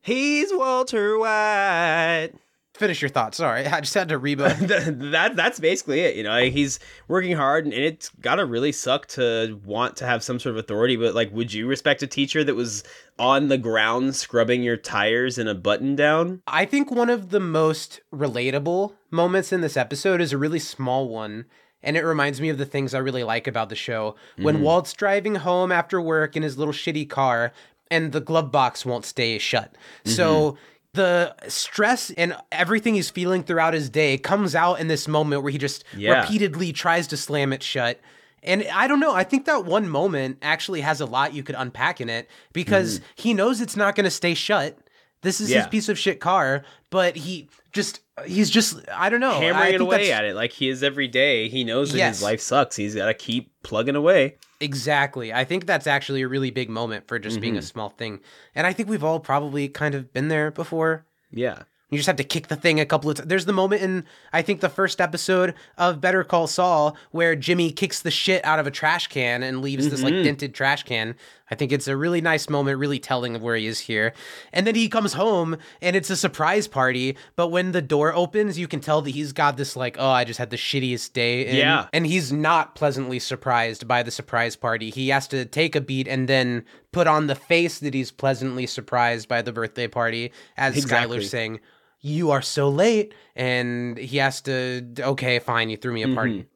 He's 0.00 0.52
Walter 0.52 1.16
White. 1.18 2.32
Finish 2.74 3.02
your 3.02 3.10
thoughts. 3.10 3.36
Sorry, 3.36 3.66
I 3.66 3.80
just 3.80 3.94
had 3.94 4.08
to 4.08 4.18
reboot. 4.18 4.58
that 5.12 5.36
that's 5.36 5.60
basically 5.60 6.00
it. 6.00 6.16
You 6.16 6.22
know, 6.22 6.30
like, 6.30 6.52
he's 6.52 6.78
working 7.08 7.36
hard, 7.36 7.64
and 7.64 7.74
it's 7.74 8.08
gotta 8.20 8.44
really 8.44 8.72
suck 8.72 9.06
to 9.08 9.60
want 9.64 9.96
to 9.96 10.06
have 10.06 10.22
some 10.22 10.38
sort 10.38 10.56
of 10.56 10.58
authority. 10.58 10.96
But 10.96 11.14
like, 11.14 11.32
would 11.32 11.52
you 11.52 11.66
respect 11.66 12.02
a 12.02 12.06
teacher 12.06 12.42
that 12.44 12.54
was 12.54 12.82
on 13.18 13.48
the 13.48 13.58
ground 13.58 14.16
scrubbing 14.16 14.62
your 14.62 14.76
tires 14.76 15.38
in 15.38 15.48
a 15.48 15.54
button 15.54 15.94
down? 15.96 16.42
I 16.46 16.64
think 16.64 16.90
one 16.90 17.10
of 17.10 17.30
the 17.30 17.40
most 17.40 18.00
relatable 18.12 18.94
moments 19.10 19.52
in 19.52 19.60
this 19.60 19.76
episode 19.76 20.20
is 20.20 20.32
a 20.32 20.38
really 20.38 20.58
small 20.58 21.08
one. 21.08 21.46
And 21.84 21.96
it 21.96 22.04
reminds 22.04 22.40
me 22.40 22.48
of 22.48 22.58
the 22.58 22.64
things 22.64 22.94
I 22.94 22.98
really 22.98 23.24
like 23.24 23.48
about 23.48 23.68
the 23.68 23.74
show. 23.74 24.14
When 24.36 24.56
mm-hmm. 24.56 24.64
Walt's 24.64 24.92
driving 24.92 25.34
home 25.34 25.72
after 25.72 26.00
work 26.00 26.36
in 26.36 26.44
his 26.44 26.56
little 26.56 26.72
shitty 26.72 27.10
car 27.10 27.52
and 27.90 28.12
the 28.12 28.20
glove 28.20 28.50
box 28.50 28.86
won't 28.86 29.04
stay 29.04 29.36
shut. 29.38 29.74
So 30.04 30.52
mm-hmm. 30.52 30.58
The 30.94 31.34
stress 31.48 32.10
and 32.10 32.36
everything 32.50 32.94
he's 32.94 33.10
feeling 33.10 33.42
throughout 33.42 33.72
his 33.74 33.88
day 33.88 34.18
comes 34.18 34.54
out 34.54 34.78
in 34.78 34.88
this 34.88 35.08
moment 35.08 35.42
where 35.42 35.50
he 35.50 35.58
just 35.58 35.84
Yeah. 35.96 36.20
repeatedly 36.20 36.72
tries 36.72 37.06
to 37.08 37.16
slam 37.16 37.52
it 37.52 37.62
shut. 37.62 38.00
And 38.42 38.66
I 38.72 38.88
don't 38.88 39.00
know, 39.00 39.14
I 39.14 39.24
think 39.24 39.46
that 39.46 39.64
one 39.64 39.88
moment 39.88 40.38
actually 40.42 40.80
has 40.80 41.00
a 41.00 41.06
lot 41.06 41.32
you 41.32 41.42
could 41.42 41.54
unpack 41.56 42.00
in 42.00 42.08
it 42.10 42.28
because 42.52 42.98
mm-hmm. 42.98 43.06
he 43.14 43.34
knows 43.34 43.60
it's 43.60 43.76
not 43.76 43.94
going 43.94 44.04
to 44.04 44.10
stay 44.10 44.34
shut. 44.34 44.76
This 45.22 45.40
is 45.40 45.50
his 45.50 45.66
piece 45.68 45.88
of 45.88 45.96
shit 45.98 46.18
car, 46.18 46.64
but 46.90 47.14
he 47.14 47.48
just 47.72 48.00
he's 48.26 48.50
just 48.50 48.76
I 48.92 49.08
don't 49.08 49.20
know. 49.20 49.38
Hammering 49.38 49.80
away 49.80 50.10
at 50.10 50.24
it 50.24 50.34
like 50.34 50.50
he 50.50 50.68
is 50.68 50.82
every 50.82 51.06
day. 51.06 51.48
He 51.48 51.62
knows 51.62 51.92
that 51.92 51.98
Yes. 51.98 52.16
his 52.16 52.22
life 52.24 52.40
sucks. 52.40 52.74
He's 52.74 52.96
got 52.96 53.06
to 53.06 53.14
keep 53.14 53.52
plugging 53.62 53.94
away. 53.94 54.36
Exactly. 54.62 55.32
I 55.32 55.44
think 55.44 55.66
that's 55.66 55.86
actually 55.86 56.22
a 56.22 56.28
really 56.28 56.50
big 56.50 56.70
moment 56.70 57.08
for 57.08 57.18
just 57.18 57.34
Mm-hmm. 57.34 57.40
being 57.40 57.56
a 57.58 57.62
small 57.62 57.88
thing. 57.90 58.20
And 58.54 58.66
I 58.66 58.72
think 58.72 58.88
we've 58.88 59.04
all 59.04 59.20
probably 59.20 59.68
kind 59.68 59.94
of 59.94 60.12
been 60.12 60.28
there 60.28 60.50
before. 60.50 61.04
Yeah. 61.30 61.62
You 61.90 61.98
just 61.98 62.06
have 62.06 62.16
to 62.16 62.24
kick 62.24 62.46
the 62.48 62.56
thing 62.56 62.80
a 62.80 62.86
couple 62.86 63.10
of 63.10 63.16
times. 63.18 63.28
There's 63.28 63.44
the 63.44 63.52
moment 63.52 63.82
in, 63.82 64.04
I 64.32 64.40
think, 64.40 64.60
the 64.62 64.70
first 64.70 64.98
episode 64.98 65.52
of 65.76 66.00
Better 66.00 66.24
Call 66.24 66.46
Saul 66.46 66.96
where 67.10 67.36
Jimmy 67.36 67.70
kicks 67.70 68.00
the 68.00 68.10
shit 68.10 68.42
out 68.46 68.58
of 68.58 68.66
a 68.66 68.70
trash 68.70 69.08
can 69.08 69.42
and 69.42 69.60
leaves 69.60 69.90
this 69.90 70.00
Mm-hmm. 70.02 70.14
like 70.16 70.24
dented 70.24 70.54
trash 70.54 70.84
can. 70.84 71.16
I 71.52 71.54
think 71.54 71.70
it's 71.70 71.86
a 71.86 71.94
really 71.96 72.22
nice 72.22 72.48
moment, 72.48 72.78
really 72.78 72.98
telling 72.98 73.36
of 73.36 73.42
where 73.42 73.56
he 73.56 73.66
is 73.66 73.78
here. 73.78 74.14
And 74.54 74.66
then 74.66 74.74
he 74.74 74.88
comes 74.88 75.12
home 75.12 75.58
and 75.82 75.94
it's 75.94 76.08
a 76.08 76.16
surprise 76.16 76.66
party. 76.66 77.14
But 77.36 77.48
when 77.48 77.72
the 77.72 77.82
door 77.82 78.14
opens, 78.14 78.58
you 78.58 78.66
can 78.66 78.80
tell 78.80 79.02
that 79.02 79.10
he's 79.10 79.32
got 79.34 79.58
this 79.58 79.76
like, 79.76 79.96
oh, 79.98 80.08
I 80.08 80.24
just 80.24 80.38
had 80.38 80.48
the 80.48 80.56
shittiest 80.56 81.12
day. 81.12 81.46
And, 81.46 81.58
Yeah. 81.58 81.88
And 81.92 82.06
he's 82.06 82.32
not 82.32 82.74
pleasantly 82.74 83.18
surprised 83.18 83.86
by 83.86 84.02
the 84.02 84.10
surprise 84.10 84.56
party. 84.56 84.88
He 84.88 85.10
has 85.10 85.28
to 85.28 85.44
take 85.44 85.76
a 85.76 85.82
beat 85.82 86.08
and 86.08 86.26
then 86.26 86.64
put 86.90 87.06
on 87.06 87.26
the 87.26 87.34
face 87.34 87.80
that 87.80 87.92
he's 87.92 88.10
pleasantly 88.10 88.66
surprised 88.66 89.28
by 89.28 89.42
the 89.42 89.52
birthday 89.52 89.88
party 89.88 90.32
as 90.56 90.74
Exactly. 90.76 91.18
Skylar's 91.18 91.28
saying, 91.30 91.60
you 92.00 92.30
are 92.30 92.40
so 92.42 92.70
late 92.70 93.12
and 93.36 93.98
he 93.98 94.16
has 94.16 94.40
to 94.40 94.82
okay 95.00 95.38
fine 95.38 95.68
you 95.70 95.76
threw 95.76 95.92
me 95.92 96.02
a 96.02 96.06
Mm-hmm. 96.06 96.14
party 96.16 96.46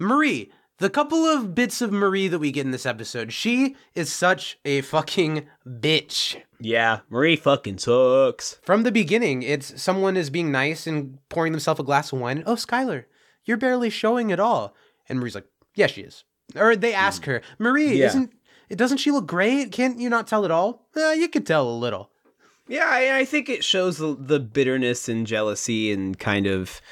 marie 0.00 0.50
the 0.78 0.90
couple 0.90 1.24
of 1.24 1.54
bits 1.54 1.80
of 1.80 1.92
marie 1.92 2.28
that 2.28 2.38
we 2.38 2.50
get 2.52 2.64
in 2.64 2.70
this 2.70 2.86
episode 2.86 3.32
she 3.32 3.76
is 3.94 4.12
such 4.12 4.58
a 4.64 4.80
fucking 4.82 5.46
bitch 5.66 6.36
Yeah. 6.60 7.00
Marie 7.10 7.36
fucking 7.36 7.78
sucks. 7.78 8.58
from 8.62 8.82
the 8.82 8.92
beginning 8.92 9.42
it's 9.42 9.80
someone 9.80 10.16
is 10.16 10.30
being 10.30 10.50
nice 10.52 10.86
and 10.86 11.18
pouring 11.28 11.52
themselves 11.52 11.80
a 11.80 11.84
glass 11.84 12.12
of 12.12 12.20
wine 12.20 12.42
oh 12.46 12.54
skylar 12.54 13.04
you're 13.44 13.56
barely 13.56 13.90
showing 13.90 14.30
at 14.32 14.40
all 14.40 14.74
and 15.08 15.18
marie's 15.18 15.34
like 15.34 15.46
yeah 15.74 15.86
she 15.86 16.02
is 16.02 16.24
or 16.56 16.74
they 16.76 16.94
ask 16.94 17.24
her 17.26 17.42
marie. 17.58 17.94
Yeah. 17.98 18.06
isn't 18.06 18.32
it? 18.70 18.76
doesn't 18.78 18.98
she 18.98 19.10
look 19.10 19.26
great 19.26 19.72
can't 19.72 19.98
you 20.00 20.08
not 20.08 20.26
tell 20.26 20.44
at 20.44 20.50
all 20.50 20.86
uh, 20.96 21.10
you 21.10 21.28
could 21.28 21.46
tell 21.46 21.68
a 21.68 21.72
little 21.78 22.10
Yeah, 22.68 22.84
I, 22.86 23.20
I 23.20 23.24
think 23.24 23.48
it 23.48 23.64
shows 23.64 23.96
the, 23.96 24.14
the 24.14 24.38
bitterness 24.38 25.08
and 25.08 25.26
jealousy 25.26 25.90
and 25.90 26.18
kind 26.18 26.46
of 26.46 26.82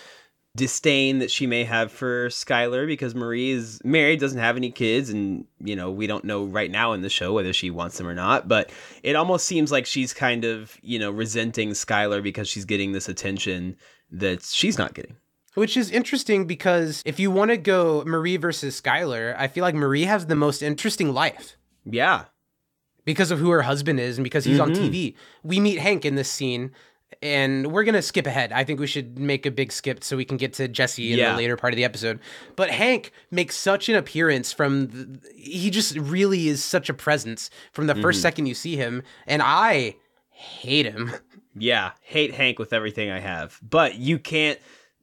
disdain 0.57 1.19
that 1.19 1.31
she 1.31 1.47
may 1.47 1.65
have 1.65 1.93
for 1.93 2.29
Skylar 2.29 2.87
because 2.87 3.15
Marie 3.15 3.51
is 3.51 3.81
married, 3.85 4.19
doesn't 4.19 4.41
have 4.41 4.57
any 4.57 4.71
kids, 4.71 5.11
and 5.11 5.45
you 5.61 5.77
know 5.77 5.91
we 5.91 6.07
don't 6.07 6.25
know 6.25 6.45
right 6.45 6.71
now 6.71 6.93
in 6.93 7.03
the 7.03 7.11
show 7.11 7.33
whether 7.33 7.53
she 7.53 7.71
wants 7.71 7.99
them 7.99 8.09
or 8.09 8.15
not. 8.15 8.49
But 8.49 8.71
it 9.03 9.15
almost 9.15 9.45
seems 9.47 9.71
like 9.71 9.87
she's 9.87 10.13
kind 10.13 10.45
of 10.45 10.77
you 10.83 10.99
know 10.99 11.11
resenting 11.11 11.71
Skylar 11.71 12.23
because 12.23 12.49
she's 12.49 12.65
getting 12.65 12.93
this 12.93 13.09
attention 13.09 13.77
that 14.11 14.43
she's 14.43 14.79
not 14.79 14.95
getting. 14.95 15.17
Which 15.55 15.77
is 15.77 15.91
interesting 15.91 16.47
because 16.47 17.03
if 17.07 17.19
you 17.19 17.31
want 17.31 17.51
to 17.51 17.57
go 17.57 18.03
Marie 18.05 18.37
versus 18.37 18.81
Skylar, 18.81 19.35
I 19.39 19.49
feel 19.49 19.63
like 19.63 19.75
Marie 19.75 20.05
has 20.05 20.27
the 20.27 20.37
most 20.37 20.63
interesting 20.63 21.13
life 21.13 21.57
Yeah, 21.85 22.25
because 23.05 23.31
of 23.31 23.39
who 23.39 23.51
her 23.51 23.63
husband 23.63 24.01
is 24.01 24.19
and 24.19 24.25
because 24.25 24.45
he's 24.45 24.61
on 24.61 24.73
mm-hmm. 24.73 24.85
TV. 24.85 25.15
We 25.43 25.61
meet 25.61 25.79
Hank 25.79 26.05
in 26.05 26.15
this 26.15 26.31
scene 26.31 26.73
and 27.23 27.73
we're 27.73 27.85
going 27.85 27.95
to 27.95 28.03
skip 28.03 28.27
ahead. 28.27 28.53
I 28.53 28.65
think 28.65 28.81
we 28.81 28.87
should 28.87 29.19
make 29.19 29.47
a 29.47 29.51
big 29.51 29.73
skip 29.73 30.03
so 30.05 30.17
we 30.17 30.25
can 30.25 30.37
get 30.37 30.53
to 30.55 30.69
Jesse 30.69 31.13
in 31.13 31.19
Yeah. 31.19 31.33
the 31.33 31.39
later 31.39 31.57
part 31.57 31.73
of 31.73 31.77
the 31.77 31.85
episode. 31.85 32.21
But 32.57 32.71
Hank 32.71 33.13
makes 33.31 33.57
such 33.57 33.89
an 33.89 33.97
appearance 33.97 34.53
from 34.53 34.89
the, 34.89 35.21
he 35.37 35.71
just 35.71 35.97
really 35.97 36.49
is 36.49 36.63
such 36.63 36.89
a 36.89 36.95
presence 36.95 37.51
from 37.73 37.87
the 37.87 37.95
1st 37.95 38.01
mm-hmm. 38.01 38.21
second 38.21 38.47
you 38.47 38.55
see 38.55 38.77
him 38.77 39.03
and 39.27 39.43
I 39.43 39.97
hate 40.31 40.87
him. 40.87 41.13
yeah. 41.57 41.93
Hate 42.03 42.35
Hank 42.35 42.59
with 42.59 42.73
everything 42.73 43.11
I 43.11 43.21
have, 43.21 43.59
but 43.63 43.97
you 43.97 44.19
can't 44.19 44.59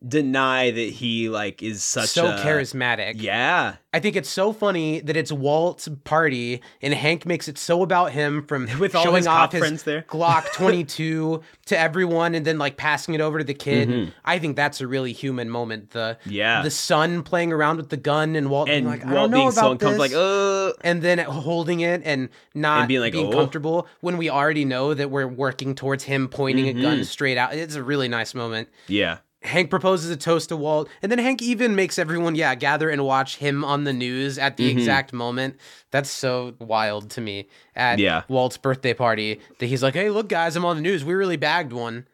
deny 0.07 0.71
that 0.71 0.89
he 0.89 1.29
like 1.29 1.63
is 1.63 1.83
such 1.83 2.09
so 2.09 2.27
a 2.27 2.37
charismatic. 2.39 3.13
Yeah, 3.21 3.75
I 3.93 3.99
think 3.99 4.15
it's 4.15 4.29
so 4.29 4.51
funny 4.53 4.99
that 5.01 5.15
it's 5.15 5.31
Walt's 5.31 5.87
party 6.03 6.61
and 6.81 6.93
Hank 6.93 7.25
makes 7.25 7.47
it 7.47 7.57
so 7.57 7.81
about 7.83 8.11
him 8.11 8.45
from 8.45 8.67
With 8.79 8.95
all 8.95 9.03
showing 9.03 9.17
his 9.17 9.27
off 9.27 9.51
his 9.51 9.59
friends 9.59 9.83
there. 9.83 10.01
Glock 10.09 10.51
22 10.53 11.41
to 11.67 11.79
everyone 11.79 12.35
and 12.35 12.45
then 12.45 12.57
like 12.57 12.75
passing 12.77 13.13
it 13.13 13.21
over 13.21 13.37
to 13.37 13.43
the 13.43 13.53
kid. 13.53 13.89
Mm-hmm. 13.89 14.11
I 14.25 14.39
think 14.39 14.55
that's 14.55 14.81
a 14.81 14.87
really 14.87 15.13
human 15.13 15.49
moment. 15.49 15.91
The 15.91 16.17
Yeah. 16.25 16.61
the 16.61 16.71
son 16.71 17.23
playing 17.23 17.53
around 17.53 17.77
with 17.77 17.89
the 17.89 17.97
gun 17.97 18.35
and 18.35 18.49
Walt 18.49 18.69
and 18.69 18.85
being 18.85 18.99
like, 18.99 19.05
I 19.05 19.13
Walt 19.13 19.15
don't 19.15 19.31
know 19.31 19.37
being 19.37 19.47
about 19.49 19.55
so 19.61 19.71
uncomfortable, 19.71 20.03
this. 20.03 20.13
like, 20.13 20.75
uh, 20.75 20.87
and 20.87 21.01
then 21.01 21.19
holding 21.19 21.79
it 21.81 22.01
and 22.03 22.29
not 22.53 22.79
And 22.79 22.87
being 22.87 23.01
like, 23.01 23.15
"Oh." 23.15 23.31
comfortable 23.31 23.87
when 24.01 24.17
we 24.17 24.29
already 24.29 24.65
know 24.65 24.93
that 24.93 25.09
we're 25.11 25.27
working 25.27 25.75
towards 25.75 26.03
him 26.03 26.27
pointing 26.27 26.67
a 26.67 26.73
Mm-hmm. 26.73 26.81
gun 26.81 27.03
straight 27.05 27.37
out. 27.37 27.53
It's 27.53 27.75
a 27.75 27.83
really 27.83 28.07
nice 28.07 28.33
moment. 28.33 28.69
yeah, 28.87 29.17
Hank 29.43 29.69
proposes 29.69 30.09
a 30.09 30.15
toast 30.17 30.49
to 30.49 30.57
Walt, 30.57 30.89
and 31.01 31.11
then 31.11 31.19
Hank 31.19 31.41
even 31.41 31.75
makes 31.75 31.99
everyone, 31.99 32.35
yeah, 32.35 32.55
gather 32.55 32.89
and 32.89 33.03
watch 33.05 33.37
him 33.37 33.63
on 33.65 33.83
the 33.83 33.93
news 33.93 34.37
at 34.37 34.55
Mm-hmm. 34.57 34.63
the 34.63 34.71
exact 34.71 35.13
moment. 35.13 35.57
That's 35.91 36.09
so 36.09 36.55
wild 36.59 37.09
to 37.11 37.21
me 37.21 37.47
at 37.75 37.99
Yeah. 37.99 38.23
Walt's 38.27 38.57
birthday 38.57 38.93
party 38.93 39.39
that 39.59 39.65
he's 39.65 39.83
like, 39.83 39.93
hey, 39.95 40.09
look, 40.09 40.29
guys, 40.29 40.55
I'm 40.55 40.65
on 40.65 40.75
the 40.77 40.81
news. 40.81 41.03
We 41.03 41.13
really 41.13 41.37
bagged 41.37 41.73
one. 41.73 42.07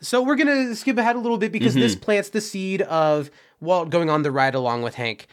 So 0.00 0.22
we're 0.22 0.36
going 0.36 0.48
to 0.68 0.76
skip 0.76 0.98
ahead 0.98 1.16
a 1.16 1.20
little 1.20 1.38
bit 1.38 1.52
because 1.52 1.72
Mm-hmm. 1.72 1.80
this 1.80 1.96
plants 1.96 2.28
the 2.30 2.40
seed 2.40 2.82
of 2.82 3.30
Walt 3.60 3.88
going 3.90 4.10
on 4.10 4.22
the 4.22 4.30
ride 4.30 4.54
along 4.54 4.82
with 4.82 4.96
Hank. 4.96 5.26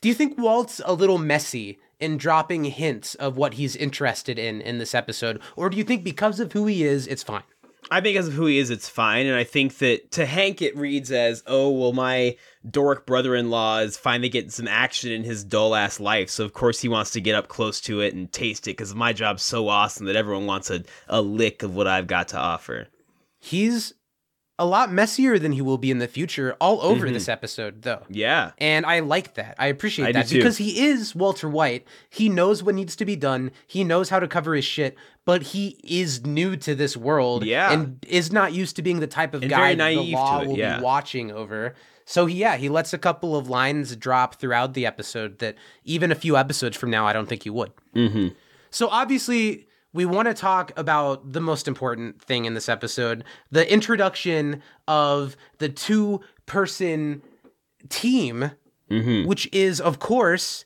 Do 0.00 0.08
you 0.08 0.14
think 0.14 0.36
Walt's 0.38 0.80
a 0.84 0.92
little 0.92 1.18
messy 1.18 1.78
in 2.00 2.16
dropping 2.18 2.64
hints 2.64 3.14
of 3.14 3.36
what 3.38 3.54
he's 3.54 3.74
interested 3.76 4.38
in 4.38 4.60
in 4.60 4.78
this 4.78 4.94
episode? 4.94 5.40
Or 5.54 5.70
do 5.70 5.76
you 5.78 5.84
think 5.84 6.04
because 6.04 6.40
of 6.40 6.52
who 6.52 6.66
he 6.66 6.84
is, 6.84 7.06
it's 7.06 7.22
fine? 7.22 7.42
I 7.90 8.00
think 8.00 8.16
as 8.16 8.28
of 8.28 8.34
who 8.34 8.46
he 8.46 8.58
is, 8.58 8.70
it's 8.70 8.88
fine. 8.88 9.26
And 9.26 9.36
I 9.36 9.44
think 9.44 9.78
that 9.78 10.10
to 10.12 10.26
Hank, 10.26 10.60
it 10.60 10.76
reads 10.76 11.12
as, 11.12 11.42
oh, 11.46 11.70
well, 11.70 11.92
my 11.92 12.36
dork 12.68 13.06
brother 13.06 13.36
in 13.36 13.50
law 13.50 13.78
is 13.78 13.96
finally 13.96 14.28
getting 14.28 14.50
some 14.50 14.66
action 14.66 15.12
in 15.12 15.22
his 15.22 15.44
dull 15.44 15.74
ass 15.74 16.00
life. 16.00 16.28
So, 16.30 16.44
of 16.44 16.52
course, 16.52 16.80
he 16.80 16.88
wants 16.88 17.12
to 17.12 17.20
get 17.20 17.34
up 17.34 17.48
close 17.48 17.80
to 17.82 18.00
it 18.00 18.14
and 18.14 18.30
taste 18.32 18.66
it 18.66 18.72
because 18.72 18.94
my 18.94 19.12
job's 19.12 19.42
so 19.42 19.68
awesome 19.68 20.06
that 20.06 20.16
everyone 20.16 20.46
wants 20.46 20.70
a, 20.70 20.82
a 21.08 21.22
lick 21.22 21.62
of 21.62 21.74
what 21.74 21.86
I've 21.86 22.08
got 22.08 22.28
to 22.28 22.38
offer. 22.38 22.88
He's 23.38 23.94
a 24.58 24.64
lot 24.64 24.90
messier 24.90 25.38
than 25.38 25.52
he 25.52 25.60
will 25.60 25.76
be 25.76 25.90
in 25.90 25.98
the 25.98 26.08
future 26.08 26.56
all 26.60 26.80
over 26.80 27.10
this 27.10 27.28
episode, 27.28 27.82
though. 27.82 28.02
Yeah. 28.08 28.52
And 28.58 28.86
I 28.86 29.00
like 29.00 29.34
that. 29.34 29.54
I 29.58 29.66
appreciate 29.66 30.08
I 30.08 30.12
that 30.12 30.30
because 30.30 30.56
he 30.56 30.86
is 30.86 31.14
Walter 31.14 31.48
White. 31.48 31.86
He 32.08 32.28
knows 32.28 32.62
what 32.62 32.74
needs 32.74 32.96
to 32.96 33.04
be 33.04 33.16
done. 33.16 33.50
He 33.66 33.84
knows 33.84 34.08
how 34.08 34.18
to 34.18 34.26
cover 34.26 34.54
his 34.54 34.64
shit, 34.64 34.96
but 35.26 35.42
he 35.42 35.78
is 35.84 36.24
new 36.24 36.56
to 36.56 36.74
this 36.74 36.96
world 36.96 37.44
Yeah. 37.44 37.70
and 37.70 38.04
is 38.08 38.32
not 38.32 38.54
used 38.54 38.76
to 38.76 38.82
being 38.82 39.00
the 39.00 39.06
type 39.06 39.34
of 39.34 39.42
And 39.42 39.50
guy 39.50 39.74
that 39.74 39.88
the 39.90 40.00
law 40.12 40.40
it, 40.40 40.48
will 40.48 40.56
yeah. 40.56 40.78
be 40.78 40.82
watching 40.82 41.30
over. 41.32 41.74
So 42.06 42.24
he, 42.24 42.36
yeah, 42.36 42.56
he 42.56 42.68
lets 42.70 42.94
a 42.94 42.98
couple 42.98 43.36
of 43.36 43.50
lines 43.50 43.94
drop 43.96 44.36
throughout 44.36 44.72
the 44.74 44.86
episode 44.86 45.40
that 45.40 45.56
even 45.84 46.10
a 46.10 46.14
few 46.14 46.36
episodes 46.36 46.76
from 46.76 46.88
now, 46.90 47.06
I 47.06 47.12
don't 47.12 47.28
think 47.28 47.42
he 47.42 47.50
would. 47.50 47.72
Mm-hmm. 47.94 48.28
So 48.70 48.88
obviously, 48.88 49.66
we 49.96 50.04
want 50.04 50.28
to 50.28 50.34
talk 50.34 50.70
about 50.76 51.32
the 51.32 51.40
most 51.40 51.66
important 51.66 52.20
thing 52.22 52.44
in 52.44 52.54
this 52.54 52.68
episode 52.68 53.24
the 53.50 53.70
introduction 53.72 54.62
of 54.86 55.36
the 55.58 55.68
two 55.68 56.20
person 56.46 57.22
team, 57.88 58.52
Mm-hmm. 58.90 59.26
which 59.26 59.48
is, 59.52 59.80
of 59.80 59.98
course, 59.98 60.64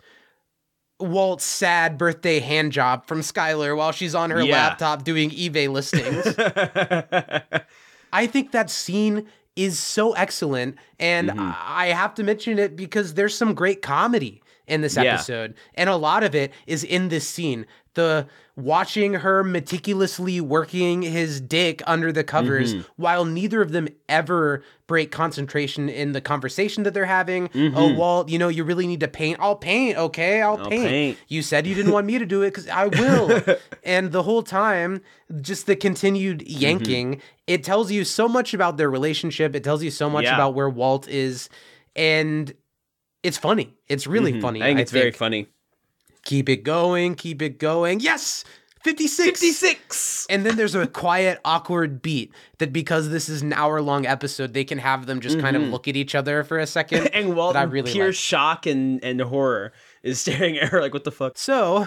Walt's 0.99 1.45
sad 1.47 1.97
birthday 1.97 2.39
hand 2.41 2.71
job 2.73 3.07
from 3.07 3.23
Skylar 3.23 3.75
while 3.75 3.93
she's 3.93 4.15
on 4.15 4.29
her 4.31 4.43
Yeah. 4.43 4.57
laptop 4.69 5.05
doing 5.05 5.31
eBay 5.31 5.71
listings. 5.73 6.27
I 8.13 8.27
think 8.27 8.53
that 8.53 8.69
scene 8.69 9.27
is 9.57 9.79
so 9.79 10.13
excellent. 10.13 10.77
And 10.99 11.31
Mm-hmm. 11.31 11.51
I 11.67 11.87
have 11.87 12.15
to 12.17 12.23
mention 12.23 12.59
it 12.59 12.77
because 12.77 13.15
there's 13.15 13.35
some 13.35 13.55
great 13.55 13.81
comedy 13.83 14.43
in 14.67 14.83
this 14.83 14.97
Yeah. 14.97 15.15
episode. 15.15 15.55
And 15.75 15.89
a 15.89 15.97
lot 15.97 16.23
of 16.23 16.35
it 16.35 16.53
is 16.67 16.85
in 16.85 17.09
this 17.09 17.27
scene. 17.27 17.65
The 17.95 18.27
watching 18.57 19.15
her 19.15 19.43
meticulously 19.43 20.41
working 20.41 21.03
his 21.03 21.41
dick 21.41 21.83
under 21.87 22.13
the 22.13 22.23
covers 22.23 22.75
Mm-hmm. 22.75 22.83
while 22.97 23.25
neither 23.25 23.63
of 23.63 23.73
them 23.73 23.89
ever 24.09 24.63
break 24.87 25.11
concentration 25.11 25.89
in 25.89 26.13
the 26.13 26.21
conversation 26.21 26.83
that 26.85 26.95
they're 26.95 27.05
having. 27.07 27.49
Mm-hmm. 27.49 27.77
Oh, 27.77 27.93
Walt, 27.95 28.29
you 28.29 28.39
know, 28.39 28.49
you 28.49 28.63
really 28.65 28.87
need 28.87 29.01
to 29.01 29.09
paint. 29.09 29.39
I'll 29.41 29.57
paint, 29.57 29.97
okay? 29.99 30.41
I'll, 30.43 30.59
paint. 30.59 30.89
paint. 30.89 31.19
You 31.29 31.43
said 31.43 31.67
you 31.67 31.75
didn't 31.75 31.93
want 31.93 32.07
me 32.07 32.19
to 32.19 32.27
do 32.27 32.43
it 32.43 32.51
because 32.51 32.69
I 32.69 32.87
will. 32.87 33.43
and 33.83 34.13
the 34.13 34.23
whole 34.23 34.43
time, 34.43 35.01
just 35.41 35.67
the 35.67 35.75
continued 35.75 36.41
Mm-hmm. 36.41 36.59
yanking, 36.61 37.23
it 37.49 37.65
tells 37.65 37.91
you 37.91 38.05
so 38.05 38.29
much 38.29 38.55
about 38.55 38.77
their 38.77 38.91
relationship. 38.91 39.57
It 39.57 39.65
tells 39.65 39.83
you 39.83 39.91
so 39.91 40.09
much 40.09 40.25
Yeah. 40.25 40.35
about 40.35 40.55
where 40.55 40.69
Walt 40.71 41.09
is. 41.09 41.49
And 41.97 42.53
it's 43.23 43.37
funny. 43.39 43.75
It's 43.89 44.07
really 44.07 44.41
funny. 44.41 44.61
Mm-hmm. 44.61 44.65
I 44.65 44.69
think 44.69 44.81
it's 44.81 44.93
very 44.93 45.11
funny. 45.13 45.49
Keep 46.25 46.49
it 46.49 46.65
going. 46.65 47.15
Keep 47.15 47.43
it 47.43 47.59
going. 47.59 48.01
Yes. 48.01 48.45
56. 48.83 49.25
56. 49.25 50.27
And 50.31 50.47
then 50.47 50.57
there's 50.57 50.75
a 50.75 50.87
quiet, 50.87 51.39
awkward 51.45 52.01
beat 52.01 52.33
that 52.59 52.73
because 52.73 53.11
this 53.11 53.29
is 53.29 53.43
an 53.43 53.53
hour 53.53 53.83
long 53.83 54.07
episode, 54.07 54.55
they 54.55 54.65
can 54.65 54.79
have 54.79 55.05
them 55.07 55.21
just 55.21 55.39
kind 55.39 55.55
of 55.55 55.63
look 55.65 55.87
at 55.87 55.97
each 55.97 56.15
other 56.15 56.43
for 56.45 56.59
a 56.59 56.67
second. 56.67 57.05
Mm-hmm. 57.05 57.11
And 57.21 57.37
Walt, 57.37 57.57
I 57.57 57.65
really 57.65 57.93
pure 57.93 58.07
like. 58.07 58.15
shock 58.15 58.67
and, 58.67 59.03
and 59.05 59.21
horror, 59.21 59.73
is 60.03 60.21
staring 60.21 60.57
at 60.57 60.69
her 60.69 60.81
like, 60.81 60.95
what 60.95 61.05
the 61.05 61.13
fuck? 61.13 61.37
So, 61.37 61.85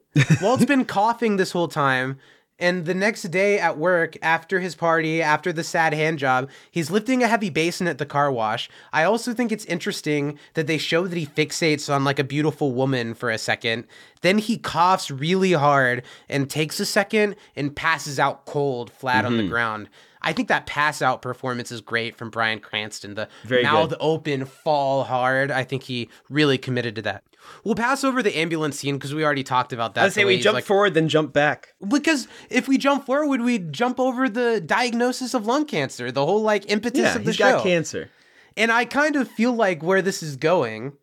Walt's 0.42 0.66
been 0.66 0.84
coughing 0.84 1.36
this 1.36 1.52
whole 1.52 1.68
time. 1.68 2.18
And 2.58 2.84
the 2.84 2.94
next 2.94 3.22
day 3.32 3.58
at 3.58 3.78
work, 3.78 4.16
after 4.22 4.60
his 4.60 4.76
party, 4.76 5.20
after 5.20 5.52
the 5.52 5.64
sad 5.64 5.92
hand 5.92 6.20
job, 6.20 6.48
he's 6.70 6.90
lifting 6.90 7.22
a 7.22 7.26
heavy 7.28 7.50
basin 7.50 7.88
at 7.88 7.98
the 7.98 8.06
car 8.06 8.30
wash. 8.30 8.70
I 8.92 9.02
also 9.02 9.34
think 9.34 9.50
it's 9.50 9.64
interesting 9.64 10.38
that 10.54 10.68
they 10.68 10.78
show 10.78 11.08
that 11.08 11.18
he 11.18 11.26
fixates 11.26 11.92
on 11.92 12.04
like 12.04 12.20
a 12.20 12.24
beautiful 12.24 12.72
woman 12.72 13.14
for 13.14 13.28
a 13.30 13.38
second. 13.38 13.86
Then 14.20 14.38
he 14.38 14.56
coughs 14.56 15.10
really 15.10 15.52
hard 15.52 16.04
and 16.28 16.48
takes 16.48 16.78
a 16.78 16.86
second 16.86 17.34
and 17.56 17.74
passes 17.74 18.20
out 18.20 18.46
cold, 18.46 18.90
flat 18.90 19.24
Mm-hmm. 19.24 19.26
on 19.26 19.36
the 19.38 19.48
ground. 19.48 19.88
I 20.24 20.32
think 20.32 20.48
that 20.48 20.66
pass 20.66 21.00
out 21.02 21.22
performance 21.22 21.70
is 21.70 21.80
great 21.80 22.16
from 22.16 22.30
Bryan 22.30 22.58
Cranston. 22.58 23.14
The 23.14 23.28
Very 23.44 23.62
mouth 23.62 23.90
good. 23.90 23.98
open, 24.00 24.44
fall 24.46 25.04
hard. 25.04 25.50
I 25.50 25.62
think 25.64 25.84
he 25.84 26.08
really 26.28 26.58
committed 26.58 26.96
to 26.96 27.02
that. 27.02 27.22
We'll 27.62 27.74
pass 27.74 28.02
over 28.04 28.22
the 28.22 28.36
ambulance 28.36 28.78
scene 28.80 28.96
because 28.96 29.14
we 29.14 29.22
already 29.22 29.44
talked 29.44 29.72
about 29.74 29.94
that. 29.94 30.04
I 30.06 30.08
say 30.08 30.24
we 30.24 30.40
jump 30.40 30.54
like- 30.54 30.64
forward, 30.64 30.94
then 30.94 31.08
jump 31.08 31.32
back. 31.34 31.74
because 31.86 32.26
if 32.48 32.66
we 32.66 32.78
jump 32.78 33.04
forward, 33.04 33.42
we 33.42 33.58
jump 33.58 34.00
over 34.00 34.28
the 34.30 34.60
diagnosis 34.60 35.34
of 35.34 35.44
lung 35.46 35.66
cancer, 35.66 36.10
the 36.10 36.24
whole 36.24 36.40
like 36.42 36.70
impetus 36.70 37.00
Yeah, 37.00 37.16
of 37.16 37.24
the 37.24 37.30
he's 37.30 37.36
show. 37.36 37.52
got 37.56 37.62
cancer. 37.62 38.08
And 38.56 38.72
I 38.72 38.86
kind 38.86 39.16
of 39.16 39.28
feel 39.28 39.52
like 39.52 39.82
where 39.82 40.00
this 40.00 40.22
is 40.22 40.36
going 40.36 40.94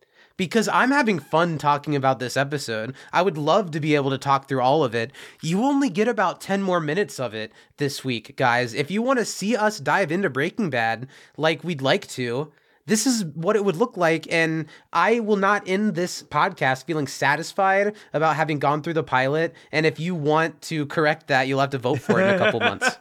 because 0.41 0.67
I'm 0.69 0.89
having 0.89 1.19
fun 1.19 1.59
talking 1.59 1.95
about 1.95 2.17
this 2.17 2.35
episode. 2.35 2.95
I 3.13 3.21
would 3.21 3.37
love 3.37 3.69
to 3.71 3.79
be 3.79 3.93
able 3.93 4.09
to 4.09 4.17
talk 4.17 4.47
through 4.47 4.61
all 4.61 4.83
of 4.83 4.95
it. 4.95 5.11
You 5.39 5.63
only 5.63 5.87
get 5.87 6.07
about 6.07 6.41
10 6.41 6.63
more 6.63 6.79
minutes 6.79 7.19
of 7.19 7.35
it 7.35 7.51
this 7.77 8.03
week, 8.03 8.35
guys. 8.37 8.73
If 8.73 8.89
you 8.89 9.03
want 9.03 9.19
to 9.19 9.25
see 9.25 9.55
us 9.55 9.79
dive 9.79 10.11
into 10.11 10.31
Breaking 10.31 10.71
Bad 10.71 11.07
like 11.37 11.63
we'd 11.63 11.83
like 11.83 12.07
to, 12.07 12.51
this 12.87 13.05
is 13.05 13.23
what 13.23 13.55
it 13.55 13.63
would 13.63 13.75
look 13.75 13.97
like. 13.97 14.25
And 14.33 14.65
I 14.91 15.19
will 15.19 15.35
not 15.35 15.67
end 15.67 15.93
this 15.93 16.23
podcast 16.23 16.85
feeling 16.85 17.05
satisfied 17.05 17.93
about 18.11 18.35
having 18.35 18.57
gone 18.57 18.81
through 18.81 18.95
the 18.95 19.03
pilot. 19.03 19.53
And 19.71 19.85
if 19.85 19.99
you 19.99 20.15
want 20.15 20.59
to 20.63 20.87
correct 20.87 21.27
that, 21.27 21.47
you'll 21.47 21.59
have 21.59 21.69
to 21.69 21.77
vote 21.77 21.99
for 21.99 22.19
it 22.19 22.27
in 22.27 22.33
a 22.33 22.37
couple 22.39 22.59
months. 22.61 22.97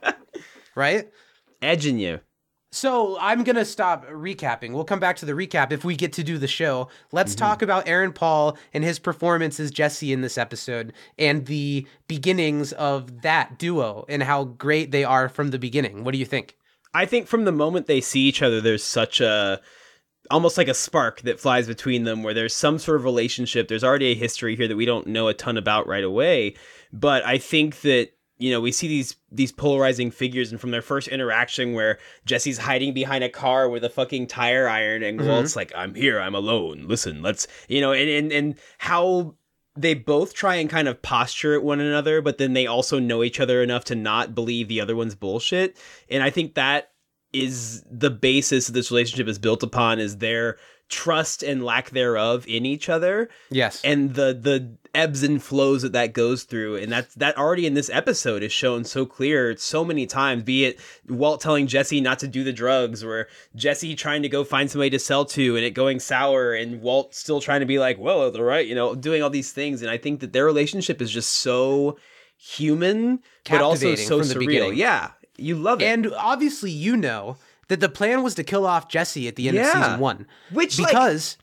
Right? 0.75 1.09
Edging 1.63 1.99
you. 1.99 2.21
So 2.73 3.19
I'm 3.19 3.43
gonna 3.43 3.65
stop 3.65 4.07
recapping. 4.07 4.73
We'll 4.73 4.85
come 4.85 5.01
back 5.01 5.17
to 5.17 5.27
the 5.27 5.33
recap 5.33 5.73
if 5.73 5.85
we 5.85 5.97
get 5.97 6.13
to 6.15 6.23
do 6.23 6.39
the 6.39 6.47
show. 6.47 6.89
Let's 7.11 7.33
mm-hmm. 7.33 7.45
talk 7.45 7.63
about 7.63 7.89
Aaron 7.89 8.13
Paul 8.13 8.57
and 8.73 8.85
his 8.85 9.01
performance 9.01 9.59
as 9.59 9.73
Jesse 9.73 10.13
in 10.13 10.21
this 10.21 10.39
episode 10.39 10.93
and 11.19 11.47
the 11.47 11.87
beginnings 12.07 12.73
of 12.73 13.23
that 13.23 13.59
duo 13.59 14.05
and 14.09 14.23
how 14.23 14.45
great 14.45 14.93
they 14.93 15.03
are 15.03 15.29
from 15.29 15.51
the 15.51 15.59
beginning. 15.59 16.05
What 16.05 16.13
do 16.13 16.19
you 16.19 16.27
think? 16.27 16.57
I 16.95 17.07
think 17.07 17.27
from 17.27 17.45
the 17.45 17.53
moment 17.53 17.87
they 17.87 18.01
see 18.01 18.21
each 18.21 18.43
other, 18.43 18.61
there's 18.61 18.85
such 18.85 19.21
a 19.21 19.61
almost 20.31 20.57
like 20.57 20.69
a 20.69 20.75
spark 20.75 21.23
that 21.23 21.41
flies 21.41 21.67
between 21.67 22.05
them 22.05 22.23
where 22.23 22.35
there's 22.35 22.55
some 22.55 22.79
sort 22.79 22.97
of 22.97 23.05
relationship. 23.05 23.67
There's 23.67 23.83
already 23.83 24.13
a 24.13 24.15
history 24.15 24.55
here 24.55 24.69
that 24.69 24.77
we 24.77 24.87
don't 24.87 25.09
know 25.09 25.27
a 25.27 25.35
ton 25.35 25.57
about 25.57 25.89
right 25.89 26.05
away. 26.05 26.55
But 26.93 27.25
I 27.25 27.39
think 27.39 27.81
that, 27.81 28.11
you 28.41 28.51
know, 28.51 28.61
we 28.61 28.73
see 28.73 28.89
these 28.89 29.17
these 29.31 29.53
polarizing 29.53 30.11
figures 30.11 30.51
and 30.51 30.61
from 30.61 30.71
their 30.71 30.83
first 30.83 31.09
interaction 31.09 31.75
where 31.75 31.99
Jesse's 32.25 32.57
hiding 32.57 32.95
behind 32.95 33.23
a 33.23 33.29
car 33.29 33.69
with 33.69 33.85
a 33.85 33.91
fucking 33.91 34.29
tire 34.29 34.67
iron 34.67 35.03
and 35.03 35.21
mm-hmm. 35.21 35.29
Walt's 35.29 35.55
like, 35.55 35.71
I'm 35.77 35.95
here, 35.95 36.19
I'm 36.19 36.35
alone. 36.35 36.87
Listen, 36.89 37.21
let's 37.23 37.47
you 37.69 37.83
know, 37.83 37.93
and 37.93 38.09
and, 38.09 38.33
and 38.33 38.55
how 38.79 39.35
they 39.77 39.93
both 39.93 40.33
try 40.33 40.57
and 40.57 40.71
kind 40.71 40.89
of 40.89 41.03
posture 41.03 41.55
at 41.55 41.63
one 41.63 41.81
another, 41.81 42.23
but 42.23 42.39
then 42.39 42.55
they 42.55 42.67
also 42.67 42.99
know 42.99 43.23
each 43.23 43.41
other 43.41 43.63
enough 43.63 43.85
to 43.85 43.95
not 43.95 44.35
believe 44.35 44.69
the 44.69 44.81
other 44.81 44.97
one's 44.97 45.15
bullshit. 45.15 45.77
And 46.09 46.23
I 46.23 46.31
think 46.31 46.55
that 46.55 46.91
is 47.33 47.85
the 47.91 48.11
basis 48.11 48.67
that 48.67 48.73
this 48.73 48.91
relationship 48.91 49.29
is 49.29 49.39
built 49.39 49.63
upon 49.63 50.01
is 50.01 50.17
their 50.17 50.57
trust 50.89 51.43
and 51.43 51.65
lack 51.65 51.91
thereof 51.91 52.45
in 52.49 52.67
each 52.67 52.89
other 52.89 53.29
Yes. 53.51 53.81
and 53.85 54.15
the 54.15 54.35
the 54.35 54.77
ebbs 54.95 55.23
and 55.23 55.43
flows 55.43 55.83
that 55.83 55.93
that 55.93 56.13
goes 56.13 56.45
through 56.45 56.77
and 56.77 56.91
that's 56.93 57.15
that 57.15 57.37
already 57.39 57.67
in 57.67 57.75
this 57.75 57.89
episode 57.91 58.43
is 58.43 58.53
shown 58.53 58.85
so 58.85 59.07
clear 59.07 59.57
so 59.57 59.85
many 59.85 60.07
times 60.07 60.43
be 60.43 60.65
it 60.65 60.81
walt 61.09 61.41
telling 61.41 61.67
jesse 61.67 62.01
not 62.01 62.19
to 62.19 62.27
do 62.29 62.43
the 62.43 62.53
drugs 62.53 63.03
or 63.05 63.29
jesse 63.55 63.95
trying 63.95 64.23
to 64.23 64.29
go 64.29 64.43
find 64.45 64.71
somebody 64.71 64.91
to 64.91 64.99
sell 64.99 65.25
to 65.25 65.57
and 65.57 65.65
it 65.65 65.71
going 65.71 66.01
sour 66.01 66.53
and 66.53 66.81
walt 66.83 67.15
still 67.15 67.41
trying 67.41 67.61
to 67.61 67.67
be 67.67 67.79
like 67.79 67.99
well 67.99 68.31
they're 68.31 68.45
right 68.45 68.67
you 68.67 68.75
know 68.75 68.95
doing 68.95 69.23
all 69.23 69.31
these 69.31 69.53
things 69.53 69.83
and 69.83 69.91
i 69.91 69.97
think 69.97 70.21
that 70.21 70.33
their 70.33 70.45
relationship 70.45 71.01
is 71.01 71.11
just 71.11 71.31
so 71.31 71.97
human 72.37 73.21
but 73.49 73.61
also 73.61 73.95
so 73.95 74.21
surreal 74.21 74.39
beginning. 74.39 74.75
yeah 74.75 75.11
you 75.37 75.57
love 75.57 75.81
it 75.81 75.85
and 75.85 76.13
obviously 76.15 76.71
you 76.71 76.97
know 76.97 77.37
that 77.71 77.81
the 77.81 77.89
plan 77.89 78.23
was 78.23 78.35
to 78.35 78.45
kill 78.45 78.67
off 78.67 78.89
Jesse 78.89 79.29
at 79.29 79.37
the 79.37 79.49
end 79.49 79.57
of 79.57 79.65
season 79.67 80.01
one. 80.01 80.27
Which, 80.53 80.79
like- 80.79 80.89
because 80.89 81.39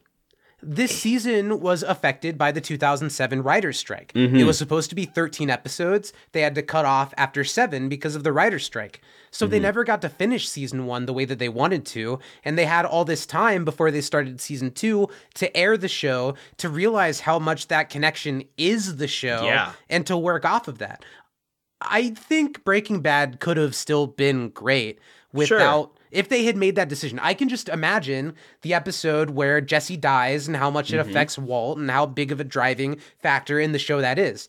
this 0.62 0.99
season 0.99 1.60
was 1.60 1.84
affected 1.84 2.36
by 2.38 2.51
the 2.51 2.60
2007 2.62 3.43
writer's 3.43 3.78
strike. 3.78 4.12
Mm-hmm. 4.14 4.38
It 4.38 4.43
was 4.45 4.58
supposed 4.58 4.89
to 4.89 4.95
be 4.95 5.05
13 5.05 5.49
episodes. 5.51 6.14
They 6.32 6.41
had 6.41 6.55
to 6.55 6.64
cut 6.64 6.84
off 6.86 7.14
after 7.16 7.43
seven 7.43 7.89
because 7.89 8.16
of 8.16 8.24
the 8.24 8.34
writer's 8.34 8.66
strike. 8.66 9.01
So 9.30 9.45
Mm-hmm. 9.45 9.51
they 9.51 9.60
never 9.60 9.84
got 9.84 10.01
to 10.01 10.10
finish 10.10 10.49
season 10.49 10.86
one 10.88 11.05
the 11.05 11.14
way 11.14 11.26
that 11.26 11.38
they 11.38 11.49
wanted 11.49 11.86
to. 11.88 12.18
And 12.43 12.58
they 12.58 12.66
had 12.66 12.86
all 12.86 13.05
this 13.05 13.26
time 13.28 13.66
before 13.66 13.91
they 13.91 14.01
started 14.01 14.41
season 14.41 14.72
two 14.72 15.10
to 15.36 15.55
air 15.55 15.78
the 15.78 15.88
show 15.88 16.34
to 16.58 16.70
realize 16.70 17.20
how 17.20 17.38
much 17.38 17.68
that 17.68 17.89
connection 17.91 18.43
is 18.58 18.95
the 18.97 19.08
show 19.08 19.43
Yeah. 19.43 19.74
and 19.89 20.08
to 20.08 20.18
work 20.18 20.43
off 20.43 20.68
of 20.68 20.80
that. 20.80 21.05
I 21.82 22.10
think 22.10 22.64
Breaking 22.64 23.01
Bad 23.01 23.39
could 23.39 23.58
have 23.58 23.76
still 23.76 24.08
been 24.08 24.49
great 24.49 24.97
without 25.34 25.97
if 26.12 26.30
they 26.30 26.45
had 26.45 26.58
made 26.58 26.76
that 26.76 26.89
decision. 26.89 27.20
I 27.20 27.34
can 27.34 27.49
just 27.49 27.70
imagine 27.70 28.34
the 28.62 28.74
episode 28.74 29.32
where 29.32 29.62
Jesse 29.62 29.97
dies 29.97 30.47
and 30.47 30.58
how 30.58 30.70
much 30.70 30.91
it 30.91 30.97
mm-hmm. 30.97 31.10
affects 31.10 31.38
Walt 31.38 31.78
and 31.78 31.89
how 31.89 32.05
big 32.05 32.32
of 32.32 32.39
a 32.39 32.43
driving 32.43 32.99
factor 33.20 33.60
in 33.60 33.72
the 33.72 33.80
show 33.80 34.01
that 34.01 34.20
is. 34.20 34.47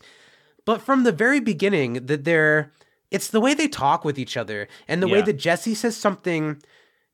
But 0.65 0.81
from 0.81 1.03
the 1.03 1.11
very 1.11 1.39
beginning, 1.39 2.05
that 2.05 2.23
they're 2.25 2.71
it's 3.11 3.29
the 3.29 3.41
way 3.41 3.53
they 3.53 3.67
talk 3.67 4.05
with 4.05 4.19
each 4.19 4.37
other 4.37 4.67
and 4.87 5.01
the 5.01 5.07
way 5.07 5.21
that 5.23 5.33
Jesse 5.33 5.73
says 5.73 5.97
something 5.97 6.61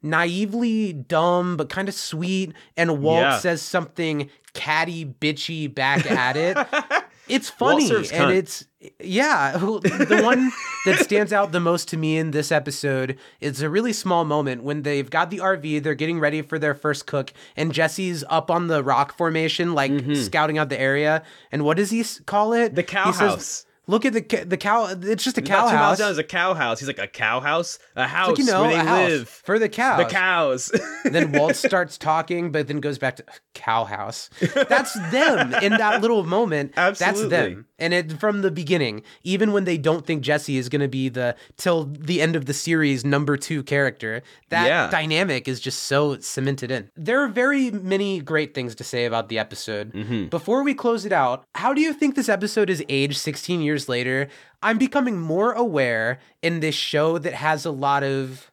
naively 0.02 0.94
dumb 0.94 1.58
but 1.58 1.70
kind 1.70 1.88
of 1.88 1.96
sweet 1.96 2.54
and 2.76 3.02
Walt 3.02 3.22
Yeah. 3.22 3.40
says 3.40 3.62
something 3.62 4.30
catty 4.54 5.06
bitchy 5.06 5.74
back 5.74 6.10
at 6.10 6.36
it. 6.36 6.58
It's 7.28 7.50
funny 7.50 7.90
and 7.90 8.06
cunt. 8.06 8.36
it's 8.36 8.66
yeah, 9.04 9.54
the 9.58 10.22
one 10.24 10.52
that 10.86 11.00
stands 11.00 11.34
out 11.34 11.52
the 11.52 11.60
most 11.60 11.88
to 11.90 11.98
me 11.98 12.18
in 12.18 12.32
this 12.32 12.52
episode 12.52 13.18
is 13.42 13.62
a 13.62 13.70
really 13.70 13.94
small 13.94 14.26
moment 14.26 14.64
when 14.64 14.84
they've 14.84 15.10
got 15.10 15.30
the 15.30 15.40
RV, 15.40 15.82
they're 15.82 15.96
getting 15.96 16.20
ready 16.20 16.42
for 16.42 16.60
their 16.60 16.76
first 16.76 17.08
cook, 17.08 17.34
and 17.56 17.74
Jesse's 17.74 18.24
up 18.30 18.52
on 18.52 18.68
the 18.68 18.84
rock 18.84 19.16
formation, 19.16 19.74
like 19.74 19.92
scouting 20.16 20.58
out 20.58 20.70
the 20.70 20.80
area. 20.80 21.24
And 21.52 21.66
what 21.66 21.78
does 21.78 21.90
he 21.90 22.04
call 22.26 22.54
it? 22.54 22.68
Mm-hmm. 22.68 22.76
The 22.76 22.84
cow 22.84 23.06
He 23.08 23.14
says, 23.14 23.32
house. 23.32 23.66
Look 23.88 24.06
at 24.06 24.14
the 24.14 24.44
the 24.46 24.58
cow. 24.58 24.88
It's 25.02 25.24
just 25.24 25.38
a 25.38 25.42
About 25.42 25.48
cow 25.48 25.70
two 25.70 25.76
miles 25.76 25.90
house. 25.90 25.98
down 26.00 26.12
is 26.12 26.18
a 26.18 26.24
cow 26.24 26.54
house. 26.54 26.80
He's 26.80 26.88
like 26.88 27.00
a 27.00 27.08
cow 27.08 27.40
house, 27.40 27.78
a 27.96 28.08
house 28.08 28.30
Like, 28.30 28.38
you 28.40 28.46
know, 28.46 28.62
where 28.64 28.84
they 28.84 28.92
live. 29.10 29.30
for 29.30 29.60
the 29.60 29.70
cows. 29.70 29.98
The 30.06 30.06
cows. 30.14 30.72
then 31.06 31.32
Walt 31.32 31.56
starts 31.56 31.98
talking, 31.98 32.52
but 32.52 32.68
then 32.68 32.80
goes 32.80 32.98
back 32.98 33.16
to 33.18 33.26
cow 33.54 33.84
house. 33.86 34.30
That's 34.70 34.94
them 35.12 35.54
in 35.56 35.74
that 35.74 36.02
little 36.04 36.24
moment. 36.26 36.74
Absolutely. 36.78 37.30
That's 37.30 37.30
them. 37.54 37.66
And 37.78 37.94
it 37.94 38.14
from 38.22 38.42
the 38.42 38.52
beginning, 38.52 39.04
even 39.24 39.52
when 39.52 39.66
they 39.66 39.78
don't 39.78 40.06
think 40.06 40.22
Jesse 40.24 40.56
is 40.58 40.70
going 40.70 40.80
to 40.82 40.88
be 40.88 41.10
the 41.10 41.36
till 41.58 41.84
the 41.86 42.22
end 42.22 42.38
of 42.38 42.46
the 42.46 42.54
series 42.54 43.04
number 43.04 43.36
two 43.36 43.64
character, 43.64 44.22
that 44.50 44.66
Yeah. 44.68 44.90
dynamic 44.90 45.48
is 45.50 45.60
just 45.60 45.84
so 45.84 46.18
cemented 46.20 46.72
in. 46.72 46.90
There 46.96 47.22
are 47.22 47.28
very 47.28 47.72
many 47.72 48.22
great 48.22 48.54
things 48.56 48.76
to 48.76 48.86
say 48.86 49.04
about 49.04 49.28
the 49.28 49.38
episode. 49.38 49.92
Mm-hmm. 49.92 50.28
Before 50.28 50.64
we 50.64 50.74
close 50.74 51.06
it 51.06 51.12
out, 51.12 51.44
how 51.56 51.74
do 51.74 51.82
you 51.82 51.92
think 51.94 52.16
this 52.16 52.30
episode 52.30 52.70
is 52.70 52.82
aged 52.88 53.18
16 53.18 53.60
years 53.62 53.75
later? 53.90 54.28
I'm 54.62 54.78
becoming 54.78 55.20
more 55.20 55.52
aware 55.54 56.20
in 56.42 56.60
this 56.62 56.76
show 56.76 57.18
that 57.18 57.34
has 57.34 57.66
a 57.66 57.72
lot 57.72 58.04
of 58.04 58.52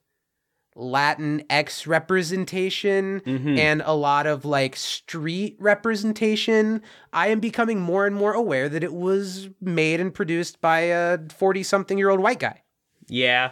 Latin 0.75 1.45
X 1.51 1.87
representation 1.87 3.21
Mm-hmm. 3.27 3.59
and 3.59 3.83
a 3.85 3.93
lot 3.93 4.27
of 4.27 4.45
like 4.45 4.75
street 4.77 5.57
representation, 5.61 6.83
I 7.13 7.29
am 7.29 7.41
becoming 7.41 7.81
more 7.81 8.07
and 8.07 8.17
more 8.17 8.33
aware 8.33 8.69
that 8.69 8.83
it 8.83 8.93
was 8.95 9.49
made 9.61 10.01
and 10.01 10.13
produced 10.15 10.61
by 10.61 10.81
a 10.81 11.19
40 11.29 11.63
something 11.63 11.99
year 11.99 12.09
old 12.11 12.21
white 12.21 12.39
guy 12.41 12.63
Yeah, 13.09 13.51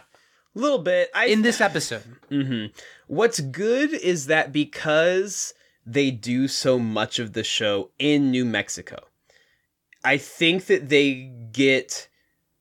a 0.55 0.59
little 0.59 0.79
bit. 0.79 1.11
I 1.13 1.25
in 1.25 1.43
this 1.43 1.61
episode. 1.61 2.03
hmm 2.29 2.65
What's 3.07 3.39
good 3.39 3.93
is 3.93 4.25
that 4.27 4.51
because 4.51 5.53
they 5.85 6.09
do 6.11 6.47
so 6.47 6.79
much 6.79 7.19
of 7.19 7.33
the 7.33 7.43
show 7.43 7.91
in 7.99 8.31
New 8.31 8.45
Mexico, 8.45 8.97
I 10.03 10.17
think 10.17 10.65
that 10.65 10.89
they 10.89 11.31
get, 11.51 12.07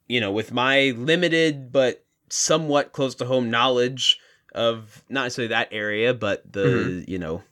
you 0.08 0.20
know, 0.20 0.30
with 0.32 0.52
my 0.52 0.94
limited 0.96 1.72
but 1.72 2.04
somewhat 2.28 2.92
close 2.92 3.14
to 3.16 3.24
home 3.24 3.50
knowledge 3.50 4.20
of 4.54 5.04
not 5.08 5.24
necessarily 5.24 5.48
that 5.48 5.68
area, 5.72 6.12
but 6.14 6.52
the, 6.52 6.64
mm-hmm. 6.64 7.10
you 7.10 7.18
know, 7.18 7.42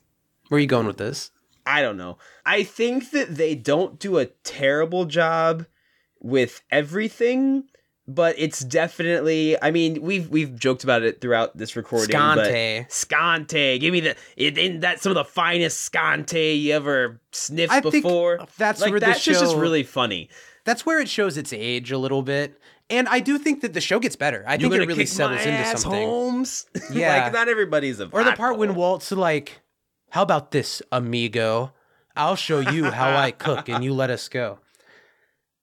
Where 0.49 0.57
are 0.57 0.61
you 0.61 0.67
going 0.67 0.87
with 0.87 0.97
this? 0.97 1.31
I 1.65 1.81
don't 1.81 1.97
know. 1.97 2.17
I 2.45 2.63
think 2.63 3.11
that 3.11 3.35
they 3.35 3.55
don't 3.55 3.99
do 3.99 4.17
a 4.17 4.25
terrible 4.25 5.05
job 5.05 5.65
with 6.19 6.61
everything, 6.71 7.65
but 8.09 8.35
it's 8.37 8.59
definitely. 8.59 9.61
I 9.61 9.71
mean, 9.71 10.01
we've 10.01 10.29
we've 10.29 10.57
joked 10.57 10.83
about 10.83 11.03
it 11.03 11.21
throughout 11.21 11.55
this 11.55 11.75
recording. 11.75 12.09
Scante. 12.09 12.81
but 12.81 12.91
Scante, 12.91 13.79
give 13.79 13.93
me 13.93 13.99
the. 13.99 14.15
It, 14.35 14.57
in 14.57 14.79
that 14.81 15.01
some 15.01 15.11
of 15.11 15.15
the 15.15 15.23
finest 15.23 15.89
Scante 15.91 16.59
you 16.59 16.73
ever 16.73 17.21
sniffed 17.31 17.71
I 17.71 17.79
before. 17.81 18.39
that's 18.57 18.81
like 18.81 18.91
where 18.91 18.99
the 18.99 19.05
that's 19.05 19.23
just, 19.23 19.39
just 19.39 19.55
really 19.55 19.83
funny. 19.83 20.29
That's 20.65 20.85
where 20.85 20.99
it 20.99 21.07
shows 21.07 21.37
its 21.37 21.53
age 21.53 21.91
a 21.91 21.97
little 21.97 22.23
bit. 22.23 22.59
And 22.89 23.07
I 23.07 23.19
do 23.19 23.37
think 23.37 23.61
that 23.61 23.73
the 23.73 23.81
show 23.81 23.99
gets 23.99 24.15
better. 24.15 24.43
I 24.47 24.55
You're 24.55 24.71
think 24.71 24.81
it 24.81 24.87
really 24.87 25.05
settles 25.05 25.41
into 25.41 25.51
ass, 25.51 25.83
something. 25.83 26.07
Holmes. 26.07 26.65
Yeah. 26.91 27.23
like 27.23 27.33
not 27.33 27.47
everybody's 27.47 27.99
a. 27.99 28.09
Or 28.09 28.23
the 28.23 28.33
part 28.33 28.57
when. 28.57 28.73
Walt's 28.73 29.11
like, 29.11 29.61
How 30.09 30.23
about 30.23 30.51
this, 30.51 30.81
amigo? 30.91 31.73
I'll 32.15 32.35
show 32.35 32.59
you 32.59 32.85
how 32.85 33.15
I 33.15 33.31
cook 33.31 33.69
and 33.69 33.83
you 33.83 33.93
let 33.93 34.09
us 34.09 34.27
go. 34.27 34.59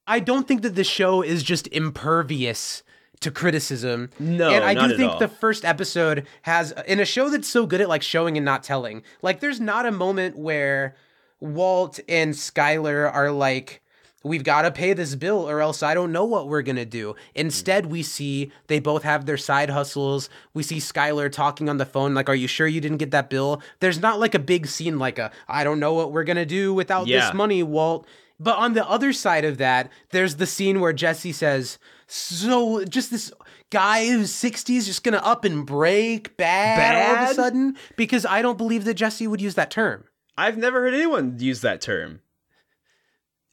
I 0.06 0.20
don't 0.20 0.46
think 0.46 0.62
that 0.62 0.74
the 0.74 0.84
show 0.84 1.22
is 1.22 1.42
just 1.42 1.66
impervious 1.68 2.82
to 3.20 3.30
criticism. 3.30 4.10
No, 4.18 4.50
and 4.50 4.62
I 4.64 4.74
do 4.74 4.96
think 4.96 5.12
all. 5.12 5.18
the 5.18 5.28
first 5.28 5.64
episode 5.64 6.26
has 6.42 6.72
in 6.86 7.00
a 7.00 7.04
show 7.04 7.30
that's 7.30 7.48
so 7.48 7.66
good 7.66 7.80
at 7.80 7.88
like 7.88 8.02
showing 8.02 8.36
and 8.36 8.44
not 8.44 8.62
telling. 8.62 9.02
Like 9.22 9.40
there's 9.40 9.60
not 9.60 9.86
a 9.86 9.90
moment 9.90 10.36
where 10.38 10.94
Walt 11.40 11.98
and 12.08 12.34
Skylar 12.34 13.12
are 13.12 13.30
like 13.30 13.82
we've 14.22 14.44
got 14.44 14.62
to 14.62 14.72
pay 14.72 14.92
this 14.92 15.14
bill 15.14 15.48
or 15.48 15.60
else 15.60 15.82
I 15.82 15.94
don't 15.94 16.10
know 16.10 16.24
what 16.24 16.48
we're 16.48 16.62
going 16.62 16.76
to 16.76 16.84
do. 16.84 17.14
Instead, 17.34 17.86
we 17.86 18.02
see 18.02 18.50
they 18.66 18.80
both 18.80 19.04
have 19.04 19.24
their 19.24 19.36
side 19.36 19.70
hustles. 19.70 20.28
We 20.52 20.62
see 20.64 20.78
Skylar 20.78 21.30
talking 21.30 21.68
on 21.68 21.76
the 21.78 21.86
phone 21.86 22.12
like 22.12 22.28
are 22.28 22.34
you 22.34 22.48
sure 22.48 22.66
you 22.66 22.80
didn't 22.80 22.98
get 22.98 23.12
that 23.12 23.30
bill? 23.30 23.62
There's 23.80 24.00
not 24.00 24.18
like 24.20 24.34
a 24.34 24.38
big 24.40 24.66
scene 24.66 24.98
like 24.98 25.18
a 25.18 25.30
I 25.48 25.64
don't 25.64 25.80
know 25.80 25.94
what 25.94 26.12
we're 26.12 26.24
going 26.24 26.36
to 26.36 26.46
do 26.46 26.74
without 26.74 27.06
Yeah. 27.06 27.20
this 27.26 27.34
money, 27.34 27.62
Walt. 27.62 28.06
But 28.38 28.56
on 28.56 28.74
the 28.74 28.86
other 28.86 29.12
side 29.12 29.44
of 29.44 29.58
that, 29.58 29.90
there's 30.10 30.36
the 30.36 30.46
scene 30.46 30.80
where 30.80 30.92
Jesse 30.92 31.32
says, 31.32 31.78
"So 32.06 32.84
just 32.84 33.10
this 33.10 33.32
guy 33.70 34.06
who's 34.08 34.32
60 34.32 34.76
is 34.76 34.86
just 34.86 35.02
gonna 35.02 35.18
up 35.18 35.44
and 35.44 35.64
break 35.64 36.36
bad, 36.36 37.16
all 37.16 37.24
of 37.24 37.30
a 37.30 37.34
sudden?" 37.34 37.76
Because 37.96 38.26
I 38.26 38.42
don't 38.42 38.58
believe 38.58 38.84
that 38.84 38.94
Jesse 38.94 39.26
would 39.26 39.40
use 39.40 39.54
that 39.54 39.70
term. 39.70 40.04
I've 40.36 40.58
never 40.58 40.80
heard 40.82 40.94
anyone 40.94 41.38
use 41.38 41.62
that 41.62 41.80
term 41.80 42.20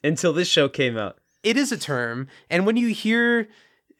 until 0.02 0.34
this 0.34 0.48
show 0.48 0.68
came 0.68 0.98
out. 0.98 1.18
It 1.42 1.56
is 1.56 1.72
a 1.72 1.78
term, 1.78 2.28
and 2.50 2.66
when 2.66 2.76
you 2.76 2.88
hear 2.88 3.48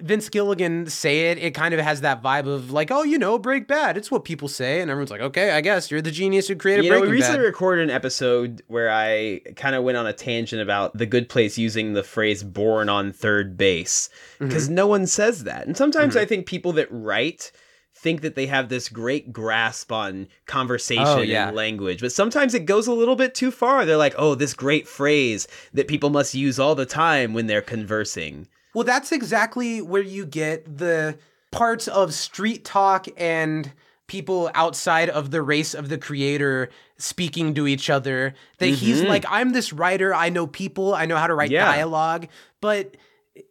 Vince 0.04 0.28
Gilligan 0.28 0.86
say 0.86 1.30
it, 1.30 1.38
it 1.38 1.54
kind 1.54 1.72
of 1.72 1.80
has 1.80 2.02
that 2.02 2.22
vibe 2.22 2.46
of 2.46 2.70
like, 2.70 2.90
"Oh, 2.90 3.02
you 3.02 3.18
know, 3.18 3.38
break 3.38 3.66
bad." 3.66 3.96
It's 3.96 4.10
what 4.10 4.24
people 4.24 4.48
say, 4.48 4.80
and 4.80 4.90
everyone's 4.90 5.10
like, 5.10 5.22
"Okay, 5.22 5.50
I 5.52 5.60
guess 5.62 5.90
you're 5.90 6.02
the 6.02 6.10
genius 6.10 6.46
who 6.48 6.56
created 6.56 6.84
You 6.84 6.90
know, 6.90 7.00
we 7.00 7.08
recently 7.08 7.38
Bad." 7.38 7.44
recorded 7.46 7.84
an 7.84 7.90
episode 7.90 8.62
where 8.68 8.90
I 8.90 9.40
kind 9.56 9.74
of 9.74 9.82
went 9.82 9.96
on 9.96 10.06
a 10.06 10.12
tangent 10.12 10.60
about 10.60 10.96
the 10.96 11.06
good 11.06 11.28
place 11.28 11.56
using 11.56 11.94
the 11.94 12.02
phrase 12.02 12.42
born 12.42 12.88
on 12.88 13.12
third 13.12 13.56
base 13.56 14.10
Mm-hmm. 14.34 14.48
because 14.48 14.68
no 14.68 14.86
one 14.86 15.06
says 15.06 15.44
that. 15.44 15.66
And 15.66 15.76
sometimes 15.76 16.16
I 16.16 16.24
think 16.26 16.46
people 16.46 16.72
that 16.74 16.88
write 16.90 17.50
think 17.96 18.20
that 18.20 18.34
they 18.34 18.46
have 18.46 18.68
this 18.68 18.88
great 18.90 19.32
grasp 19.32 19.90
on 19.90 20.28
conversation 20.46 21.04
Oh, 21.06 21.22
yeah. 21.22 21.46
and 21.48 21.56
language, 21.56 22.00
but 22.02 22.12
sometimes 22.12 22.52
it 22.52 22.66
goes 22.66 22.86
a 22.86 22.92
little 22.92 23.16
bit 23.16 23.34
too 23.34 23.50
far. 23.50 23.86
They're 23.86 23.96
like, 23.96 24.14
oh, 24.18 24.34
this 24.34 24.52
great 24.52 24.86
phrase 24.86 25.48
that 25.72 25.88
people 25.88 26.10
must 26.10 26.34
use 26.34 26.58
all 26.58 26.74
the 26.74 26.84
time 26.84 27.32
when 27.32 27.46
they're 27.46 27.62
conversing. 27.62 28.48
Well, 28.74 28.84
that's 28.84 29.12
exactly 29.12 29.80
where 29.80 30.02
you 30.02 30.26
get 30.26 30.78
the 30.78 31.16
parts 31.50 31.88
of 31.88 32.12
street 32.12 32.64
talk 32.64 33.06
and 33.16 33.72
people 34.06 34.50
outside 34.54 35.08
of 35.08 35.30
the 35.30 35.40
race 35.40 35.72
of 35.72 35.88
the 35.88 35.96
creator 35.96 36.68
speaking 36.98 37.54
to 37.54 37.66
each 37.66 37.88
other. 37.88 38.34
That 38.58 38.66
he's 38.66 39.00
mm-hmm. 39.00 39.08
like, 39.08 39.24
I'm 39.28 39.50
this 39.52 39.72
writer, 39.72 40.14
I 40.14 40.28
know 40.28 40.46
people, 40.46 40.94
I 40.94 41.06
know 41.06 41.16
how 41.16 41.26
to 41.26 41.34
write 41.34 41.50
Yeah. 41.50 41.64
dialogue, 41.64 42.28
but 42.60 42.96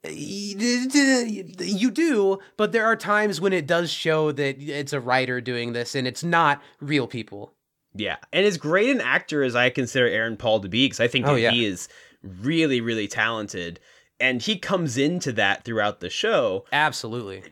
you 0.09 1.91
do, 1.91 2.39
but 2.55 2.71
there 2.71 2.85
are 2.85 2.95
times 2.95 3.41
when 3.41 3.51
it 3.51 3.67
does 3.67 3.91
show 3.91 4.31
that 4.31 4.61
it's 4.61 4.93
a 4.93 4.99
writer 4.99 5.41
doing 5.41 5.73
this 5.73 5.95
and 5.95 6.07
it's 6.07 6.23
not 6.23 6.61
real 6.79 7.07
people. 7.07 7.53
Yeah, 7.95 8.17
and 8.31 8.45
as 8.45 8.57
great 8.57 8.89
an 8.89 9.01
actor 9.01 9.43
as 9.43 9.55
I 9.55 9.69
consider 9.69 10.07
Aaron 10.07 10.37
Paul 10.37 10.61
to 10.61 10.69
be, 10.69 10.85
because 10.85 10.99
I 10.99 11.07
think 11.07 11.27
Oh, 11.27 11.35
yeah. 11.35 11.51
he 11.51 11.65
is 11.65 11.89
really, 12.23 12.81
really 12.81 13.07
talented, 13.07 13.79
and 14.23 14.41
he 14.41 14.57
comes 14.57 14.97
into 14.97 15.31
that 15.33 15.63
throughout 15.65 15.99
the 15.99 16.09
show. 16.09 16.65
Absolutely. 16.71 17.43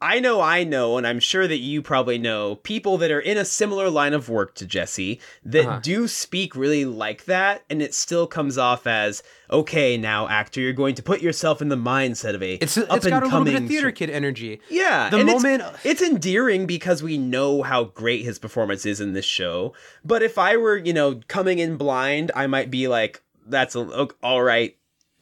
I 0.00 0.20
know, 0.20 0.40
I 0.42 0.64
know, 0.64 0.98
and 0.98 1.06
I'm 1.06 1.20
sure 1.20 1.48
that 1.48 1.58
you 1.60 1.80
probably 1.80 2.18
know 2.18 2.56
people 2.56 2.98
that 2.98 3.10
are 3.10 3.20
in 3.20 3.38
a 3.38 3.44
similar 3.44 3.88
line 3.88 4.12
of 4.12 4.28
work 4.28 4.54
to 4.56 4.66
Jesse 4.66 5.18
that 5.44 5.66
Uh-huh. 5.66 5.80
do 5.82 6.08
speak 6.08 6.54
really 6.54 6.84
like 6.84 7.24
that, 7.24 7.62
and 7.70 7.80
it 7.80 7.94
still 7.94 8.26
comes 8.26 8.58
off 8.58 8.86
as 8.86 9.22
okay. 9.50 9.96
Now, 9.96 10.28
actor, 10.28 10.60
you're 10.60 10.74
going 10.74 10.94
to 10.96 11.02
put 11.02 11.22
yourself 11.22 11.62
in 11.62 11.68
the 11.70 11.76
mindset 11.76 12.34
of 12.34 12.42
a 12.42 12.54
It's 12.54 12.76
up 12.76 12.96
it's 12.96 13.06
and 13.06 13.12
got 13.12 13.22
a 13.22 13.26
little 13.26 13.44
bit 13.44 13.54
of 13.54 13.58
coming 13.60 13.68
theater 13.68 13.92
kid 13.92 14.10
energy. 14.10 14.60
yeah, 14.68 15.08
The 15.08 15.20
and 15.20 15.28
it's- 15.28 15.42
moment- 15.42 15.62
it's, 15.84 16.02
endearing 16.02 16.66
because 16.66 17.02
we 17.02 17.16
know 17.16 17.62
how 17.62 17.84
great 17.84 18.24
his 18.26 18.38
performance 18.38 18.84
is 18.84 19.00
in 19.00 19.14
this 19.14 19.24
show. 19.24 19.72
But 20.04 20.22
if 20.22 20.36
I 20.36 20.58
were, 20.58 20.76
you 20.76 20.92
know, 20.92 21.20
coming 21.28 21.60
in 21.60 21.76
blind, 21.78 22.30
I 22.34 22.46
might 22.46 22.70
be 22.70 22.88
like, 22.88 23.22
"That's 23.46 23.74
a, 23.74 24.08
all 24.22 24.42
right, 24.42 24.76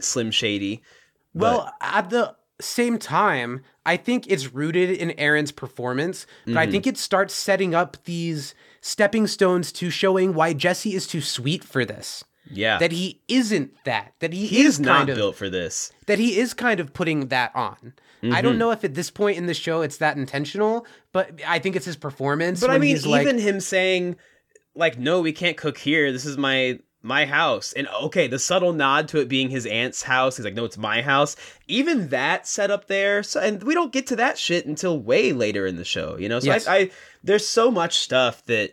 Slim 0.04 0.30
Shady." 0.30 0.82
Well, 1.34 1.72
at 1.80 2.10
the 2.10 2.36
same 2.60 2.98
time, 2.98 3.62
I 3.86 3.96
think 3.96 4.26
it's 4.30 4.52
rooted 4.52 4.90
in 4.90 5.12
Aaron's 5.12 5.50
performance, 5.52 6.26
but 6.44 6.50
Mm-hmm. 6.50 6.58
I 6.58 6.66
think 6.70 6.86
it 6.86 6.96
starts 6.98 7.34
setting 7.34 7.74
up 7.74 7.96
these 8.04 8.54
stepping 8.80 9.26
stones 9.26 9.72
to 9.72 9.90
showing 9.90 10.34
why 10.34 10.52
Jesse 10.52 10.94
is 10.94 11.06
too 11.06 11.20
sweet 11.20 11.64
for 11.64 11.84
this. 11.84 12.22
Yeah, 12.50 12.78
That 12.78 12.92
he 12.92 13.20
isn't 13.28 13.72
that. 13.84 14.12
That 14.18 14.32
he, 14.32 14.46
he 14.46 14.60
is 14.62 14.74
is 14.74 14.80
not 14.80 15.08
of 15.08 15.16
built 15.16 15.36
for 15.36 15.48
this. 15.48 15.92
that 16.06 16.18
he 16.18 16.38
is 16.38 16.52
kind 16.54 16.80
of 16.80 16.92
putting 16.92 17.28
that 17.28 17.52
on. 17.54 17.94
I 18.22 18.26
Mm-hmm. 18.26 18.42
don't 18.42 18.58
know 18.58 18.70
if 18.72 18.84
at 18.84 18.94
this 18.94 19.10
point 19.10 19.38
in 19.38 19.46
the 19.46 19.54
show 19.54 19.80
it's 19.82 19.96
that 19.98 20.16
intentional, 20.16 20.86
but 21.12 21.40
I 21.46 21.58
think 21.58 21.74
it's 21.76 21.86
his 21.86 21.96
performance. 21.96 22.60
But 22.60 22.70
I 22.70 22.78
mean, 22.78 22.90
he's 22.90 23.06
like, 23.06 23.22
even 23.22 23.38
him 23.38 23.58
saying, 23.60 24.16
"Like, 24.76 24.96
no, 24.98 25.20
we 25.20 25.32
can't 25.32 25.56
cook 25.56 25.76
here. 25.78 26.12
This 26.12 26.24
is 26.26 26.36
my." 26.38 26.78
My 27.04 27.26
house, 27.26 27.72
and 27.72 27.88
okay, 27.88 28.28
the 28.28 28.38
subtle 28.38 28.72
nod 28.72 29.08
to 29.08 29.18
it 29.18 29.28
being 29.28 29.50
his 29.50 29.66
aunt's 29.66 30.02
house. 30.02 30.36
He's 30.36 30.44
like, 30.44 30.54
"No, 30.54 30.64
it's 30.64 30.78
my 30.78 31.02
house." 31.02 31.34
Even 31.66 32.08
that 32.10 32.46
set 32.46 32.70
up 32.70 32.86
there, 32.86 33.22
so 33.24 33.40
and 33.40 33.62
we 33.64 33.74
don't 33.74 33.92
get 33.92 34.06
to 34.08 34.16
that 34.16 34.38
shit 34.38 34.66
until 34.66 34.98
way 35.00 35.32
later 35.32 35.66
in 35.66 35.76
the 35.76 35.84
show. 35.84 36.16
You 36.16 36.28
know, 36.28 36.38
so 36.38 36.46
Yes. 36.46 36.66
I, 36.68 36.76
I 36.76 36.90
there's 37.24 37.46
so 37.46 37.70
much 37.70 37.98
stuff 37.98 38.44
that 38.46 38.72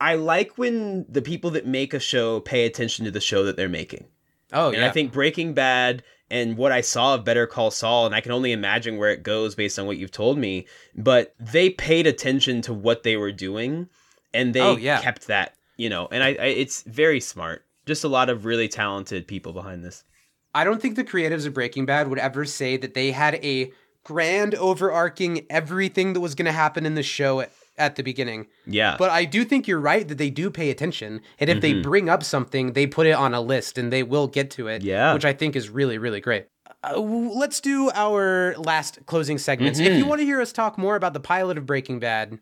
I 0.00 0.14
like 0.14 0.56
when 0.56 1.04
the 1.08 1.22
people 1.22 1.50
that 1.50 1.66
make 1.66 1.92
a 1.94 1.98
show 2.00 2.38
pay 2.40 2.64
attention 2.64 3.04
to 3.06 3.10
the 3.10 3.20
show 3.20 3.42
that 3.44 3.56
they're 3.56 3.68
making. 3.68 4.06
oh 4.52 4.68
And 4.68 4.76
yeah, 4.78 4.86
I 4.86 4.90
think 4.90 5.12
Breaking 5.12 5.52
Bad 5.54 6.04
and 6.30 6.56
what 6.56 6.70
I 6.70 6.82
saw 6.82 7.14
of 7.14 7.24
Better 7.24 7.46
Call 7.48 7.70
Saul, 7.72 8.06
and 8.06 8.14
I 8.14 8.20
can 8.20 8.30
only 8.32 8.52
imagine 8.52 8.98
where 8.98 9.10
it 9.10 9.22
goes 9.24 9.54
based 9.56 9.78
on 9.78 9.86
what 9.86 9.96
you've 9.96 10.12
told 10.12 10.38
me, 10.38 10.66
but 10.94 11.34
they 11.40 11.70
paid 11.70 12.06
attention 12.06 12.62
to 12.62 12.72
what 12.74 13.02
they 13.02 13.16
were 13.16 13.32
doing 13.32 13.88
and 14.32 14.54
they 14.54 14.60
Oh, 14.60 14.76
yeah. 14.76 15.00
kept 15.00 15.26
that, 15.28 15.54
you 15.78 15.88
know, 15.88 16.08
and 16.12 16.22
I, 16.22 16.28
I 16.28 16.46
it's 16.46 16.82
very 16.82 17.20
smart. 17.20 17.64
Just 17.86 18.04
a 18.04 18.08
lot 18.08 18.28
of 18.28 18.44
really 18.44 18.68
talented 18.68 19.26
people 19.26 19.54
behind 19.54 19.82
this. 19.82 20.04
I 20.54 20.64
don't 20.64 20.82
think 20.82 20.96
the 20.96 21.04
creatives 21.04 21.46
of 21.46 21.54
Breaking 21.54 21.86
Bad 21.86 22.08
would 22.08 22.18
ever 22.18 22.44
say 22.44 22.76
that 22.76 22.92
they 22.92 23.12
had 23.12 23.36
a 23.36 23.72
grand 24.04 24.54
overarching 24.54 25.46
everything 25.50 26.12
that 26.12 26.20
was 26.20 26.34
going 26.34 26.46
to 26.46 26.52
happen 26.52 26.86
in 26.86 26.94
the 26.94 27.02
show 27.02 27.40
at, 27.40 27.52
at 27.76 27.96
the 27.96 28.02
beginning. 28.02 28.46
Yeah. 28.66 28.96
But 28.98 29.10
I 29.10 29.24
do 29.26 29.44
think 29.44 29.68
you're 29.68 29.80
right 29.80 30.06
that 30.08 30.16
they 30.18 30.30
do 30.30 30.50
pay 30.50 30.70
attention. 30.70 31.20
And 31.38 31.50
if 31.50 31.60
they 31.60 31.72
Mm-hmm. 31.72 31.82
bring 31.82 32.08
up 32.08 32.22
something, 32.24 32.72
they 32.72 32.86
put 32.86 33.06
it 33.06 33.12
on 33.12 33.34
a 33.34 33.40
list 33.40 33.76
and 33.78 33.92
they 33.92 34.02
will 34.02 34.26
get 34.26 34.50
to 34.52 34.68
it. 34.68 34.82
Yeah. 34.82 35.12
Which 35.14 35.24
I 35.26 35.32
think 35.34 35.54
is 35.56 35.68
really, 35.68 35.98
really 35.98 36.20
great. 36.20 36.46
Uh, 36.82 36.98
let's 36.98 37.60
do 37.60 37.90
our 37.94 38.54
last 38.56 39.00
closing 39.06 39.36
segments. 39.38 39.78
If 39.78 39.86
you 39.88 40.00
Mm-hmm. 40.00 40.08
want 40.08 40.20
to 40.20 40.24
hear 40.24 40.40
us 40.40 40.52
talk 40.52 40.78
more 40.78 40.96
about 40.96 41.12
the 41.12 41.20
pilot 41.20 41.58
of 41.58 41.66
Breaking 41.66 41.98
Bad, 41.98 42.38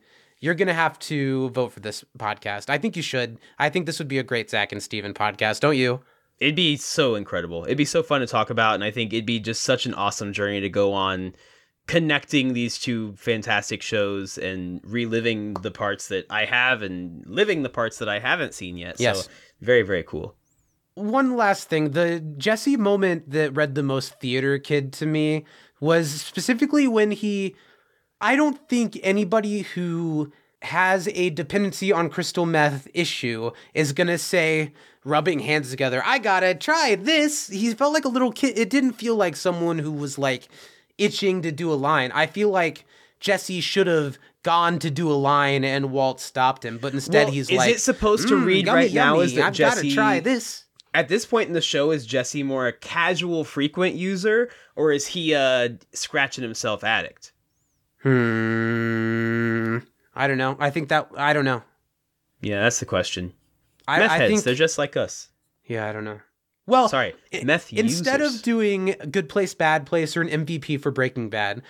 you're 0.47 0.55
going 0.55 0.68
to 0.68 0.74
have 0.74 0.98
to 1.01 1.51
vote 1.51 1.73
for 1.73 1.81
this 1.81 2.05
podcast. 2.18 2.70
I 2.70 2.78
think 2.78 2.97
you 2.97 3.02
should. 3.02 3.39
I 3.59 3.68
think 3.68 3.85
this 3.85 3.98
would 3.98 4.09
be 4.09 4.18
a 4.18 4.23
great 4.23 4.48
Zach 4.48 4.70
and 4.70 4.82
Stephen 4.82 5.12
podcast, 5.12 5.60
don't 5.60 5.77
you? 5.77 6.01
It'd 6.39 6.55
be 6.55 6.77
so 6.77 7.16
incredible. 7.16 7.64
It'd 7.64 7.77
be 7.77 7.85
so 7.85 8.02
fun 8.02 8.20
to 8.20 8.27
talk 8.27 8.48
about, 8.48 8.74
and 8.74 8.85
I 8.85 8.90
think 8.93 9.12
it'd 9.12 9.27
be 9.27 9.40
just 9.40 9.62
such 9.62 9.86
an 9.86 9.94
awesome 9.94 10.32
journey 10.32 10.60
to 10.60 10.68
go 10.68 10.93
on 10.93 11.35
connecting 11.89 12.52
these 12.52 12.78
two 12.78 13.14
fantastic 13.16 13.82
shows 13.82 14.39
and 14.39 14.81
reliving 14.85 15.55
the 15.55 15.70
parts 15.70 16.09
that 16.09 16.27
I 16.31 16.44
have 16.44 16.82
and 16.82 17.24
living 17.27 17.62
the 17.62 17.68
parts 17.68 17.98
that 17.98 18.09
I 18.09 18.18
haven't 18.18 18.55
seen 18.55 18.77
yet. 18.77 19.01
Yes. 19.01 19.24
So 19.24 19.31
very, 19.60 19.82
very 19.82 20.02
cool. 20.02 20.36
One 20.94 21.36
last 21.36 21.68
thing, 21.68 21.90
the 21.90 22.20
Jesse 22.20 22.77
moment 22.77 23.31
that 23.31 23.55
read 23.55 23.74
the 23.74 23.82
most 23.82 24.20
theater 24.20 24.59
kid 24.59 24.93
to 24.94 25.06
me 25.06 25.44
was 25.81 26.10
specifically 26.10 26.89
when 26.89 27.10
he 27.10 27.55
I 28.20 28.36
don't 28.36 28.68
think 28.68 28.98
anybody 29.02 29.62
who 29.62 30.32
has 30.62 31.09
a 31.09 31.30
dependency 31.30 31.93
on 31.93 32.09
crystal 32.09 32.47
meth 32.47 32.88
issue 32.94 33.51
is 33.74 33.93
going 33.93 34.06
to 34.06 34.18
say 34.18 34.72
rubbing 35.05 35.40
hands 35.40 35.70
together, 35.70 36.02
I 36.05 36.18
got 36.18 36.40
to 36.40 36.55
try 36.55 36.97
this. 36.97 37.48
He 37.48 37.72
felt 37.74 37.93
like 37.93 38.05
a 38.05 38.09
little 38.09 38.32
kid. 38.32 38.59
It 38.59 38.70
didn't 38.70 38.94
feel 38.94 39.14
like 39.16 39.36
someone 39.36 39.78
who 39.78 39.93
was 39.93 40.18
like 40.18 40.48
itching 40.98 41.43
to 41.43 41.52
do 41.52 41.72
a 41.72 41.74
line. 41.74 42.10
I 42.12 42.26
feel 42.26 42.48
like 42.48 42.84
Jesse 43.20 43.60
should 43.60 43.86
have 43.86 44.18
gone 44.43 44.78
to 44.78 44.90
do 44.90 45.10
a 45.10 45.14
line 45.14 45.64
and 45.64 45.90
Walt 45.93 46.20
stopped 46.20 46.64
him, 46.64 46.78
but 46.78 46.93
instead 46.94 47.24
Well, 47.26 47.34
he's 47.34 47.51
is 47.51 47.56
like 47.56 47.70
Is 47.70 47.76
it 47.76 47.80
supposed 47.80 48.28
to 48.28 48.34
"Mm, 48.34 48.44
read 48.47 48.66
yummy, 48.66 48.76
right 48.78 48.93
now 48.93 49.14
yummy. 49.14 49.24
is 49.24 49.34
that 49.34 49.44
I've 49.47 49.52
Jesse 49.55 49.76
got 49.76 49.88
to 49.88 49.94
try 49.94 50.20
this. 50.20 50.64
At 50.94 51.09
this 51.09 51.26
point 51.26 51.48
in 51.48 51.52
the 51.52 51.60
show, 51.60 51.90
is 51.90 52.06
Jesse 52.06 52.43
more 52.43 52.66
a 52.66 52.72
casual, 52.72 53.44
frequent 53.44 53.97
user, 53.97 54.51
or 54.76 54.93
is 54.93 55.09
he 55.09 55.32
a 55.34 55.76
scratching 55.93 56.43
himself 56.43 56.82
addict? 56.82 57.32
Hmm. 58.02 59.78
I 60.14 60.27
don't 60.27 60.39
know. 60.39 60.56
I 60.59 60.70
think 60.70 60.89
that 60.89 61.09
I 61.16 61.32
don't 61.32 61.44
know. 61.44 61.62
Yeah, 62.40 62.62
that's 62.62 62.81
the 62.81 62.86
question. 62.86 63.32
I, 63.89 63.98
Meth 64.01 64.10
I 64.10 64.16
heads, 64.18 64.31
think 64.32 64.43
they're 64.44 64.55
just 64.55 64.78
like 64.78 64.97
us. 64.97 65.28
yeah. 65.64 65.89
I 65.89 65.93
don't 65.93 66.05
know. 66.05 66.20
Well, 66.68 66.89
Sorry, 66.89 67.14
meth 67.44 67.73
instead 67.73 68.18
users. 68.18 68.36
of 68.39 68.43
doing 68.43 68.97
good 69.12 69.28
place, 69.28 69.55
bad 69.55 69.86
place, 69.86 70.16
or 70.16 70.23
an 70.23 70.28
MVP 70.44 70.81
for 70.81 70.90
Breaking 70.90 71.31
Bad, 71.31 71.62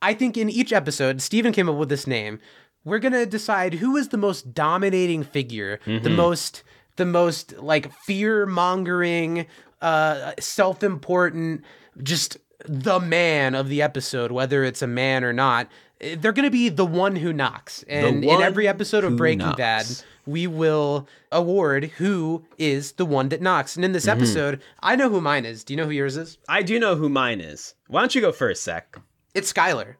I 0.00 0.12
think 0.12 0.36
in 0.36 0.50
each 0.50 0.72
episode, 0.72 1.22
Stephen 1.22 1.52
came 1.52 1.68
up 1.68 1.76
with 1.76 1.88
this 1.88 2.08
name. 2.08 2.40
We're 2.84 2.98
gonna 2.98 3.24
decide 3.26 3.74
who 3.74 3.96
is 3.96 4.08
the 4.08 4.16
most 4.16 4.54
dominating 4.54 5.22
figure, 5.22 5.78
the 5.84 5.92
Mm-hmm. 6.00 6.16
most, 6.16 6.64
the 6.96 7.06
most 7.06 7.56
like 7.58 7.92
fear 7.92 8.44
mongering, 8.44 9.46
uh, 9.80 10.32
self 10.40 10.82
important, 10.82 11.62
just 12.02 12.38
the 12.66 13.00
man 13.00 13.54
of 13.54 13.68
the 13.68 13.82
episode, 13.82 14.30
whether 14.32 14.64
it's 14.64 14.82
a 14.82 14.86
man 14.86 15.24
or 15.24 15.32
not. 15.32 15.68
Eh, 16.00 16.16
They're 16.18 16.32
gonna 16.32 16.50
be 16.50 16.68
the 16.68 16.86
one 16.86 17.16
who 17.16 17.32
knocks, 17.32 17.84
and 17.88 18.24
in 18.24 18.40
every 18.42 18.66
episode 18.68 19.04
of 19.04 19.16
Breaking 19.16 19.38
knocks. 19.38 19.56
Bad, 19.56 19.86
we 20.26 20.46
will 20.46 21.08
award 21.32 21.84
who 21.98 22.44
is 22.58 22.92
the 22.92 23.04
one 23.06 23.28
that 23.30 23.40
knocks. 23.42 23.74
And 23.76 23.84
in 23.84 23.90
Mm-hmm. 23.90 23.94
this 23.94 24.08
episode, 24.08 24.62
I 24.80 24.94
know 24.96 25.08
who 25.10 25.20
mine 25.20 25.44
is. 25.44 25.64
Do 25.64 25.72
you 25.72 25.76
know 25.76 25.84
who 25.86 25.90
yours 25.90 26.16
is? 26.16 26.38
I 26.48 26.62
do 26.62 26.78
know 26.78 26.94
who 26.96 27.08
mine 27.08 27.40
is. 27.40 27.74
Why 27.88 28.00
don't 28.00 28.14
you 28.14 28.20
go 28.20 28.30
first, 28.32 28.62
Zach? 28.62 28.96
It's 29.34 29.52
Skylar. 29.52 29.96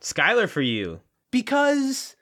Skylar 0.00 0.48
for 0.48 0.62
you. 0.62 1.00
Because 1.30 2.16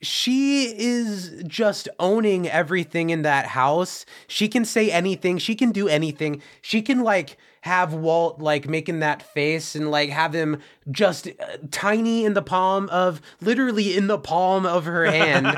she 0.00 0.64
is 0.76 1.42
just 1.46 1.88
owning 2.00 2.48
everything 2.48 3.10
in 3.10 3.22
that 3.22 3.46
house. 3.46 4.04
She 4.26 4.48
can 4.48 4.64
say 4.64 4.90
anything, 4.90 5.38
she 5.38 5.54
can 5.54 5.70
do 5.70 5.88
anything. 5.88 6.42
She 6.60 6.82
can 6.82 7.02
like 7.04 7.36
have 7.62 7.94
Walt 7.94 8.40
like 8.40 8.68
making 8.68 9.00
that 9.00 9.22
face 9.22 9.74
and 9.74 9.90
like 9.90 10.10
have 10.10 10.34
him 10.34 10.60
just 10.90 11.28
uh, 11.28 11.32
tiny 11.70 12.24
in 12.24 12.34
the 12.34 12.42
palm 12.42 12.88
of 12.90 13.20
literally 13.40 13.96
in 13.96 14.08
the 14.08 14.18
palm 14.18 14.66
of 14.66 14.84
her 14.84 15.04
hand 15.06 15.46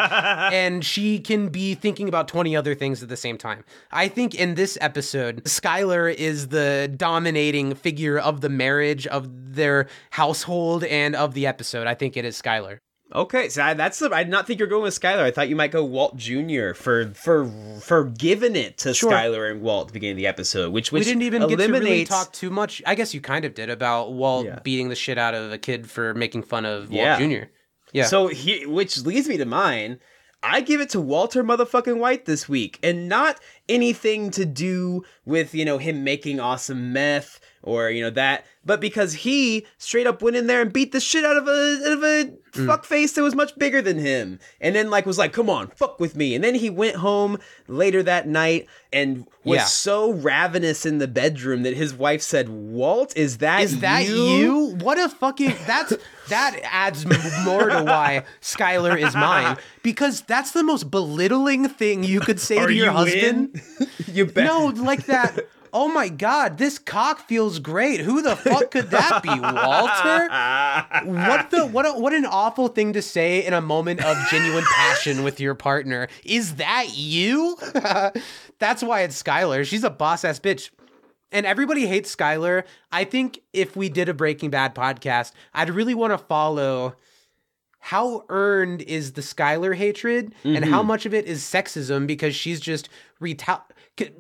and 0.54 0.84
she 0.84 1.18
can 1.18 1.48
be 1.48 1.74
thinking 1.74 2.08
about 2.08 2.28
20 2.28 2.54
other 2.54 2.74
things 2.74 3.02
at 3.02 3.08
the 3.08 3.16
same 3.16 3.38
time. 3.38 3.64
I 3.90 4.08
think 4.08 4.34
in 4.34 4.54
this 4.54 4.76
episode 4.80 5.44
Skylar 5.44 6.14
is 6.14 6.48
the 6.48 6.92
dominating 6.94 7.74
figure 7.74 8.18
of 8.18 8.40
the 8.42 8.50
marriage 8.50 9.06
of 9.06 9.54
their 9.54 9.88
household 10.10 10.84
and 10.84 11.16
of 11.16 11.34
the 11.34 11.46
episode. 11.46 11.86
I 11.86 11.94
think 11.94 12.16
it 12.16 12.24
is 12.24 12.40
Skylar. 12.40 12.78
Okay, 13.14 13.48
so 13.48 13.62
I, 13.62 13.74
that's 13.74 14.00
the, 14.00 14.12
I 14.12 14.24
did 14.24 14.30
not 14.30 14.46
think 14.46 14.58
you 14.58 14.66
were 14.66 14.70
going 14.70 14.82
with 14.82 14.98
Skylar. 15.00 15.20
I 15.22 15.30
thought 15.30 15.48
you 15.48 15.54
might 15.54 15.70
go 15.70 15.84
Walt 15.84 16.16
Jr. 16.16 16.72
for 16.74 17.12
for 17.14 17.48
for 17.80 18.04
giving 18.04 18.56
it 18.56 18.78
to 18.78 18.92
Sure. 18.92 19.12
Skylar 19.12 19.50
and 19.50 19.62
Walt 19.62 19.82
at 19.84 19.88
the 19.88 19.92
beginning 19.94 20.14
of 20.14 20.18
the 20.18 20.26
episode, 20.26 20.72
which 20.72 20.90
which 20.90 21.02
we 21.02 21.04
didn't 21.04 21.22
even 21.22 21.42
get 21.42 21.50
to 21.50 21.56
really 21.56 21.70
eliminates 21.76 22.10
talk 22.10 22.32
too 22.32 22.50
much. 22.50 22.82
I 22.86 22.94
guess 22.96 23.14
you 23.14 23.20
kind 23.20 23.44
of 23.44 23.54
did 23.54 23.70
about 23.70 24.14
Walt 24.14 24.46
Yeah. 24.46 24.58
beating 24.64 24.88
the 24.88 24.96
shit 24.96 25.16
out 25.16 25.34
of 25.34 25.52
a 25.52 25.58
kid 25.58 25.88
for 25.88 26.12
making 26.14 26.42
fun 26.42 26.64
of 26.64 26.90
Yeah. 26.90 27.18
Walt 27.18 27.30
Jr. 27.30 27.44
Yeah. 27.92 28.06
So 28.06 28.26
he, 28.26 28.66
which 28.66 28.98
leads 29.02 29.28
me 29.28 29.36
to 29.36 29.44
mine. 29.44 30.00
I 30.42 30.60
give 30.60 30.80
it 30.82 30.90
to 30.90 31.00
Walter 31.00 31.42
motherfucking 31.42 31.96
White 31.98 32.26
this 32.26 32.48
week, 32.48 32.78
and 32.82 33.08
not 33.08 33.40
anything 33.68 34.30
to 34.32 34.44
do 34.44 35.02
with 35.24 35.54
you 35.54 35.64
know 35.64 35.78
him 35.78 36.02
making 36.04 36.40
awesome 36.40 36.92
meth 36.92 37.38
or 37.64 37.90
you 37.90 38.02
know 38.02 38.10
that, 38.10 38.44
but 38.64 38.80
because 38.80 39.12
he 39.14 39.66
straight 39.78 40.06
up 40.06 40.22
went 40.22 40.36
in 40.36 40.46
there 40.46 40.60
and 40.62 40.72
beat 40.72 40.92
the 40.92 41.00
shit 41.00 41.24
out 41.24 41.36
of 41.36 41.48
a 41.48 41.80
out 41.86 41.92
of 41.92 42.02
a 42.04 42.32
Mm. 42.54 42.66
fuck 42.68 42.84
face 42.84 43.14
that 43.14 43.22
was 43.24 43.34
much 43.34 43.58
bigger 43.58 43.82
than 43.82 43.98
him, 43.98 44.38
and 44.60 44.76
then 44.76 44.88
like 44.88 45.06
was 45.06 45.18
like, 45.18 45.32
"Come 45.32 45.50
on, 45.50 45.72
fuck 45.74 45.98
with 45.98 46.14
me," 46.14 46.36
and 46.36 46.44
then 46.44 46.54
he 46.54 46.70
went 46.70 46.94
home 46.94 47.38
later 47.66 48.00
that 48.04 48.28
night 48.28 48.68
and 48.92 49.26
was 49.42 49.56
Yeah. 49.58 49.64
so 49.64 50.12
ravenous 50.12 50.86
in 50.86 50.98
the 50.98 51.08
bedroom 51.08 51.64
that 51.64 51.74
his 51.74 51.92
wife 51.92 52.22
said, 52.22 52.48
"Walt, 52.48 53.12
is 53.16 53.38
that 53.38 53.60
is 53.64 53.80
that 53.80 54.06
you? 54.06 54.76
What 54.78 54.98
a 55.00 55.08
fucking 55.08 55.52
that's 55.66 55.94
that 56.28 56.60
adds 56.62 57.04
more 57.44 57.68
to 57.70 57.82
why 57.82 58.22
Skylar 58.40 59.02
is 59.04 59.14
mine 59.16 59.56
because 59.82 60.20
that's 60.20 60.52
the 60.52 60.62
most 60.62 60.92
belittling 60.92 61.68
thing 61.68 62.04
you 62.04 62.20
could 62.20 62.38
say 62.38 62.58
Are 62.58 62.68
to 62.68 62.72
your 62.72 62.86
you 62.86 62.92
husband. 62.92 63.60
you 64.12 64.26
bet. 64.26 64.44
No, 64.46 64.66
like 64.66 65.06
that. 65.06 65.40
Oh 65.76 65.88
my 65.88 66.08
god, 66.08 66.56
this 66.56 66.78
cock 66.78 67.18
feels 67.18 67.58
great. 67.58 67.98
Who 67.98 68.22
the 68.22 68.36
fuck 68.36 68.70
could 68.70 68.92
that 68.92 69.24
be, 69.24 69.28
Walter? 69.28 70.28
What 71.04 71.50
the 71.50 71.66
what 71.66 71.84
a, 71.84 71.92
what 71.98 72.12
an 72.12 72.26
awful 72.26 72.68
thing 72.68 72.92
to 72.92 73.02
say 73.02 73.44
in 73.44 73.52
a 73.52 73.60
moment 73.60 74.02
of 74.04 74.16
genuine 74.30 74.62
passion 74.64 75.24
with 75.24 75.40
your 75.40 75.56
partner. 75.56 76.06
Is 76.24 76.54
that 76.56 76.96
you? 76.96 77.58
That's 78.60 78.84
why 78.84 79.00
it's 79.00 79.20
Skylar. 79.20 79.66
She's 79.66 79.82
a 79.82 79.90
boss 79.90 80.24
ass 80.24 80.38
bitch. 80.38 80.70
And 81.32 81.44
everybody 81.44 81.88
hates 81.88 82.14
Skylar. 82.14 82.62
I 82.92 83.02
think 83.02 83.40
if 83.52 83.74
we 83.74 83.88
did 83.88 84.08
a 84.08 84.14
Breaking 84.14 84.50
Bad 84.50 84.76
podcast, 84.76 85.32
I'd 85.52 85.70
really 85.70 85.94
want 85.94 86.12
to 86.12 86.18
follow 86.18 86.94
how 87.80 88.24
earned 88.28 88.80
is 88.82 89.14
the 89.14 89.22
Skylar 89.22 89.74
hatred 89.74 90.34
and 90.44 90.64
how 90.64 90.78
mm-hmm. 90.78 90.88
much 90.88 91.04
of 91.04 91.12
it 91.12 91.26
is 91.26 91.42
sexism 91.42 92.06
because 92.06 92.36
she's 92.36 92.60
just 92.60 92.88
retal. 93.20 93.60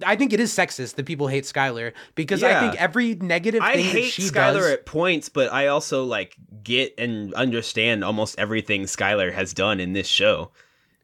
I 0.06 0.14
think 0.16 0.32
it 0.32 0.40
is 0.40 0.52
sexist 0.52 0.94
that 0.94 1.04
people 1.06 1.26
hate 1.26 1.44
Skylar 1.44 1.92
because 2.14 2.42
I 2.44 2.60
think 2.60 2.80
every 2.80 3.14
negative 3.16 3.60
I 3.62 3.74
thing 3.74 3.84
that 3.86 3.90
hate 3.92 4.12
she 4.12 4.22
Skylar 4.22 4.54
does. 4.54 4.70
at 4.70 4.86
points, 4.86 5.28
but 5.28 5.52
I 5.52 5.66
also 5.66 6.04
like 6.04 6.36
get 6.62 6.94
and 6.98 7.34
understand 7.34 8.04
almost 8.04 8.38
everything 8.38 8.82
Skylar 8.84 9.32
has 9.32 9.52
done 9.52 9.80
in 9.80 9.92
this 9.92 10.06
show. 10.06 10.50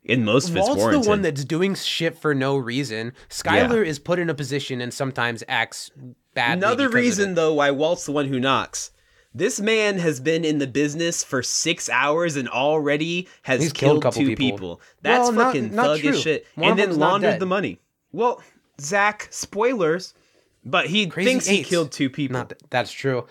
In 0.05 0.25
most 0.25 0.49
of 0.49 0.57
it's 0.57 0.67
Walt's 0.67 0.79
warranted. 0.79 1.05
the 1.05 1.09
one 1.09 1.23
that's 1.23 1.45
doing 1.45 1.75
shit 1.75 2.17
for 2.17 2.35
no 2.35 2.57
reason. 2.57 3.13
Skylar 3.29 3.85
is 3.85 3.99
put 3.99 4.19
in 4.19 4.31
a 4.31 4.35
position 4.35 4.81
and 4.81 4.95
sometimes 4.95 5.43
acts 5.49 5.91
badly. 6.35 6.65
Another 6.67 6.89
reason 6.89 7.35
though 7.35 7.55
why 7.55 7.71
Walt's 7.73 8.07
the 8.07 8.13
one 8.13 8.27
who 8.27 8.39
knocks. 8.41 8.93
This 9.35 9.61
man 9.61 9.99
has 9.99 10.19
been 10.19 10.45
in 10.45 10.59
the 10.59 10.67
business 10.67 11.23
for 11.23 11.43
six 11.43 11.89
hours 11.89 12.37
and 12.37 12.49
already 12.49 13.29
has 13.43 13.61
He's 13.63 13.73
killed 13.73 14.03
killed, 14.03 14.15
two 14.15 14.27
people. 14.35 14.37
people. 14.37 14.81
That's 15.03 15.31
Well, 15.31 15.47
fucking 15.47 15.75
not 15.75 15.87
thug 15.87 16.01
true. 16.01 16.11
as 16.11 16.21
shit. 16.21 16.47
One 16.57 16.71
and 16.71 16.79
then 16.79 16.99
laundered 16.99 17.39
the 17.39 17.47
money. 17.47 17.79
Well, 18.13 18.43
Zach, 18.81 19.29
spoilers, 19.31 20.15
but 20.65 20.87
he 20.87 21.07
Crazy 21.07 21.31
thinks 21.31 21.47
he 21.47 21.63
killed 21.65 21.93
two 21.93 22.11
people. 22.11 22.35
Not 22.39 22.51
th- 22.51 22.61
that's 22.71 22.93
true. 22.93 23.27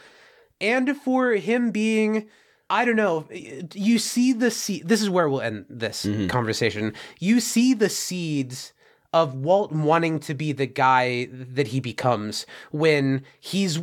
And 0.61 0.95
for 0.97 1.31
him 1.33 1.71
being, 1.71 2.27
I 2.69 2.85
don't 2.85 2.95
know, 2.95 3.27
you 3.73 3.99
see 3.99 4.33
the 4.33 4.51
seed. 4.51 4.87
This 4.87 5.01
is 5.01 5.09
where 5.09 5.29
we'll 5.29 5.41
end 5.41 5.65
this 5.69 6.05
Mm-hmm. 6.05 6.27
conversation. 6.27 6.93
You 7.19 7.39
see 7.39 7.73
the 7.73 7.89
seeds 7.89 8.73
of 9.13 9.33
Walt 9.33 9.71
wanting 9.71 10.19
to 10.19 10.33
be 10.33 10.51
the 10.51 10.67
guy 10.67 11.29
that 11.31 11.69
he 11.69 11.79
becomes 11.79 12.45
when 12.71 13.23
he's 13.39 13.79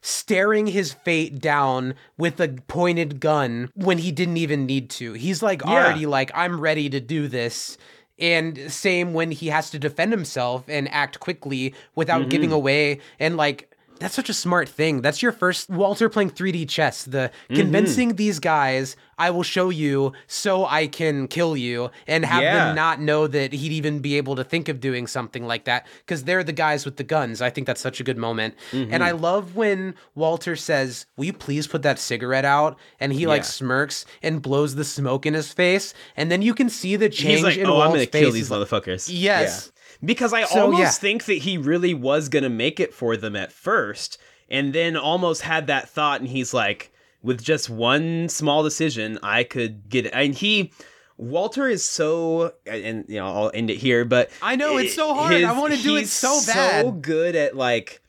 staring 0.00 0.66
his 0.66 0.92
fate 0.92 1.38
down 1.40 1.94
with 2.18 2.40
a 2.40 2.48
pointed 2.66 3.20
gun 3.20 3.70
when 3.74 3.98
he 3.98 4.10
didn't 4.10 4.36
even 4.36 4.66
need 4.66 4.90
to. 4.90 5.12
He's 5.12 5.42
like 5.42 5.64
already 5.64 6.06
like 6.06 6.30
I'm 6.34 6.60
ready 6.60 6.88
to 6.90 7.00
do 7.00 7.28
this. 7.28 7.78
And 8.18 8.70
same 8.70 9.14
when 9.14 9.30
he 9.30 9.48
has 9.48 9.70
to 9.70 9.78
defend 9.78 10.12
himself 10.12 10.64
and 10.68 10.88
act 10.92 11.18
quickly 11.20 11.74
without 11.94 12.28
giving 12.28 12.50
Mm-hmm. 12.50 12.56
away 12.56 13.00
and 13.18 13.36
like 13.36 13.71
that's 14.02 14.14
such 14.14 14.28
a 14.28 14.34
smart 14.34 14.68
thing. 14.68 15.00
That's 15.02 15.22
your 15.22 15.32
first 15.32 15.70
Walter 15.70 16.08
playing 16.08 16.30
3D 16.30 16.68
chess. 16.68 17.04
The 17.04 17.30
Mm-hmm. 17.48 17.54
convincing 17.56 18.16
these 18.16 18.38
guys, 18.40 18.96
I 19.18 19.30
will 19.30 19.42
show 19.42 19.70
you 19.70 20.12
so 20.26 20.64
I 20.66 20.86
can 20.88 21.28
kill 21.28 21.56
you 21.56 21.90
and 22.06 22.24
have 22.24 22.42
Yeah. 22.42 22.66
them 22.66 22.74
not 22.76 23.00
know 23.00 23.26
that 23.26 23.52
he'd 23.52 23.72
even 23.72 24.00
be 24.00 24.16
able 24.16 24.34
to 24.36 24.44
think 24.44 24.68
of 24.68 24.80
doing 24.80 25.06
something 25.06 25.46
like 25.46 25.64
that 25.64 25.86
because 26.04 26.24
they're 26.24 26.42
the 26.44 26.52
guys 26.52 26.84
with 26.84 26.96
the 26.96 27.04
guns. 27.04 27.40
I 27.40 27.50
think 27.50 27.66
that's 27.66 27.80
such 27.80 28.00
a 28.00 28.04
good 28.04 28.18
moment. 28.18 28.54
Mm-hmm. 28.72 28.92
And 28.92 29.04
I 29.04 29.12
love 29.12 29.54
when 29.54 29.94
Walter 30.14 30.56
says, 30.56 31.06
Will 31.16 31.26
you 31.26 31.32
please 31.32 31.66
put 31.66 31.82
that 31.82 31.98
cigarette 31.98 32.44
out? 32.44 32.78
And 32.98 33.12
he 33.12 33.26
like 33.26 33.44
smirks 33.44 34.04
and 34.22 34.42
blows 34.42 34.74
the 34.74 34.84
smoke 34.84 35.26
in 35.26 35.34
his 35.34 35.52
face. 35.52 35.94
And 36.16 36.30
then 36.30 36.42
you 36.42 36.54
can 36.54 36.68
see 36.68 36.96
the 36.96 37.08
change 37.08 37.34
He's 37.36 37.44
like, 37.44 37.56
in 37.58 37.66
oh, 37.66 37.74
Walt's 37.74 37.84
I'm 37.86 37.90
gonna 37.92 38.06
face. 38.06 38.22
kill 38.24 38.32
these 38.32 38.50
motherfuckers. 38.50 39.08
Yes. 39.12 39.66
Yeah. 39.66 39.71
Because 40.04 40.32
I 40.32 40.44
So, 40.44 40.62
almost 40.62 40.80
yeah. 40.80 40.90
think 40.90 41.24
that 41.26 41.38
he 41.38 41.56
really 41.58 41.94
was 41.94 42.28
gonna 42.28 42.48
make 42.50 42.80
it 42.80 42.92
for 42.92 43.16
them 43.16 43.36
at 43.36 43.52
first, 43.52 44.18
and 44.48 44.72
then 44.72 44.96
almost 44.96 45.42
had 45.42 45.66
that 45.68 45.88
thought, 45.88 46.20
and 46.20 46.28
he's 46.28 46.52
like, 46.52 46.92
with 47.22 47.42
just 47.42 47.70
one 47.70 48.28
small 48.28 48.62
decision, 48.64 49.18
I 49.22 49.44
could 49.44 49.88
get 49.88 50.06
it. 50.06 50.12
And 50.12 50.34
he, 50.34 50.72
Walter 51.16 51.68
is 51.68 51.84
so, 51.84 52.52
and 52.66 53.04
you 53.08 53.16
know, 53.20 53.26
I'll 53.26 53.50
end 53.54 53.70
it 53.70 53.76
here, 53.76 54.04
but 54.04 54.30
I 54.42 54.56
know, 54.56 54.76
it's 54.78 54.94
so 54.94 55.14
hard. 55.14 55.42
I 55.44 55.52
wanna 55.58 55.76
do 55.76 55.94
it 55.96 56.00
he's 56.00 56.12
so 56.12 56.34
So 56.40 56.90
good 56.92 57.36
at 57.36 57.56
like, 57.56 58.00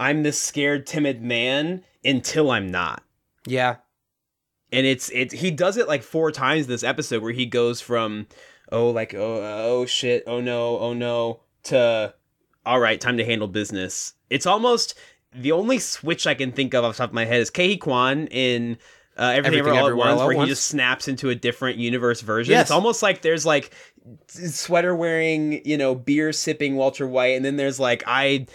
I'm 0.00 0.22
this 0.24 0.40
scared, 0.40 0.86
timid 0.86 1.22
man 1.22 1.84
until 2.04 2.50
I'm 2.50 2.70
not. 2.70 3.04
Yeah. 3.46 3.76
and 4.72 4.86
it's 4.86 5.10
it 5.10 5.32
he 5.32 5.50
does 5.50 5.76
it 5.76 5.86
like 5.88 6.02
four 6.02 6.30
times 6.32 6.66
this 6.66 6.82
episode 6.82 7.22
where 7.22 7.32
he 7.32 7.46
goes 7.46 7.80
from 7.80 8.26
oh 8.72 8.90
like 8.90 9.14
oh 9.14 9.42
oh 9.42 9.86
shit 9.86 10.24
oh 10.26 10.40
no 10.40 10.78
oh 10.78 10.92
no 10.92 11.40
to 11.64 12.14
all 12.66 12.80
right 12.80 13.00
time 13.00 13.16
to 13.16 13.24
handle 13.24 13.48
business 13.48 14.14
it's 14.28 14.46
almost 14.46 14.98
the 15.34 15.52
only 15.52 15.78
switch 15.78 16.26
i 16.26 16.34
can 16.34 16.52
think 16.52 16.74
of 16.74 16.84
off 16.84 16.96
the 16.96 17.02
top 17.02 17.10
of 17.10 17.14
my 17.14 17.24
head 17.24 17.40
is 17.40 17.50
Ke 17.50 17.56
Huy 17.58 17.76
Quan 17.78 18.26
in 18.28 18.78
uh, 19.18 19.24
everything, 19.34 19.58
Everything 19.58 19.78
Ever 19.78 19.80
all 19.80 19.86
Everywhere 19.88 20.08
at 20.08 20.10
once 20.16 20.18
where 20.26 20.36
Once. 20.36 20.48
he 20.48 20.52
just 20.52 20.66
snaps 20.66 21.08
into 21.08 21.28
a 21.30 21.34
different 21.34 21.78
universe 21.78 22.20
version 22.22 22.52
Yes. 22.52 22.62
it's 22.62 22.70
almost 22.70 23.02
like 23.02 23.22
there's 23.22 23.44
like 23.44 23.72
sweater 24.28 24.94
wearing 24.94 25.60
you 25.66 25.76
know 25.76 25.94
beer 25.94 26.32
sipping 26.32 26.76
walter 26.76 27.06
white 27.06 27.36
and 27.36 27.44
then 27.44 27.56
there's 27.56 27.78
like 27.78 28.02
I 28.06 28.46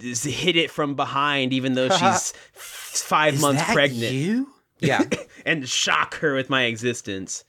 hit 0.00 0.56
it 0.56 0.70
from 0.70 0.94
behind 0.94 1.52
even 1.52 1.72
though 1.74 1.88
she's 1.98 2.32
f- 2.54 3.02
five 3.04 3.40
months 3.40 3.64
pregnant 3.72 4.12
You? 4.12 4.48
Yeah. 4.78 5.02
and 5.46 5.68
shock 5.68 6.14
her 6.16 6.34
with 6.34 6.48
my 6.50 6.64
existence. 6.64 7.44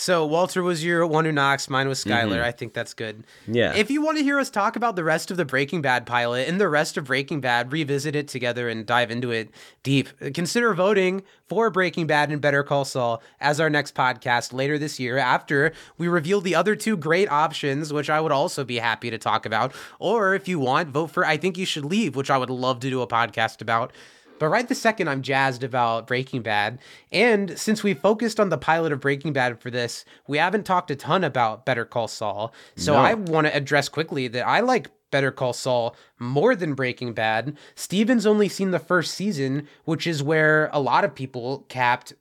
So 0.00 0.24
Walter 0.24 0.62
was 0.62 0.84
your 0.84 1.04
one 1.08 1.24
who 1.24 1.32
knocks. 1.32 1.68
Mine 1.68 1.88
was 1.88 2.04
Skylar. 2.04 2.36
Mhm. 2.38 2.42
I 2.44 2.52
think 2.52 2.72
that's 2.72 2.94
good. 2.94 3.24
Yeah. 3.48 3.74
If 3.74 3.90
you 3.90 4.00
want 4.00 4.16
to 4.18 4.22
hear 4.22 4.38
us 4.38 4.48
talk 4.48 4.76
about 4.76 4.94
the 4.94 5.02
rest 5.02 5.32
of 5.32 5.36
the 5.36 5.44
Breaking 5.44 5.82
Bad 5.82 6.06
pilot 6.06 6.46
and 6.48 6.60
the 6.60 6.68
rest 6.68 6.96
of 6.96 7.06
Breaking 7.06 7.40
Bad, 7.40 7.72
revisit 7.72 8.14
it 8.14 8.28
together 8.28 8.68
and 8.68 8.86
dive 8.86 9.10
into 9.10 9.32
it 9.32 9.50
deep. 9.82 10.08
Consider 10.34 10.72
voting 10.72 11.24
for 11.48 11.68
Breaking 11.68 12.06
Bad 12.06 12.30
and 12.30 12.40
Better 12.40 12.62
Call 12.62 12.84
Saul 12.84 13.20
as 13.40 13.58
our 13.58 13.68
next 13.68 13.96
podcast 13.96 14.52
later 14.52 14.78
this 14.78 15.00
year 15.00 15.18
after 15.18 15.72
we 15.96 16.06
reveal 16.06 16.40
the 16.40 16.54
other 16.54 16.76
two 16.76 16.96
great 16.96 17.28
options, 17.28 17.92
which 17.92 18.08
I 18.08 18.20
would 18.20 18.30
also 18.30 18.62
be 18.62 18.76
happy 18.78 19.10
to 19.10 19.18
talk 19.18 19.44
about. 19.44 19.72
Or 19.98 20.32
if 20.32 20.46
you 20.46 20.60
want, 20.60 20.90
vote 20.90 21.10
for 21.10 21.26
I 21.26 21.36
Think 21.36 21.58
You 21.58 21.66
Should 21.66 21.84
Leave, 21.84 22.14
which 22.14 22.30
I 22.30 22.38
would 22.38 22.50
love 22.50 22.78
to 22.80 22.90
do 22.90 23.02
a 23.02 23.08
podcast 23.08 23.60
about. 23.60 23.92
But 24.38 24.48
right 24.48 24.68
the 24.68 24.74
second, 24.74 25.08
I'm 25.08 25.22
jazzed 25.22 25.62
about 25.64 26.06
Breaking 26.06 26.42
Bad. 26.42 26.78
And 27.12 27.58
since 27.58 27.82
we 27.82 27.94
focused 27.94 28.38
on 28.40 28.48
the 28.48 28.58
pilot 28.58 28.92
of 28.92 29.00
Breaking 29.00 29.32
Bad 29.32 29.60
for 29.60 29.70
this, 29.70 30.04
we 30.26 30.38
haven't 30.38 30.64
talked 30.64 30.90
a 30.90 30.96
ton 30.96 31.24
about 31.24 31.64
Better 31.66 31.84
Call 31.84 32.08
Saul. 32.08 32.52
So 32.76 32.92
No. 32.94 32.98
I 33.00 33.14
want 33.14 33.46
to 33.46 33.54
address 33.56 33.88
quickly 33.88 34.28
that 34.28 34.46
I 34.46 34.60
like 34.60 34.88
Better 35.10 35.30
Call 35.32 35.52
Saul 35.52 35.96
more 36.18 36.54
than 36.54 36.74
Breaking 36.74 37.12
Bad. 37.14 37.56
Stephen's 37.74 38.26
only 38.26 38.48
seen 38.48 38.70
the 38.72 38.78
first 38.78 39.14
season, 39.14 39.66
which 39.84 40.06
is 40.06 40.22
where 40.22 40.68
a 40.72 40.80
lot 40.80 41.04
of 41.04 41.14
people 41.14 41.64
capped 41.68 42.12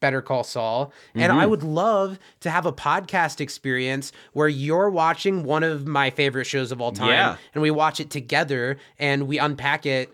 Better 0.00 0.20
Call 0.20 0.44
Saul. 0.44 0.92
And 1.14 1.30
Mm-hmm. 1.30 1.40
I 1.40 1.46
would 1.46 1.62
love 1.62 2.18
to 2.40 2.50
have 2.50 2.66
a 2.66 2.72
podcast 2.72 3.40
experience 3.40 4.12
where 4.32 4.48
you're 4.48 4.90
watching 4.90 5.44
one 5.44 5.62
of 5.62 5.86
my 5.86 6.10
favorite 6.10 6.44
shows 6.44 6.72
of 6.72 6.80
all 6.80 6.92
time 6.92 7.08
Yeah. 7.10 7.36
and 7.54 7.62
we 7.62 7.70
watch 7.70 8.00
it 8.00 8.10
together 8.10 8.76
and 8.98 9.26
we 9.28 9.38
unpack 9.38 9.86
it 9.86 10.12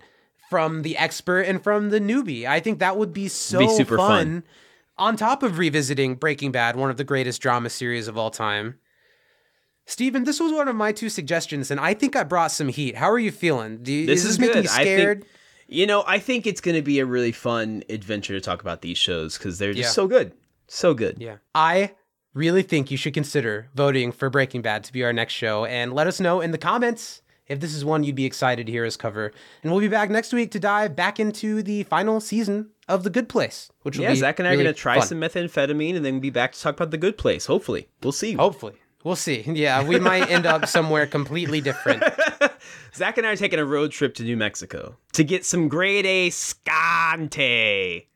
from 0.50 0.82
the 0.82 0.96
expert 0.98 1.42
and 1.42 1.62
from 1.62 1.90
the 1.90 2.00
newbie. 2.00 2.44
I 2.44 2.60
think 2.60 2.80
that 2.80 2.96
would 2.98 3.12
be 3.12 3.28
so 3.28 3.60
Be 3.60 3.68
super 3.68 3.96
fun. 3.96 4.08
fun. 4.08 4.44
On 4.98 5.16
top 5.16 5.42
of 5.42 5.56
revisiting 5.58 6.16
Breaking 6.16 6.52
Bad, 6.52 6.76
one 6.76 6.90
of 6.90 6.96
the 6.98 7.04
greatest 7.04 7.40
drama 7.40 7.70
series 7.70 8.08
of 8.08 8.18
all 8.18 8.30
time. 8.30 8.78
Stephen, 9.86 10.24
this 10.24 10.38
was 10.38 10.52
one 10.52 10.68
of 10.68 10.76
my 10.76 10.92
two 10.92 11.08
suggestions, 11.08 11.70
and 11.70 11.80
I 11.80 11.94
think 11.94 12.14
I 12.14 12.22
brought 12.22 12.52
some 12.52 12.68
heat. 12.68 12.96
How 12.96 13.10
are 13.10 13.18
you 13.18 13.32
feeling? 13.32 13.82
Do 13.82 13.92
you, 13.92 14.06
This 14.06 14.24
is 14.24 14.32
is 14.32 14.38
making 14.38 14.54
good. 14.54 14.64
you 14.64 14.70
I 14.70 14.84
think- 14.84 14.98
scared? 14.98 15.24
You 15.72 15.86
know, 15.86 16.02
I 16.04 16.18
think 16.18 16.48
it's 16.48 16.60
going 16.60 16.74
to 16.74 16.82
be 16.82 16.98
a 16.98 17.06
really 17.06 17.30
fun 17.30 17.84
adventure 17.88 18.34
to 18.34 18.40
talk 18.40 18.60
about 18.60 18.82
these 18.82 18.98
shows 18.98 19.38
because 19.38 19.58
they're 19.60 19.72
just 19.72 19.90
Yeah. 19.90 19.92
so 19.92 20.08
good. 20.08 20.32
So 20.66 20.94
good. 20.94 21.16
Yeah. 21.20 21.36
I 21.54 21.92
really 22.34 22.62
think 22.62 22.90
you 22.90 22.96
should 22.96 23.14
consider 23.14 23.68
voting 23.76 24.10
for 24.10 24.28
Breaking 24.30 24.62
Bad 24.62 24.82
to 24.84 24.92
be 24.92 25.04
our 25.04 25.12
next 25.12 25.32
show 25.34 25.64
and 25.64 25.92
let 25.92 26.08
us 26.08 26.18
know 26.18 26.40
in 26.40 26.50
the 26.50 26.58
comments 26.58 27.19
if 27.50 27.60
this 27.60 27.74
is 27.74 27.84
one 27.84 28.04
you'd 28.04 28.14
be 28.16 28.24
excited 28.24 28.66
to 28.66 28.72
hear 28.72 28.86
us 28.86 28.96
cover. 28.96 29.32
And 29.62 29.70
we'll 29.72 29.80
be 29.80 29.88
back 29.88 30.08
next 30.08 30.32
week 30.32 30.50
to 30.52 30.60
dive 30.60 30.94
back 30.96 31.18
into 31.20 31.62
the 31.62 31.82
final 31.84 32.20
season 32.20 32.70
of 32.88 33.02
The 33.02 33.10
Good 33.10 33.28
Place, 33.28 33.70
which 33.82 33.96
will 33.98 34.04
Yeah, 34.04 34.14
Zach 34.14 34.38
and 34.38 34.48
I 34.48 34.52
are 34.52 34.56
going 34.56 34.66
to 34.66 34.72
try 34.72 34.98
fun. 34.98 35.06
some 35.08 35.20
methamphetamine 35.20 35.96
and 35.96 36.04
then 36.04 36.20
be 36.20 36.30
back 36.30 36.52
to 36.52 36.60
talk 36.60 36.76
about 36.76 36.90
the 36.90 36.98
good 36.98 37.18
place. 37.18 37.46
Hopefully. 37.46 37.88
We'll 38.02 38.12
see. 38.12 38.32
Hopefully. 38.34 38.74
We'll 39.02 39.16
see. 39.16 39.42
Yeah, 39.46 39.82
we 39.82 39.98
might 39.98 40.30
end 40.30 40.44
up 40.46 40.66
somewhere 40.66 41.06
completely 41.06 41.60
different. 41.62 42.04
Zach 42.94 43.16
and 43.18 43.26
I 43.26 43.30
are 43.30 43.36
taking 43.36 43.58
a 43.58 43.64
road 43.64 43.92
trip 43.92 44.14
to 44.16 44.22
New 44.22 44.36
Mexico 44.36 44.96
to 45.14 45.24
get 45.24 45.44
some 45.44 45.68
grade 45.68 46.04
A 46.06 46.28
scante. 46.30 48.06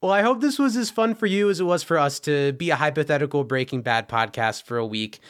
Well, 0.00 0.10
I 0.10 0.22
hope 0.22 0.40
this 0.40 0.58
was 0.58 0.76
as 0.76 0.90
fun 0.90 1.14
for 1.14 1.26
you 1.26 1.48
as 1.48 1.60
it 1.60 1.64
was 1.64 1.84
for 1.84 1.96
us 1.96 2.18
to 2.20 2.52
be 2.54 2.70
a 2.70 2.76
hypothetical 2.76 3.44
Breaking 3.44 3.82
Bad 3.82 4.08
podcast 4.08 4.64
for 4.64 4.76
a 4.76 4.86
week. 4.86 5.20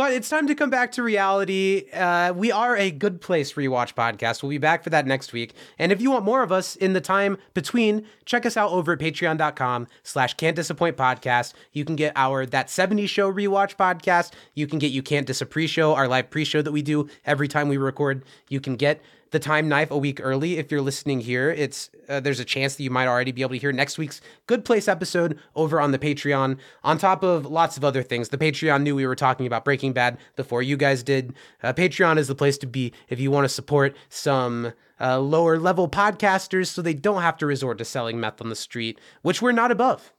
But 0.00 0.14
it's 0.14 0.30
time 0.30 0.46
to 0.46 0.54
come 0.54 0.70
back 0.70 0.92
to 0.92 1.02
reality. 1.02 1.84
Uh, 1.92 2.32
we 2.34 2.50
are 2.50 2.74
a 2.74 2.90
good 2.90 3.20
place 3.20 3.52
rewatch 3.52 3.92
podcast. 3.92 4.42
We'll 4.42 4.48
be 4.48 4.56
back 4.56 4.82
for 4.82 4.88
that 4.88 5.06
next 5.06 5.34
week. 5.34 5.52
And 5.78 5.92
if 5.92 6.00
you 6.00 6.10
want 6.10 6.24
more 6.24 6.42
of 6.42 6.50
us 6.50 6.74
in 6.74 6.94
the 6.94 7.02
time 7.02 7.36
between, 7.52 8.06
check 8.24 8.46
us 8.46 8.56
out 8.56 8.70
over 8.70 8.94
at 8.94 8.98
patreon.com 8.98 9.88
slash 10.02 10.32
can't 10.32 10.56
disappoint 10.56 10.96
podcast. 10.96 11.52
You 11.74 11.84
can 11.84 11.96
get 11.96 12.14
our 12.16 12.46
That 12.46 12.70
70 12.70 13.08
Show 13.08 13.30
rewatch 13.30 13.76
podcast. 13.76 14.32
You 14.54 14.66
can 14.66 14.78
get 14.78 14.90
You 14.90 15.02
Can't 15.02 15.26
Diss 15.26 15.42
a 15.42 15.46
Pre-Show, 15.46 15.94
our 15.94 16.08
live 16.08 16.30
pre-show 16.30 16.62
that 16.62 16.72
we 16.72 16.80
do 16.80 17.06
every 17.26 17.46
time 17.46 17.68
we 17.68 17.76
record. 17.76 18.24
You 18.48 18.58
can 18.62 18.76
get 18.76 19.02
the 19.30 19.38
time 19.38 19.68
knife 19.68 19.90
a 19.90 19.96
week 19.98 20.20
early 20.22 20.58
if 20.58 20.70
you're 20.70 20.80
listening 20.80 21.20
here 21.20 21.50
it's 21.50 21.90
uh, 22.08 22.20
there's 22.20 22.40
a 22.40 22.44
chance 22.44 22.76
that 22.76 22.82
you 22.82 22.90
might 22.90 23.06
already 23.06 23.32
be 23.32 23.42
able 23.42 23.50
to 23.54 23.58
hear 23.58 23.72
next 23.72 23.96
week's 23.98 24.20
good 24.46 24.64
place 24.64 24.88
episode 24.88 25.38
over 25.54 25.80
on 25.80 25.92
the 25.92 25.98
patreon 25.98 26.58
on 26.82 26.98
top 26.98 27.22
of 27.22 27.46
lots 27.46 27.76
of 27.76 27.84
other 27.84 28.02
things 28.02 28.28
the 28.30 28.38
patreon 28.38 28.82
knew 28.82 28.94
we 28.94 29.06
were 29.06 29.14
talking 29.16 29.46
about 29.46 29.64
breaking 29.64 29.92
bad 29.92 30.18
before 30.36 30.62
you 30.62 30.76
guys 30.76 31.02
did 31.02 31.32
uh, 31.62 31.72
patreon 31.72 32.18
is 32.18 32.28
the 32.28 32.34
place 32.34 32.58
to 32.58 32.66
be 32.66 32.92
if 33.08 33.20
you 33.20 33.30
want 33.30 33.44
to 33.44 33.48
support 33.48 33.96
some 34.08 34.72
uh, 35.00 35.18
lower 35.18 35.58
level 35.58 35.88
podcasters 35.88 36.66
so 36.66 36.82
they 36.82 36.94
don't 36.94 37.22
have 37.22 37.36
to 37.36 37.46
resort 37.46 37.78
to 37.78 37.84
selling 37.84 38.18
meth 38.20 38.40
on 38.40 38.48
the 38.48 38.56
street 38.56 38.98
which 39.22 39.40
we're 39.40 39.52
not 39.52 39.70
above 39.70 40.12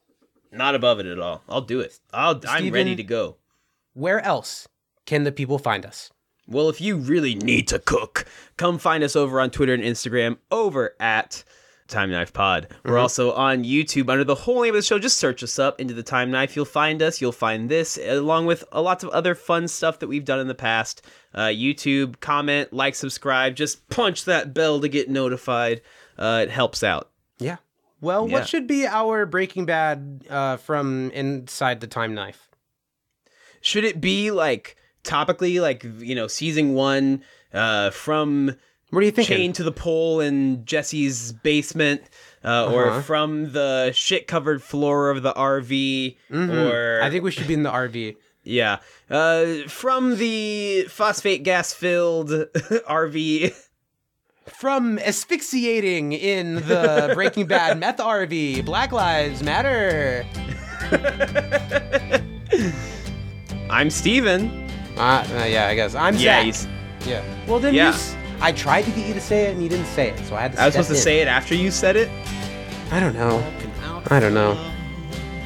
Not 0.52 0.76
above 0.76 1.00
it 1.00 1.06
at 1.06 1.18
all. 1.20 1.44
I'll 1.48 1.62
do 1.62 1.80
it. 1.80 2.00
I'll, 2.14 2.42
I'm 2.48 2.72
ready 2.72 2.96
to 2.96 3.04
go. 3.04 3.38
where 3.94 4.20
else 4.20 4.68
can 5.06 5.24
the 5.24 5.32
people 5.32 5.58
find 5.60 5.86
us 5.86 6.12
Well, 6.48 6.70
if 6.70 6.82
you 6.82 6.98
really 6.98 7.36
need 7.36 7.68
to 7.70 7.80
cook, 7.80 8.26
come 8.58 8.78
find 8.78 9.04
us 9.04 9.16
over 9.16 9.40
on 9.40 9.52
Twitter 9.52 9.74
and 9.74 9.84
Instagram 9.84 10.38
over 10.52 10.96
at 11.00 11.44
Time 11.88 12.10
Knife 12.12 12.34
Pod. 12.34 12.68
We're 12.84 12.98
also 12.98 13.32
on 13.34 13.64
YouTube 13.64 14.10
under 14.10 14.24
the 14.24 14.36
whole 14.36 14.62
name 14.64 14.74
of 14.74 14.80
the 14.80 14.82
show. 14.86 14.98
Just 15.00 15.18
search 15.18 15.44
us 15.44 15.60
up 15.60 15.80
into 15.80 15.94
the 15.94 16.04
Time 16.04 16.32
Knife. 16.32 16.56
You'll 16.56 16.66
find 16.66 17.02
us. 17.02 17.22
You'll 17.22 17.32
find 17.32 17.70
this, 17.70 17.98
along 18.04 18.46
with 18.48 18.64
a 18.72 18.82
lots 18.82 19.04
of 19.04 19.10
other 19.12 19.36
fun 19.36 19.68
stuff 19.68 20.00
that 20.00 20.08
we've 20.08 20.26
done 20.26 20.40
in 20.40 20.48
the 20.48 20.56
past. 20.56 21.06
Uh, 21.34 21.48
YouTube, 21.48 22.20
comment, 22.22 22.72
like, 22.74 22.96
subscribe. 22.96 23.56
Just 23.56 23.88
punch 23.90 24.26
that 24.26 24.54
bell 24.54 24.80
to 24.82 24.88
get 24.90 25.10
notified. 25.10 25.82
Uh, 26.18 26.42
it 26.44 26.50
helps 26.50 26.84
out. 26.84 27.10
yeah 27.40 27.58
well 28.02 28.28
Yeah. 28.28 28.34
what 28.40 28.48
should 28.50 28.68
be 28.68 28.88
our 28.88 29.26
breaking 29.26 29.66
bad 29.66 30.26
uh, 30.30 30.58
from 30.58 31.12
inside 31.12 31.82
the 31.82 31.88
time 31.88 32.14
knife 32.16 32.50
Should 33.62 33.84
it 33.84 34.02
be 34.02 34.32
like 34.32 34.76
topically, 35.04 35.62
like 35.62 35.86
you 36.00 36.16
know, 36.16 36.28
season 36.28 36.74
one 36.74 37.24
uh, 37.54 37.90
from 37.92 38.56
what 38.90 39.00
are 39.02 39.06
you 39.06 39.12
thinking 39.12 39.38
chained 39.38 39.56
to 39.56 39.64
the 39.64 39.72
pole 39.72 40.20
in 40.20 40.66
Jesse's 40.66 41.32
basement, 41.32 42.02
uh, 42.44 42.48
Uh-huh. 42.66 42.76
or 42.76 43.02
from 43.02 43.52
the 43.54 43.92
shit 43.94 44.28
covered 44.28 44.62
floor 44.62 45.10
of 45.10 45.24
the 45.24 45.32
RV, 45.34 46.18
or 46.30 46.36
Mm-hmm. 46.36 47.04
I 47.06 47.10
think 47.10 47.24
we 47.24 47.32
should 47.32 47.48
be 47.48 47.54
in 47.54 47.64
the 47.64 47.72
RV. 47.72 48.16
yeah, 48.44 48.80
uh, 49.10 49.46
from 49.68 50.18
the 50.18 50.84
phosphate 50.90 51.44
gas 51.44 51.74
filled 51.74 52.30
RV. 52.90 53.54
From 54.48 54.98
asphyxiating 55.00 56.14
in 56.14 56.56
the 56.56 57.12
Breaking 57.14 57.46
Bad 57.46 57.80
meth 57.80 57.98
RV, 57.98 58.66
Black 58.66 58.92
Lives 58.92 59.42
Matter. 59.44 60.26
I'm 63.70 63.90
Stephen. 63.90 64.61
Uh, 64.98 65.02
uh, 65.40 65.46
yeah, 65.46 65.68
I 65.68 65.76
guess 65.76 65.96
I'm 65.96 66.16
Yeah, 66.16 66.52
Zach. 66.52 66.70
Yeah. 67.06 67.22
Well, 67.48 67.60
then 67.60 67.74
Yeah. 67.74 67.88
you 67.90 67.94
s- 67.94 68.16
I 68.42 68.52
tried 68.52 68.84
to 68.84 68.92
get 68.92 69.08
you 69.08 69.14
to 69.14 69.22
say 69.22 69.46
it 69.46 69.52
and 69.54 69.62
you 69.64 69.70
didn't 69.70 69.86
say 69.88 70.10
it, 70.10 70.20
so 70.28 70.36
I 70.36 70.42
had 70.42 70.54
to. 70.54 70.62
I 70.62 70.66
was 70.66 70.74
step 70.74 70.84
supposed 70.86 70.98
to 71.00 71.04
say 71.04 71.20
it 71.22 71.28
after 71.28 71.56
you 71.56 71.70
said 71.72 71.96
it. 71.96 72.10
I 72.92 73.00
don't 73.00 73.14
know. 73.16 73.44
I 74.10 74.20
don't 74.20 74.34
know. 74.34 74.58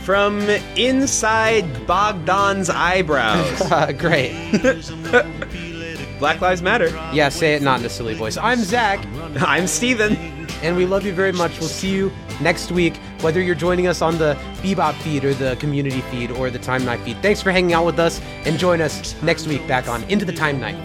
From 0.04 0.42
inside 0.78 1.66
Bogdan's 1.88 2.70
eyebrows. 2.70 3.62
Uh, 3.72 3.92
great. 3.92 4.32
Black 6.20 6.40
Lives 6.42 6.62
Matter. 6.62 6.88
Yeah, 7.14 7.30
say 7.30 7.56
it 7.56 7.62
not 7.62 7.80
in 7.82 7.86
a 7.86 7.90
silly 7.90 8.14
voice. 8.14 8.38
I'm 8.38 8.60
Zach, 8.60 9.06
I'm 9.42 9.68
Stephen. 9.68 10.16
and 10.64 10.78
we 10.78 10.86
love 10.86 11.06
you 11.06 11.12
very 11.14 11.34
much. 11.34 11.60
We'll 11.60 11.68
see 11.70 11.90
you 11.94 12.12
next 12.42 12.72
week, 12.72 12.98
whether 13.22 13.42
you're 13.42 13.56
joining 13.56 13.88
us 13.88 14.02
on 14.02 14.18
the 14.18 14.38
Bebop 14.62 14.96
feed 14.96 15.26
or 15.26 15.34
the 15.34 15.56
community 15.58 16.02
feed 16.02 16.32
or 16.32 16.50
the 16.50 16.60
Time 16.60 16.86
Knife 16.86 17.02
feed. 17.02 17.22
Thanks 17.22 17.42
for 17.42 17.52
hanging 17.52 17.74
out 17.74 17.86
with 17.86 18.00
us, 18.00 18.22
and 18.46 18.58
join 18.58 18.82
us 18.82 19.22
next 19.22 19.48
week 19.48 19.66
back 19.68 19.88
on 19.88 20.04
Into 20.06 20.26
the 20.26 20.34
Time 20.34 20.60
Knife. 20.60 20.78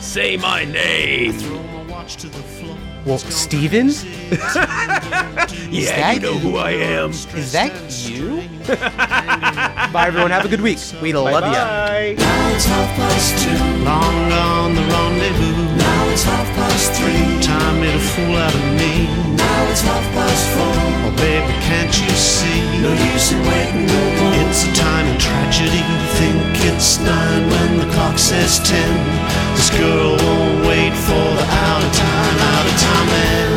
Say 0.00 0.36
my 0.36 0.64
name. 0.64 1.38
Well, 3.04 3.18
Stephen? 3.18 3.90
Yeah, 5.72 6.12
you 6.12 6.20
know 6.20 6.34
who 6.34 6.56
I 6.58 6.72
am. 6.72 7.10
Is 7.10 7.52
that 7.52 7.72
you? 8.06 8.42
Bye, 8.66 10.04
everyone. 10.06 10.30
Have 10.30 10.44
a 10.44 10.48
good 10.48 10.60
week. 10.60 10.78
We 11.00 11.14
love 11.14 11.44
you. 11.46 11.50
Bye. 11.50 12.14
Now 12.18 12.54
it's 12.54 12.66
half 12.66 12.96
past 12.96 13.42
two. 13.42 13.84
Long 13.84 14.28
gone 14.28 14.74
the 14.74 14.82
rendezvous. 14.82 15.76
Now 15.76 16.08
it's 16.10 16.24
half 16.24 16.46
past 16.54 16.92
three. 16.92 17.42
Time 17.42 17.80
made 17.80 17.94
a 17.94 17.98
fool 17.98 18.36
out 18.36 18.54
of 18.54 19.26
me 19.26 19.31
now 19.62 19.70
it's 19.70 19.80
half 19.82 20.04
past 20.12 20.44
four. 20.54 20.74
Oh, 21.06 21.14
baby, 21.16 21.52
can't 21.62 21.94
you 22.00 22.10
see? 22.16 22.60
No 22.82 22.90
use 22.92 23.32
in 23.32 23.40
waiting 23.46 23.86
no 23.86 24.02
more. 24.18 24.34
It's 24.42 24.64
a 24.64 24.72
time 24.74 25.06
of 25.12 25.18
tragedy. 25.18 25.82
Think 26.18 26.42
it's 26.70 26.98
nine 26.98 27.44
when 27.50 27.78
the 27.78 27.88
clock 27.94 28.18
says 28.18 28.58
ten. 28.60 28.92
This 29.56 29.70
girl 29.70 30.16
won't 30.16 30.66
wait 30.66 30.94
for 31.06 31.26
the 31.38 31.46
out 31.66 31.82
of 31.84 31.92
time, 31.92 32.38
out 32.52 32.66
of 32.66 32.76
time 32.80 33.06
man. 33.06 33.51